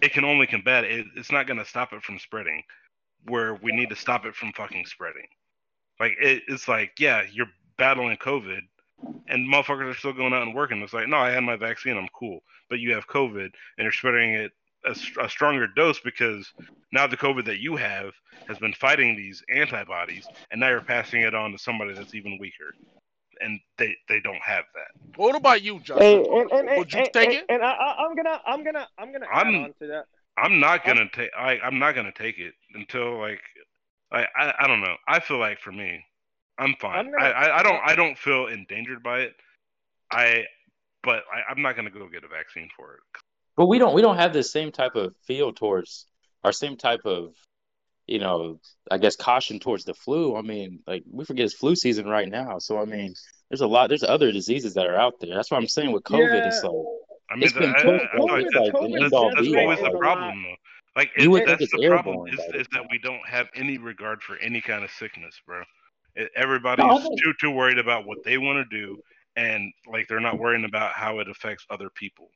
it 0.00 0.12
can 0.12 0.24
only 0.24 0.46
combat 0.46 0.84
it. 0.84 1.06
It's 1.16 1.32
not 1.32 1.46
going 1.46 1.58
to 1.58 1.64
stop 1.64 1.92
it 1.92 2.02
from 2.02 2.18
spreading. 2.18 2.62
Where 3.28 3.54
we 3.54 3.70
need 3.70 3.88
to 3.90 3.96
stop 3.96 4.24
it 4.24 4.34
from 4.34 4.52
fucking 4.52 4.86
spreading. 4.86 5.26
Like 6.00 6.16
it, 6.20 6.42
it's 6.48 6.66
like, 6.66 6.90
yeah, 6.98 7.22
you're 7.32 7.46
battling 7.78 8.16
COVID, 8.16 8.62
and 9.28 9.48
motherfuckers 9.48 9.90
are 9.90 9.94
still 9.94 10.12
going 10.12 10.32
out 10.32 10.42
and 10.42 10.54
working. 10.54 10.82
It's 10.82 10.92
like, 10.92 11.06
no, 11.06 11.18
I 11.18 11.30
had 11.30 11.44
my 11.44 11.54
vaccine, 11.54 11.96
I'm 11.96 12.08
cool. 12.12 12.40
But 12.68 12.80
you 12.80 12.92
have 12.94 13.06
COVID, 13.06 13.44
and 13.44 13.52
you're 13.78 13.92
spreading 13.92 14.34
it 14.34 14.50
a, 14.84 14.96
a, 15.20 15.28
stronger 15.28 15.66
dose 15.66 16.00
because 16.00 16.52
now 16.92 17.06
the 17.06 17.16
COVID 17.16 17.44
that 17.46 17.58
you 17.58 17.76
have 17.76 18.12
has 18.48 18.58
been 18.58 18.72
fighting 18.72 19.16
these 19.16 19.42
antibodies, 19.54 20.26
and 20.50 20.60
now 20.60 20.68
you're 20.70 20.80
passing 20.80 21.22
it 21.22 21.34
on 21.34 21.52
to 21.52 21.58
somebody 21.58 21.94
that's 21.94 22.14
even 22.14 22.38
weaker, 22.40 22.74
and 23.40 23.60
they 23.78 23.94
they 24.08 24.20
don't 24.20 24.42
have 24.42 24.64
that. 24.74 25.16
What 25.16 25.34
about 25.34 25.62
you, 25.62 25.80
Justin? 25.80 25.98
Hey, 25.98 26.16
and, 26.16 26.50
and, 26.50 26.78
Would 26.78 26.92
you 26.92 27.00
and, 27.00 27.12
take 27.12 27.30
it? 27.30 27.44
And 27.48 27.62
I, 27.62 27.96
am 27.98 28.14
gonna 28.16 28.40
I'm 28.46 28.64
gonna 28.64 28.88
I'm 28.98 29.12
gonna 29.12 29.26
add 29.32 29.46
I'm, 29.46 29.54
on 29.56 29.74
to 29.80 29.86
that. 29.88 30.06
I'm 30.36 30.60
not 30.60 30.84
gonna 30.84 31.08
take 31.12 31.30
I 31.36 31.58
I'm 31.58 31.78
not 31.78 31.94
gonna 31.94 32.12
take 32.12 32.38
it 32.38 32.54
until 32.74 33.18
like 33.18 33.42
I, 34.10 34.26
I 34.36 34.54
I 34.60 34.66
don't 34.66 34.80
know. 34.80 34.96
I 35.08 35.20
feel 35.20 35.38
like 35.38 35.60
for 35.60 35.72
me, 35.72 36.04
I'm 36.58 36.74
fine. 36.80 36.98
I'm 36.98 37.10
gonna, 37.10 37.24
I, 37.24 37.30
I 37.30 37.58
I 37.58 37.62
don't 37.62 37.80
I 37.84 37.94
don't 37.94 38.18
feel 38.18 38.46
endangered 38.46 39.02
by 39.02 39.20
it. 39.20 39.34
I 40.10 40.44
but 41.02 41.24
I, 41.32 41.50
I'm 41.50 41.62
not 41.62 41.76
gonna 41.76 41.90
go 41.90 42.08
get 42.08 42.24
a 42.24 42.28
vaccine 42.28 42.68
for 42.76 42.94
it 42.94 43.00
but 43.56 43.66
we 43.66 43.78
don't 43.78 43.94
we 43.94 44.02
don't 44.02 44.16
have 44.16 44.32
the 44.32 44.42
same 44.42 44.72
type 44.72 44.94
of 44.94 45.14
feel 45.26 45.52
towards 45.52 46.06
our 46.44 46.52
same 46.52 46.76
type 46.76 47.02
of 47.04 47.34
you 48.06 48.18
know 48.18 48.60
I 48.90 48.98
guess 48.98 49.16
caution 49.16 49.60
towards 49.60 49.84
the 49.84 49.94
flu. 49.94 50.36
I 50.36 50.42
mean, 50.42 50.80
like 50.86 51.04
we 51.10 51.24
forget 51.24 51.44
it's 51.46 51.54
flu 51.54 51.76
season 51.76 52.06
right 52.06 52.28
now, 52.28 52.58
so 52.58 52.78
I 52.78 52.84
mean, 52.84 53.14
there's 53.50 53.60
a 53.60 53.66
lot 53.66 53.88
there's 53.88 54.02
other 54.02 54.32
diseases 54.32 54.74
that 54.74 54.86
are 54.86 54.96
out 54.96 55.14
there. 55.20 55.34
That's 55.34 55.50
what 55.50 55.58
I'm 55.58 55.68
saying 55.68 55.92
with 55.92 56.04
COVID. 56.04 56.32
Yeah. 56.32 56.48
It's 56.48 56.62
like 56.62 56.72
I 57.30 57.34
mean, 57.34 57.44
it's 57.44 57.52
been 57.52 57.74
I, 57.74 57.82
pushed 57.82 58.04
I, 58.12 58.16
I, 58.16 58.20
like 58.20 58.46
COVID, 58.46 59.00
that's, 59.00 59.34
that's 59.36 59.56
always 59.56 59.80
the 59.80 59.96
problem 59.98 60.42
though. 60.42 60.56
Like 60.94 61.10
it, 61.16 61.46
that's 61.46 61.70
the 61.72 61.88
problem 61.88 62.28
is, 62.28 62.38
is 62.54 62.66
that 62.72 62.82
we 62.90 62.98
don't 62.98 63.26
have 63.26 63.48
any 63.54 63.78
regard 63.78 64.22
for 64.22 64.36
any 64.36 64.60
kind 64.60 64.84
of 64.84 64.90
sickness, 64.90 65.40
bro. 65.46 65.62
Everybody's 66.36 66.84
no, 66.84 67.16
too 67.22 67.32
too 67.40 67.50
worried 67.50 67.78
about 67.78 68.06
what 68.06 68.18
they 68.24 68.36
want 68.36 68.58
to 68.58 68.76
do, 68.76 68.98
and 69.34 69.72
like 69.86 70.06
they're 70.08 70.20
not 70.20 70.38
worrying 70.38 70.66
about 70.66 70.92
how 70.92 71.20
it 71.20 71.28
affects 71.28 71.64
other 71.70 71.88
people. 71.88 72.28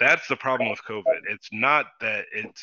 That's 0.00 0.26
the 0.26 0.36
problem 0.36 0.70
with 0.70 0.80
COVID. 0.88 1.20
It's 1.28 1.48
not 1.52 1.86
that 2.00 2.24
it's 2.32 2.62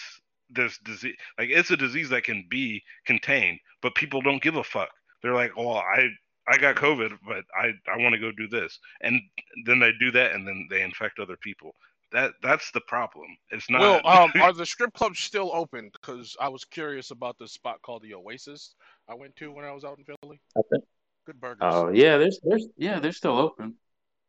this 0.50 0.78
disease. 0.80 1.16
Like 1.38 1.50
it's 1.50 1.72
a 1.72 1.78
disease 1.78 2.10
that 2.10 2.24
can 2.24 2.46
be 2.50 2.84
contained, 3.06 3.60
but 3.82 3.96
people 3.96 4.22
don't 4.22 4.42
give 4.42 4.56
a 4.56 4.64
fuck. 4.64 4.90
They're 5.22 5.34
like, 5.34 5.52
"Oh, 5.56 5.76
I 5.76 6.10
I 6.48 6.58
got 6.58 6.76
COVID, 6.76 7.18
but 7.28 7.46
I 7.56 7.74
I 7.92 7.98
want 7.98 8.14
to 8.14 8.20
go 8.20 8.32
do 8.32 8.48
this," 8.48 8.80
and 9.02 9.22
then 9.66 9.80
they 9.80 9.92
do 10.00 10.12
that, 10.12 10.34
and 10.34 10.48
then 10.48 10.68
they 10.70 10.82
infect 10.82 11.20
other 11.20 11.38
people. 11.38 11.76
That 12.12 12.34
that's 12.42 12.72
the 12.72 12.82
problem. 12.82 13.28
It's 13.52 13.70
not. 13.70 13.82
Well, 13.82 14.02
um, 14.06 14.32
are 14.42 14.54
the 14.54 14.66
strip 14.66 14.94
clubs 14.94 15.20
still 15.20 15.52
open? 15.54 15.92
Because 15.94 16.36
I 16.40 16.50
was 16.50 16.66
curious 16.66 17.12
about 17.12 17.38
this 17.38 17.52
spot 17.52 17.82
called 17.82 18.02
the 18.02 18.16
Oasis 18.16 18.76
I 19.10 19.14
went 19.14 19.36
to 19.38 19.52
when 19.52 19.66
I 19.66 19.72
was 19.72 19.84
out 19.84 19.98
in 19.98 20.06
Philly. 20.06 20.40
Okay. 20.56 20.84
Good 21.26 21.40
burgers. 21.40 21.58
Oh 21.62 21.90
yeah, 21.90 22.18
there's 22.18 22.40
there's 22.44 22.68
yeah, 22.78 23.00
they're 23.00 23.12
still 23.12 23.38
open. 23.38 23.76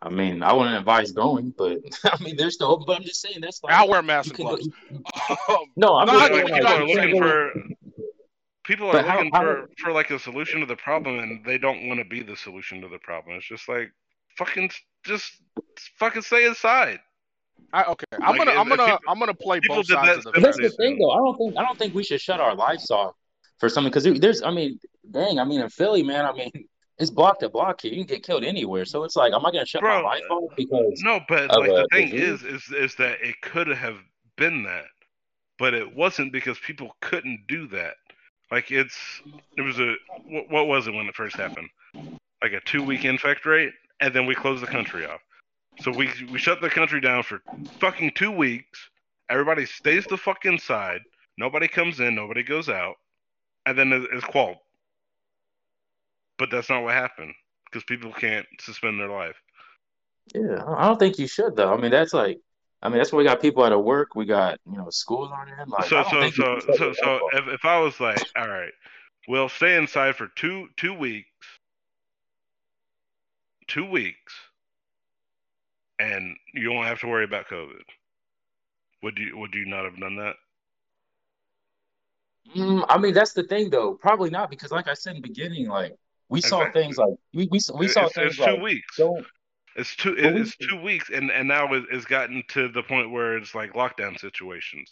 I 0.01 0.11
mean, 0.11 0.42
I 0.42 0.53
wouldn't 0.53 0.76
advise 0.76 1.11
going, 1.12 1.53
but 1.57 1.78
I 2.05 2.22
mean, 2.22 2.36
there's 2.36 2.61
no. 2.61 2.76
But 2.76 2.99
I'm 2.99 3.03
just 3.03 3.20
saying 3.20 3.40
that's 3.40 3.62
like 3.62 3.74
I'll 3.74 3.88
wear 3.88 4.03
mask 4.03 4.38
and 4.38 4.49
gloves. 4.49 4.68
no, 5.76 5.96
I'm 5.96 6.07
not, 6.07 6.30
like, 6.30 6.46
people 6.46 6.66
are 6.66 6.86
looking 6.86 7.20
for 7.20 7.53
people 8.64 8.90
are 8.90 9.03
looking 9.03 9.30
how, 9.32 9.42
for 9.42 9.70
for 9.78 9.92
like 9.92 10.11
a 10.11 10.18
solution 10.18 10.61
to 10.61 10.66
the 10.66 10.76
problem, 10.76 11.18
and 11.18 11.44
they 11.44 11.59
don't 11.59 11.88
want 11.88 11.99
to 11.99 12.05
be 12.05 12.22
the 12.22 12.36
solution 12.36 12.80
to 12.82 12.88
the 12.88 12.99
problem. 12.99 13.36
It's 13.36 13.49
just 13.49 13.68
like 13.68 13.90
fucking 14.36 14.70
just 15.05 15.32
fucking 15.99 16.22
stay 16.22 16.46
inside. 16.46 17.01
I, 17.72 17.82
okay, 17.84 18.07
I'm 18.12 18.36
like, 18.36 18.46
gonna 18.46 18.51
I'm 18.53 18.68
gonna 18.68 18.84
people, 18.84 18.99
I'm 19.09 19.18
gonna 19.18 19.34
play 19.34 19.61
both 19.66 19.86
sides 19.86 20.24
that, 20.24 20.28
of 20.28 20.34
the. 20.34 20.40
That's 20.40 20.59
the 20.59 20.70
thing, 20.70 20.99
though. 20.99 21.11
I 21.11 21.16
don't 21.16 21.36
think 21.36 21.57
I 21.59 21.62
don't 21.62 21.76
think 21.76 21.94
we 21.94 22.05
should 22.05 22.20
shut 22.20 22.38
our 22.38 22.55
lives 22.55 22.88
off 22.90 23.14
for 23.59 23.68
something 23.68 23.90
because 23.90 24.20
there's 24.20 24.42
I 24.42 24.51
mean, 24.53 24.78
dang, 25.11 25.40
I 25.40 25.44
mean 25.44 25.61
in 25.61 25.68
Philly, 25.68 26.05
man, 26.05 26.24
I 26.24 26.32
mean 26.32 26.53
it's 26.99 27.11
block 27.11 27.38
to 27.40 27.49
block 27.49 27.82
here. 27.82 27.92
You 27.92 28.05
can 28.05 28.16
get 28.16 28.22
killed 28.22 28.44
anywhere. 28.44 28.84
So 28.84 29.05
it's 29.05 29.16
like, 29.16 29.32
am 29.32 29.46
I 29.46 29.51
going 29.53 29.64
to 29.64 29.66
shut 29.66 29.82
Bro, 29.82 30.03
my 30.03 30.09
life 30.09 30.22
off 30.30 30.51
because? 30.57 31.01
No, 31.03 31.20
but 31.28 31.49
like 31.51 31.70
the 31.70 31.88
thing 31.92 32.11
disease? 32.11 32.42
is, 32.42 32.62
is, 32.64 32.72
is 32.72 32.94
that 32.96 33.18
it 33.22 33.40
could 33.40 33.68
have 33.68 33.99
been 34.36 34.62
that, 34.64 34.86
but 35.59 35.74
it 35.74 35.94
wasn't 35.94 36.32
because 36.32 36.59
people 36.59 36.96
couldn't 37.01 37.46
do 37.46 37.66
that. 37.68 37.94
Like 38.51 38.70
it's, 38.70 38.96
it 39.57 39.62
was 39.62 39.78
a, 39.78 39.94
what, 40.26 40.51
what 40.51 40.66
was 40.66 40.86
it 40.86 40.94
when 40.94 41.07
it 41.07 41.14
first 41.14 41.36
happened? 41.36 41.68
Like 42.42 42.53
a 42.53 42.61
two 42.61 42.82
week 42.82 43.05
infect 43.05 43.46
rate, 43.46 43.72
and 44.01 44.14
then 44.14 44.26
we 44.26 44.34
closed 44.34 44.62
the 44.62 44.66
country 44.66 45.07
off. 45.07 45.20
So 45.80 45.92
we 45.92 46.11
we 46.32 46.38
shut 46.38 46.61
the 46.61 46.70
country 46.70 47.01
down 47.01 47.22
for 47.22 47.40
fucking 47.78 48.12
two 48.14 48.30
weeks. 48.30 48.90
Everybody 49.30 49.66
stays 49.66 50.07
the 50.07 50.16
fuck 50.16 50.44
inside. 50.44 51.01
Nobody 51.36 51.68
comes 51.68 52.01
in. 52.01 52.14
Nobody 52.14 52.42
goes 52.42 52.68
out. 52.68 52.96
And 53.66 53.78
then 53.78 54.07
it's 54.12 54.24
qualled. 54.24 54.57
But 56.39 56.51
that's 56.51 56.70
not 56.70 56.82
what 56.82 56.95
happened 56.95 57.34
because 57.64 57.84
people 57.84 58.12
can't 58.12 58.47
suspend 58.61 59.01
their 59.01 59.11
life. 59.11 59.36
Yeah, 60.34 60.62
I 60.66 60.86
don't 60.86 60.99
think 60.99 61.18
you 61.18 61.26
should 61.26 61.57
though. 61.57 61.72
I 61.72 61.76
mean, 61.76 61.91
that's 61.91 62.12
like, 62.14 62.39
I 62.82 62.89
mean, 62.89 62.99
that's 62.99 63.12
why 63.12 63.18
we 63.18 63.24
got 63.24 63.41
people 63.41 63.64
out 63.64 63.72
of 63.72 63.84
work. 63.84 64.14
We 64.14 64.24
got 64.24 64.59
you 64.70 64.78
know 64.78 64.91
schools 64.91 65.30
on 65.32 65.49
in. 65.49 65.68
Like, 65.68 65.89
so 65.89 66.05
so 66.05 66.31
so 66.31 66.60
so 66.60 66.93
so 66.93 67.20
if, 67.32 67.48
if 67.48 67.65
I 67.65 67.81
was 67.81 67.98
like, 67.98 68.23
all 68.36 68.48
right, 68.48 68.73
we'll 69.27 69.48
stay 69.48 69.77
inside 69.77 70.16
for 70.16 70.28
two 70.36 70.69
two 70.77 70.94
weeks, 70.94 71.28
two 73.66 73.89
weeks, 73.89 74.35
and 75.98 76.36
you 76.55 76.70
won't 76.70 76.86
have 76.86 77.01
to 77.01 77.09
worry 77.09 77.24
about 77.24 77.48
COVID. 77.48 77.82
Would 79.02 79.19
you 79.19 79.36
would 79.39 79.55
you 79.55 79.66
not 79.66 79.85
have 79.85 79.98
done 79.98 80.16
that? 80.16 80.36
Mm, 82.55 82.85
I 82.89 82.98
mean, 82.98 83.12
that's 83.12 83.32
the 83.32 83.43
thing 83.43 83.70
though. 83.70 83.94
Probably 83.94 84.31
not 84.31 84.51
because, 84.51 84.70
like 84.70 84.89
I 84.89 84.94
said 84.94 85.16
in 85.16 85.23
the 85.23 85.28
beginning, 85.28 85.69
like 85.69 85.97
we 86.28 86.40
saw 86.40 86.60
exactly. 86.60 86.82
things 86.82 86.98
like 86.98 87.14
we 87.34 87.48
we, 87.50 87.60
we 87.74 87.88
saw 87.88 88.06
it's, 88.06 88.14
things 88.14 88.30
it's 88.32 88.38
like 88.38 88.56
two 88.56 88.62
weeks. 88.62 88.96
Don't, 88.96 89.26
it's 89.76 89.94
two. 89.94 90.14
It's 90.18 90.56
two 90.56 90.80
weeks, 90.82 91.10
and 91.10 91.30
and 91.30 91.46
now 91.46 91.68
it's 91.72 92.05
gotten 92.05 92.42
to 92.48 92.68
the 92.68 92.82
point 92.82 93.10
where 93.10 93.36
it's 93.36 93.55
like 93.55 93.74
lockdown 93.74 94.18
situations. 94.18 94.90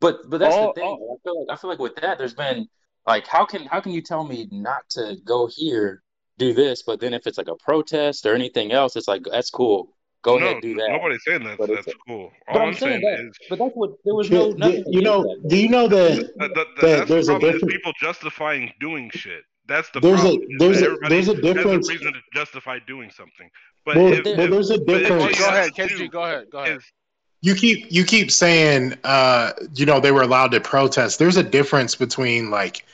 But 0.00 0.18
but 0.28 0.38
that's 0.38 0.54
the 0.54 0.72
thing. 0.74 0.84
I 0.84 1.16
feel 1.22 1.40
like 1.40 1.58
I 1.58 1.60
feel 1.60 1.70
like 1.70 1.78
with 1.78 1.96
that, 1.96 2.18
there's 2.18 2.34
been 2.34 2.68
like 3.06 3.26
how 3.26 3.44
can 3.44 3.66
how 3.66 3.80
can 3.80 3.92
you 3.92 4.02
tell 4.02 4.24
me 4.24 4.48
not 4.52 4.88
to 4.90 5.16
go 5.24 5.48
here, 5.52 6.02
do 6.38 6.54
this, 6.54 6.82
but 6.82 7.00
then 7.00 7.12
if 7.12 7.26
it's 7.26 7.38
like 7.38 7.48
a 7.48 7.56
protest 7.56 8.24
or 8.24 8.34
anything 8.34 8.70
else, 8.72 8.94
it's 8.94 9.08
like 9.08 9.22
that's 9.30 9.50
cool. 9.50 9.94
Go 10.22 10.38
no, 10.38 10.46
ahead, 10.46 10.62
do 10.62 10.74
that. 10.74 10.88
Nobody's 10.90 11.24
saying 11.24 11.44
that. 11.44 11.58
But 11.58 11.70
that's 11.70 11.94
cool. 12.06 12.24
All 12.24 12.32
but 12.52 12.62
I'm, 12.62 12.68
I'm 12.68 12.74
saying, 12.74 13.00
saying 13.02 13.16
that, 13.16 13.24
is, 13.24 13.38
but 13.48 13.58
that's 13.58 13.74
what 13.74 13.90
there 14.04 14.14
was 14.14 14.30
no. 14.30 14.52
Do, 14.52 14.84
you 14.88 15.00
know? 15.00 15.36
Do 15.46 15.56
you 15.56 15.68
know 15.68 15.88
that, 15.88 16.30
that, 16.38 16.54
that, 16.54 16.66
that 16.80 17.08
there's 17.08 17.28
a 17.28 17.38
difference? 17.38 17.72
People 17.72 17.92
justifying 18.00 18.72
doing 18.80 19.10
shit. 19.10 19.42
That's 19.68 19.90
the 19.90 20.00
there's 20.00 20.20
problem. 20.20 20.42
A, 20.42 20.58
there's, 20.58 20.82
a, 20.82 20.96
there's 21.08 21.28
a 21.28 21.40
difference. 21.40 21.88
A 21.88 21.92
reason 21.92 22.12
to 22.14 22.20
justify 22.32 22.78
doing 22.86 23.10
something. 23.10 23.50
But, 23.84 23.96
well, 23.96 24.12
if, 24.14 24.24
well 24.24 24.48
there's 24.48 24.70
a 24.70 24.78
difference. 24.78 25.38
go 25.38 25.48
ahead, 25.48 25.72
KG, 25.72 26.10
go 26.10 26.24
ahead, 26.24 26.50
go 26.50 26.58
ahead. 26.58 26.80
you 27.42 27.54
keep 27.54 27.86
you 27.90 28.04
keep 28.04 28.30
saying 28.30 28.94
uh 29.04 29.52
you 29.74 29.86
know 29.86 30.00
they 30.00 30.10
were 30.10 30.22
allowed 30.22 30.52
to 30.52 30.60
protest. 30.60 31.18
There's 31.18 31.36
a 31.36 31.42
difference 31.42 31.94
between 31.94 32.50
like 32.50 32.84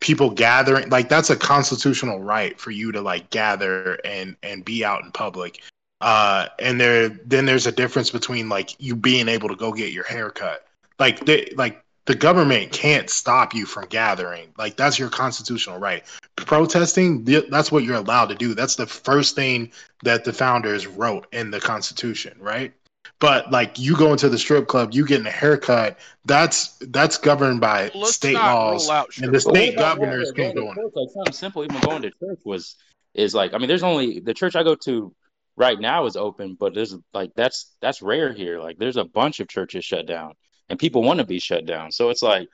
people 0.00 0.28
gathering 0.28 0.90
like 0.90 1.08
that's 1.08 1.30
a 1.30 1.36
constitutional 1.36 2.20
right 2.20 2.58
for 2.60 2.70
you 2.70 2.92
to 2.92 3.00
like 3.00 3.30
gather 3.30 3.98
and 4.04 4.36
and 4.42 4.64
be 4.64 4.84
out 4.84 5.04
in 5.04 5.12
public. 5.12 5.62
Uh 6.00 6.48
and 6.58 6.80
there 6.80 7.08
then 7.08 7.46
there's 7.46 7.66
a 7.66 7.72
difference 7.72 8.10
between 8.10 8.48
like 8.48 8.80
you 8.80 8.96
being 8.96 9.28
able 9.28 9.48
to 9.48 9.56
go 9.56 9.72
get 9.72 9.92
your 9.92 10.04
haircut. 10.04 10.66
Like 10.98 11.24
they 11.24 11.52
like 11.56 11.84
the 12.06 12.14
government 12.14 12.70
can't 12.70 13.08
stop 13.08 13.54
you 13.54 13.66
from 13.66 13.86
gathering. 13.86 14.52
Like 14.58 14.76
that's 14.76 14.98
your 14.98 15.08
constitutional 15.08 15.78
right. 15.78 16.04
Protesting, 16.36 17.24
that's 17.24 17.70
what 17.70 17.84
you're 17.84 17.96
allowed 17.96 18.26
to 18.26 18.34
do. 18.34 18.54
That's 18.54 18.76
the 18.76 18.86
first 18.86 19.36
thing 19.36 19.70
that 20.02 20.24
the 20.24 20.32
founders 20.32 20.86
wrote 20.86 21.26
in 21.32 21.50
the 21.50 21.60
Constitution, 21.60 22.36
right? 22.40 22.72
But 23.20 23.52
like 23.52 23.78
you 23.78 23.96
go 23.96 24.10
into 24.10 24.28
the 24.28 24.38
strip 24.38 24.66
club, 24.66 24.92
you 24.92 25.06
getting 25.06 25.26
a 25.26 25.30
haircut, 25.30 25.98
that's 26.24 26.76
that's 26.80 27.16
governed 27.16 27.60
by 27.60 27.90
Let's 27.94 28.16
state 28.16 28.34
laws, 28.34 28.90
and 29.22 29.32
the 29.32 29.40
state 29.40 29.76
governors 29.76 30.32
can 30.32 30.54
go 30.54 30.68
on. 30.68 30.76
Like 30.94 31.08
something 31.12 31.32
simple, 31.32 31.64
even 31.64 31.80
going 31.80 32.02
to 32.02 32.10
church 32.10 32.40
was 32.44 32.76
is 33.14 33.34
like 33.34 33.54
I 33.54 33.58
mean, 33.58 33.68
there's 33.68 33.82
only 33.84 34.20
the 34.20 34.34
church 34.34 34.56
I 34.56 34.62
go 34.62 34.74
to 34.74 35.14
right 35.56 35.78
now 35.78 36.06
is 36.06 36.16
open, 36.16 36.56
but 36.58 36.74
there's 36.74 36.96
like 37.12 37.30
that's 37.36 37.72
that's 37.80 38.02
rare 38.02 38.32
here. 38.32 38.60
Like 38.60 38.78
there's 38.78 38.96
a 38.96 39.04
bunch 39.04 39.40
of 39.40 39.48
churches 39.48 39.84
shut 39.84 40.06
down, 40.06 40.34
and 40.68 40.78
people 40.78 41.02
want 41.02 41.20
to 41.20 41.26
be 41.26 41.38
shut 41.38 41.64
down. 41.64 41.92
So 41.92 42.10
it's 42.10 42.22
like 42.22 42.48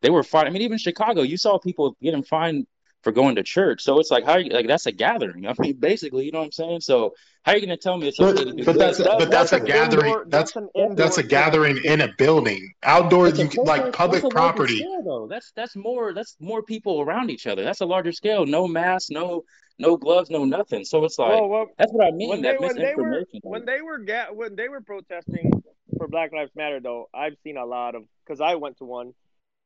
they 0.00 0.10
were 0.10 0.22
fine. 0.22 0.46
I 0.46 0.50
mean, 0.50 0.62
even 0.62 0.78
Chicago, 0.78 1.22
you 1.22 1.36
saw 1.36 1.58
people 1.58 1.96
getting 2.02 2.22
fined 2.22 2.66
for 3.02 3.12
going 3.12 3.36
to 3.36 3.42
church. 3.42 3.82
So 3.82 4.00
it's 4.00 4.10
like 4.10 4.24
how 4.24 4.36
you, 4.38 4.50
like 4.50 4.66
that's 4.66 4.86
a 4.86 4.92
gathering. 4.92 5.46
I 5.46 5.54
mean, 5.58 5.76
basically, 5.78 6.24
you 6.24 6.32
know 6.32 6.40
what 6.40 6.46
I'm 6.46 6.52
saying. 6.52 6.80
So 6.80 7.14
how 7.44 7.52
are 7.52 7.56
you 7.56 7.64
going 7.64 7.76
to 7.76 7.82
tell 7.82 7.96
me 7.96 8.08
it's 8.08 8.18
okay 8.18 8.44
but, 8.44 8.64
but 8.64 8.78
that's 8.78 8.98
but 8.98 9.30
that's, 9.30 9.50
that's 9.50 9.52
a 9.52 9.60
gathering. 9.60 10.06
Indoor, 10.06 10.24
that's 10.28 10.52
that's, 10.52 10.94
that's 10.96 11.18
a 11.18 11.22
gathering 11.22 11.78
in 11.84 12.00
a 12.00 12.08
building. 12.18 12.72
Outdoors, 12.82 13.38
you 13.38 13.48
can, 13.48 13.64
like 13.64 13.92
public 13.92 14.24
property. 14.30 14.78
Scale, 14.78 15.02
though. 15.04 15.26
That's 15.28 15.52
that's 15.54 15.76
more 15.76 16.12
that's 16.12 16.36
more 16.40 16.62
people 16.62 17.00
around 17.00 17.30
each 17.30 17.46
other. 17.46 17.62
That's 17.62 17.80
a 17.80 17.86
larger 17.86 18.12
scale. 18.12 18.44
No 18.44 18.66
mask, 18.66 19.10
no 19.10 19.44
no 19.78 19.96
gloves, 19.96 20.30
no 20.30 20.44
nothing. 20.44 20.84
So 20.84 21.04
it's 21.04 21.18
like 21.18 21.30
well, 21.30 21.48
well, 21.48 21.66
that's 21.78 21.92
what 21.92 22.06
I 22.06 22.10
mean. 22.10 22.30
When 22.30 22.42
they, 22.42 22.56
when 22.58 22.76
they 22.76 22.94
were 22.96 23.24
when 23.42 23.64
they 23.64 23.82
were 23.82 23.98
ga- 23.98 24.32
when 24.32 24.56
they 24.56 24.68
were 24.68 24.80
protesting 24.80 25.62
for 25.96 26.08
Black 26.08 26.32
Lives 26.32 26.50
Matter, 26.56 26.80
though, 26.80 27.08
I've 27.14 27.36
seen 27.44 27.56
a 27.56 27.64
lot 27.64 27.94
of 27.94 28.02
because 28.24 28.40
I 28.40 28.56
went 28.56 28.78
to 28.78 28.84
one 28.84 29.14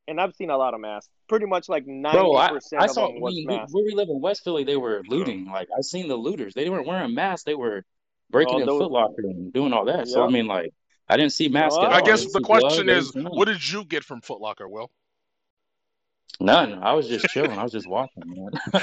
and 0.09 0.21
I've 0.21 0.35
seen 0.35 0.51
a 0.51 0.57
lot 0.57 0.75
of 0.75 0.81
masks. 0.81 1.09
Pretty 1.29 1.47
much 1.47 1.69
like 1.69 1.87
ninety 1.87 2.19
percent 2.53 2.83
of 2.83 2.91
saw, 2.91 3.07
them 3.09 3.21
was 3.21 3.35
masks. 3.45 3.73
Where 3.73 3.85
we 3.85 3.95
live 3.95 4.09
in 4.09 4.21
West 4.21 4.43
Philly, 4.45 4.65
they 4.65 4.77
were 4.77 5.03
looting. 5.09 5.47
Like 5.47 5.69
I 5.77 5.81
seen 5.83 6.09
the 6.09 6.17
looters. 6.17 6.55
They 6.55 6.69
weren't 6.69 6.87
wearing 6.87 7.15
masks. 7.15 7.45
They 7.45 7.55
were 7.55 7.85
breaking 8.31 8.57
oh, 8.57 8.61
in 8.61 8.67
those... 8.67 8.81
Foot 8.81 8.91
Locker 8.91 9.23
and 9.23 9.53
doing 9.53 9.73
all 9.73 9.85
that. 9.87 9.99
Yep. 9.99 10.09
So 10.09 10.25
I 10.25 10.29
mean, 10.29 10.47
like 10.47 10.73
I 11.09 11.17
didn't 11.17 11.33
see 11.33 11.49
masks. 11.49 11.77
Well, 11.79 11.91
I 11.91 12.01
guess 12.01 12.33
the 12.33 12.41
question 12.41 12.89
is, 12.89 13.13
what 13.15 13.47
did 13.47 13.69
you 13.69 13.85
get 13.85 14.05
from 14.05 14.21
Foot 14.21 14.41
Locker, 14.41 14.69
Will? 14.69 14.91
None. 16.39 16.83
I 16.83 16.93
was 16.93 17.09
just 17.09 17.27
chilling. 17.27 17.59
I 17.59 17.63
was 17.63 17.73
just 17.73 17.89
walking, 17.89 18.23
Man. 18.27 18.51
uh, 18.73 18.81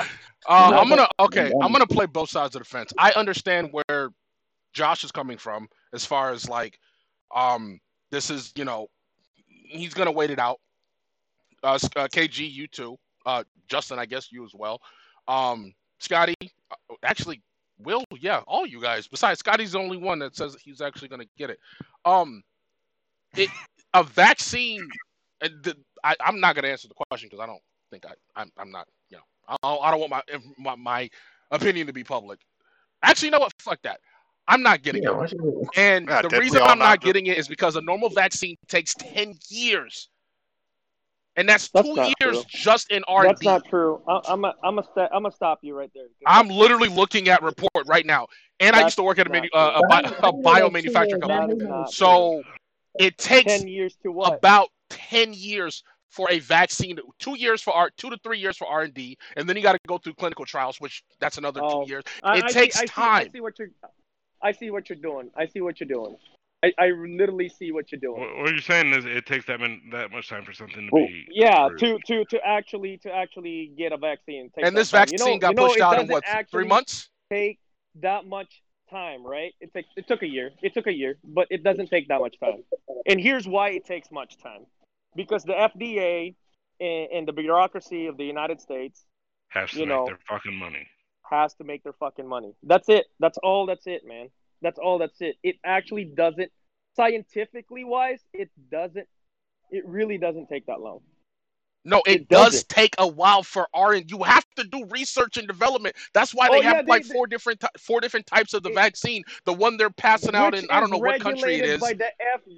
I'm 0.47 0.89
gonna 0.89 1.07
okay. 1.19 1.51
I'm 1.61 1.71
gonna 1.71 1.87
play 1.87 2.05
both 2.05 2.29
sides 2.29 2.55
of 2.55 2.61
the 2.61 2.65
fence. 2.65 2.93
I 2.97 3.11
understand 3.11 3.69
where 3.71 4.09
Josh 4.73 5.03
is 5.03 5.11
coming 5.11 5.37
from 5.37 5.67
as 5.93 6.05
far 6.05 6.31
as 6.31 6.47
like, 6.47 6.77
um, 7.35 7.79
this 8.11 8.29
is 8.29 8.53
you 8.55 8.65
know, 8.65 8.87
he's 9.47 9.93
gonna 9.93 10.11
wait 10.11 10.29
it 10.29 10.39
out 10.39 10.59
uh, 11.63 11.79
uh, 11.95 12.07
KG, 12.07 12.51
you 12.51 12.67
too. 12.67 12.97
Uh, 13.25 13.43
Justin, 13.67 13.99
I 13.99 14.05
guess 14.05 14.31
you 14.31 14.45
as 14.45 14.51
well. 14.53 14.81
Um, 15.27 15.73
Scotty, 15.99 16.35
uh, 16.41 16.75
actually, 17.03 17.41
Will, 17.79 18.03
yeah, 18.19 18.41
all 18.47 18.65
you 18.65 18.81
guys. 18.81 19.07
Besides, 19.07 19.39
Scotty's 19.39 19.73
the 19.73 19.79
only 19.79 19.97
one 19.97 20.19
that 20.19 20.35
says 20.35 20.57
he's 20.63 20.81
actually 20.81 21.09
going 21.09 21.21
to 21.21 21.27
get 21.37 21.49
it. 21.49 21.59
Um, 22.05 22.41
it 23.35 23.49
a 23.93 24.03
vaccine. 24.03 24.87
The, 25.41 25.75
I, 26.03 26.15
am 26.25 26.39
not 26.39 26.55
going 26.55 26.63
to 26.63 26.71
answer 26.71 26.87
the 26.87 26.95
question 26.95 27.29
because 27.29 27.43
I 27.43 27.45
don't 27.45 27.61
think 27.91 28.05
I, 28.05 28.13
I'm, 28.35 28.51
I'm 28.57 28.71
not. 28.71 28.87
You 29.09 29.17
know, 29.17 29.57
I, 29.61 29.75
I 29.75 29.91
don't 29.91 29.99
want 29.99 30.11
my, 30.11 30.21
my 30.57 30.75
my 30.75 31.09
opinion 31.51 31.85
to 31.87 31.93
be 31.93 32.03
public. 32.03 32.39
Actually, 33.03 33.27
you 33.27 33.31
know 33.31 33.39
what? 33.39 33.53
Fuck 33.59 33.81
that. 33.83 33.99
I'm 34.47 34.63
not 34.63 34.81
getting 34.81 35.03
yeah, 35.03 35.23
it. 35.23 35.33
And 35.75 36.07
yeah, 36.07 36.21
the 36.21 36.39
reason 36.39 36.61
I'm 36.63 36.79
not 36.79 37.01
getting 37.01 37.27
it 37.27 37.37
is 37.37 37.47
because 37.47 37.75
a 37.75 37.81
normal 37.81 38.09
vaccine 38.09 38.55
takes 38.67 38.95
10 38.95 39.35
years 39.49 40.09
and 41.37 41.47
that's, 41.47 41.69
that's 41.69 41.87
two 41.87 41.93
years 41.93 42.15
true. 42.19 42.43
just 42.47 42.91
in 42.91 43.03
R. 43.07 43.23
That's 43.23 43.43
not 43.43 43.63
true. 43.65 44.01
I, 44.07 44.33
am 44.33 44.43
a, 44.43 44.53
I'm 44.63 44.79
a 44.79 44.83
st- 44.83 45.09
I'm 45.13 45.23
gonna 45.23 45.31
stop 45.31 45.59
you 45.61 45.77
right 45.77 45.91
there. 45.93 46.05
I'm 46.25 46.49
literally 46.49 46.89
looking 46.89 47.29
at 47.29 47.41
report 47.43 47.71
right 47.85 48.05
now, 48.05 48.27
and 48.59 48.73
that's 48.73 48.81
I 48.81 48.85
used 48.87 48.97
to 48.97 49.03
work 49.03 49.19
at 49.19 49.27
a, 49.27 49.29
manu- 49.29 49.49
uh, 49.53 49.81
a, 49.89 49.95
a, 49.95 50.29
a 50.29 50.33
bio 50.33 50.69
manufacturing 50.69 51.21
company. 51.21 51.85
So 51.91 52.41
it 52.99 53.17
takes 53.17 53.53
ten 53.59 53.67
years 53.67 53.95
to 54.03 54.11
what? 54.11 54.33
About 54.33 54.69
ten 54.89 55.31
years 55.33 55.83
for 56.09 56.29
a 56.31 56.39
vaccine. 56.39 56.97
Two 57.19 57.37
years 57.37 57.61
for 57.61 57.71
R, 57.73 57.91
two 57.95 58.09
to 58.09 58.17
three 58.23 58.39
years 58.39 58.57
for 58.57 58.67
R 58.67 58.81
and 58.81 58.93
D, 58.93 59.15
and 59.37 59.47
then 59.47 59.55
you 59.55 59.61
got 59.61 59.73
to 59.73 59.79
go 59.87 59.99
through 59.99 60.15
clinical 60.15 60.43
trials, 60.43 60.81
which 60.81 61.03
that's 61.19 61.37
another 61.37 61.61
oh, 61.63 61.83
two 61.83 61.89
years. 61.89 62.03
It 62.07 62.43
I, 62.43 62.51
takes 62.51 62.77
I 62.77 62.81
see, 62.81 62.87
time. 62.87 63.13
I 63.13 63.21
see, 63.21 63.29
I 63.29 63.31
see 63.31 63.41
what 63.41 63.59
you're. 63.59 63.69
I 64.41 64.51
see 64.51 64.69
what 64.69 64.89
you're 64.89 64.97
doing. 64.97 65.29
I 65.35 65.45
see 65.47 65.61
what 65.61 65.79
you're 65.79 65.87
doing. 65.87 66.15
I, 66.63 66.73
I 66.79 66.87
literally 66.89 67.49
see 67.49 67.71
what 67.71 67.91
you're 67.91 68.01
doing. 68.01 68.19
What 68.41 68.49
you're 68.49 68.61
saying 68.61 68.91
is 68.93 69.05
it 69.05 69.25
takes 69.25 69.45
that 69.45 69.59
that 69.91 70.11
much 70.11 70.27
time 70.27 70.43
for 70.43 70.53
something 70.53 70.89
to 70.89 70.95
be. 70.95 71.27
Yeah, 71.29 71.69
to 71.77 71.99
to 72.07 72.25
to 72.25 72.39
actually 72.45 72.97
to 73.03 73.13
actually 73.13 73.73
get 73.77 73.91
a 73.91 73.97
vaccine. 73.97 74.49
And 74.57 74.75
this 74.75 74.89
vaccine 74.89 75.19
you 75.19 75.25
know, 75.33 75.37
got 75.37 75.49
you 75.49 75.55
know, 75.55 75.67
pushed 75.67 75.79
out 75.81 75.99
in 75.99 76.07
what 76.07 76.23
three 76.49 76.65
months? 76.65 77.09
Take 77.31 77.59
that 78.01 78.25
much 78.25 78.61
time, 78.89 79.25
right? 79.25 79.53
It 79.61 79.71
took 79.73 79.85
it 79.95 80.07
took 80.07 80.23
a 80.23 80.27
year. 80.27 80.49
It 80.63 80.73
took 80.73 80.87
a 80.87 80.93
year, 80.93 81.17
but 81.23 81.47
it 81.51 81.63
doesn't 81.63 81.87
take 81.87 82.07
that 82.07 82.19
much 82.19 82.39
time. 82.39 82.63
And 83.05 83.19
here's 83.21 83.47
why 83.47 83.69
it 83.69 83.85
takes 83.85 84.11
much 84.11 84.37
time, 84.41 84.65
because 85.15 85.43
the 85.43 85.53
FDA 85.53 86.33
and, 86.79 87.07
and 87.11 87.27
the 87.27 87.33
bureaucracy 87.33 88.07
of 88.07 88.17
the 88.17 88.25
United 88.25 88.61
States 88.61 89.05
has 89.49 89.69
to 89.71 89.77
you 89.77 89.85
make 89.85 89.89
know, 89.89 90.05
their 90.07 90.19
fucking 90.27 90.55
money. 90.55 90.87
Has 91.29 91.53
to 91.55 91.63
make 91.63 91.83
their 91.83 91.93
fucking 91.93 92.27
money. 92.27 92.55
That's 92.63 92.89
it. 92.89 93.05
That's 93.19 93.37
all. 93.43 93.67
That's 93.67 93.85
it, 93.85 94.03
man. 94.07 94.29
That's 94.61 94.79
all. 94.79 94.99
That's 94.99 95.19
it. 95.21 95.37
It 95.43 95.57
actually 95.63 96.05
doesn't, 96.05 96.51
scientifically 96.95 97.83
wise, 97.83 98.19
it 98.33 98.49
doesn't. 98.71 99.07
It 99.69 99.85
really 99.85 100.17
doesn't 100.17 100.47
take 100.47 100.65
that 100.67 100.79
long. 100.79 101.01
No, 101.87 102.01
it, 102.05 102.21
it 102.21 102.29
does 102.29 102.65
take 102.65 102.95
a 102.97 103.07
while 103.07 103.43
for 103.43 103.65
R 103.73 103.93
and 103.93 104.11
you 104.11 104.21
have 104.23 104.45
to 104.57 104.65
do 104.65 104.85
research 104.89 105.37
and 105.37 105.47
development. 105.47 105.95
That's 106.13 106.35
why 106.35 106.49
they 106.49 106.57
oh, 106.57 106.61
have 106.61 106.75
yeah, 106.75 106.83
like 106.85 107.07
they, 107.07 107.13
four 107.13 107.27
different 107.27 107.63
four 107.79 108.01
different 108.01 108.27
types 108.27 108.53
of 108.53 108.63
the 108.63 108.69
it, 108.69 108.75
vaccine. 108.75 109.23
The 109.45 109.53
one 109.53 109.77
they're 109.77 109.89
passing 109.89 110.35
out 110.35 110.53
in 110.53 110.65
I 110.69 110.81
don't 110.81 110.91
know 110.91 110.97
what 110.97 111.21
country 111.21 111.55
it 111.55 111.65
is. 111.65 111.79
By 111.79 111.93
the 111.93 112.09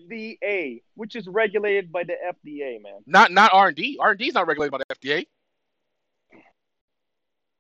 FDA, 0.09 0.81
which 0.95 1.15
is 1.15 1.27
regulated 1.27 1.91
by 1.91 2.05
the 2.05 2.15
FDA, 2.25 2.81
man. 2.81 3.01
Not 3.05 3.31
not 3.31 3.51
R 3.53 3.67
and 3.67 3.77
D. 3.77 3.97
R 3.99 4.11
and 4.11 4.19
D 4.19 4.29
is 4.29 4.33
not 4.33 4.47
regulated 4.47 4.71
by 4.71 4.79
the 4.79 4.95
FDA. 4.95 5.25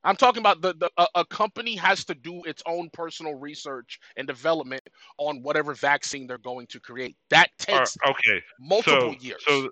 I'm 0.03 0.15
talking 0.15 0.39
about 0.39 0.61
the, 0.61 0.73
the 0.73 0.89
a, 0.97 1.07
a, 1.15 1.25
company 1.25 1.75
has 1.75 2.05
to 2.05 2.15
do 2.15 2.41
its 2.43 2.63
own 2.65 2.89
personal 2.93 3.35
research 3.35 3.99
and 4.15 4.25
development 4.25 4.81
on 5.17 5.41
whatever 5.43 5.73
vaccine 5.73 6.25
they're 6.25 6.37
going 6.37 6.67
to 6.67 6.79
create. 6.79 7.17
That 7.29 7.49
takes 7.57 7.97
uh, 8.05 8.11
okay 8.11 8.41
multiple 8.59 9.13
so, 9.13 9.19
years. 9.19 9.43
So, 9.45 9.69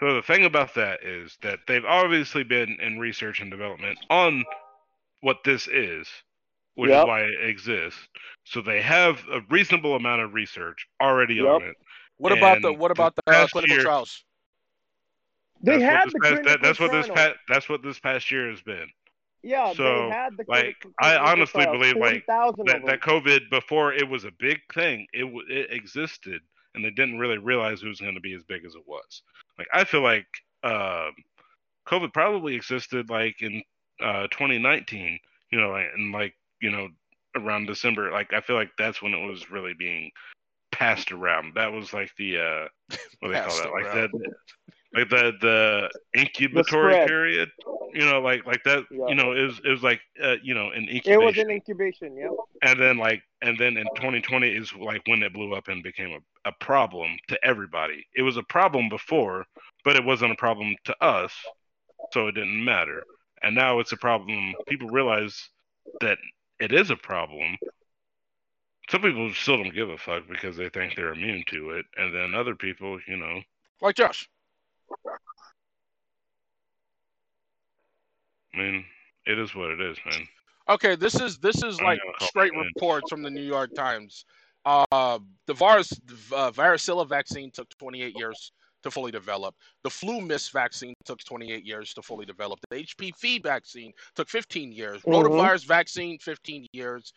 so 0.00 0.14
the 0.14 0.22
thing 0.22 0.46
about 0.46 0.74
that 0.74 1.04
is 1.04 1.36
that 1.42 1.58
they've 1.66 1.84
obviously 1.84 2.44
been 2.44 2.78
in 2.80 2.98
research 2.98 3.40
and 3.40 3.50
development 3.50 3.98
on 4.08 4.44
what 5.20 5.38
this 5.44 5.68
is, 5.68 6.08
which 6.76 6.90
yep. 6.90 7.02
is 7.02 7.06
why 7.06 7.20
it 7.22 7.48
exists. 7.48 8.00
So 8.44 8.62
they 8.62 8.80
have 8.80 9.20
a 9.30 9.40
reasonable 9.50 9.96
amount 9.96 10.22
of 10.22 10.32
research 10.32 10.86
already 11.02 11.34
yep. 11.34 11.46
on 11.46 11.62
it. 11.62 11.76
What 12.16 12.32
and 12.32 12.40
about 12.40 12.62
the 12.62 12.72
what 12.72 12.90
about 12.90 13.14
the, 13.16 13.22
uh, 13.32 13.46
clinical 13.48 13.76
year, 13.76 13.84
trials? 13.84 14.24
They 15.62 15.80
have 15.80 16.10
the 16.10 16.20
past, 16.20 16.42
that, 16.44 16.62
that's 16.62 16.80
what 16.80 16.92
this 16.92 17.08
past, 17.08 17.34
that's 17.48 17.68
what 17.68 17.82
this 17.82 17.98
past 17.98 18.30
year 18.30 18.50
has 18.50 18.62
been. 18.62 18.86
Yeah, 19.42 19.72
so 19.72 20.10
the 20.36 20.44
like 20.48 20.76
I 21.00 21.16
honestly 21.16 21.62
trials, 21.64 21.78
believe 21.78 21.96
like 21.96 22.26
that, 22.26 22.82
that 22.86 23.00
COVID 23.00 23.50
before 23.50 23.92
it 23.92 24.08
was 24.08 24.24
a 24.24 24.32
big 24.38 24.58
thing, 24.74 25.06
it 25.12 25.24
it 25.48 25.72
existed, 25.72 26.42
and 26.74 26.84
they 26.84 26.90
didn't 26.90 27.18
really 27.18 27.38
realize 27.38 27.82
it 27.82 27.88
was 27.88 28.00
going 28.00 28.14
to 28.14 28.20
be 28.20 28.34
as 28.34 28.42
big 28.42 28.64
as 28.64 28.74
it 28.74 28.82
was. 28.86 29.22
Like 29.56 29.68
I 29.72 29.84
feel 29.84 30.02
like 30.02 30.26
um, 30.64 31.12
COVID 31.86 32.12
probably 32.12 32.54
existed 32.54 33.10
like 33.10 33.40
in 33.40 33.62
uh, 34.02 34.26
2019, 34.28 35.18
you 35.50 35.60
know, 35.60 35.70
like, 35.70 35.86
and 35.94 36.12
like 36.12 36.34
you 36.60 36.70
know 36.70 36.88
around 37.36 37.66
December. 37.66 38.10
Like 38.10 38.32
I 38.32 38.40
feel 38.40 38.56
like 38.56 38.70
that's 38.76 39.00
when 39.00 39.14
it 39.14 39.24
was 39.24 39.50
really 39.50 39.74
being 39.78 40.10
passed 40.72 41.12
around. 41.12 41.54
That 41.54 41.72
was 41.72 41.92
like 41.92 42.10
the 42.18 42.38
uh, 42.38 42.96
what 43.20 43.28
do 43.28 43.32
they 43.32 43.40
call 43.46 43.56
that? 43.56 43.72
Like 43.72 43.94
that 43.94 44.10
like 44.94 45.10
the 45.10 45.32
the 45.40 45.90
incubatory 46.14 47.00
the 47.00 47.06
period 47.06 47.50
you 47.92 48.04
know 48.04 48.20
like 48.20 48.44
like 48.46 48.62
that 48.64 48.84
yeah. 48.90 49.06
you 49.08 49.14
know 49.14 49.32
it 49.32 49.42
was, 49.42 49.60
it 49.64 49.70
was 49.70 49.82
like 49.82 50.00
uh, 50.22 50.36
you 50.42 50.54
know 50.54 50.70
an 50.70 50.88
incubation 50.88 51.12
it 51.12 51.24
was 51.24 51.38
an 51.38 51.50
incubation 51.50 52.16
yeah 52.16 52.28
and 52.62 52.80
then 52.80 52.96
like 52.96 53.22
and 53.42 53.58
then 53.58 53.76
in 53.76 53.86
2020 53.96 54.48
is 54.48 54.72
like 54.74 55.02
when 55.06 55.22
it 55.22 55.32
blew 55.32 55.54
up 55.54 55.68
and 55.68 55.82
became 55.82 56.10
a, 56.10 56.48
a 56.48 56.52
problem 56.60 57.16
to 57.28 57.38
everybody. 57.44 58.04
It 58.14 58.22
was 58.22 58.36
a 58.36 58.42
problem 58.42 58.88
before 58.88 59.44
but 59.84 59.96
it 59.96 60.04
wasn't 60.04 60.32
a 60.32 60.36
problem 60.36 60.74
to 60.84 61.04
us 61.04 61.32
so 62.12 62.28
it 62.28 62.32
didn't 62.32 62.64
matter. 62.64 63.04
And 63.42 63.54
now 63.54 63.78
it's 63.78 63.92
a 63.92 63.96
problem. 63.96 64.54
People 64.66 64.88
realize 64.88 65.50
that 66.00 66.18
it 66.58 66.72
is 66.72 66.90
a 66.90 66.96
problem. 66.96 67.56
Some 68.90 69.02
people 69.02 69.32
still 69.34 69.58
don't 69.58 69.74
give 69.74 69.90
a 69.90 69.98
fuck 69.98 70.24
because 70.28 70.56
they 70.56 70.68
think 70.70 70.96
they're 70.96 71.12
immune 71.12 71.44
to 71.48 71.70
it. 71.70 71.86
And 71.96 72.14
then 72.14 72.34
other 72.34 72.56
people 72.56 72.98
you 73.06 73.16
know. 73.16 73.40
Like 73.80 73.94
josh 73.94 74.28
I 78.54 78.58
mean, 78.58 78.84
it 79.26 79.38
is 79.38 79.54
what 79.54 79.70
it 79.70 79.80
is, 79.80 79.98
man. 80.04 80.26
Okay, 80.68 80.96
this 80.96 81.20
is 81.20 81.38
this 81.38 81.62
is 81.62 81.80
like 81.80 81.98
straight 82.20 82.52
reports 82.54 83.08
from 83.08 83.22
the 83.22 83.30
New 83.30 83.42
York 83.42 83.74
Times. 83.74 84.24
Uh, 84.64 85.18
the 85.46 85.54
virus, 85.54 85.92
uh, 86.34 86.50
varicella 86.50 87.08
vaccine 87.08 87.50
took 87.50 87.68
28 87.78 88.14
years 88.18 88.52
to 88.82 88.90
fully 88.90 89.10
develop. 89.10 89.54
The 89.82 89.90
FluMist 89.90 90.52
vaccine 90.52 90.94
took 91.04 91.24
28 91.24 91.64
years 91.64 91.94
to 91.94 92.02
fully 92.02 92.26
develop. 92.26 92.58
The 92.68 92.84
HPV 92.84 93.42
vaccine 93.42 93.92
took 94.14 94.28
15 94.28 94.72
years. 94.72 95.00
Mm-hmm. 95.02 95.10
Rotavirus 95.10 95.64
vaccine 95.64 96.18
15 96.18 96.66
years. 96.72 97.12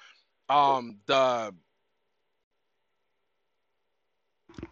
Um, 0.50 0.98
the 1.08 1.54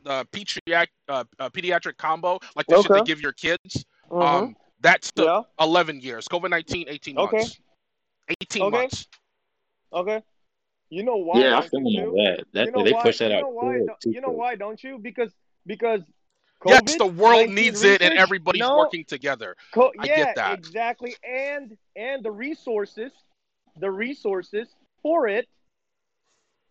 the 0.03 0.25
pediatric 0.31 0.87
uh, 1.07 1.23
uh, 1.39 1.49
pediatric 1.49 1.97
combo, 1.97 2.39
like 2.55 2.65
the 2.67 2.77
okay. 2.77 2.87
shit 2.87 2.93
they 2.93 3.03
give 3.03 3.21
your 3.21 3.33
kids. 3.33 3.85
Mm-hmm. 4.09 4.21
Um, 4.21 4.55
that's 4.81 5.11
yeah. 5.15 5.41
11 5.59 5.99
years. 6.01 6.27
COVID 6.27 6.49
19, 6.49 6.85
18 6.87 7.17
okay. 7.17 7.37
months. 7.37 7.59
18 8.41 8.61
okay. 8.63 8.77
months. 8.77 9.07
Okay. 9.93 10.21
You 10.89 11.03
know 11.03 11.17
why? 11.17 11.39
Yeah, 11.39 11.59
I 11.59 11.67
feel 11.67 11.81
that. 11.81 12.45
That 12.53 12.65
you 12.65 12.71
know 12.71 12.83
they 12.83 12.91
why, 12.93 13.03
push 13.03 13.19
that 13.19 13.29
you 13.29 13.37
out. 13.37 13.41
Know 13.41 13.49
why, 13.49 13.79
you 14.05 14.21
know 14.21 14.29
why? 14.29 14.55
Don't 14.55 14.83
you? 14.83 14.97
Because 14.97 15.31
because 15.67 16.01
COVID, 16.63 16.81
yes, 16.87 16.95
the 16.97 17.05
world 17.05 17.49
needs 17.49 17.83
research, 17.83 18.01
it, 18.01 18.09
and 18.09 18.17
everybody's 18.17 18.61
no, 18.61 18.77
working 18.77 19.05
together. 19.05 19.55
Co- 19.71 19.91
I 19.99 20.05
yeah, 20.05 20.15
get 20.15 20.35
that 20.35 20.57
exactly, 20.57 21.15
and 21.23 21.77
and 21.95 22.23
the 22.23 22.31
resources, 22.31 23.11
the 23.79 23.91
resources 23.91 24.67
for 25.03 25.27
it 25.27 25.47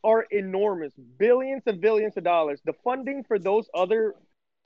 are 0.04 0.22
enormous, 0.30 0.92
billions 1.18 1.62
and 1.66 1.80
billions 1.80 2.16
of 2.16 2.24
dollars. 2.24 2.60
The 2.64 2.74
funding 2.84 3.24
for 3.24 3.38
those 3.38 3.68
other 3.74 4.14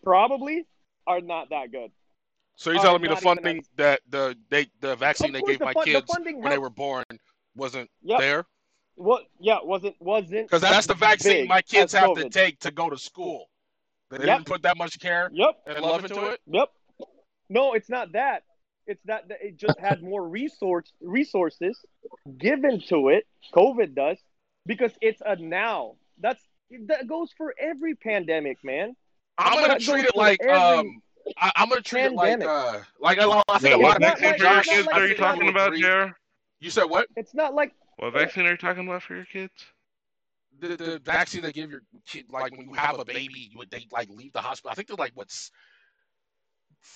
probably 0.02 0.66
are 1.06 1.20
not 1.20 1.50
that 1.50 1.72
good. 1.72 1.90
So 2.56 2.70
you're 2.70 2.82
telling 2.82 3.02
me 3.02 3.08
the 3.08 3.16
funding 3.16 3.64
that 3.76 4.00
the 4.08 4.36
they 4.50 4.66
the 4.80 4.94
vaccine 4.96 5.32
they 5.32 5.40
gave 5.42 5.58
the 5.58 5.64
my 5.64 5.72
fun, 5.72 5.84
kids 5.84 6.06
when 6.08 6.24
helped. 6.24 6.50
they 6.50 6.58
were 6.58 6.70
born 6.70 7.04
wasn't 7.56 7.90
yep. 8.02 8.20
there? 8.20 8.44
What? 8.94 9.24
Yeah, 9.40 9.58
wasn't 9.62 9.96
wasn't 10.00 10.48
because 10.48 10.60
that's 10.60 10.86
the 10.86 10.94
vaccine 10.94 11.48
my 11.48 11.62
kids 11.62 11.92
have 11.92 12.10
COVID. 12.10 12.22
to 12.22 12.28
take 12.30 12.60
to 12.60 12.70
go 12.70 12.90
to 12.90 12.98
school. 12.98 13.46
They 14.10 14.18
yep. 14.18 14.26
didn't 14.26 14.46
put 14.46 14.62
that 14.62 14.76
much 14.76 15.00
care 15.00 15.30
yep. 15.32 15.56
and 15.66 15.82
love 15.82 16.04
into 16.04 16.30
it. 16.30 16.40
Yep. 16.46 16.68
No, 17.48 17.72
it's 17.72 17.88
not 17.88 18.12
that. 18.12 18.42
It's 18.86 19.00
that 19.06 19.24
it 19.28 19.56
just 19.56 19.78
had 19.78 20.02
more 20.02 20.26
resource 20.28 20.92
resources 21.00 21.78
given 22.36 22.80
to 22.88 23.08
it. 23.08 23.26
COVID 23.54 23.94
does 23.94 24.18
because 24.66 24.92
it's 25.00 25.22
a 25.24 25.36
now. 25.36 25.96
That's 26.20 26.42
that 26.86 27.06
goes 27.06 27.30
for 27.36 27.54
every 27.58 27.94
pandemic, 27.94 28.58
man. 28.64 28.94
I'm 29.38 29.60
gonna 29.60 29.78
treat 29.78 30.04
it 30.04 30.16
like 30.16 30.44
um. 30.46 31.02
I, 31.36 31.52
am 31.54 31.68
gonna 31.68 31.80
treat 31.80 32.02
pandemic. 32.02 32.46
it 32.46 32.46
like 32.46 32.74
uh, 32.74 32.80
like 33.00 33.18
I, 33.18 33.42
I 33.48 33.58
think 33.58 33.74
a 33.76 33.78
lot 33.78 33.96
of 33.96 34.02
vaccine 34.02 34.34
for 34.34 34.44
your 34.44 34.62
kids. 34.62 34.88
Are 34.92 35.06
you 35.06 35.14
talking 35.14 35.48
about, 35.48 35.74
Jer? 35.74 36.16
You 36.60 36.70
said 36.70 36.84
what? 36.84 37.06
It's 37.16 37.34
not 37.34 37.54
like 37.54 37.74
what 37.96 38.12
vaccine 38.12 38.46
are 38.46 38.52
you 38.52 38.56
talking 38.56 38.86
about 38.86 39.02
for 39.02 39.14
your 39.14 39.24
kids? 39.24 39.52
the, 40.62 40.76
the 40.76 40.98
vaccine 41.04 41.42
they 41.42 41.52
give 41.52 41.70
your 41.70 41.82
kid, 42.06 42.26
like 42.30 42.56
when 42.56 42.68
you 42.68 42.74
have 42.74 42.98
a 42.98 43.04
baby, 43.04 43.48
you 43.50 43.58
would 43.58 43.70
they 43.70 43.86
like 43.92 44.08
leave 44.10 44.32
the 44.32 44.40
hospital. 44.40 44.70
I 44.70 44.74
think 44.74 44.88
they're 44.88 44.96
like 44.96 45.12
what's 45.14 45.50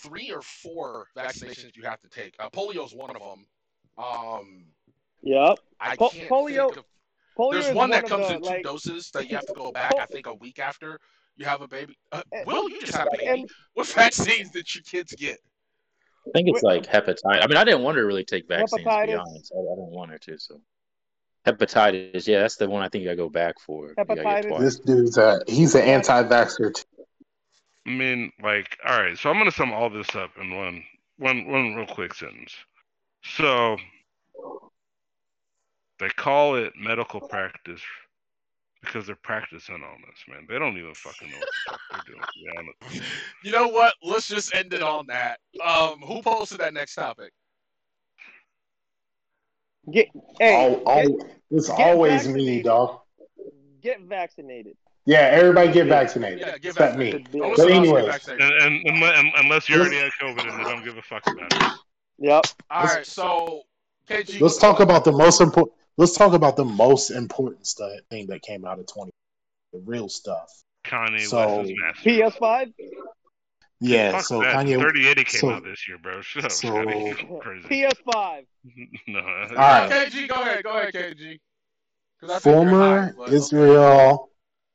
three 0.02 0.30
or 0.32 0.42
four 0.42 1.08
vaccinations 1.16 1.76
you 1.76 1.82
have 1.84 2.00
to 2.00 2.08
take. 2.08 2.34
Uh, 2.38 2.48
polio 2.48 2.84
is 2.84 2.94
one 2.94 3.14
of 3.14 3.22
them. 3.22 3.46
Um, 3.98 4.64
yep. 5.22 5.58
I 5.80 5.96
po- 5.96 6.10
can't 6.10 6.28
polio. 6.28 6.66
Think 6.66 6.78
of, 6.78 6.84
polio 7.38 7.62
there's 7.62 7.74
one 7.74 7.90
that 7.90 8.06
comes 8.06 8.28
the, 8.28 8.34
in 8.34 8.42
two 8.42 8.48
like, 8.48 8.62
doses 8.62 9.10
that 9.12 9.28
you 9.28 9.36
have 9.36 9.46
to 9.46 9.54
go 9.54 9.72
back. 9.80 9.94
I 9.98 10.06
think 10.06 10.26
a 10.26 10.34
week 10.34 10.58
after 10.58 10.98
you 11.36 11.44
have 11.44 11.60
a 11.60 11.68
baby. 11.68 11.98
Uh, 12.12 12.22
Will 12.46 12.68
you 12.70 12.80
just 12.80 12.94
had 12.94 13.08
a 13.08 13.10
baby? 13.12 13.26
And, 13.26 13.50
what 13.74 13.86
vaccines 13.88 14.50
did 14.50 14.74
your 14.74 14.82
kids 14.82 15.14
get? 15.14 15.38
I 16.26 16.30
think 16.34 16.48
it's 16.48 16.62
like 16.62 16.86
hepatitis. 16.86 17.20
I 17.24 17.46
mean, 17.46 17.56
I 17.56 17.64
didn't 17.64 17.82
want 17.82 17.96
her 17.96 18.02
to 18.02 18.06
really 18.06 18.24
take 18.24 18.48
vaccines. 18.48 18.84
Hepatitis. 18.84 19.00
To 19.02 19.06
be 19.06 19.14
honest, 19.14 19.52
I, 19.54 19.58
I 19.58 19.74
didn't 19.76 19.92
want 19.92 20.10
her 20.10 20.18
to. 20.18 20.38
So 20.38 20.60
Hepatitis, 21.46 22.26
yeah, 22.26 22.40
that's 22.40 22.56
the 22.56 22.68
one 22.68 22.82
I 22.82 22.88
think 22.88 23.06
I 23.06 23.14
go 23.14 23.28
back 23.28 23.60
for. 23.60 23.94
Hepatitis. 23.96 24.58
This 24.58 24.78
dude's 24.80 25.16
a 25.16 25.40
he's 25.46 25.76
an 25.76 25.82
anti-vaxxer. 25.82 26.74
Too. 26.74 26.82
I 27.86 27.90
mean, 27.90 28.32
like, 28.42 28.76
all 28.84 29.00
right. 29.00 29.16
So 29.16 29.30
I'm 29.30 29.38
gonna 29.38 29.52
sum 29.52 29.72
all 29.72 29.88
this 29.88 30.12
up 30.16 30.30
in 30.40 30.56
one, 30.56 30.82
one, 31.18 31.46
one 31.46 31.74
real 31.76 31.86
quick 31.86 32.14
sentence. 32.14 32.52
So 33.22 33.76
they 35.98 36.08
call 36.10 36.56
it 36.56 36.72
medical 36.76 37.20
practice 37.20 37.80
because 38.80 39.06
they're 39.06 39.16
practicing 39.16 39.76
on 39.76 40.02
this, 40.08 40.24
man. 40.28 40.46
They 40.48 40.58
don't 40.58 40.76
even 40.76 40.94
fucking 40.94 41.28
know 41.30 41.38
what 41.38 41.48
the 41.48 41.70
fuck 41.70 42.06
they're 42.06 42.14
doing. 42.14 42.22
To 42.22 42.28
be 42.38 42.90
honest. 42.90 43.10
You 43.42 43.52
know 43.52 43.68
what? 43.68 43.94
Let's 44.02 44.28
just 44.28 44.54
end 44.54 44.72
it 44.72 44.82
on 44.82 45.06
that. 45.08 45.40
Um, 45.66 46.00
who 46.00 46.22
posted 46.22 46.58
that 46.58 46.74
next 46.74 46.94
topic? 46.94 47.32
Get 49.90 50.08
hey, 50.40 50.54
all, 50.54 50.82
all, 50.84 51.06
get, 51.06 51.36
it's 51.50 51.68
get 51.68 51.80
always 51.80 52.26
vaccinated. 52.26 52.46
me, 52.46 52.62
dog. 52.62 53.00
Get 53.80 54.00
vaccinated. 54.02 54.76
Yeah, 55.04 55.18
everybody 55.18 55.72
get 55.72 55.86
vaccinated. 55.86 56.40
Yeah, 56.40 56.58
get 56.58 56.72
Except 56.72 56.96
vaccinated. 56.96 57.32
me. 57.32 57.52
But 57.56 57.70
anyway, 57.70 58.10
and, 58.28 58.40
and, 58.40 58.84
and, 58.86 59.32
unless 59.36 59.68
you 59.68 59.76
already 59.80 59.96
had 59.96 60.10
COVID 60.20 60.50
and 60.50 60.58
they 60.58 60.64
don't 60.68 60.84
give 60.84 60.98
a 60.98 61.02
fuck 61.02 61.24
about 61.28 61.52
it. 61.52 61.78
Yep. 62.18 62.46
All 62.70 62.84
right, 62.84 63.06
so 63.06 63.62
KG, 64.08 64.40
let's 64.40 64.58
talk 64.58 64.80
about 64.80 65.04
the 65.04 65.12
most 65.12 65.40
important. 65.40 65.76
Let's 65.96 66.16
talk 66.16 66.34
about 66.34 66.56
the 66.56 66.64
most 66.64 67.10
important 67.10 67.66
stuff, 67.66 67.90
thing 68.10 68.26
that 68.28 68.42
came 68.42 68.64
out 68.64 68.78
of 68.78 68.86
twenty. 68.86 69.12
The 69.72 69.80
real 69.84 70.08
stuff. 70.08 70.50
Kanye 70.84 71.20
so, 71.26 71.64
PS5. 72.04 72.72
Yeah, 73.80 74.12
Fuck 74.12 74.24
so 74.24 74.40
that. 74.40 74.54
Kanye 74.54 74.78
3080 74.80 75.24
came 75.24 75.40
so, 75.40 75.50
out 75.50 75.64
this 75.64 75.86
year, 75.86 75.98
bro. 75.98 76.22
Shut 76.22 76.44
up, 76.44 76.52
so, 76.52 76.70
crazy. 77.40 77.68
PS5. 77.68 78.44
no. 79.08 79.18
All 79.20 79.56
right. 79.56 79.90
KG, 79.90 80.28
go 80.28 80.40
ahead, 80.40 80.64
go 80.64 80.78
ahead, 80.78 80.94
KG. 80.94 81.38
Former 82.40 83.12
high, 83.18 83.32
Israel 83.32 84.30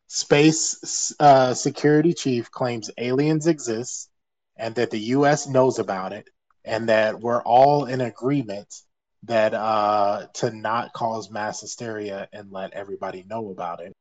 space 0.08 1.14
uh, 1.20 1.54
security 1.54 2.14
chief 2.14 2.52
claims 2.52 2.92
aliens 2.98 3.48
exist 3.48 4.12
and 4.58 4.76
that 4.76 4.92
the 4.92 5.00
U.S. 5.00 5.48
knows 5.48 5.80
about 5.80 6.14
it, 6.14 6.28
and 6.64 6.90
that 6.90 7.20
we're 7.20 7.42
all 7.42 7.86
in 7.86 8.02
agreement 8.02 8.72
that 9.24 9.54
uh, 9.54 10.28
to 10.36 10.52
not 10.52 10.94
cause 10.94 11.30
mass 11.30 11.62
hysteria 11.62 12.28
and 12.34 12.52
let 12.52 12.74
everybody 12.74 13.24
know 13.28 13.50
about 13.50 13.82
it. 13.82 13.94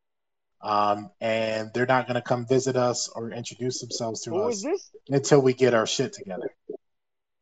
Um, 0.63 1.11
and 1.21 1.71
they're 1.73 1.87
not 1.87 2.07
going 2.07 2.17
to 2.17 2.23
come 2.23 2.47
visit 2.47 2.77
us 2.77 3.09
or 3.09 3.31
introduce 3.31 3.81
themselves 3.81 4.23
to 4.23 4.31
Who 4.31 4.49
us 4.49 4.65
until 5.09 5.41
we 5.41 5.55
get 5.55 5.73
our 5.73 5.87
shit 5.87 6.13
together. 6.13 6.51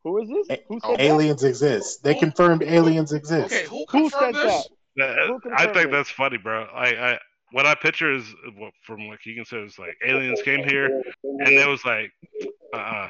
Who 0.03 0.21
is 0.21 0.29
this? 0.29 0.57
Who 0.67 0.79
said 0.79 1.01
aliens 1.01 1.41
that? 1.41 1.49
exist. 1.49 2.03
They 2.03 2.15
confirmed 2.15 2.63
aliens 2.63 3.11
exist. 3.11 3.53
Okay, 3.53 3.65
who, 3.65 3.85
who 3.89 4.09
said 4.09 4.33
this? 4.33 4.69
that? 4.95 5.39
I 5.53 5.67
think 5.73 5.91
that's 5.91 6.09
funny, 6.09 6.37
bro. 6.37 6.63
I, 6.63 7.11
I 7.11 7.19
what 7.51 7.65
I 7.65 7.75
picture 7.75 8.13
is 8.13 8.23
what 8.55 8.71
from 8.83 9.07
what 9.07 9.19
Keegan 9.21 9.45
said 9.45 9.63
is 9.63 9.77
like 9.79 9.95
aliens 10.05 10.41
came 10.43 10.63
here 10.63 11.03
and 11.23 11.49
it 11.49 11.67
was 11.67 11.83
like, 11.83 12.11
uh, 12.73 12.77
uh 12.77 13.09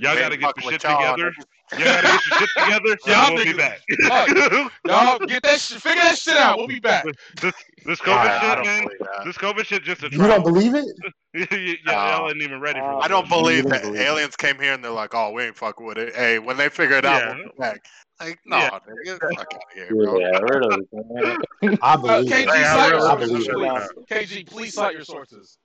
Y'all 0.00 0.16
gotta 0.16 0.36
get 0.38 0.56
your 0.62 0.72
shit 0.72 0.80
together. 0.80 1.32
Y'all 1.72 1.84
gotta 1.84 2.06
get 2.06 2.26
your 2.26 2.38
shit 2.38 2.48
together. 2.56 2.96
Y'all 3.06 3.34
we'll 3.34 3.44
be 3.44 3.52
back. 3.52 3.80
y'all 4.86 5.18
get 5.18 5.42
that 5.42 5.60
shit, 5.60 5.80
figure 5.80 6.00
that 6.00 6.16
shit 6.16 6.36
out. 6.36 6.56
We'll 6.56 6.68
be 6.68 6.80
back. 6.80 7.04
This, 7.40 7.52
this 7.84 8.00
COVID 8.00 8.16
I, 8.16 8.56
shit, 8.56 8.64
man. 8.64 8.88
This 9.26 9.36
COVID 9.36 9.64
shit 9.66 9.82
just 9.82 10.02
a 10.02 10.10
You 10.10 10.18
don't 10.18 10.42
believe 10.42 10.74
it? 10.74 10.86
yeah, 11.86 12.16
y'all 12.16 12.30
ain't 12.30 12.40
even 12.40 12.60
ready 12.60 12.80
for 12.80 12.94
uh, 12.94 12.98
I 13.00 13.08
don't 13.08 13.28
believe 13.28 13.68
that 13.68 13.82
believe 13.82 14.00
aliens 14.00 14.34
it. 14.34 14.38
came 14.38 14.58
here 14.58 14.72
and 14.72 14.82
they're 14.82 14.90
like, 14.90 15.14
oh, 15.14 15.32
we 15.32 15.42
ain't 15.44 15.56
fucking 15.56 15.84
with 15.84 15.98
it. 15.98 16.14
Hey, 16.16 16.38
when 16.38 16.56
they 16.56 16.70
figure 16.70 16.96
it 16.96 17.04
out, 17.04 17.20
yeah. 17.20 17.34
we'll 17.34 17.44
be 17.44 17.50
back. 17.58 17.84
Like, 18.20 18.38
no, 18.46 18.56
yeah. 18.56 18.78
get 19.04 19.20
the 19.20 19.34
fuck 19.36 19.54
out 19.54 19.54
of 19.54 19.60
here, 19.74 19.88
bro. 19.94 20.18
Yeah, 20.18 21.36
I 21.82 21.96
believe 21.96 22.32
uh, 22.32 22.36
KG, 22.36 22.42
it. 22.42 22.48
I 22.48 23.14
believe 23.16 23.48
it. 23.48 24.08
KG, 24.10 24.46
please 24.46 24.74
cite 24.74 24.94
your 24.94 25.04
sources. 25.04 25.58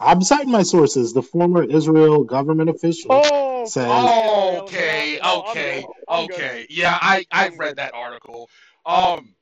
I'm 0.00 0.22
citing 0.22 0.50
my 0.50 0.62
sources. 0.62 1.12
The 1.12 1.22
former 1.22 1.62
Israel 1.62 2.24
government 2.24 2.70
official 2.70 3.10
oh, 3.10 3.64
says. 3.66 3.86
Oh, 3.88 4.62
okay, 4.62 5.20
okay, 5.20 5.84
okay. 6.08 6.66
Yeah, 6.68 6.98
I 7.00 7.24
I 7.30 7.50
read 7.56 7.76
that 7.76 7.94
article. 7.94 8.50
Um, 8.84 9.34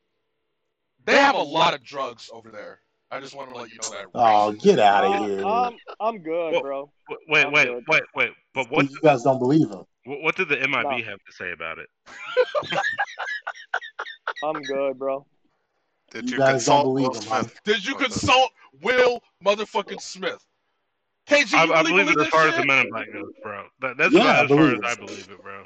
they 1.04 1.16
have 1.16 1.34
a 1.34 1.42
lot 1.42 1.74
of 1.74 1.82
drugs 1.82 2.30
over 2.32 2.50
there. 2.50 2.80
I 3.10 3.20
just 3.20 3.34
want 3.34 3.52
to 3.52 3.60
let 3.60 3.70
you 3.70 3.78
know 3.82 3.90
that. 3.90 4.06
Oh, 4.14 4.52
get 4.52 4.78
out 4.78 5.04
of 5.04 5.28
here! 5.28 5.44
I'm, 5.44 5.76
I'm 6.00 6.18
good, 6.18 6.62
bro. 6.62 6.90
Wait, 7.10 7.18
wait, 7.28 7.52
wait, 7.52 7.82
wait, 7.88 8.02
wait. 8.14 8.30
But 8.54 8.70
what? 8.70 8.90
You 8.90 8.98
guys 9.02 9.22
don't 9.22 9.38
believe 9.38 9.68
him. 9.68 9.84
What 10.06 10.34
did 10.36 10.48
the 10.48 10.56
MIB 10.56 10.70
no. 10.70 10.90
have 11.04 11.22
to 11.26 11.32
say 11.32 11.52
about 11.52 11.78
it? 11.78 11.88
I'm 14.42 14.62
good, 14.62 14.98
bro. 14.98 15.26
Did 16.12 16.30
you, 16.30 16.36
you 16.36 16.44
consult 16.44 16.94
Will 16.94 17.14
Smith? 17.14 17.60
Did 17.64 17.86
you 17.86 17.94
consult 17.94 18.50
Will 18.82 19.22
motherfucking 19.44 20.00
Smith? 20.00 20.44
KG, 21.26 21.54
I, 21.54 21.64
I 21.64 21.82
believe 21.82 22.08
it 22.08 22.20
as 22.20 22.26
far 22.28 22.44
shit? 22.44 22.54
as 22.54 22.60
the 22.60 22.66
Men 22.66 22.86
in 22.86 22.90
Black 22.90 23.12
goes, 23.12 23.32
bro. 23.42 23.64
That, 23.80 23.96
that's 23.96 24.12
yeah, 24.12 24.42
as 24.42 24.48
far 24.48 24.74
as 24.74 24.80
I 24.84 24.94
believe 24.96 25.30
it, 25.30 25.42
bro. 25.42 25.64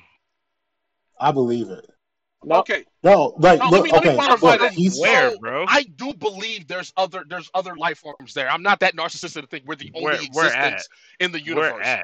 I 1.18 1.32
believe 1.32 1.70
it. 1.70 1.86
No. 2.44 2.56
Okay. 2.56 2.84
No, 3.02 3.34
like 3.38 3.58
no, 3.58 3.70
look, 3.70 3.84
me, 3.84 3.90
okay. 3.92 4.14
Look, 4.14 4.72
he's 4.72 5.00
where, 5.00 5.36
bro? 5.38 5.64
I 5.66 5.82
do 5.82 6.14
believe 6.14 6.68
there's 6.68 6.92
other 6.96 7.24
there's 7.28 7.50
other 7.54 7.74
life 7.74 7.98
forms 7.98 8.34
there. 8.34 8.48
I'm 8.48 8.62
not 8.62 8.80
that 8.80 8.94
narcissistic 8.94 9.40
to 9.40 9.46
think 9.46 9.64
we're 9.66 9.74
the 9.74 9.90
only 9.94 10.04
where, 10.04 10.14
existence 10.14 10.88
in 11.18 11.32
the 11.32 11.40
universe. 11.40 12.02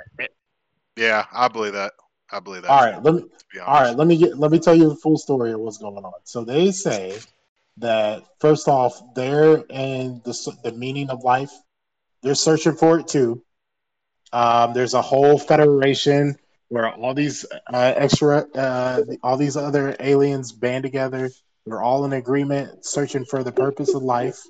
Yeah, 0.96 1.26
I 1.32 1.48
believe 1.48 1.74
that. 1.74 1.92
I 2.30 2.40
believe 2.40 2.62
that. 2.62 2.70
All 2.70 2.80
right, 2.80 3.02
let 3.02 3.14
me. 3.14 3.24
All 3.64 3.82
right, 3.82 3.96
let 3.96 4.06
me 4.06 4.16
get. 4.16 4.36
Let 4.36 4.50
me 4.50 4.58
tell 4.58 4.74
you 4.74 4.88
the 4.88 4.96
full 4.96 5.18
story 5.18 5.52
of 5.52 5.60
what's 5.60 5.78
going 5.78 6.04
on. 6.04 6.12
So 6.24 6.44
they 6.44 6.72
say 6.72 7.18
that 7.78 8.24
first 8.40 8.68
off, 8.68 9.00
they're 9.14 9.56
in 9.70 10.20
the 10.24 10.56
the 10.62 10.72
meaning 10.72 11.10
of 11.10 11.24
life 11.24 11.52
they're 12.22 12.34
searching 12.34 12.74
for 12.74 13.00
it 13.00 13.08
too. 13.08 13.42
Um, 14.32 14.72
there's 14.72 14.94
a 14.94 15.02
whole 15.02 15.38
federation 15.38 16.36
where 16.68 16.88
all 16.88 17.14
these 17.14 17.44
uh, 17.72 17.92
extra, 17.96 18.46
uh, 18.54 19.02
all 19.22 19.36
these 19.36 19.56
other 19.56 19.94
aliens 20.00 20.52
band 20.52 20.84
together. 20.84 21.30
They're 21.66 21.82
all 21.82 22.04
in 22.04 22.12
agreement, 22.12 22.84
searching 22.84 23.24
for 23.24 23.44
the 23.44 23.52
purpose 23.52 23.94
of 23.94 24.02
life. 24.02 24.40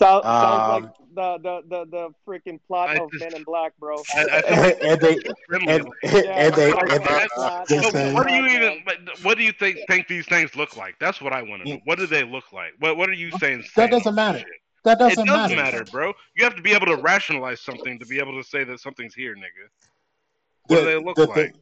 Sounds 0.00 0.24
um, 0.26 0.82
like 0.82 0.92
the 1.14 1.38
the 1.42 1.62
the, 1.68 1.84
the 1.90 2.08
freaking 2.26 2.58
plot 2.66 2.90
I 2.90 2.96
of 2.96 3.10
just, 3.10 3.24
Men 3.24 3.34
in 3.34 3.44
Black, 3.44 3.72
bro. 3.78 4.02
I, 4.14 4.20
I 4.20 4.38
and 4.82 5.00
they 5.00 5.16
and, 5.66 5.68
and, 5.68 5.82
and 5.92 7.00
they 7.00 8.12
what 8.14 8.26
do 8.26 8.34
you 8.34 8.46
even 8.46 8.78
what 9.22 9.36
do 9.36 9.44
you 9.44 9.52
think 9.52 9.78
think 9.88 10.08
these 10.08 10.26
things 10.26 10.56
look 10.56 10.76
like? 10.76 10.96
That's 10.98 11.20
what 11.20 11.32
I 11.32 11.42
want 11.42 11.64
to 11.64 11.70
know. 11.70 11.80
What 11.84 11.98
do 11.98 12.06
they 12.06 12.24
look 12.24 12.52
like? 12.52 12.72
What 12.78 12.96
what 12.96 13.08
are 13.08 13.14
you 13.14 13.30
saying? 13.32 13.64
That 13.76 13.90
doesn't 13.90 14.14
matter. 14.14 14.42
That 14.84 14.98
doesn't, 14.98 15.24
it 15.24 15.26
doesn't 15.26 15.56
matter. 15.56 15.78
matter. 15.78 15.90
bro. 15.90 16.12
You 16.36 16.44
have 16.44 16.56
to 16.56 16.62
be 16.62 16.72
able 16.72 16.86
to 16.86 16.96
rationalize 16.96 17.60
something 17.60 17.98
to 17.98 18.06
be 18.06 18.18
able 18.18 18.40
to 18.42 18.48
say 18.48 18.64
that 18.64 18.80
something's 18.80 19.14
here, 19.14 19.34
nigga. 19.34 19.68
What 20.68 20.76
the, 20.76 20.82
do 20.82 20.86
they 20.86 21.04
look 21.04 21.16
the, 21.16 21.26
like? 21.26 21.54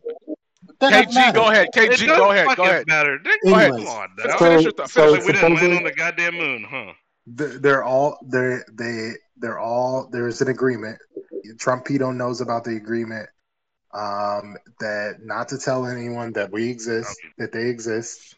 KG, 0.80 1.34
go 1.34 1.48
ahead. 1.50 1.68
KG, 1.74 2.06
go 2.06 2.30
ahead. 2.30 2.56
Go 2.56 2.62
ahead. 2.62 2.86
Matter. 2.86 3.18
Go 3.44 3.54
ahead. 3.54 3.72
Come 3.72 3.86
on. 3.88 4.08
Now. 4.18 4.36
So, 4.36 4.38
finish 4.38 4.64
your 4.64 4.72
th- 4.72 4.88
so 4.88 5.12
we 5.12 5.32
didn't 5.32 5.54
land 5.54 5.74
on 5.74 5.82
the 5.82 5.92
goddamn 5.92 6.36
moon, 6.36 6.64
huh? 6.68 6.92
They're 7.34 7.84
all 7.84 8.18
they 8.24 8.58
they 8.72 9.12
they're 9.36 9.58
all 9.58 10.08
there's 10.10 10.40
an 10.40 10.48
agreement. 10.48 10.98
Trumpito 11.56 12.14
knows 12.14 12.40
about 12.40 12.64
the 12.64 12.76
agreement 12.76 13.28
um, 13.92 14.56
that 14.80 15.24
not 15.24 15.48
to 15.48 15.58
tell 15.58 15.86
anyone 15.86 16.32
that 16.34 16.52
we 16.52 16.70
exist, 16.70 17.18
okay. 17.24 17.32
that 17.38 17.52
they 17.52 17.68
exist, 17.68 18.36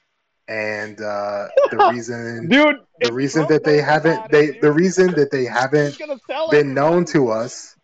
and 0.48 1.00
uh, 1.00 1.48
the 1.70 1.88
reason, 1.92 2.48
dude, 2.48 2.76
the 3.00 3.12
reason 3.12 3.46
that 3.48 3.64
they 3.64 3.80
haven't, 3.80 4.30
they 4.30 4.46
it, 4.46 4.60
the 4.60 4.72
reason 4.72 5.12
that 5.14 5.30
they 5.30 5.44
haven't 5.44 5.98
been 6.50 6.74
known 6.74 7.04
to 7.06 7.30
us, 7.30 7.76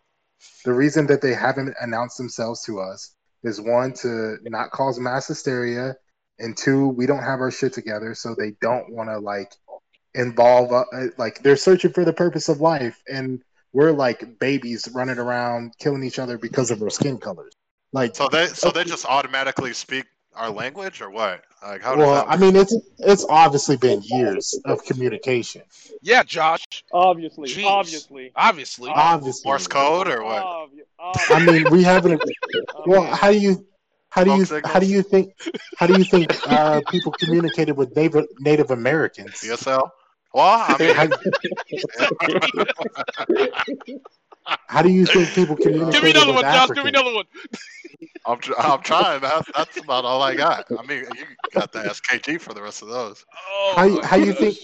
the 0.63 0.73
reason 0.73 1.07
that 1.07 1.21
they 1.21 1.33
haven't 1.33 1.75
announced 1.79 2.17
themselves 2.17 2.63
to 2.63 2.79
us 2.79 3.13
is 3.43 3.59
one 3.59 3.93
to 3.93 4.37
not 4.43 4.71
cause 4.71 4.99
mass 4.99 5.27
hysteria, 5.27 5.95
and 6.39 6.55
two, 6.55 6.87
we 6.89 7.05
don't 7.05 7.23
have 7.23 7.39
our 7.39 7.51
shit 7.51 7.73
together, 7.73 8.15
so 8.15 8.33
they 8.33 8.51
don't 8.61 8.91
want 8.93 9.09
to 9.09 9.19
like 9.19 9.53
involve 10.17 10.71
uh, 10.71 10.83
like 11.17 11.41
they're 11.43 11.55
searching 11.55 11.93
for 11.93 12.03
the 12.03 12.13
purpose 12.13 12.49
of 12.49 12.59
life, 12.59 13.01
and 13.07 13.41
we're 13.73 13.91
like 13.91 14.39
babies 14.39 14.89
running 14.93 15.19
around 15.19 15.73
killing 15.79 16.03
each 16.03 16.19
other 16.19 16.37
because 16.37 16.71
of 16.71 16.81
our 16.81 16.89
skin 16.89 17.17
colors. 17.17 17.53
Like 17.93 18.15
so 18.15 18.27
they 18.27 18.47
so 18.47 18.71
they 18.71 18.83
just 18.83 19.05
automatically 19.05 19.73
speak 19.73 20.05
our 20.37 20.49
language 20.49 21.01
or 21.01 21.09
what? 21.09 21.43
Like 21.63 21.81
how? 21.81 21.97
Well, 21.97 22.25
I 22.27 22.37
mean, 22.37 22.55
it's 22.55 22.75
it's 22.99 23.25
obviously 23.27 23.77
been 23.77 24.01
years 24.03 24.59
of 24.65 24.83
communication. 24.83 25.63
Yeah, 26.01 26.23
Josh. 26.23 26.65
Obviously, 26.93 27.49
Jeez. 27.49 27.65
obviously, 27.65 28.31
obviously, 28.35 28.91
obviously. 28.93 29.49
Morse 29.49 29.67
code 29.67 30.07
or 30.07 30.23
what? 30.23 30.43
Obviously. 30.99 31.35
I 31.35 31.45
mean, 31.45 31.71
we 31.71 31.83
haven't. 31.83 32.21
Well, 32.85 33.03
how 33.03 33.31
do 33.31 33.39
you? 33.39 33.65
How 34.09 34.23
do 34.23 34.35
you 34.35 34.45
how 34.65 34.79
do 34.79 34.85
you 34.85 35.03
think 35.03 35.33
how 35.77 35.85
do 35.85 35.97
you 35.97 36.03
think 36.03 36.31
uh, 36.49 36.81
people 36.89 37.11
communicated 37.11 37.75
with 37.75 37.95
Native 37.95 38.25
Native 38.39 38.71
Americans? 38.71 39.31
DSL. 39.31 39.91
Well, 40.37 40.65
I 40.67 40.77
mean, 40.77 40.93
how 44.67 44.83
do 44.83 44.89
you 44.89 45.07
think 45.07 45.29
people 45.29 45.55
communicate? 45.55 45.93
Give 45.93 46.03
me 46.03 46.11
another 46.11 46.33
one, 46.33 46.43
Josh. 46.43 46.69
Give 46.75 46.83
me 46.83 46.89
another 46.89 47.15
one. 47.15 47.25
I'm, 48.23 48.39
I'm 48.59 48.81
trying. 48.83 49.19
That's, 49.21 49.49
that's 49.55 49.77
about 49.77 50.05
all 50.05 50.21
I 50.21 50.35
got. 50.35 50.67
I 50.77 50.85
mean, 50.85 51.05
you 51.15 51.25
got 51.55 51.71
the 51.71 51.79
SKG 51.79 52.39
for 52.39 52.53
the 52.53 52.61
rest 52.61 52.83
of 52.83 52.89
those. 52.89 53.25
Oh, 53.49 53.73
how, 53.75 54.01
how 54.03 54.15
you 54.17 54.31
think? 54.31 54.57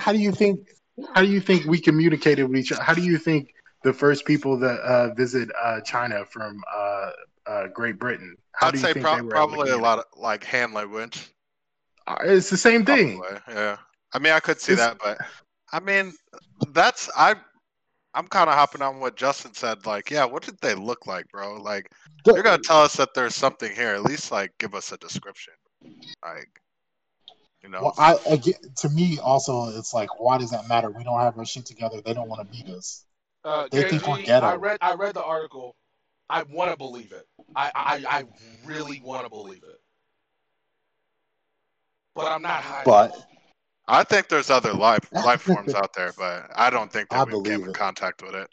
How 0.00 0.10
do 0.10 0.18
you 0.18 0.32
think? 0.32 0.68
How 1.14 1.22
do 1.22 1.28
you 1.28 1.40
think 1.40 1.64
we 1.66 1.78
communicated 1.78 2.42
with 2.42 2.58
each 2.58 2.72
other? 2.72 2.82
How 2.82 2.94
do 2.94 3.02
you 3.02 3.16
think 3.16 3.54
the 3.84 3.92
first 3.92 4.24
people 4.24 4.58
that 4.58 4.80
uh, 4.80 5.14
visit 5.14 5.48
uh, 5.62 5.80
China 5.82 6.24
from 6.24 6.60
uh, 6.76 7.10
uh 7.46 7.66
Great 7.68 8.00
Britain? 8.00 8.36
How 8.50 8.66
I'd 8.66 8.78
say 8.78 8.94
pro- 8.94 9.28
probably 9.28 9.70
a 9.70 9.78
lot 9.78 10.00
of 10.00 10.06
like 10.16 10.42
hand 10.42 10.74
language. 10.74 11.30
Uh, 12.04 12.16
it's 12.24 12.50
the 12.50 12.56
same 12.56 12.84
thing. 12.84 13.20
Probably, 13.20 13.40
yeah. 13.48 13.76
I 14.14 14.18
mean, 14.20 14.32
I 14.32 14.40
could 14.40 14.60
see 14.60 14.74
that, 14.74 14.98
but 15.02 15.18
I 15.72 15.80
mean, 15.80 16.14
that's 16.72 17.10
I 17.16 17.34
I'm 18.14 18.28
kind 18.28 18.48
of 18.48 18.54
hopping 18.54 18.80
on 18.80 19.00
what 19.00 19.16
Justin 19.16 19.54
said. 19.54 19.86
Like, 19.86 20.10
yeah, 20.10 20.24
what 20.24 20.44
did 20.44 20.56
they 20.60 20.74
look 20.74 21.06
like, 21.06 21.26
bro? 21.32 21.60
Like, 21.60 21.90
you're 22.24 22.42
gonna 22.42 22.62
tell 22.62 22.80
us 22.80 22.94
that 22.96 23.12
there's 23.14 23.34
something 23.34 23.74
here. 23.74 23.88
At 23.94 24.04
least, 24.04 24.30
like, 24.30 24.52
give 24.58 24.74
us 24.74 24.92
a 24.92 24.96
description. 24.98 25.54
Like, 26.24 26.48
you 27.62 27.68
know. 27.68 27.82
Well, 27.82 27.94
I 27.98 28.16
again, 28.26 28.54
to 28.76 28.88
me 28.88 29.18
also, 29.18 29.76
it's 29.76 29.92
like, 29.92 30.20
why 30.20 30.38
does 30.38 30.50
that 30.52 30.68
matter? 30.68 30.90
We 30.90 31.02
don't 31.02 31.18
have 31.18 31.36
our 31.36 31.44
shit 31.44 31.66
together. 31.66 32.00
They 32.00 32.14
don't 32.14 32.28
want 32.28 32.48
to 32.48 32.56
beat 32.56 32.72
us. 32.72 33.04
Uh, 33.44 33.68
they 33.72 33.82
KG, 33.82 33.90
think 33.90 34.06
we're 34.06 34.22
ghetto. 34.22 34.46
I 34.46 34.54
read, 34.54 34.78
I 34.80 34.94
read 34.94 35.14
the 35.14 35.24
article. 35.24 35.74
I 36.30 36.44
want 36.44 36.70
to 36.70 36.76
believe 36.76 37.12
it. 37.12 37.26
I, 37.54 37.70
I, 37.74 38.04
I 38.08 38.24
really 38.64 39.02
want 39.04 39.24
to 39.24 39.28
believe 39.28 39.62
it. 39.62 39.80
But 42.14 42.32
I'm 42.32 42.42
not 42.42 42.62
high. 42.62 42.82
But 42.86 43.12
I 43.86 44.04
think 44.04 44.28
there's 44.28 44.50
other 44.50 44.72
life 44.72 45.06
life 45.12 45.42
forms 45.42 45.74
out 45.74 45.92
there, 45.94 46.12
but 46.16 46.50
I 46.54 46.70
don't 46.70 46.92
think 46.92 47.08
that 47.10 47.26
we 47.28 47.42
came 47.42 47.64
in 47.64 47.72
contact 47.72 48.22
with 48.22 48.34
it. 48.34 48.48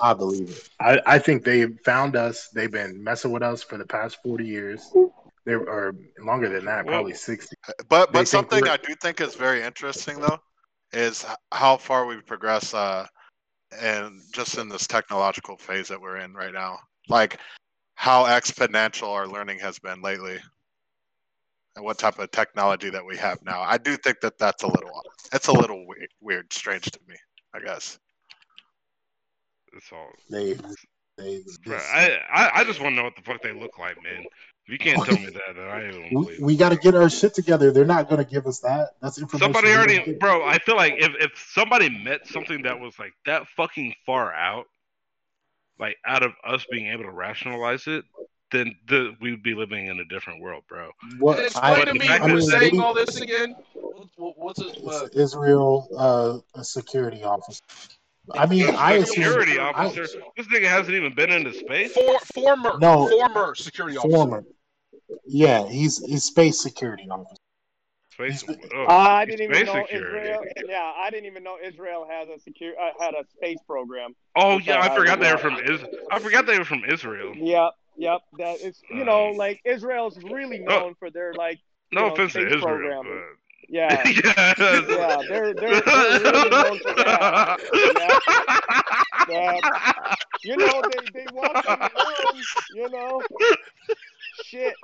I 0.00 0.14
believe 0.14 0.50
it. 0.50 0.68
I, 0.80 1.00
I 1.06 1.18
think 1.18 1.44
they 1.44 1.66
found 1.84 2.16
us. 2.16 2.48
They've 2.48 2.70
been 2.70 3.02
messing 3.04 3.32
with 3.32 3.42
us 3.42 3.62
for 3.62 3.78
the 3.78 3.86
past 3.86 4.18
forty 4.22 4.46
years. 4.46 4.90
They 5.44 5.52
are 5.52 5.94
longer 6.20 6.48
than 6.48 6.64
that, 6.66 6.86
probably 6.86 7.14
sixty. 7.14 7.56
But 7.88 8.12
but 8.12 8.26
something 8.26 8.66
I 8.66 8.76
do 8.76 8.94
think 9.02 9.20
is 9.20 9.34
very 9.34 9.62
interesting 9.62 10.20
though 10.20 10.38
is 10.92 11.24
how 11.52 11.76
far 11.76 12.06
we've 12.06 12.26
progressed, 12.26 12.74
uh, 12.74 13.06
and 13.80 14.20
just 14.32 14.58
in 14.58 14.68
this 14.68 14.86
technological 14.86 15.56
phase 15.56 15.88
that 15.88 16.00
we're 16.00 16.16
in 16.16 16.34
right 16.34 16.52
now, 16.52 16.78
like 17.08 17.38
how 17.94 18.24
exponential 18.24 19.08
our 19.08 19.28
learning 19.28 19.58
has 19.58 19.78
been 19.78 20.00
lately 20.00 20.38
and 21.76 21.84
what 21.84 21.98
type 21.98 22.18
of 22.18 22.30
technology 22.30 22.90
that 22.90 23.04
we 23.04 23.16
have 23.16 23.42
now. 23.44 23.62
I 23.62 23.78
do 23.78 23.96
think 23.96 24.20
that 24.20 24.38
that's 24.38 24.62
a 24.62 24.66
little 24.66 24.90
it's 25.32 25.48
a 25.48 25.52
little 25.52 25.86
weird, 25.86 26.08
weird 26.20 26.52
strange 26.52 26.90
to 26.90 27.00
me. 27.08 27.16
I 27.54 27.60
guess. 27.60 27.98
It's 29.72 29.90
all 29.92 30.08
they. 30.28 30.54
they 31.16 31.42
I, 31.68 32.18
I 32.32 32.50
I 32.60 32.64
just 32.64 32.80
want 32.80 32.92
to 32.92 32.96
know 32.96 33.04
what 33.04 33.16
the 33.16 33.22
fuck 33.22 33.42
they 33.42 33.52
look 33.52 33.78
like, 33.78 34.02
man. 34.02 34.24
If 34.66 34.72
you 34.72 34.78
can't 34.78 35.04
tell 35.04 35.18
me 35.18 35.26
that, 35.26 35.56
then 35.56 35.68
I 35.68 35.90
don't 35.90 36.26
we, 36.26 36.38
we 36.40 36.56
got 36.56 36.68
to 36.70 36.76
get 36.76 36.94
our 36.94 37.08
shit 37.10 37.34
together. 37.34 37.70
They're 37.70 37.84
not 37.84 38.08
going 38.08 38.24
to 38.24 38.30
give 38.30 38.46
us 38.46 38.60
that. 38.60 38.90
That's 39.00 39.18
information. 39.18 39.52
Somebody 39.52 39.74
already, 39.74 40.12
bro. 40.14 40.44
I 40.44 40.58
feel 40.58 40.76
like 40.76 40.94
if 40.98 41.12
if 41.18 41.30
somebody 41.52 41.88
met 41.88 42.26
something 42.26 42.62
that 42.62 42.78
was 42.78 42.98
like 42.98 43.12
that 43.26 43.48
fucking 43.56 43.94
far 44.06 44.32
out, 44.32 44.66
like 45.78 45.96
out 46.06 46.22
of 46.22 46.32
us 46.44 46.64
being 46.70 46.88
able 46.88 47.04
to 47.04 47.10
rationalize 47.10 47.86
it, 47.86 48.04
then 48.50 48.74
the, 48.88 49.16
we 49.20 49.30
would 49.30 49.42
be 49.42 49.54
living 49.54 49.86
in 49.86 50.00
a 50.00 50.04
different 50.04 50.40
world, 50.40 50.64
bro. 50.68 50.90
What 51.18 51.38
explain 51.38 51.82
I, 51.82 51.84
to 51.84 51.94
me 51.94 52.08
I 52.08 52.26
mean, 52.26 52.42
saying 52.42 52.80
all 52.80 52.94
this 52.94 53.20
again? 53.20 53.54
what's 54.16 54.60
it? 54.60 54.78
Uh, 54.86 55.08
Israel 55.14 55.88
uh, 55.96 56.58
a 56.58 56.64
security 56.64 57.22
officer. 57.22 57.60
I 58.32 58.46
mean, 58.46 58.74
I 58.76 59.02
security 59.02 59.52
assume, 59.52 59.74
officer. 59.74 60.02
I, 60.22 60.30
this 60.36 60.46
nigga 60.48 60.68
hasn't 60.68 60.94
even 60.94 61.14
been 61.14 61.32
into 61.32 61.52
space. 61.52 61.92
For, 61.92 62.18
former, 62.34 62.78
no, 62.78 63.08
former 63.08 63.54
security 63.54 63.96
officer. 63.96 64.14
Former. 64.14 64.44
Yeah, 65.26 65.68
he's 65.68 66.04
he's 66.04 66.24
space 66.24 66.62
security 66.62 67.08
officer. 67.10 67.36
Space. 68.12 68.44
Oh, 68.74 68.84
uh, 68.84 68.88
I 68.88 69.24
didn't 69.24 69.50
even 69.50 69.66
know 69.66 69.82
security. 69.82 70.28
Israel. 70.28 70.44
Yeah, 70.68 70.92
I 70.96 71.10
didn't 71.10 71.26
even 71.26 71.42
know 71.42 71.56
Israel 71.64 72.06
has 72.08 72.28
a 72.28 72.38
secure 72.38 72.74
uh, 72.78 72.90
had 73.02 73.14
a 73.14 73.24
space 73.36 73.58
program. 73.66 74.14
Oh 74.36 74.58
yeah, 74.58 74.80
I 74.80 74.94
forgot 74.94 75.20
they 75.20 75.32
were 75.32 75.38
from 75.38 75.56
Is. 75.56 75.80
I 76.10 76.18
forgot 76.18 76.46
they 76.46 76.58
were 76.58 76.64
from 76.64 76.84
Israel. 76.84 77.32
Yeah, 77.34 77.70
Yep, 78.00 78.20
that 78.38 78.60
is 78.62 78.80
you 78.88 79.04
know 79.04 79.26
like 79.26 79.60
Israel's 79.66 80.16
really 80.24 80.58
known 80.58 80.94
for 80.98 81.10
their 81.10 81.34
like 81.34 81.58
no 81.92 82.06
know, 82.08 82.14
offense 82.14 82.32
to 82.32 82.46
Israel, 82.46 82.62
program. 82.62 83.02
but 83.04 83.68
yeah, 83.68 84.08
yes. 84.08 84.58
yeah, 84.88 85.22
they're 85.28 85.52
they're, 85.52 85.80
they're 85.82 86.22
really 86.22 86.48
known 86.48 86.78
for 86.78 86.94
that. 86.94 87.60
Yeah. 89.28 89.52
that 89.60 90.16
you 90.44 90.56
know 90.56 90.82
they 90.82 91.10
they 91.12 91.26
walk 91.34 91.62
around, 91.68 91.90
you 92.74 92.88
know, 92.88 93.22
shit. 94.46 94.74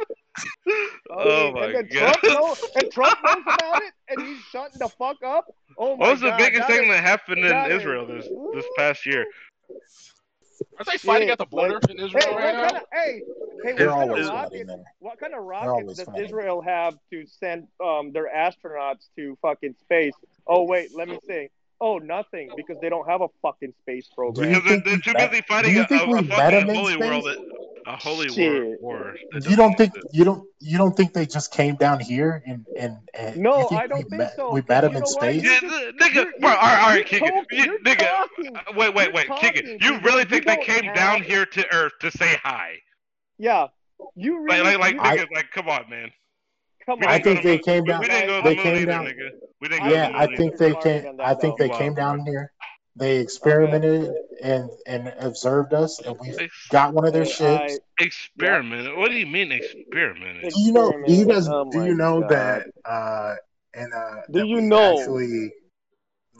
oh 1.10 1.52
my 1.52 1.66
and 1.68 1.88
god! 1.88 2.18
Trump 2.20 2.22
knows, 2.22 2.64
and 2.74 2.93
Trump 2.93 3.18
knows 3.24 3.43
about 3.47 3.82
it, 3.82 3.93
and 4.10 4.26
he's 4.26 4.40
shutting 4.52 4.78
the 4.78 4.90
fuck 4.90 5.16
up. 5.24 5.47
Oh 5.78 5.97
my 5.97 6.09
What 6.09 6.10
was 6.10 6.20
god, 6.20 6.38
the 6.38 6.44
biggest 6.44 6.68
thing 6.68 6.84
is, 6.84 6.90
that 6.90 7.02
happened 7.02 7.47
in 7.47 7.70
Israel 7.72 8.06
this 8.06 8.28
this 8.55 8.66
past 8.76 9.06
year? 9.06 9.24
Are 10.78 10.85
they 10.85 10.99
fighting 10.99 11.28
yeah, 11.28 11.33
at 11.33 11.39
the 11.39 11.47
border 11.47 11.81
like, 11.83 11.91
in 11.91 11.99
Israel 11.99 12.24
hey, 12.27 12.35
right 12.35 12.55
now? 12.55 12.62
Kind 12.65 12.77
of, 12.77 12.83
hey, 12.93 13.23
hey, 13.62 13.87
what 13.87 13.97
kind, 13.97 14.11
of 14.11 14.27
rockets, 14.28 14.70
what 14.99 15.20
kind 15.20 15.35
of 15.35 15.45
rockets 15.45 15.95
does 15.97 16.09
Israel 16.19 16.62
have 16.62 16.95
to 17.12 17.27
send 17.27 17.69
um, 17.83 18.12
their 18.12 18.31
astronauts 18.35 19.09
to 19.16 19.37
fucking 19.43 19.74
space? 19.81 20.15
Oh 20.47 20.65
wait, 20.65 20.91
let 20.95 21.09
me 21.09 21.19
see. 21.27 21.49
Oh, 21.81 21.99
nothing 21.99 22.51
because 22.57 22.78
they 22.81 22.89
don't 22.89 23.07
have 23.09 23.20
a 23.20 23.28
fucking 23.43 23.74
space 23.83 24.09
program. 24.15 24.49
Because 24.49 24.65
they're, 24.65 24.81
they're 24.81 24.99
too 24.99 25.15
busy 25.15 25.43
fighting 25.43 25.77
a, 25.77 25.81
a, 25.81 25.85
a 25.85 26.23
fucking 26.23 26.74
holy 26.74 26.97
world, 26.97 27.27
a 27.87 27.97
holy 27.97 28.29
Shit. 28.29 28.81
war. 28.81 29.17
You 29.49 29.57
don't 29.57 29.75
think 29.75 29.93
you 30.13 30.25
don't 30.25 30.45
you 30.61 30.77
don't 30.77 30.97
think 30.97 31.13
they 31.13 31.27
just 31.27 31.53
came 31.53 31.77
down 31.77 32.01
here 32.01 32.43
and 32.47 32.67
and, 32.79 32.97
and 33.15 33.37
no, 33.37 33.69
I 33.71 33.87
don't 33.87 34.03
think 34.03 34.11
met, 34.11 34.37
so. 34.37 34.53
We 34.53 34.63
met 34.69 34.81
them 34.83 34.97
in 34.97 35.07
space. 35.07 35.43
Yeah, 35.43 35.61
nigga, 36.01 36.31
bro, 36.41 36.51
all 36.51 36.57
right, 36.57 36.83
all 36.83 36.89
right, 36.89 37.07
kick 37.07 37.23
it, 37.25 37.85
nigga. 37.85 38.03
Uh, 38.03 38.27
talking, 38.27 38.77
wait, 38.77 38.95
wait, 38.95 39.15
wait, 39.15 39.29
kick 39.37 39.57
it. 39.57 39.83
You 39.83 39.99
really 40.01 40.25
think 40.25 40.47
they 40.47 40.57
came 40.57 40.85
have... 40.85 40.97
down 40.97 41.23
here 41.23 41.47
to 41.47 41.75
Earth 41.75 41.93
to 42.01 42.11
say 42.11 42.39
hi? 42.43 42.77
Yeah, 43.39 43.69
you 44.15 44.43
really 44.43 44.77
like 44.77 44.79
like 44.79 44.97
like, 44.97 45.21
nigga, 45.21 45.35
like 45.35 45.51
come 45.53 45.69
on, 45.69 45.89
man. 45.89 46.11
Come 46.87 47.01
on. 47.01 47.09
I 47.09 47.19
think 47.19 47.43
they 47.43 47.59
came 47.59 47.85
down. 47.85 48.01
We, 48.01 48.07
didn't 48.07 48.29
go 48.29 48.43
they 48.43 48.55
the 48.55 48.63
came 48.63 48.77
either, 48.77 48.87
down. 48.87 49.07
Nigga. 49.07 49.31
We 49.61 49.69
didn't 49.69 49.91
yeah, 49.91 50.13
I 50.15 50.27
think 50.37 50.57
they 50.57 50.75
came. 50.75 51.21
I 51.21 51.35
think 51.35 51.59
they 51.59 51.69
came 51.69 51.95
down 51.95 52.25
here. 52.25 52.53
They 52.98 53.18
experimented 53.18 54.10
and 54.43 54.70
and 54.86 55.12
observed 55.18 55.74
us, 55.74 56.01
and 56.01 56.18
we 56.18 56.48
got 56.70 56.94
one 56.94 57.06
of 57.06 57.12
their 57.12 57.27
ships. 57.27 57.78
Experiment? 57.98 58.97
What 58.97 59.10
do 59.10 59.16
you 59.16 59.27
mean 59.27 59.52
experiment? 59.52 60.40
Do 60.43 60.60
you 60.60 60.73
know? 60.73 60.93
Do 61.06 61.12
you 61.12 61.27
guys? 61.27 61.47
Oh 61.47 61.70
do 61.70 61.85
you 61.85 61.94
know 61.94 62.23
God. 62.23 62.31
that? 62.31 62.66
Uh, 62.86 63.35
and 63.74 63.93
uh, 63.93 64.23
do 64.31 64.47
you 64.47 64.62
know? 64.62 64.98
Actually, 64.98 65.52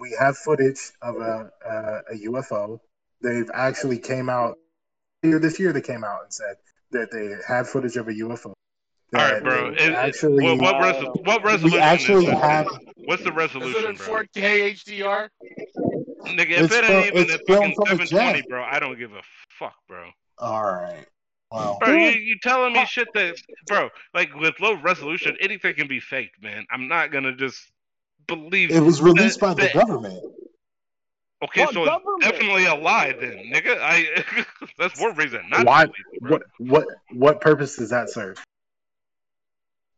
we 0.00 0.16
have 0.18 0.38
footage 0.38 0.80
of 1.02 1.16
a, 1.16 1.50
a, 1.64 2.14
a 2.14 2.18
UFO. 2.30 2.80
They've 3.22 3.50
actually 3.52 3.98
came 3.98 4.30
out 4.30 4.56
here 5.20 5.38
this 5.38 5.60
year. 5.60 5.74
They 5.74 5.82
came 5.82 6.04
out 6.04 6.22
and 6.24 6.32
said 6.32 6.56
that 6.92 7.10
they 7.10 7.34
had 7.46 7.66
footage 7.66 7.96
of 7.96 8.08
a 8.08 8.12
UFO. 8.12 8.54
All 9.14 9.32
right, 9.32 9.42
bro. 9.42 9.68
It, 9.68 9.92
actually, 9.92 10.42
what, 10.42 10.60
what, 10.60 10.82
res- 10.82 11.04
what 11.24 11.44
resolution? 11.44 11.78
We 11.78 11.84
actually 11.84 12.26
have. 12.26 12.68
What's 13.04 13.22
the 13.22 13.32
resolution? 13.32 13.78
Is 13.78 13.84
it 13.84 13.90
in 13.90 13.96
4K 13.96 14.72
HDR? 14.72 15.28
Nigga, 16.26 16.50
if 16.50 16.64
it's 16.64 16.74
it 16.74 16.90
ain't 16.90 17.14
even 17.14 17.30
at 17.30 17.46
fucking 17.46 17.74
720, 17.86 18.42
bro, 18.48 18.62
I 18.62 18.78
don't 18.78 18.98
give 18.98 19.12
a 19.12 19.22
fuck, 19.58 19.74
bro. 19.88 20.10
All 20.38 20.64
right. 20.64 21.06
Wow. 21.50 21.78
Bro, 21.80 21.92
you, 21.92 22.10
you 22.10 22.36
telling 22.42 22.72
me 22.72 22.84
shit 22.86 23.08
that, 23.14 23.36
bro, 23.66 23.88
like 24.14 24.34
with 24.34 24.58
low 24.60 24.74
resolution, 24.74 25.36
anything 25.40 25.74
can 25.74 25.86
be 25.86 26.00
faked, 26.00 26.42
man. 26.42 26.66
I'm 26.70 26.88
not 26.88 27.12
gonna 27.12 27.34
just 27.34 27.70
believe 28.26 28.70
it 28.72 28.80
was 28.80 29.00
released 29.00 29.40
that, 29.40 29.46
by 29.46 29.54
the 29.54 29.62
that, 29.62 29.74
government. 29.74 30.22
Okay, 31.44 31.60
what 31.60 31.74
so 31.74 31.84
government? 31.84 32.22
definitely 32.22 32.66
a 32.66 32.74
lie 32.74 33.14
then, 33.18 33.52
nigga. 33.54 33.78
I 33.80 34.24
that's 34.78 35.00
one 35.00 35.14
reason 35.14 35.42
not. 35.48 35.66
Why? 35.66 35.86
what 36.20 36.42
what 36.58 36.86
what 37.12 37.40
purpose 37.40 37.76
does 37.76 37.90
that 37.90 38.10
serve? 38.10 38.42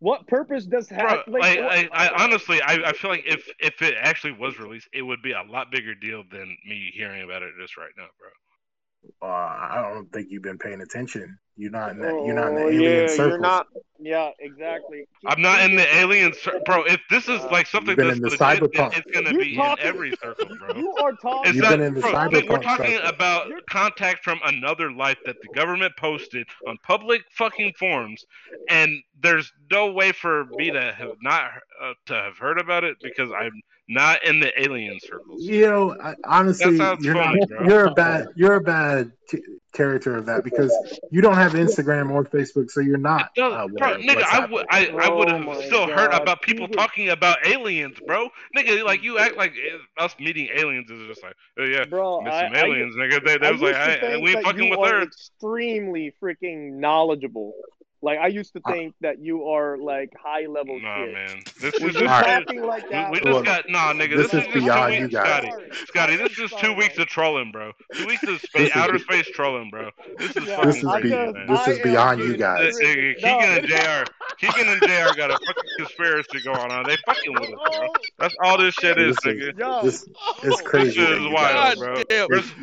What 0.01 0.27
purpose 0.29 0.65
does 0.65 0.89
have? 0.91 1.25
Bro, 1.27 1.41
like, 1.41 1.59
I, 1.59 1.89
I, 1.93 2.07
I, 2.07 2.25
honestly, 2.25 2.61
I, 2.63 2.75
I 2.87 2.93
feel 2.93 3.11
like 3.11 3.25
if 3.27 3.49
if 3.59 3.83
it 3.83 3.95
actually 4.01 4.33
was 4.33 4.59
released, 4.59 4.89
it 4.93 5.03
would 5.03 5.23
be 5.23 5.33
a 5.33 5.43
lot 5.43 5.73
bigger 5.73 5.95
deal 5.95 6.23
than 6.31 6.57
me 6.67 6.93
hearing 6.95 7.23
about 7.23 7.43
it 7.43 7.51
just 7.61 7.77
right 7.77 7.91
now, 7.97 8.07
bro. 8.19 9.29
Uh, 9.29 9.33
I 9.33 9.91
don't 9.93 10.11
think 10.13 10.29
you've 10.31 10.43
been 10.43 10.59
paying 10.59 10.81
attention. 10.81 11.39
You're 11.59 11.73
not 11.73 11.91
in 11.91 11.99
the, 11.99 12.07
you're 12.07 12.35
not 12.35 12.51
in 12.51 12.55
the 12.55 12.63
oh, 12.63 12.69
alien 12.69 12.83
yeah, 12.83 13.07
circle. 13.09 13.29
You're 13.31 13.39
not. 13.41 13.67
Yeah, 13.99 14.31
exactly. 14.39 15.09
I'm 15.27 15.43
not 15.43 15.61
in 15.63 15.75
the 15.75 15.97
alien 15.97 16.33
circle, 16.33 16.61
bro. 16.65 16.85
If 16.85 17.01
this 17.11 17.25
is 17.25 17.41
uh, 17.41 17.49
like 17.51 17.67
something 17.67 17.97
that's 17.97 18.17
in 18.17 18.23
the 18.23 18.31
legit, 18.31 18.39
cyberpunk. 18.39 18.97
it's 18.97 19.11
gonna 19.11 19.37
be 19.37 19.57
talking, 19.57 19.85
in 19.85 19.89
every 19.89 20.13
circle, 20.23 20.57
bro. 20.57 20.77
You 20.77 20.95
are 21.03 21.15
talking. 21.15 21.55
You've 21.55 21.69
been 21.69 21.81
in 21.81 21.95
the 21.95 22.01
bro, 22.01 22.13
cyberpunk. 22.13 22.49
We're 22.49 22.63
talking 22.63 22.95
circle. 22.95 23.09
about 23.09 23.51
contact 23.69 24.23
from 24.23 24.39
another 24.45 24.93
life 24.93 25.19
that 25.27 25.35
the 25.43 25.49
government 25.53 25.95
posted 25.99 26.47
on 26.69 26.79
public 26.85 27.23
fucking 27.37 27.73
forums, 27.77 28.25
and 28.69 29.03
there's 29.21 29.53
no 29.69 29.91
way 29.91 30.13
for 30.13 30.45
me 30.53 30.71
to 30.71 30.93
have 30.93 31.17
not 31.23 31.51
uh, 31.83 31.95
to 32.07 32.15
have 32.15 32.39
heard 32.39 32.61
about 32.61 32.85
it 32.85 32.99
because 33.03 33.33
I'm 33.37 33.61
not 33.89 34.23
in 34.25 34.39
the 34.41 34.53
alien 34.63 35.01
circles. 35.01 35.43
You 35.43 35.63
know, 35.63 35.97
I, 36.01 36.15
honestly, 36.25 36.77
you're 36.77 37.15
funny, 37.15 37.41
not, 37.49 37.67
you're 37.67 37.87
a 37.87 37.93
bad 37.93 38.29
you're 38.37 38.55
a 38.55 38.61
bad 38.61 39.13
t- 39.29 39.43
character 39.73 40.17
of 40.17 40.27
that 40.27 40.45
because 40.45 40.73
you 41.11 41.23
don't 41.23 41.35
have 41.35 41.53
Instagram 41.53 42.11
or 42.11 42.25
Facebook, 42.25 42.71
so 42.71 42.81
you're 42.81 42.99
not. 42.99 43.31
Uh, 43.39 43.67
bro, 43.69 43.97
nigga, 43.97 44.23
I 44.23 44.47
would 44.47 44.67
I, 44.71 44.89
I 44.89 45.09
would 45.09 45.31
have 45.31 45.47
oh 45.49 45.61
still 45.63 45.87
God. 45.87 45.99
heard 45.99 46.13
about 46.13 46.43
people 46.43 46.69
talking 46.69 47.09
about 47.09 47.39
aliens, 47.47 47.97
bro. 48.07 48.29
Nigga, 48.57 48.85
like 48.85 49.03
you 49.03 49.19
act 49.19 49.37
like 49.37 49.55
us 49.97 50.15
meeting 50.21 50.51
aliens 50.55 50.91
is 50.91 51.09
just 51.09 51.23
like, 51.23 51.35
oh 51.59 51.65
yeah, 51.65 51.85
bro, 51.85 52.21
I, 52.21 52.47
some 52.47 52.57
aliens, 52.57 52.95
I, 52.97 53.01
nigga. 53.01 53.25
They, 53.25 53.39
they 53.39 53.53
was 53.53 53.63
like, 53.63 53.75
I, 53.75 54.19
we 54.19 54.37
ain't 54.37 54.45
fucking 54.45 54.71
with 54.71 54.91
her. 54.91 55.03
Extremely 55.03 56.15
freaking 56.23 56.73
knowledgeable 56.75 57.55
like 58.01 58.19
I 58.19 58.29
used 58.29 58.53
to 58.55 58.61
uh, 58.65 58.73
think 58.73 58.95
that 59.01 59.21
you 59.21 59.49
are 59.49 59.77
like 59.77 60.13
high 60.17 60.47
level. 60.47 60.81
Nah, 60.81 61.05
shit. 61.05 61.15
man. 61.15 61.43
This 61.59 61.75
is 61.75 61.93
just 61.95 62.25
talking 62.25 62.63
like 62.63 62.89
that. 62.91 63.11
We, 63.11 63.21
we 63.25 63.33
just 63.33 63.45
got 63.45 63.69
nah, 63.69 63.93
nigga. 63.93 64.17
This, 64.17 64.31
this 64.31 64.47
is, 64.47 64.49
is 64.49 64.63
beyond 64.63 64.95
you 64.95 65.09
guys. 65.09 65.43
Scotty, 65.43 65.75
Scotty, 65.87 66.17
this 66.17 66.31
is 66.31 66.37
just 66.37 66.59
two 66.59 66.73
weeks 66.75 66.97
of 66.99 67.09
trolling, 67.09 67.51
bro. 67.51 67.73
Two 67.95 68.07
weeks 68.07 68.23
of 68.23 68.41
space, 68.41 68.71
outer 68.75 68.99
space 68.99 69.27
trolling, 69.27 69.71
bro. 69.71 69.91
This 70.19 70.37
is 70.37 70.47
yeah, 70.47 70.65
this 70.65 70.77
is, 70.77 70.83
be, 70.83 71.11
man. 71.11 71.47
this 71.49 71.69
is 71.69 71.79
beyond 71.81 72.21
you 72.21 72.37
guys. 72.37 72.79
Keegan 72.79 73.17
no. 73.23 73.39
and 73.41 73.67
Jr. 73.67 74.13
Keegan 74.39 74.69
and 74.69 74.81
Jr. 74.83 75.17
got 75.17 75.31
a 75.31 75.39
fucking 75.45 75.71
conspiracy 75.79 76.41
going 76.45 76.71
on. 76.71 76.85
They 76.85 76.97
fucking 77.05 77.35
with 77.35 77.43
us, 77.43 77.77
bro. 77.77 77.89
That's 78.19 78.37
all 78.45 78.59
this 78.59 78.75
shit 78.75 78.99
is, 78.99 79.17
nigga. 79.19 79.59
Yo, 79.59 79.83
this 79.83 80.09
is 80.45 80.61
crazy. 80.63 81.01
This 81.01 81.19
is 81.19 81.29
wild, 81.29 81.79
bro. 81.79 82.03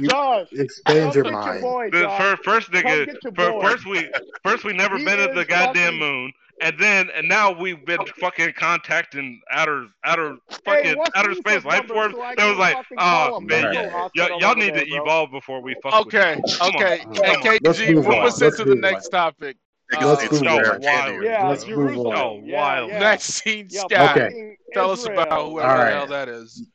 Josh, 0.03 0.47
expand 0.53 1.15
your 1.15 1.31
mind. 1.31 1.61
First, 2.43 2.71
nigga. 2.71 3.61
First 3.61 3.85
we, 3.85 4.09
first 4.43 4.63
we 4.63 4.73
never 4.73 4.97
been 4.97 5.19
at 5.29 5.35
the 5.35 5.45
goddamn 5.45 5.97
moon. 5.97 6.31
And 6.61 6.79
then 6.79 7.09
and 7.13 7.27
now 7.27 7.51
we've 7.51 7.85
been 7.85 7.99
fucking 8.19 8.53
contacting 8.53 9.41
outer 9.51 9.87
outer 10.05 10.37
fucking 10.63 10.95
hey, 10.95 11.03
outer 11.13 11.35
space 11.35 11.65
life 11.65 11.85
forms. 11.85 12.15
So 12.15 12.31
it 12.31 12.49
was 12.49 12.57
like, 12.57 12.77
oh 12.97 13.41
man, 13.41 13.73
y- 14.15 14.37
y'all 14.39 14.55
need 14.55 14.73
to 14.73 14.85
evolve 14.87 15.31
before 15.31 15.61
we 15.61 15.75
fuck. 15.83 15.93
Okay, 16.05 16.39
okay. 16.61 16.99
Hey, 17.13 17.59
KG, 17.59 17.95
move 17.95 18.07
us 18.07 18.41
into 18.41 18.63
the 18.63 18.75
next 18.75 19.09
topic. 19.09 19.57
Uh, 19.93 20.07
let's 20.07 20.31
move 20.31 20.43
on. 20.43 20.81
Wild. 20.81 21.23
Yeah, 21.23 21.47
let's 21.47 21.67
move 21.67 21.97
on. 21.97 22.45
Yeah, 22.45 22.57
wild. 22.57 22.89
Yeah. 22.89 22.99
Maxine 22.99 23.69
Scott. 23.69 24.17
Okay. 24.17 24.57
Tell 24.73 24.91
us 24.91 25.05
about 25.05 25.49
whoever 25.49 25.67
right. 25.67 25.89
the 25.89 25.91
hell 25.91 26.07
that 26.07 26.29
is. 26.29 26.67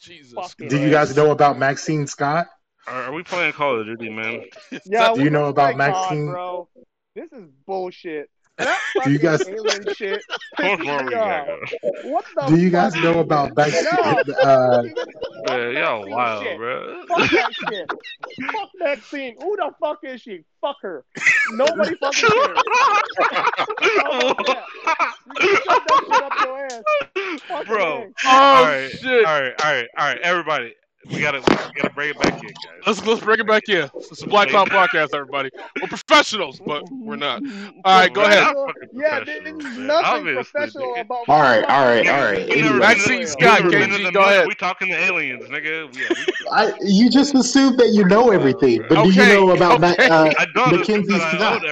Jesus. 0.00 0.54
Do 0.54 0.78
you 0.78 0.90
guys 0.90 1.14
know 1.16 1.32
about 1.32 1.58
Maxine 1.58 2.06
Scott? 2.06 2.46
Are, 2.86 3.12
we 3.12 3.24
playing 3.24 3.52
Call 3.52 3.80
of 3.80 3.86
Duty, 3.86 4.08
man? 4.08 4.44
yeah. 4.84 5.12
Do 5.12 5.22
you 5.22 5.30
know 5.30 5.46
about 5.46 5.76
Maxine? 5.76 6.30
bro. 6.30 6.68
This 7.16 7.32
is 7.32 7.48
bullshit. 7.66 8.28
Do 8.58 9.10
you 9.10 9.18
guys? 9.18 9.40
Alien 9.48 9.94
shit. 9.94 10.22
What 10.58 12.26
the? 12.36 12.46
Do 12.48 12.56
you 12.58 12.68
guys 12.68 12.94
know 12.96 13.20
about 13.20 13.54
back? 13.54 13.72
Uh, 13.72 14.82
yeah, 15.48 15.68
y'all 15.70 16.06
wild, 16.10 16.42
shit. 16.42 16.58
bro. 16.58 17.04
Fuck 17.08 17.30
that 17.30 17.54
shit. 17.54 17.90
Fuck 18.52 18.68
that 18.80 19.02
scene. 19.02 19.36
Who 19.40 19.56
the 19.56 19.70
fuck 19.80 20.00
is 20.02 20.20
she? 20.20 20.44
Fuck 20.60 20.76
her. 20.82 21.06
Nobody 21.52 21.96
fucking 22.00 22.28
cares. 26.42 26.82
Bro. 27.66 28.12
Oh 28.26 28.28
all 28.28 28.64
right, 28.64 28.90
shit. 28.90 29.24
All 29.24 29.40
right, 29.40 29.54
all 29.64 29.72
right, 29.72 29.88
all 29.96 30.06
right, 30.06 30.18
everybody 30.22 30.74
we 31.10 31.20
gotta 31.20 31.38
we 31.38 31.80
gotta 31.80 31.94
bring 31.94 32.10
it 32.10 32.18
back 32.18 32.42
in, 32.42 32.48
guys. 32.48 32.56
Let's 32.86 33.04
let's 33.06 33.20
bring 33.20 33.40
it 33.40 33.46
back 33.46 33.68
in. 33.68 33.88
It's 33.94 34.22
a 34.22 34.26
Black 34.26 34.48
Cloud 34.48 34.70
podcast, 34.70 35.14
everybody. 35.14 35.50
We're 35.80 35.88
professionals, 35.88 36.60
but 36.64 36.84
we're 36.90 37.16
not. 37.16 37.42
All 37.84 38.00
right, 38.00 38.12
go 38.12 38.22
ahead. 38.22 38.54
Yeah, 38.92 39.24
there's 39.24 39.44
nothing 39.44 39.90
Obviously, 39.90 40.44
professional 40.44 40.94
nigga. 40.94 41.00
about. 41.02 41.28
All 41.28 41.40
right, 41.40 41.64
all 41.64 41.86
right, 41.86 42.08
all 42.08 42.24
right. 42.24 42.50
Anyway, 42.50 42.78
Maxine 42.78 43.26
Scott, 43.26 43.60
KG, 43.60 44.12
go 44.12 44.22
ahead. 44.22 44.46
We 44.46 44.54
talking 44.54 44.88
to 44.88 44.94
aliens, 44.94 45.44
nigga. 45.48 45.94
We, 45.94 46.02
we, 46.02 46.48
I, 46.52 46.72
you 46.82 47.10
just 47.10 47.34
assume 47.34 47.76
that 47.76 47.88
you 47.88 48.04
know 48.06 48.30
everything, 48.30 48.84
but 48.88 48.98
okay, 48.98 49.10
do 49.10 49.20
you 49.20 49.26
know 49.26 49.50
about 49.50 49.82
okay. 49.82 50.08
uh, 50.08 50.32
I 50.38 50.46
don't 50.54 50.76
Mackenzie 50.76 51.18
Scott? 51.18 51.62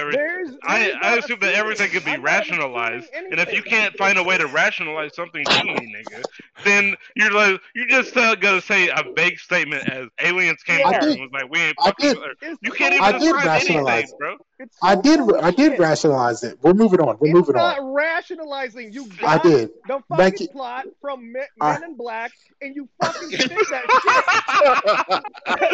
I, 0.67 0.91
I 1.01 1.17
assume 1.17 1.39
that 1.41 1.53
everything 1.53 1.89
can 1.89 2.03
be 2.03 2.21
rationalized, 2.21 3.09
and 3.13 3.39
if 3.39 3.51
you 3.53 3.63
can't 3.63 3.95
find 3.97 4.17
a 4.17 4.23
way 4.23 4.37
to 4.37 4.47
rationalize 4.47 5.15
something 5.15 5.43
to 5.45 5.63
me, 5.63 5.95
nigga, 5.95 6.23
then 6.63 6.95
you're 7.15 7.31
like 7.31 7.61
you 7.73 7.87
just 7.87 8.15
uh, 8.17 8.35
gotta 8.35 8.61
say 8.61 8.89
a 8.89 9.03
vague 9.25 9.39
statement 9.39 9.89
as 9.89 10.07
aliens 10.21 10.61
came 10.63 10.79
yeah. 10.79 10.99
here 10.99 11.09
and 11.11 11.21
was 11.21 11.29
like, 11.31 11.49
we 11.49 11.59
ain't 11.59 11.75
I 11.79 11.93
did, 11.99 12.17
You 12.61 12.71
can't 12.71 12.93
even 12.93 13.03
I 13.03 13.17
did 13.17 13.35
rationalize 13.35 14.13
anything, 14.13 14.17
bro. 14.19 14.37
I 14.81 14.95
did. 14.95 15.19
I 15.41 15.51
did 15.51 15.79
rationalize 15.79 16.43
it. 16.43 16.57
We're 16.61 16.73
moving 16.73 16.99
on. 16.99 17.17
We're 17.19 17.27
it's 17.27 17.35
moving 17.35 17.55
not 17.55 17.79
on. 17.79 17.93
rationalizing. 17.93 18.91
You 18.93 19.09
I 19.23 19.37
did. 19.37 19.69
The 19.87 20.01
fucking 20.09 20.47
plot 20.49 20.85
from 21.01 21.31
Men, 21.31 21.45
Men 21.57 21.83
in 21.83 21.95
Black, 21.95 22.31
and 22.61 22.75
you 22.75 22.87
fucking 23.01 23.29
think 23.29 23.67
that 23.69 23.85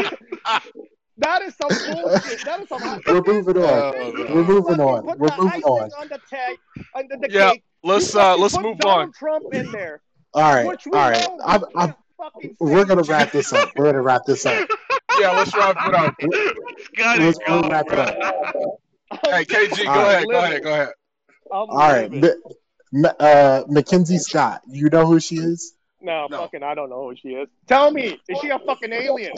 shit. 0.03 0.73
That 1.17 1.43
is 1.43 1.55
some 1.55 1.67
bullshit. 1.67 2.43
That 2.45 2.61
is 2.61 2.69
some. 2.69 2.81
We're 3.05 3.21
moving 3.21 3.57
on. 3.57 3.93
Oh, 3.95 4.33
We're 4.33 4.43
moving 4.43 4.79
on. 4.79 5.05
We're 5.05 5.37
moving 5.37 5.61
on. 5.61 5.91
On 5.99 6.07
the 6.07 6.19
tag, 6.27 6.57
under 6.95 7.15
the 7.17 7.29
yeah, 7.29 7.51
cake. 7.51 7.63
let's 7.83 8.15
uh, 8.15 8.35
let's 8.37 8.57
move 8.57 8.79
Donald 8.79 9.07
on. 9.07 9.11
Trump 9.11 9.53
in 9.53 9.71
there. 9.71 10.01
All 10.33 10.41
right, 10.41 10.65
all 10.65 10.91
right. 10.91 11.27
I'm, 11.45 11.63
I'm, 11.75 11.95
we're 12.59 12.85
gonna 12.85 13.03
wrap 13.03 13.31
this 13.31 13.53
up. 13.53 13.71
We're 13.75 13.85
gonna 13.85 14.01
wrap 14.01 14.25
this 14.25 14.45
up. 14.45 14.69
Yeah, 15.19 15.31
let's 15.31 15.53
wrap 15.53 15.75
it 15.87 15.93
up. 15.93 16.15
let's 17.19 17.37
go, 17.45 17.61
wrap 17.69 17.85
it 17.91 17.99
up. 17.99 18.15
Hey, 19.25 19.43
KG, 19.43 19.83
go 19.83 19.91
ahead. 19.91 20.25
Go 20.25 20.39
ahead. 20.39 20.63
Go 20.63 20.73
ahead. 20.73 20.89
All 21.51 21.67
right, 21.67 22.09
uh, 23.19 23.63
Mackenzie 23.67 24.17
Scott. 24.17 24.61
You 24.67 24.89
know 24.89 25.05
who 25.05 25.19
she 25.19 25.35
is? 25.35 25.75
No, 26.03 26.27
no, 26.27 26.39
fucking, 26.39 26.63
I 26.63 26.73
don't 26.73 26.89
know 26.89 27.09
who 27.09 27.15
she 27.15 27.29
is. 27.29 27.47
Tell 27.67 27.91
me, 27.91 28.19
is 28.27 28.39
she 28.39 28.49
a 28.49 28.57
fucking 28.59 28.91
alien? 28.91 29.33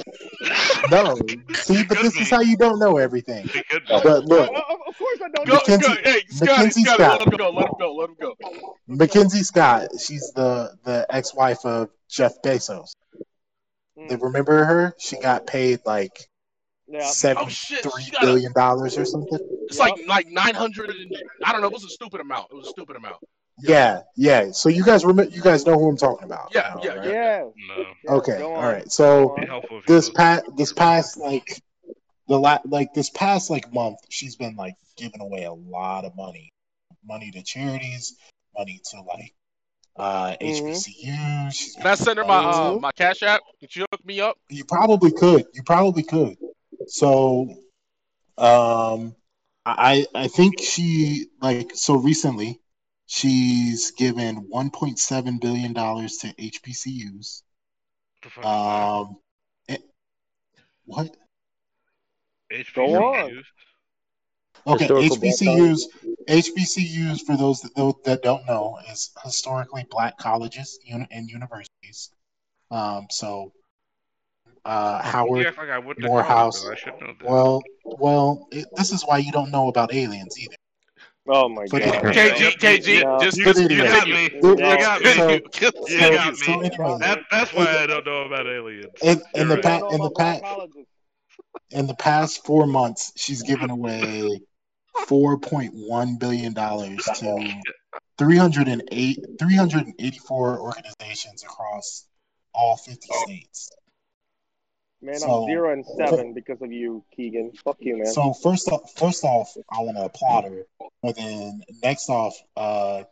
no. 0.89 1.15
See, 1.53 1.83
but 1.83 1.99
this 2.01 2.15
is 2.15 2.29
how 2.29 2.39
you 2.39 2.55
don't 2.55 2.79
know 2.79 2.97
everything. 2.97 3.49
But 3.87 4.25
look, 4.25 4.49
of 4.49 4.97
course 4.97 5.19
I 5.21 5.29
don't. 5.29 5.47
Go, 5.47 5.55
Mackenzie, 5.55 5.87
go. 5.87 6.01
Hey, 6.03 6.21
Scotty, 6.29 6.51
Mackenzie 6.51 6.83
Scott. 6.83 7.19
Let 7.19 7.21
him 7.21 7.37
go. 7.37 7.49
Let 7.49 7.65
him 7.65 7.73
go. 7.79 7.95
Let 7.95 8.09
him 8.09 8.15
go. 8.19 8.35
Mackenzie 8.87 9.43
Scott. 9.43 9.89
She's 9.99 10.31
the 10.35 10.73
the 10.83 11.05
ex 11.09 11.33
wife 11.35 11.65
of 11.65 11.89
Jeff 12.09 12.41
Bezos. 12.41 12.93
Mm. 13.97 14.21
Remember 14.21 14.63
her? 14.63 14.95
She 14.99 15.19
got 15.19 15.45
paid 15.45 15.79
like 15.85 16.29
yeah. 16.87 17.05
seven 17.05 17.43
oh, 17.45 17.49
three 17.49 18.11
billion 18.21 18.53
dollars 18.53 18.97
or 18.97 19.05
something. 19.05 19.39
It's 19.67 19.79
like 19.79 19.95
like 20.07 20.29
nine 20.29 20.55
hundred. 20.55 20.91
I 21.43 21.51
don't 21.51 21.61
know. 21.61 21.67
It 21.67 21.73
was 21.73 21.83
a 21.83 21.89
stupid 21.89 22.21
amount. 22.21 22.47
It 22.51 22.55
was 22.55 22.67
a 22.67 22.71
stupid 22.71 22.95
amount. 22.95 23.17
Yeah, 23.61 24.01
yeah. 24.15 24.51
So 24.51 24.69
you 24.69 24.83
guys 24.83 25.05
remember? 25.05 25.31
You 25.31 25.41
guys 25.41 25.65
know 25.65 25.77
who 25.77 25.89
I'm 25.89 25.97
talking 25.97 26.25
about? 26.25 26.53
Yeah, 26.53 26.73
now, 26.75 26.81
yeah, 26.83 26.95
right? 26.95 27.07
Yeah. 27.07 27.43
No. 27.67 28.15
Okay, 28.17 28.37
Go 28.39 28.53
all 28.55 28.63
on. 28.63 28.73
right. 28.73 28.91
So 28.91 29.27
Go 29.27 29.35
Be 29.35 29.41
on. 29.41 29.47
helpful 29.47 29.77
if 29.79 29.87
you 29.87 29.95
this 29.95 30.09
past 30.09 30.43
this 30.57 30.73
past 30.73 31.17
like 31.17 31.61
the 32.27 32.37
la- 32.39 32.59
like 32.65 32.93
this 32.93 33.09
past 33.09 33.49
like 33.49 33.71
month, 33.73 33.97
she's 34.09 34.35
been 34.35 34.55
like 34.55 34.75
giving 34.97 35.21
away 35.21 35.43
a 35.43 35.53
lot 35.53 36.05
of 36.05 36.15
money, 36.15 36.51
money 37.05 37.31
to 37.31 37.43
charities, 37.43 38.15
money 38.57 38.81
to 38.91 39.01
like 39.01 39.33
uh 39.95 40.35
Mhm. 40.41 40.41
HBCUs. 40.41 41.53
She's 41.53 41.75
Can 41.75 41.87
I 41.87 41.95
send 41.95 42.17
her 42.17 42.25
my 42.25 42.39
uh, 42.39 42.79
my 42.79 42.91
cash 42.91 43.21
app? 43.23 43.41
Can 43.59 43.69
you 43.75 43.85
hook 43.91 44.05
me 44.05 44.19
up? 44.19 44.37
You 44.49 44.65
probably 44.65 45.11
could. 45.11 45.45
You 45.53 45.63
probably 45.63 46.03
could. 46.03 46.37
So, 46.87 47.49
um, 48.37 49.15
I 49.65 50.05
I 50.13 50.27
think 50.27 50.59
she 50.61 51.27
like 51.41 51.71
so 51.75 51.95
recently, 51.95 52.59
she's 53.13 53.91
given 53.91 54.47
1.7 54.51 55.39
billion 55.39 55.71
dollars 55.71 56.17
to 56.17 56.33
HBCUs. 56.33 57.43
the 58.23 58.29
fuck? 58.29 58.45
Um, 58.45 59.17
it- 59.67 59.83
what? 60.85 61.15
Go 62.75 63.13
on. 63.13 63.29
HBCUs? 63.29 63.43
Okay, 64.65 64.87
Historical 64.87 65.17
HBCUs. 65.17 65.81
HBCUs 66.27 67.21
for 67.21 67.37
those 67.37 67.61
that, 67.61 67.75
those 67.75 67.95
that 68.05 68.23
don't 68.23 68.45
know 68.47 68.79
is 68.89 69.11
historically 69.23 69.85
black 69.91 70.17
colleges 70.17 70.79
and 70.89 71.29
universities. 71.29 72.09
Um, 72.71 73.05
so 73.11 73.51
uh, 74.65 75.01
You 75.03 75.09
Howard, 75.11 75.45
act 75.47 75.59
I 75.59 75.79
Morehouse. 75.99 76.65
I 76.65 76.75
know 77.01 77.13
that. 77.19 77.29
Well, 77.29 77.61
well, 77.83 78.47
it, 78.51 78.65
this 78.75 78.91
is 78.91 79.03
why 79.03 79.17
you 79.19 79.31
don't 79.31 79.51
know 79.51 79.67
about 79.67 79.93
aliens 79.93 80.39
either. 80.39 80.55
Oh 81.27 81.47
my 81.47 81.65
But 81.71 81.81
god. 81.83 82.05
anyway, 82.05 82.13
KG, 82.13 82.57
KG, 82.57 83.03
No. 83.03 83.19
just 83.23 83.37
you, 83.37 83.45
But 83.45 83.57
you 83.57 83.77
got 83.77 84.07
me. 84.07 84.29
You 84.33 84.55
got 84.57 85.01
me. 85.01 85.13
so- 85.13 85.29
You 85.87 85.99
got 86.11 86.35
so 86.35 86.57
me. 86.59 86.65
anyway, 86.65 86.97
That, 86.99 87.19
that's 87.31 87.53
why 87.53 87.65
I 87.77 87.85
don't 87.87 88.05
know 88.05 88.23
about 88.23 88.45
aliens. 88.45 88.87
in, 89.01 89.21
in 89.33 89.47
the 89.47 89.53
You're 89.55 89.63
pa- 89.63 89.87
in 89.89 90.01
the 90.01 90.09
pa- 90.11 90.67
in 91.71 91.87
the 91.87 91.95
past 91.95 92.45
four 92.45 92.67
months, 92.67 93.13
she's 93.15 93.41
given 93.41 93.69
away 93.69 94.41
four 95.07 95.37
point 95.39 95.71
one 95.73 96.17
billion 96.17 96.53
dollars 96.53 97.03
to 97.19 97.61
308, 98.17 99.19
384 99.39 100.59
organizations 100.59 101.43
across 101.43 102.05
all 102.53 102.75
fifty 102.77 103.07
states. 103.23 103.71
Man, 105.03 105.15
So- 105.19 105.43
I'm 105.43 105.49
zero 105.49 105.73
and 105.73 105.85
seven 105.85 106.33
because 106.33 106.61
of 106.61 106.71
you, 106.71 107.03
Keegan. 107.15 107.51
Fuck 107.65 107.77
you, 107.81 107.97
man. 107.97 108.05
So 108.05 108.33
first 108.33 108.69
off, 108.71 108.93
first 108.95 109.23
off, 109.25 109.53
I 109.69 109.81
want 109.81 109.97
to 109.97 110.05
applaud 110.05 110.45
her. 110.45 110.65
But 111.01 111.17
then 111.17 111.61
next 111.83 112.09
off, 112.09 112.33
uh, 112.55 113.03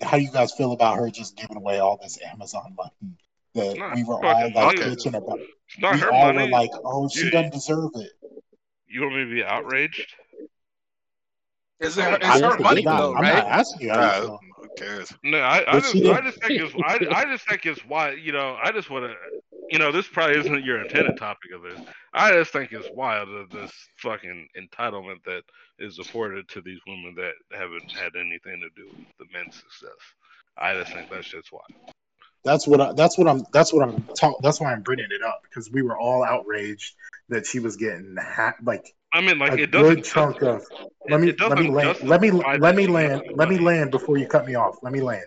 how 0.00 0.16
do 0.18 0.22
you 0.22 0.30
guys 0.30 0.52
feel 0.52 0.72
about 0.72 0.98
her 0.98 1.10
just 1.10 1.36
giving 1.36 1.56
away 1.56 1.80
all 1.80 1.96
this 2.00 2.18
Amazon 2.32 2.76
money 2.76 3.16
that 3.54 3.76
Nah, 3.76 3.94
we 3.94 4.04
were 4.04 4.24
all 4.24 4.50
like 4.54 4.76
bitching 4.76 5.14
about? 5.16 5.40
It's 5.40 5.78
not 5.80 5.94
we 5.94 6.00
her 6.00 6.12
all 6.12 6.32
money. 6.32 6.44
were 6.44 6.48
like, 6.50 6.70
"Oh, 6.84 7.08
she 7.08 7.24
You- 7.24 7.30
doesn't 7.32 7.52
deserve 7.52 7.90
it." 7.96 8.12
You 8.86 9.02
want 9.02 9.14
me 9.16 9.24
to 9.24 9.30
be 9.30 9.44
outraged? 9.44 10.14
Is 11.80 11.98
it 11.98 12.04
her, 12.04 12.16
it's 12.20 12.40
her 12.40 12.58
money 12.58 12.80
I'm 12.80 12.84
not, 12.84 12.98
though, 13.00 13.14
I'm 13.16 13.22
right? 13.22 13.34
not 13.34 13.46
asking 13.48 13.88
you. 13.88 13.92
how 13.92 13.96
you 14.00 14.06
Yeah, 14.06 14.20
feel. 14.20 14.40
who 14.58 14.68
cares? 14.76 15.12
No, 15.24 15.38
I, 15.38 15.64
I 15.76 15.80
just, 15.80 15.96
I 15.96 16.20
just 16.20 16.40
think 16.40 16.60
it's, 16.62 16.74
I, 16.84 16.98
I 17.10 17.24
just 17.24 17.48
think 17.48 17.66
it's 17.66 17.84
why, 17.84 18.12
you 18.12 18.30
know, 18.32 18.56
I 18.62 18.70
just 18.70 18.90
want 18.90 19.06
to, 19.06 19.16
you 19.70 19.78
know, 19.78 19.90
this 19.92 20.06
probably 20.06 20.38
isn't 20.38 20.64
your 20.64 20.80
intended 20.80 21.16
topic 21.16 21.52
of 21.54 21.62
this. 21.62 21.80
I 22.12 22.32
just 22.32 22.52
think 22.52 22.72
it's 22.72 22.88
wild 22.94 23.28
of 23.28 23.50
this 23.50 23.70
fucking 23.96 24.48
entitlement 24.58 25.24
that 25.24 25.42
is 25.78 25.98
afforded 25.98 26.48
to 26.50 26.60
these 26.60 26.80
women 26.86 27.14
that 27.16 27.32
haven't 27.56 27.82
had 27.94 28.12
anything 28.16 28.60
to 28.60 28.68
do 28.76 28.88
with 28.88 29.18
the 29.18 29.26
men's 29.32 29.54
success. 29.54 29.98
I 30.58 30.74
just 30.74 30.92
think 30.92 31.08
that's 31.10 31.28
just 31.28 31.52
wild. 31.52 31.64
That's 32.44 32.66
what 32.66 32.80
I, 32.80 32.92
that's 32.92 33.16
what 33.16 33.26
I'm 33.26 33.44
that's 33.52 33.72
what 33.72 33.88
I'm 33.88 34.06
talk, 34.14 34.36
that's 34.42 34.60
why 34.60 34.72
I'm 34.72 34.82
bringing 34.82 35.08
it 35.10 35.22
up 35.22 35.40
because 35.48 35.70
we 35.70 35.82
were 35.82 35.98
all 35.98 36.22
outraged 36.22 36.94
that 37.30 37.46
she 37.46 37.58
was 37.58 37.76
getting 37.76 38.16
ha- 38.20 38.54
like 38.62 38.94
I 39.12 39.22
mean, 39.22 39.38
like 39.38 39.52
a 39.52 39.58
it 39.58 39.70
doesn't. 39.70 39.94
good 39.96 40.04
chunk 40.04 40.42
of. 40.42 40.62
Let 41.08 41.20
me 41.20 41.32
let 41.40 41.58
me 41.58 41.68
land. 41.70 41.98
Let 42.02 42.20
me 42.20 42.30
let 42.30 42.76
me 42.76 42.86
land. 42.86 43.22
Let 43.34 43.48
me 43.48 43.58
land 43.58 43.90
before 43.90 44.18
you 44.18 44.26
cut 44.26 44.46
me 44.46 44.56
off. 44.56 44.76
Let 44.82 44.92
me 44.92 45.00
land. 45.00 45.26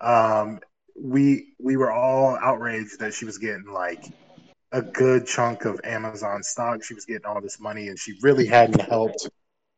Um, 0.00 0.60
we 1.00 1.54
we 1.58 1.76
were 1.76 1.92
all 1.92 2.38
outraged 2.42 3.00
that 3.00 3.14
she 3.14 3.24
was 3.24 3.38
getting 3.38 3.66
like 3.72 4.04
a 4.72 4.82
good 4.82 5.26
chunk 5.26 5.64
of 5.64 5.80
Amazon 5.84 6.42
stock. 6.42 6.82
She 6.84 6.94
was 6.94 7.04
getting 7.04 7.24
all 7.24 7.40
this 7.40 7.60
money, 7.60 7.88
and 7.88 7.98
she 7.98 8.18
really 8.22 8.46
hadn't 8.46 8.80
helped 8.80 9.28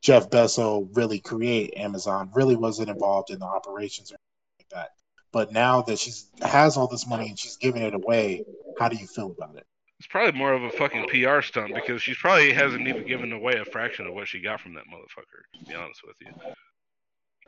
Jeff 0.03 0.31
Bezos 0.31 0.89
really 0.97 1.21
create 1.21 1.75
Amazon. 1.77 2.31
Really 2.35 2.57
wasn't 2.57 2.89
involved 2.89 3.31
in 3.31 3.39
the 3.39 3.47
operations 3.47 4.11
or 4.11 4.17
anything 4.17 4.57
like 4.61 4.69
that. 4.71 4.91
But 5.33 5.53
now 5.53 5.83
that 5.83 5.99
she's 5.99 6.29
has 6.43 6.77
all 6.77 6.89
this 6.89 7.07
money 7.07 7.29
and 7.29 7.39
she's 7.39 7.57
giving 7.57 7.83
it 7.83 7.95
away, 7.95 8.45
how 8.79 8.89
do 8.89 8.97
you 8.97 9.07
feel 9.07 9.35
about 9.37 9.57
it? 9.57 9.67
It's 9.99 10.09
probably 10.09 10.39
more 10.39 10.55
of 10.55 10.63
a 10.63 10.71
fucking 10.71 11.09
PR 11.09 11.43
stunt 11.43 11.75
because 11.75 12.01
she 12.03 12.15
probably 12.15 12.53
hasn't 12.53 12.89
even 12.89 13.07
given 13.07 13.33
away 13.33 13.57
a 13.57 13.67
fraction 13.67 14.07
of 14.07 14.15
what 14.15 14.29
she 14.29 14.41
got 14.41 14.61
from 14.61 14.75
that 14.75 14.85
motherfucker. 14.85 15.59
To 15.59 15.65
be 15.67 15.75
honest 15.75 16.01
with 16.07 16.17
you, 16.21 16.33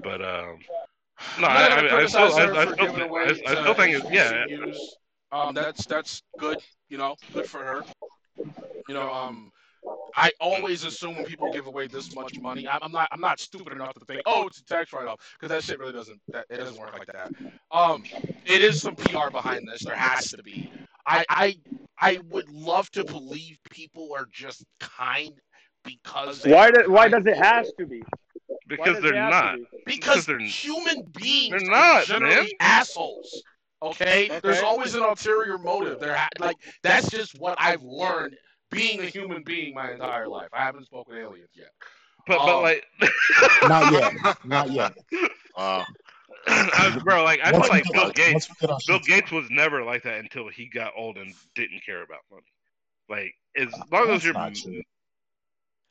but 0.03 0.23
um, 0.23 0.59
no, 1.41 1.47
I'm 1.47 1.87
I, 1.87 1.97
I, 1.97 2.07
still, 2.07 2.21
I, 2.21 2.27
I 2.27 2.29
still, 2.29 2.75
giving 2.77 2.95
think, 2.95 3.11
away 3.11 3.23
I, 3.23 3.27
I 3.27 3.61
still 3.61 3.75
think, 3.75 3.97
it's, 3.97 4.11
yeah, 4.11 4.45
HBCUs. 4.47 4.77
Um, 5.33 5.55
that's 5.55 5.87
that's 5.87 6.23
good. 6.39 6.59
You 6.89 6.99
know, 6.99 7.17
good 7.33 7.47
for 7.47 7.59
her. 7.59 7.83
You 8.89 8.95
know, 8.95 9.11
um, 9.11 9.51
I 10.15 10.31
always 10.41 10.85
assume 10.85 11.17
when 11.17 11.25
people 11.25 11.51
give 11.53 11.67
away 11.67 11.87
this 11.87 12.15
much 12.15 12.39
money, 12.39 12.69
I'm, 12.69 12.81
I'm 12.83 12.93
not 12.93 13.09
I'm 13.13 13.21
not 13.21 13.41
stupid 13.41 13.73
enough 13.73 13.95
to 13.95 14.05
think, 14.05 14.21
oh, 14.27 14.47
it's 14.47 14.61
a 14.61 14.65
tax 14.65 14.93
write-off, 14.93 15.21
because 15.33 15.49
that 15.49 15.65
shit 15.65 15.79
really 15.79 15.93
doesn't 15.93 16.21
that 16.29 16.47
it 16.51 16.59
doesn't 16.59 16.79
work 16.79 16.93
like 16.99 17.09
that. 17.09 17.33
Um, 17.71 18.05
it 18.45 18.63
is 18.63 18.83
some 18.83 18.95
PR 18.95 19.31
behind 19.31 19.67
this. 19.67 19.85
There 19.85 19.97
has 19.97 20.31
to 20.31 20.43
be. 20.43 20.71
I 21.07 21.25
I 21.29 21.57
I 21.99 22.21
would 22.31 22.49
love 22.51 22.91
to 22.91 23.05
believe 23.05 23.59
people 23.71 24.11
are 24.17 24.27
just 24.31 24.65
kind 24.81 25.33
because 25.85 26.45
Why 26.47 26.69
are 26.69 26.73
does 26.73 26.89
why 26.89 27.09
does 27.09 27.27
it 27.27 27.37
has 27.37 27.73
to 27.79 27.87
be? 27.87 28.03
Why 28.69 28.77
because 28.77 29.03
they're 29.03 29.15
it 29.15 29.17
not. 29.31 29.53
to 29.57 29.59
be? 29.59 29.97
because 29.97 30.27
they're- 30.27 30.39
human 30.39 31.03
beings 31.19 31.51
they're 31.63 31.71
are 31.71 31.95
not, 31.97 32.05
generally 32.07 32.35
man. 32.35 32.49
assholes. 32.61 33.43
Okay? 33.83 34.27
Okay. 34.27 34.41
there's 34.43 34.63
always 34.63 34.95
an 34.95 35.03
ulterior 35.03 35.59
motive. 35.59 35.99
There, 35.99 36.15
ha- 36.15 36.29
like 36.39 36.57
that's 36.83 37.11
just 37.11 37.39
what 37.41 37.57
I've 37.61 37.83
learned 37.83 38.37
being 38.71 39.01
a 39.01 39.07
human 39.07 39.43
being 39.43 39.75
my 39.75 39.91
entire 39.93 40.29
life. 40.29 40.49
I 40.53 40.61
haven't 40.65 40.87
spoken 40.87 41.17
aliens 41.17 41.51
yet. 41.55 41.71
But 42.29 42.39
but 42.39 42.57
Um, 42.59 42.63
like, 42.63 42.85
Not 43.69 43.93
yet. 43.93 44.37
Not 44.45 44.71
yet. 44.71 44.93
Wow. 45.57 45.85
I- 46.47 47.01
bro, 47.03 47.25
like 47.25 47.41
I 47.43 47.51
feel 47.51 47.61
like 47.69 47.85
Bill 47.93 48.05
our- 48.05 48.13
Gates. 48.13 48.49
once 48.49 48.61
we 48.61 48.67
get 48.67 48.71
our 48.73 48.79
Bill 48.87 48.99
Gates 49.01 49.31
was 49.33 49.47
never 49.51 49.83
like 49.83 50.05
that 50.05 50.19
until 50.21 50.49
he 50.49 50.67
got 50.69 50.93
old 50.97 51.17
and 51.19 51.35
didn't 51.57 51.85
care 51.85 52.03
about 52.03 52.21
money. 52.31 52.43
Like 53.09 53.35
as 53.57 53.69
long 53.91 54.11
as 54.11 54.25
you're. 54.25 54.35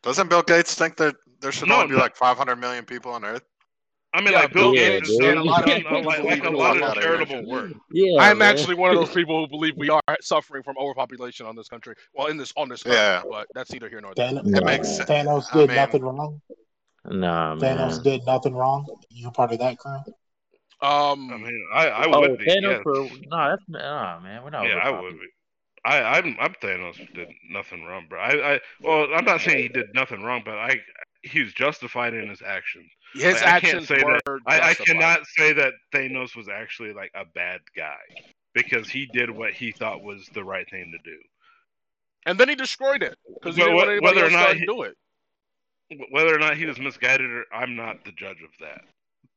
Doesn't 0.03 0.29
Bill 0.29 0.41
Gates 0.41 0.73
think 0.75 0.95
that 0.97 1.15
there 1.41 1.51
should 1.51 1.67
No, 1.67 1.75
only 1.75 1.87
be 1.87 1.93
no. 1.95 1.99
like 1.99 2.15
500 2.15 2.55
million 2.55 2.85
people 2.85 3.11
on 3.11 3.25
Earth? 3.25 3.43
I 4.13 4.19
mean, 4.21 4.33
Yeah, 4.33 4.39
like 4.41 4.53
Bill 4.53 4.75
Yeah, 4.75 4.89
Gates 4.89 5.07
has 5.09 5.17
dude. 5.19 5.35
done 5.35 5.37
a 5.37 5.43
lot 5.43 5.63
of 5.69 6.05
like, 6.05 6.23
like 6.23 6.43
a 6.43 6.49
lot 6.49 6.81
of 6.81 6.93
charitable 6.95 7.47
work. 7.49 7.71
Yeah, 7.91 8.19
I'm 8.19 8.39
man. 8.39 8.49
actually 8.51 8.75
one 8.75 8.91
of 8.91 8.97
those 8.97 9.09
people 9.15 9.39
who 9.39 9.47
believe 9.49 9.75
we 9.77 9.89
are 9.89 10.01
suffering 10.21 10.63
from 10.63 10.75
overpopulation 10.77 11.45
on 11.45 11.55
this 11.55 11.69
country. 11.69 11.95
Well, 12.13 12.27
in 12.27 12.35
this 12.37 12.51
on 12.57 12.67
this 12.69 12.85
earth, 12.85 12.93
Yeah. 12.93 13.23
but 13.29 13.47
that's 13.53 13.71
neither 13.71 13.87
here 13.89 14.01
nor 14.01 14.13
there. 14.13 14.29
Thanos, 14.31 14.57
It 14.57 14.65
makes 14.65 14.95
sense. 14.97 15.09
Thanos 15.09 15.45
I 15.51 15.57
did 15.59 15.67
mean- 15.69 15.75
nothing 15.77 16.01
wrong. 16.03 16.41
Nah, 17.05 17.55
Thanos 17.55 17.93
man. 17.95 18.03
did 18.03 18.25
nothing 18.25 18.53
wrong. 18.53 18.85
You 19.09 19.31
part 19.31 19.53
of 19.53 19.59
that 19.59 19.77
crew? 19.77 19.93
Um, 20.81 21.31
I 21.31 21.37
mean, 21.37 21.67
I, 21.73 21.87
I 21.89 22.05
Oh, 22.11 22.19
would 22.21 22.37
be. 22.37 22.45
Thanos 22.45 22.61
yes. 22.61 22.81
for 22.83 23.07
nah, 23.27 23.49
that's 23.51 23.63
nah, 23.69 24.19
man. 24.19 24.43
We're 24.43 24.49
not. 24.49 24.65
Yeah, 24.67 24.75
I 24.83 24.89
would 24.89 25.13
be. 25.13 25.25
I, 25.85 26.17
I'm, 26.17 26.35
I'm 26.39 26.53
Thanos 26.61 26.97
did 27.15 27.29
nothing 27.49 27.83
wrong, 27.85 28.05
bro. 28.09 28.19
I, 28.19 28.53
I, 28.55 28.59
well, 28.81 29.07
I'm 29.15 29.25
not 29.25 29.41
saying 29.41 29.57
he 29.57 29.67
did 29.69 29.87
nothing 29.95 30.21
wrong, 30.21 30.41
but 30.45 30.55
I, 30.55 30.79
he 31.23 31.41
was 31.41 31.53
justified 31.53 32.13
in 32.13 32.29
his 32.29 32.41
actions. 32.41 32.89
his 33.13 33.23
Like, 33.23 33.35
I 33.35 33.39
can't 33.59 33.63
actions 33.63 33.87
say 33.87 33.99
that- 33.99 34.39
I, 34.47 34.69
I 34.69 34.73
cannot 34.73 35.25
say 35.27 35.53
that 35.53 35.73
Thanos 35.93 36.35
was 36.35 36.47
actually 36.49 36.93
like 36.93 37.11
a 37.15 37.25
bad 37.25 37.61
guy 37.75 37.99
because 38.53 38.89
he 38.89 39.05
did 39.07 39.29
what 39.29 39.53
he 39.53 39.71
thought 39.71 40.01
was 40.03 40.27
the 40.33 40.43
right 40.43 40.69
thing 40.69 40.91
to 40.91 41.09
do. 41.09 41.17
And 42.25 42.39
then 42.39 42.49
he 42.49 42.55
destroyed 42.55 43.03
it 43.03 43.17
because 43.35 43.55
he 43.55 43.61
But 43.61 43.65
didn't 43.67 43.75
want 43.75 43.87
wh- 43.87 43.91
anybody 43.91 44.15
whether 44.15 44.27
or 44.27 44.31
not 44.31 44.55
he- 44.57 44.65
do 44.65 44.81
it. 44.83 44.97
Whether 46.11 46.33
or 46.33 46.39
not 46.39 46.55
he 46.55 46.65
was 46.65 46.79
misguided, 46.79 47.29
or 47.29 47.45
I'm 47.53 47.75
not 47.75 48.05
the 48.05 48.13
judge 48.13 48.41
of 48.41 48.49
that. 48.61 48.81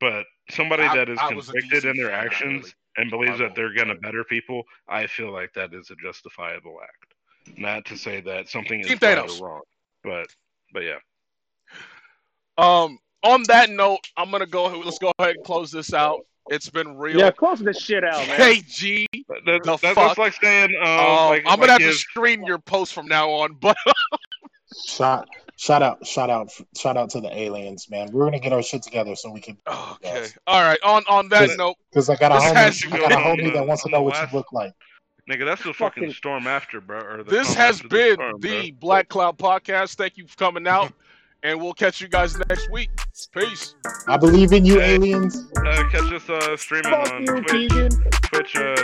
But 0.00 0.26
somebody 0.50 0.84
I- 0.84 0.94
that 0.96 1.08
is 1.08 1.18
convicted 1.18 1.84
in 1.84 1.96
their 1.96 2.10
fan, 2.10 2.26
actions 2.26 2.62
really. 2.62 2.72
and 2.96 3.10
believes 3.10 3.38
that 3.40 3.54
they're 3.56 3.72
gonna 3.74 3.96
better 3.96 4.22
people, 4.24 4.62
I 4.88 5.06
feel 5.06 5.32
like 5.32 5.52
that 5.54 5.74
is 5.74 5.90
a 5.90 5.96
justifiable 5.96 6.80
act. 6.82 7.58
Not 7.58 7.84
to 7.86 7.96
say 7.98 8.20
that 8.22 8.48
something 8.48 8.80
is 8.80 8.88
right 9.02 9.18
or 9.18 9.44
wrong, 9.44 9.62
but 10.02 10.26
but 10.72 10.82
yeah. 10.84 10.98
Um, 12.58 12.98
on 13.22 13.42
that 13.48 13.70
note, 13.70 14.00
I'm 14.16 14.30
gonna 14.30 14.46
go. 14.46 14.66
Let's 14.66 14.98
go 14.98 15.12
ahead 15.18 15.36
and 15.36 15.44
close 15.44 15.70
this 15.70 15.92
out. 15.94 16.20
It's 16.50 16.68
been 16.68 16.98
real. 16.98 17.18
Yeah, 17.18 17.30
close 17.30 17.58
this 17.60 17.80
shit 17.80 18.04
out, 18.04 18.26
man. 18.28 18.38
KG. 18.38 19.06
That, 19.28 19.40
that, 19.46 19.62
The 19.64 19.76
that- 19.78 19.94
fuck? 19.94 19.94
that's 19.94 20.18
like 20.18 20.34
saying, 20.34 20.74
um, 20.80 20.86
Um, 20.88 21.28
like, 21.30 21.44
I'm 21.46 21.58
gonna 21.58 21.72
have 21.72 21.80
to 21.80 21.88
if- 21.88 21.96
screen 21.96 22.44
your 22.44 22.58
post 22.58 22.92
from 22.92 23.06
now 23.06 23.30
on, 23.30 23.54
but 23.54 23.76
Shot 24.86 25.28
Shout 25.56 25.82
out, 25.82 26.04
shout 26.04 26.30
out, 26.30 26.50
shout 26.76 26.96
out 26.96 27.10
to 27.10 27.20
the 27.20 27.32
aliens, 27.38 27.88
man. 27.88 28.10
We're 28.10 28.24
gonna 28.24 28.40
get 28.40 28.52
our 28.52 28.60
shit 28.62 28.82
together 28.82 29.14
so 29.14 29.30
we 29.30 29.40
can. 29.40 29.56
Okay. 29.68 30.26
All 30.48 30.60
right. 30.62 30.78
On 30.82 31.04
on 31.08 31.28
that 31.28 31.48
note, 31.56 31.76
because 31.90 32.10
I 32.10 32.16
got 32.16 32.32
a 32.32 32.34
homie, 32.34 32.92
I 32.92 32.98
got 32.98 33.12
a 33.12 33.16
homie 33.16 33.52
that 33.54 33.64
wants 33.64 33.84
to 33.84 33.88
know 33.90 34.02
what 34.02 34.16
you 34.20 34.36
look 34.36 34.52
like. 34.52 34.72
Nigga, 35.30 35.44
that's 35.44 35.62
the 35.62 35.72
fucking, 35.72 36.02
fucking 36.02 36.12
storm 36.14 36.48
after, 36.48 36.80
bro. 36.80 37.22
this 37.22 37.54
has 37.54 37.80
been 37.80 37.90
the, 37.90 38.14
storm, 38.14 38.40
the 38.40 38.70
Black 38.72 39.08
Cloud 39.08 39.38
Podcast. 39.38 39.94
Thank 39.94 40.16
you 40.16 40.26
for 40.26 40.36
coming 40.36 40.66
out, 40.66 40.92
and 41.44 41.60
we'll 41.60 41.74
catch 41.74 42.00
you 42.00 42.08
guys 42.08 42.36
next 42.48 42.68
week. 42.70 42.90
Peace. 43.32 43.76
I 44.08 44.16
believe 44.16 44.52
in 44.52 44.64
you, 44.64 44.80
hey, 44.80 44.94
aliens. 44.94 45.46
Uh, 45.56 45.88
catch 45.90 46.12
us 46.12 46.28
uh, 46.28 46.56
streaming 46.56 46.90
Fuck 46.90 47.12
on 47.12 47.20
you, 47.20 47.26
Twitch. 47.26 47.46
Keegan. 47.48 47.90
Twitch. 48.22 48.56
Uh, 48.56 48.74